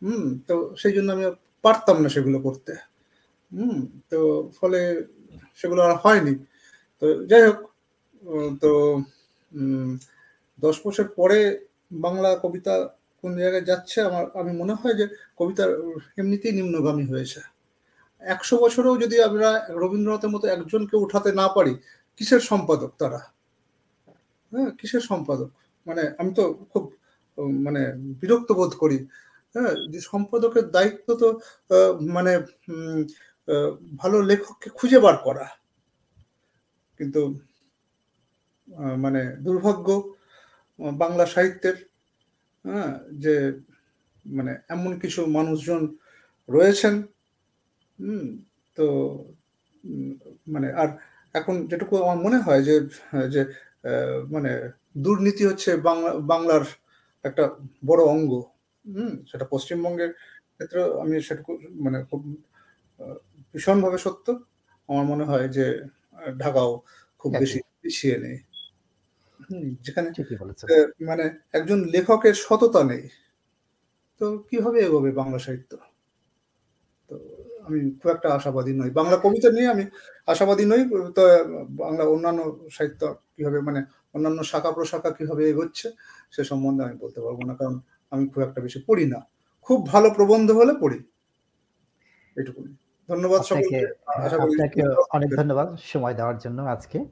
হুম, 0.01 0.26
তো 0.47 0.55
সেই 0.77 0.93
জন্য 0.93 1.10
আমি 1.11 1.23
পারতাম 1.64 1.98
না 2.03 2.10
সেগুলো 2.15 2.38
করতে। 2.48 2.73
হুম, 3.52 3.77
তো 4.11 4.19
ফলে 4.60 4.80
সেগুলো 5.60 5.81
আর 5.88 5.94
হয়নি। 6.03 6.34
তো 7.02 7.07
যাই 7.31 7.44
হোক 7.48 7.60
তো 8.64 8.72
দশ 10.60 10.76
বছর 10.85 11.06
পরে 11.19 11.40
বাংলা 12.06 12.30
কবিতা 12.44 12.73
কোন 13.23 13.31
জায়গায় 13.41 13.65
যাচ্ছে 13.72 13.98
আমার, 14.10 14.23
আমি 14.40 14.52
মনে 14.61 14.73
হয় 14.80 14.95
যে 14.99 15.06
কবিতা 15.40 15.64
এমনিতেই 16.22 16.53
নিম্নগামী 16.60 17.06
হয়েছে। 17.11 17.40
একশো 18.22 18.56
বছরেও 18.57 18.95
যদি 19.03 19.18
আমরা 19.30 19.49
রবীন্দ্রনাথের 19.81 20.31
মতো 20.35 20.45
একজনকে 20.48 20.95
উঠাতে 20.98 21.30
না 21.41 21.48
পারি, 21.56 21.73
কিসের 22.19 22.41
সম্পাদক 22.52 22.91
তারা? 23.02 23.22
হ্যাঁ 24.52 24.69
কিসের 24.80 25.03
সম্পাদক? 25.10 25.49
মানে 25.88 26.03
আমি 26.19 26.31
তো 26.40 26.44
খুব 26.72 26.84
মানে 27.65 27.81
বিরক্ত 28.22 28.49
বোধ 28.60 28.72
করি। 28.84 28.98
হ্যাঁ 29.56 29.74
যে 29.92 30.00
সম্পাদকের 30.12 30.66
দায়িত্ব 30.76 31.08
তো 31.22 31.28
মানে 32.16 32.34
ভালো 34.02 34.18
লেখককে 34.30 34.68
খুঁজে 34.70 35.00
বার 35.06 35.16
করা। 35.26 35.46
কিন্তু 37.00 37.22
মানে 38.98 39.22
দুর্ভাগ্য 39.46 39.88
বাংলা 40.98 41.26
সাহিত্যের 41.26 41.78
হ্যাঁ 42.66 42.92
যে 43.24 43.36
মানে 44.26 44.52
এমন 44.70 44.92
কিছু 45.00 45.22
মানুষজন 45.38 45.82
রয়েছেন, 46.50 46.96
হুম, 48.00 48.26
তো 48.78 48.86
মানে 50.48 50.68
আর 50.82 50.90
এখন 51.36 51.56
যেটুকু 51.72 51.94
আমার 52.04 52.18
মনে 52.26 52.38
হয় 52.46 52.62
যে 52.68 52.76
যে 53.34 53.42
মানে 54.32 54.52
দুর্নীতি 55.06 55.44
হচ্ছে 55.50 55.72
বাংলা, 55.88 56.12
বাংলার 56.32 56.64
একটা 57.26 57.44
বড় 57.86 58.02
অঙ্গ। 58.06 58.32
হুম 58.85 59.14
সেটা 59.30 59.45
পশ্চিমবঙ্গের 59.51 60.11
ক্ষেত্রে 60.55 60.80
আমি 61.03 61.15
সেটুকু 61.27 61.51
মানে 61.85 61.97
খুব 62.10 62.22
ভীষণভাবে 63.55 63.97
সত্য। 64.05 64.26
আমার 64.89 65.05
মনে 65.11 65.26
হয় 65.30 65.47
যে 65.57 65.65
ঢাকাও 66.38 66.72
খুব 67.22 67.31
বেশি 67.41 67.60
পিছিয়ে 67.81 68.18
নেই। 68.18 68.38
যেখানে 69.85 70.10
মানে 71.10 71.26
একজন 71.53 71.80
লেখকের 71.93 72.35
সততা 72.45 72.81
নেই। 72.91 73.03
তো 74.22 74.26
কীভাবে 74.49 74.80
এগোবে 74.88 75.11
বাংলা 75.19 75.39
সাহিত্য? 75.39 75.72
তো 77.10 77.15
আমি 77.68 77.80
খুব 77.99 78.10
একটা 78.15 78.27
আশাবাদী 78.38 78.73
নই। 78.81 78.89
বাংলা 78.99 79.18
কবিতা 79.26 79.49
নিয়ে 79.55 79.69
আমি 79.76 79.85
আশাবাদী 80.27 80.65
নই 80.65 80.81
তো 81.18 81.22
বাংলা 81.81 82.03
অন্যান্য 82.14 82.39
সাহিত্য 82.77 83.01
কীভাবে 83.35 83.60
মানে 83.68 83.80
অন্যান্য 84.15 84.39
শাখা 84.51 84.72
প্রশাখা 84.77 85.10
কীভাবে 85.18 85.43
এগোচ্ছে 85.51 85.88
সে 86.34 86.41
সম্বন্ধে 86.51 86.81
আমি 86.88 86.95
বলতে 87.03 87.19
পারব 87.26 87.39
না। 87.49 87.53
কারণ 87.60 87.76
আমি 88.14 88.30
খুব 88.30 88.44
একটা 88.44 88.61
বেশি 88.61 88.80
পড়ি 88.88 89.06
না। 89.06 89.19
খুব 89.61 89.88
ভালো 89.88 90.10
প্রবন্ধ 90.10 90.52
হলে 90.52 90.73
পড়ি। 90.81 90.99
এটুকুনি। 92.38 92.76
ধন্যবাদ 93.10 93.41
সকলকে। 93.41 93.80
আশা 94.07 94.38
করি 94.38 94.53
আপনাকে 94.56 94.81
অনেক 95.10 95.30
ধন্যবাদ 95.38 95.76
সময় 95.76 96.14
দেওয়ার 96.14 96.38
জন্য 96.38 96.61
আজকে। 96.61 97.06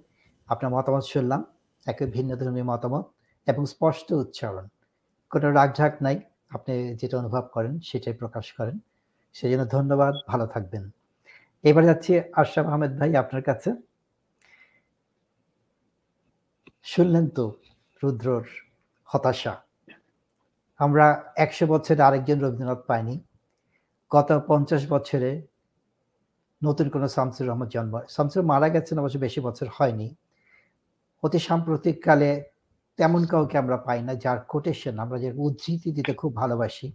আপনার 0.48 0.72
মতামত 0.72 1.04
শুনলাম 1.04 1.46
একে 1.86 2.06
ভিন্ন 2.06 2.36
ধর্মী 2.36 2.62
মতামত 2.62 3.06
এবং 3.48 3.66
স্পষ্ট 3.66 4.12
উচ্চারণ। 4.12 4.68
কোনো 5.32 5.52
রাগঢাক 5.52 6.02
নাই 6.02 6.20
আপনি 6.52 6.96
যেটা 6.96 7.18
অনুভব 7.18 7.44
করেন 7.54 7.80
সেটাই 7.80 8.14
প্রকাশ 8.14 8.54
করেন। 8.54 8.80
সেই 9.34 9.52
জন্য 9.52 9.66
ধন্যবাদ 9.66 10.14
ভালো 10.28 10.46
থাকবেন। 10.48 10.92
এবার 11.64 11.84
যাচ্ছি 11.86 12.12
আশরাফ 12.34 12.66
আহমেদ 12.68 13.00
ভাই 13.00 13.16
আপনার 13.16 13.44
কাছে। 13.44 13.70
শুনলেন 16.84 17.30
তো 17.30 17.46
রুদ্রর 18.04 18.46
হতাশা। 19.06 19.71
আমরা 20.82 21.34
একশো 21.38 21.68
বছরে 21.68 22.02
আরেকজন 22.02 22.40
রবীন্দ্রনাথ 22.40 22.78
পাইনি। 22.88 23.20
গত 24.12 24.44
পঞ্চাশ 24.48 24.92
বছরে 24.92 25.48
নতুন 26.64 26.90
কোনো 26.90 27.08
শামসুর 27.08 27.48
রহমান 27.48 27.70
জন্ম 27.70 28.02
শামসুর 28.10 28.44
মারা 28.44 28.70
গেছেন 28.70 29.00
অবশ্য 29.00 29.18
বেশি 29.18 29.42
বছর 29.42 29.68
হয়নি। 29.74 30.16
অতি 31.24 31.40
সাম্প্রতিক 31.40 32.04
কালে 32.04 32.44
তেমন 32.98 33.26
কাউকে 33.26 33.58
আমরা 33.58 33.78
পাই 33.78 34.02
না, 34.02 34.16
যার 34.16 34.42
কোটেশন 34.42 35.00
আমরা 35.00 35.20
যে 35.20 35.34
উদ্ধৃতি 35.36 35.92
দিতে 35.92 36.14
খুব 36.14 36.36
ভালোবাসি। 36.36 36.92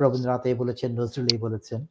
রবীন্দ্রনাথ 0.00 0.46
এই 0.46 0.54
বলেছেন, 0.54 1.00
নজরুল 1.00 1.28
এই 1.32 1.38
বলেছেন। 1.38 1.86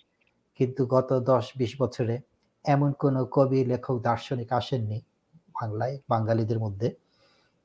কিন্তু 0.56 0.86
গত 0.86 1.20
দশ 1.20 1.52
বিশ 1.58 1.82
বছরে 1.82 2.20
এমন 2.66 2.92
কোনো 2.92 3.26
কবি, 3.26 3.66
লেখক, 3.66 4.00
দার্শনিক 4.00 4.54
আসেননি 4.54 5.02
বাংলায়, 5.50 6.00
বাঙালিদের 6.10 6.60
মধ্যে। 6.60 6.96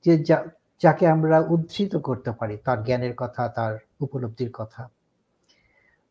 যে 0.05 0.25
যা- 0.25 0.49
যাকে 0.83 1.05
আমরা 1.15 1.37
উদ্ধৃত 1.55 1.93
করতে 2.09 2.31
পারি, 2.39 2.55
তার 2.67 2.79
জ্ঞানের 2.87 3.15
কথা, 3.17 3.43
তার 3.49 3.73
উপলব্ধির 4.05 4.51
কথা। 4.53 4.83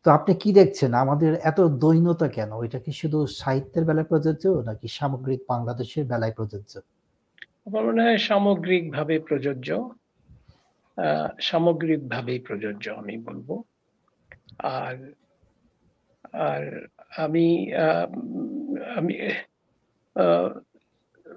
তো 0.06 0.08
আপনি 0.10 0.32
কি 0.42 0.50
দেখছেন? 0.52 0.90
আমাদের 0.94 1.32
এত 1.50 1.58
দৈন্যতা 1.82 2.28
কেন? 2.28 2.50
এটা 2.66 2.78
কি 2.84 2.92
শুধু 3.00 3.18
সাহিত্যের 3.40 3.84
বেলায় 3.84 4.08
প্রযোজ্য, 4.12 4.44
নাকি 4.68 4.86
সামগ্রিক 4.98 5.40
বাংলাদেশের 5.48 6.04
বেলায় 6.04 6.34
প্রযোজ্য? 6.36 6.72
আমার 7.66 7.82
মনে 7.86 8.02
হয় 8.02 8.18
সামগ্রিকভাবে 8.28 9.14
প্রযোজ্য। 9.28 9.68
সামগ্রিকভাবেই 11.40 12.40
প্রযোজ্য, 12.48 12.84
আমি 13.00 13.14
বলব। 13.26 13.48
আর 14.78 14.96
আর 16.48 16.62
আমি 17.24 17.46
আমি 18.98 19.14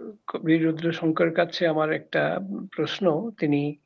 আহ, 0.03 0.11
কবি 0.27 0.57
রুদ্রশঙ্কর 0.57 1.31
কাছে 1.31 1.67
আমার 1.67 1.91
একটা 1.91 2.39
প্রশ্ন। 2.75 3.31
তিনি 3.39 3.77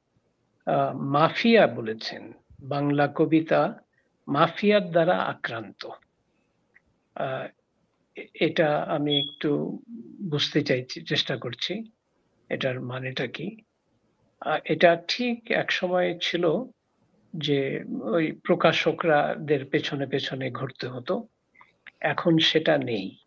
মাফিয়া 0.93 1.67
বলেছেন 1.67 2.33
বাংলা 2.63 3.07
কবিতা 3.15 3.79
মাফিয়ার 4.27 4.91
দ্বারা 4.91 5.15
আক্রান্ত। 5.17 5.87
এটা 8.33 8.77
আমি 8.79 9.19
একটু 9.19 9.79
বুঝতে 10.29 10.61
চাইছি 10.61 11.01
চেষ্টা 11.01 11.37
করছি 11.37 11.91
এটার 12.49 12.81
মানেটা 12.81 13.27
কি? 13.27 13.47
এটা 14.65 15.01
ঠিক 15.07 15.51
এক 15.51 15.71
সময় 15.71 16.17
ছিল 16.21 16.43
যে 17.35 17.83
ওই 18.03 18.31
প্রকাশকরাদের 18.31 19.65
পেছনে 19.65 20.05
পেছনে 20.07 20.51
ঘুরতে 20.51 20.87
হতো। 20.87 21.27
এখন 22.01 22.37
সেটা 22.37 22.77
নেই। 22.77 23.17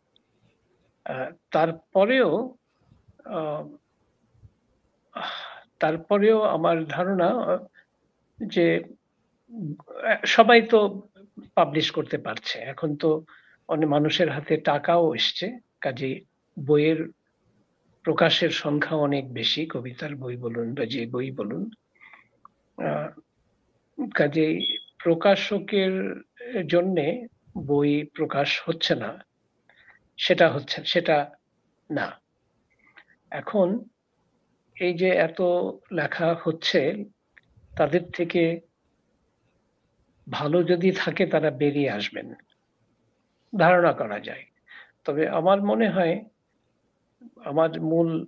তারপরেও 1.51 2.55
তারপরেও 5.81 6.43
আমার 6.43 6.85
ধারণা, 6.85 7.29
যে, 8.39 8.67
সবাই 10.27 10.63
তো 10.63 10.79
পাবলিশ 11.55 11.91
করতে 11.91 12.19
পারছে। 12.19 12.59
এখন 12.59 12.97
তো 12.97 13.11
অনেক 13.69 13.89
মানুষের 13.89 14.31
হাতে 14.31 14.57
টাকাও 14.57 15.15
এসছে, 15.15 15.47
কাজে 15.81 16.21
বইয়ের 16.57 17.01
প্রকাশের 18.05 18.51
সংখ্যা 18.51 18.97
অনেক 18.97 19.25
বেশি, 19.33 19.67
কবিতার 19.67 20.17
বই 20.17 20.37
বলুন 20.37 20.75
বা 20.75 20.85
যে 20.87 21.07
বই 21.07 21.31
বলুন। 21.31 21.63
কাজেই 24.15 24.57
প্রকাশকের 24.99 25.95
জন্যে 26.69 27.27
বই 27.67 28.05
প্রকাশ 28.15 28.63
হচ্ছে 28.67 28.95
না, 28.95 29.11
সেটা 30.19 30.51
হচ্ছে, 30.51 30.85
সেটা 30.85 31.17
না। 31.91 32.07
এখন 33.31 33.85
এই 34.81 34.95
যে 34.95 35.09
এত 35.09 35.41
লেখা 35.93 36.37
হচ্ছে, 36.43 37.05
তাদের 37.77 38.11
থেকে 38.11 38.61
ভালো 40.31 40.63
যদি 40.63 40.93
থাকে 40.93 41.27
তারা 41.27 41.51
বেরিয়ে 41.51 41.91
আসবেন। 41.91 42.35
ধারণা 43.59 43.93
করা 43.93 44.21
যায়। 44.21 44.45
তবে 45.05 45.29
আমার 45.29 45.63
মনে 45.63 45.89
হয়, 45.89 46.25
আমার 47.45 47.81
মূল 47.81 48.27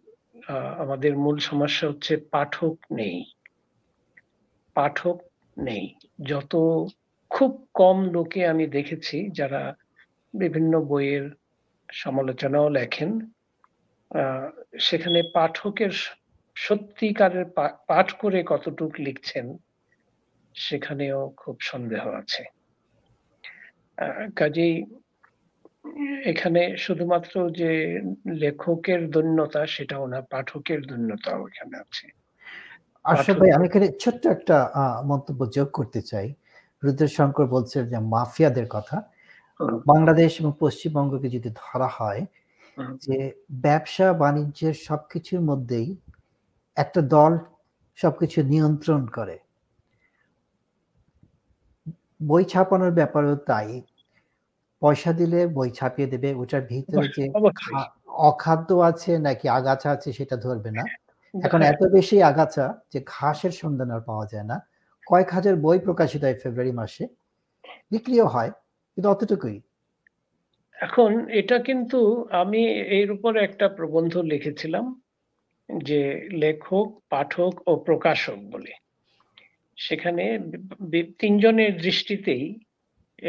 আমাদের 0.79 1.17
মূল 1.17 1.39
সমস্যা 1.39 1.89
হচ্ছে 1.89 2.17
পাঠক 2.17 2.77
নেই। 2.91 3.25
পাঠক 4.75 5.21
নেই। 5.59 5.95
যত 6.25 6.57
খুব 7.31 7.69
কম 7.75 8.09
লোকে 8.11 8.47
আমি 8.47 8.67
দেখেছি 8.67 9.31
যারা 9.31 9.75
বিভিন্ন 10.35 10.81
বইয়ের 10.81 11.31
সমালোচনাও 11.93 12.69
লেখেন 12.69 13.21
সেখানে 14.79 15.23
পাঠকের 15.35 15.93
সত্যিকারের 16.57 17.47
পাঠ 17.89 18.09
করে 18.13 18.45
কতটুক 18.45 18.93
লিখছেন 19.01 19.47
সেখানেও 20.55 21.31
খুব 21.37 21.57
সন্দেহ 21.61 22.03
আছে। 22.11 22.43
কাজেই 24.37 24.75
এখানে 26.25 26.77
শুধুমাত্র 26.77 27.51
যে 27.51 27.71
লেখকের 28.27 29.11
দৈন্যতা 29.11 29.67
সেটাও 29.67 30.07
না 30.07 30.21
পাঠকের 30.31 30.81
দৈন্যতাও 30.87 31.41
এখানে 31.49 31.77
আছে। 31.79 32.07
আশরাফ 33.05 33.37
ভাই 33.39 33.51
আমি 33.51 33.67
এখানে 33.67 33.87
ছোট্ট 34.01 34.27
একটা 34.27 34.57
আহ, 34.75 34.99
মন্তব্য 35.07 35.41
যোগ 35.51 35.69
করতে 35.71 36.03
চাই। 36.03 36.29
রুদ্রশঙ্কর 36.83 37.47
বলছেন 37.47 37.83
যে 37.89 37.99
মাফিয়াদের 37.99 38.67
কথা। 38.67 38.97
বাংলাদেশ 39.87 40.41
এবং 40.41 40.53
পশ্চিমবঙ্গকে 40.61 41.29
যদি 41.29 41.51
ধরা 41.55 41.89
হয়। 41.89 42.23
যে 43.03 43.19
ব্যবসা 43.63 44.07
বাণিজ্যের 44.13 44.75
সবকিছুর 44.89 45.41
মধ্যেই 45.41 45.89
একটা 46.77 47.01
দল 47.09 47.33
সবকিছু 47.99 48.39
নিয়ন্ত্রণ 48.45 49.03
করে। 49.09 49.37
বই 52.23 52.45
ছাপানোর 52.45 52.93
ব্যাপারেও 52.93 53.37
তাই। 53.47 53.69
পয়সা 54.83 55.11
দিলে 55.13 55.41
বই 55.49 55.71
ছাপিয়ে 55.71 56.09
দেবে 56.09 56.29
ওটার 56.35 56.63
ভিতরে 56.69 57.07
যে 57.09 57.25
অখাদ্য 58.29 58.69
আছে 58.83 59.13
নাকি 59.19 59.47
আগাছা 59.51 59.89
আছে 59.91 60.09
সেটা 60.13 60.37
ধরবে 60.37 60.71
না। 60.71 60.85
এখন 61.35 61.61
হ্যাঁ, 61.61 61.73
এত 61.73 61.81
বেশি 61.95 62.17
আগাছা 62.23 62.65
যে 62.93 62.99
ঘাসের 63.07 63.53
সন্ধান 63.53 63.89
আর 63.91 64.01
পাওয়া 64.01 64.27
যায় 64.27 64.47
না। 64.47 64.57
কয়েক 65.07 65.29
হাজার 65.31 65.55
বই 65.57 65.79
প্রকাশিত 65.79 66.23
হয় 66.25 66.39
ফেব্রুয়ারি 66.43 66.73
মাসে। 66.73 67.05
বিক্রিও 67.93 68.27
হয় 68.27 68.51
কিন্তু 68.93 69.09
অতটুকুই। 69.11 69.57
এখন 70.83 71.31
এটা 71.31 71.59
কিন্তু 71.59 71.99
আমি 72.31 72.63
এর 72.71 73.11
উপর 73.11 73.37
একটা 73.37 73.69
প্রবন্ধ 73.69 74.17
লিখেছিলাম 74.17 75.03
যে 75.83 76.29
লেখক 76.33 76.99
পাঠক 77.09 77.69
ও 77.69 77.77
প্রকাশক 77.77 78.39
বলে। 78.51 78.73
সেখানে 79.79 80.39
তিনজনের 81.19 81.77
দৃষ্টিতেই 81.77 82.59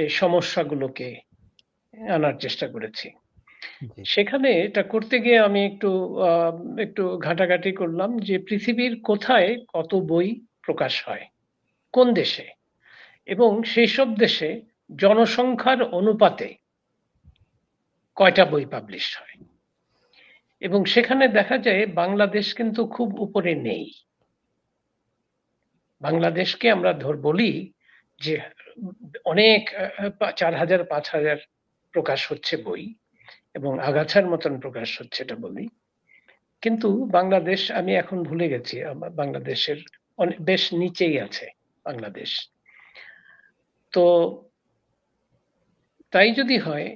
সমস্যাগুলোকে 0.10 1.20
আনার 2.10 2.34
চেষ্টা 2.40 2.68
করেছি। 2.68 3.12
সেখানে 4.08 4.50
এটা 4.62 4.84
করতে 4.84 5.20
গিয়ে 5.20 5.40
আমি 5.40 5.66
একটু 5.66 5.90
আহ, 6.20 6.80
একটু 6.80 7.18
ঘাটাঘাটি 7.18 7.72
করলাম 7.72 8.20
যে 8.20 8.38
পৃথিবীর 8.38 9.02
কোথায় 9.04 9.66
কত 9.74 9.96
বই 9.96 10.46
প্রকাশ 10.66 11.08
হয়? 11.08 11.26
কোন 11.94 12.14
দেশে? 12.14 12.46
এবং 13.26 13.64
সেই 13.64 13.88
সব 13.88 14.18
দেশে 14.18 14.62
জনসংখ্যার 14.96 15.84
অনুপাতে 15.84 16.62
কয়টা 18.15 18.45
বই 18.45 18.65
পাবলিশ 18.65 19.18
হয়? 19.18 19.35
এবং 20.61 20.85
সেখানে 20.85 21.27
দেখা 21.27 21.57
যায় 21.57 21.85
বাংলাদেশ 21.85 22.53
কিন্তু 22.53 22.88
খুব 22.88 23.19
উপরে 23.19 23.56
নেই। 23.56 23.85
বাংলাদেশকে 26.02 26.72
আমরা 26.72 26.94
ধর 26.94 27.18
বলি 27.18 27.73
যে 28.22 28.40
অনেক, 29.26 29.61
চার 30.35 30.56
হাজার, 30.56 30.84
পাঁচ 30.84 31.10
হাজার 31.10 31.38
প্রকাশ 31.94 32.31
হচ্ছে 32.31 32.57
বই 32.57 32.94
এবং 33.53 33.80
আগাছার 33.80 34.26
মতন 34.26 34.60
প্রকাশ 34.60 35.02
হচ্ছে 35.02 35.23
এটা 35.23 35.35
বলি। 35.35 35.68
কিন্তু 36.61 37.06
বাংলাদেশ, 37.06 37.72
আমি 37.72 37.95
এখন 37.95 38.23
ভুলে 38.23 38.48
গেছি 38.49 38.76
বাংলাদেশের 39.15 39.80
অনেক 40.18 40.38
বেশ 40.41 40.73
নিচেই 40.73 41.19
আছে 41.19 41.45
বাংলাদেশ। 41.85 42.31
তো 43.94 44.03
তাই 46.11 46.31
যদি 46.34 46.57
হয় 46.57 46.88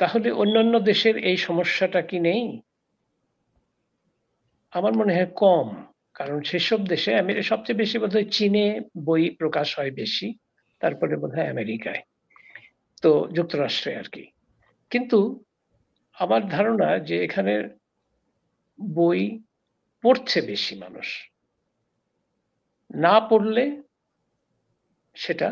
তাহলে 0.00 0.28
অন্যান্য 0.42 0.74
দেশের 0.90 1.16
এই 1.30 1.38
সমস্যাটা 1.46 2.00
কি 2.10 2.18
নেই? 2.28 2.44
আমার 4.72 4.92
মনে 5.00 5.12
হয় 5.16 5.30
কম, 5.42 5.66
কারণ 6.18 6.38
সেসব 6.50 6.80
দেশে 6.92 7.10
সবচেয়ে 7.50 7.80
বেশি 7.82 7.96
বোধহয় 8.02 8.28
চীনে 8.36 8.66
বই 9.06 9.24
প্রকাশ 9.40 9.68
হয় 9.78 9.92
বেশি, 10.00 10.28
তারপরে 10.80 11.14
বোধহয় 11.22 11.50
আমেরিকায়, 11.54 12.02
তো 13.02 13.10
যুক্তরাষ্ট্রে 13.36 13.90
আর 14.00 14.08
কি। 14.14 14.24
কিন্তু 14.92 15.18
আমার 16.16 16.42
ধারণা 16.54 16.88
যে 17.08 17.16
এখানে 17.26 17.54
বই 18.78 19.20
পড়ছে 20.04 20.38
বেশি 20.50 20.74
মানুষ, 20.84 21.08
না 23.04 23.14
পড়লে 23.30 23.64
সেটা 25.16 25.48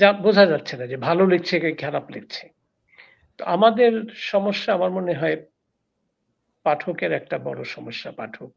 যা 0.00 0.08
বোঝা 0.24 0.44
যাচ্ছে 0.52 0.74
না 0.78 0.84
যে 0.92 0.96
ভালো 1.06 1.22
লিখছে 1.32 1.54
কি 1.62 1.70
খারাপ 1.84 2.06
লিখছে। 2.14 2.44
আমাদের 3.38 3.92
সমস্যা 4.24 4.74
আমার 4.74 4.90
মনে 4.90 5.14
হয় 5.14 5.36
পাঠকের 6.66 7.12
একটা 7.12 7.38
বড় 7.38 7.64
সমস্যা 7.66 8.12
পাঠক 8.12 8.50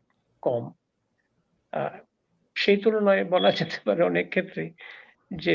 কম। 0.44 0.64
আহ, 1.74 1.94
সেই 2.56 2.78
তুলনায় 2.78 3.26
বলা 3.26 3.52
যেতে 3.52 3.78
পারে 3.86 4.04
অনেক 4.04 4.30
ক্ষেত্রে 4.30 4.64
যে 5.36 5.54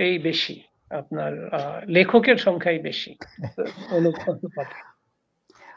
এই 0.00 0.18
বেশি 0.18 0.54
আপনার 0.90 1.32
লেখকের 1.88 2.36
সংখ্যাই 2.36 2.78
বেশি 2.78 3.12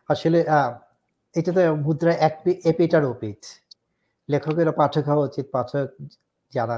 আসলে 0.10 0.44
আহ, 0.50 0.72
এটা 1.36 1.52
তো 1.52 1.76
মুদ্রা 1.78 2.14
এক 2.20 2.34
পি- 2.44 2.62
এপিটার 2.66 3.04
ওপিট 3.06 3.42
লেখকেরও 4.30 4.72
পাঠক 4.72 5.04
হওয়া 5.04 5.26
উচিত 5.26 5.46
পাঠক 5.52 5.88
যারা 6.54 6.78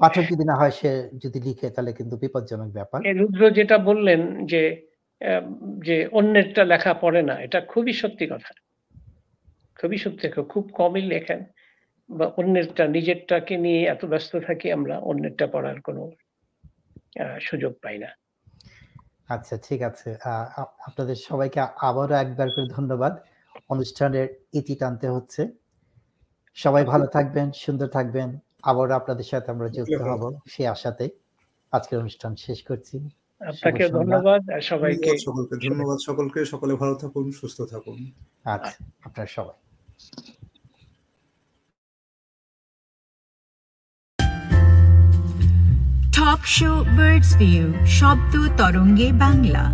পাঠক 0.00 0.24
যদি 0.32 0.44
না 0.44 0.54
হয় 0.54 0.70
সে 0.70 0.90
যদি 1.18 1.40
লিখে 1.40 1.70
তাহলে 1.70 1.92
কিন্তু 1.92 2.14
বিপজ্জনক 2.16 2.68
ব্যাপার। 2.68 2.98
রুদ্র 3.16 3.50
যেটা 3.50 3.78
বললেন 3.78 4.20
যে 4.46 4.62
যে 5.82 5.96
অন্যেরটা 6.12 6.62
লেখা 6.64 6.92
পড়ে 6.94 7.22
না 7.22 7.34
এটা 7.40 7.58
খুবই 7.68 7.92
সত্যি 7.92 8.26
কথা। 8.26 8.52
খুবই 9.76 9.98
সত্যি। 9.98 10.26
খুব 10.48 10.64
কমই 10.74 11.02
লেখেন। 11.06 11.40
বা 12.10 12.26
অন্যেরটা 12.36 12.84
নিজেরটাকে 12.88 13.54
নিয়ে 13.56 13.80
এত 13.84 14.02
ব্যস্ত 14.04 14.32
থাকি 14.46 14.66
আমরা 14.72 14.94
অন্যেরটা 15.00 15.46
পড়ার 15.46 15.78
কোনো 15.80 16.02
সুযোগ 17.40 17.72
পাই 17.82 17.98
না। 17.98 18.10
আচ্ছা 19.28 19.54
ঠিক 19.68 19.80
আছে। 19.82 20.08
আপনাদের 20.86 21.16
সবাইকে 21.28 21.58
আবারও 21.80 22.14
একবার 22.14 22.48
করে 22.50 22.66
ধন্যবাদ। 22.68 23.12
অনুষ্ঠানের 23.70 24.28
ইতি 24.52 24.74
টানতে 24.76 25.06
হচ্ছে। 25.08 25.42
সবাই 26.56 26.84
ভালো 26.84 27.06
থাকবেন 27.06 27.46
সুন্দর 27.56 27.88
থাকবেন। 27.88 28.28
আবারও 28.62 28.94
আপনাদের 28.94 29.26
সাথে 29.26 29.48
আমরা 29.50 29.68
যুক্ত 29.70 29.98
হব 30.02 30.22
সেই 30.46 30.66
আশাতে 30.66 31.04
আজকের 31.72 31.98
অনুষ্ঠান 31.98 32.32
শেষ 32.38 32.58
করছি। 32.64 32.96
আপনাকে 33.40 33.84
ধন্যবাদ 33.98 34.42
আর 34.54 34.62
সবাইকে 34.70 35.10
সকলকে 35.26 35.54
ধন্যবাদ 35.66 35.98
সকলকে। 36.08 36.38
সকলে 36.52 36.72
ভালো 36.82 36.94
থাকুন 37.02 37.26
সুস্থ 37.40 37.58
থাকুন। 37.72 37.98
আচ্ছা 38.54 38.74
আপনার 39.06 39.28
সবাই। 39.36 39.56
টক 46.16 46.40
শো 46.56 46.70
বার্ডস 46.98 47.30
ভিউ 47.40 47.66
শব্দ 47.98 48.32
তরঙ্গে 48.60 49.08
বাংলা। 49.24 49.64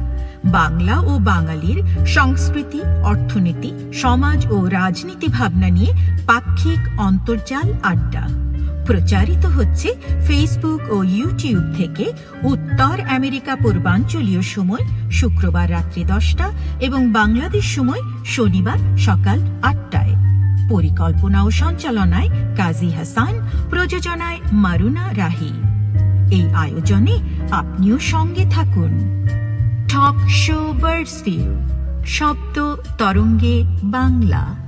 বাংলা 0.59 0.97
ও 1.11 1.13
বাঙালির 1.33 1.79
সংস্কৃতি 2.17 2.81
অর্থনীতি 3.11 3.71
সমাজ 4.03 4.41
ও 4.55 4.57
রাজনীতি 4.79 5.29
ভাবনা 5.39 5.69
নিয়ে 5.77 5.93
পাক্ষিক 6.31 6.81
অন্তর্জাল 7.09 7.69
আড্ডা। 7.93 8.25
প্রচারিত 8.87 9.47
হচ্ছে 9.47 9.95
ফেসবুক 10.27 10.93
ও 10.93 11.03
ইউটিউব 11.03 11.75
থেকে 11.77 12.13
উত্তর 12.43 13.01
আমেরিকা 13.01 13.57
পূর্বাঞ্চলীয় 13.57 14.43
সময় 14.43 15.11
শুক্রবার 15.11 15.71
রাত্রি 15.71 16.05
দশটা 16.05 16.53
এবং 16.81 17.13
বাংলাদেশ 17.13 17.75
সময় 17.75 18.01
শনিবার 18.25 18.99
সকাল 18.99 19.41
আটটায়। 19.63 20.15
পরিকল্পনা 20.71 21.43
ও 21.43 21.51
সঞ্চালনায় 21.51 22.29
কাজী 22.57 22.91
হাসান, 22.91 23.49
প্রযোজনায় 23.71 24.39
মারুনা 24.53 25.15
রাহি। 25.15 25.53
এই 26.35 26.49
আয়োজনে 26.55 27.19
আপনিও 27.51 27.99
সঙ্গে 27.99 28.45
থাকুন। 28.51 29.23
টক 29.89 30.29
শো 30.29 30.75
বার্ডস 30.81 31.23
শব্দ 32.07 32.77
তরঙ্গে 32.99 33.65
বাংলা। 33.85 34.66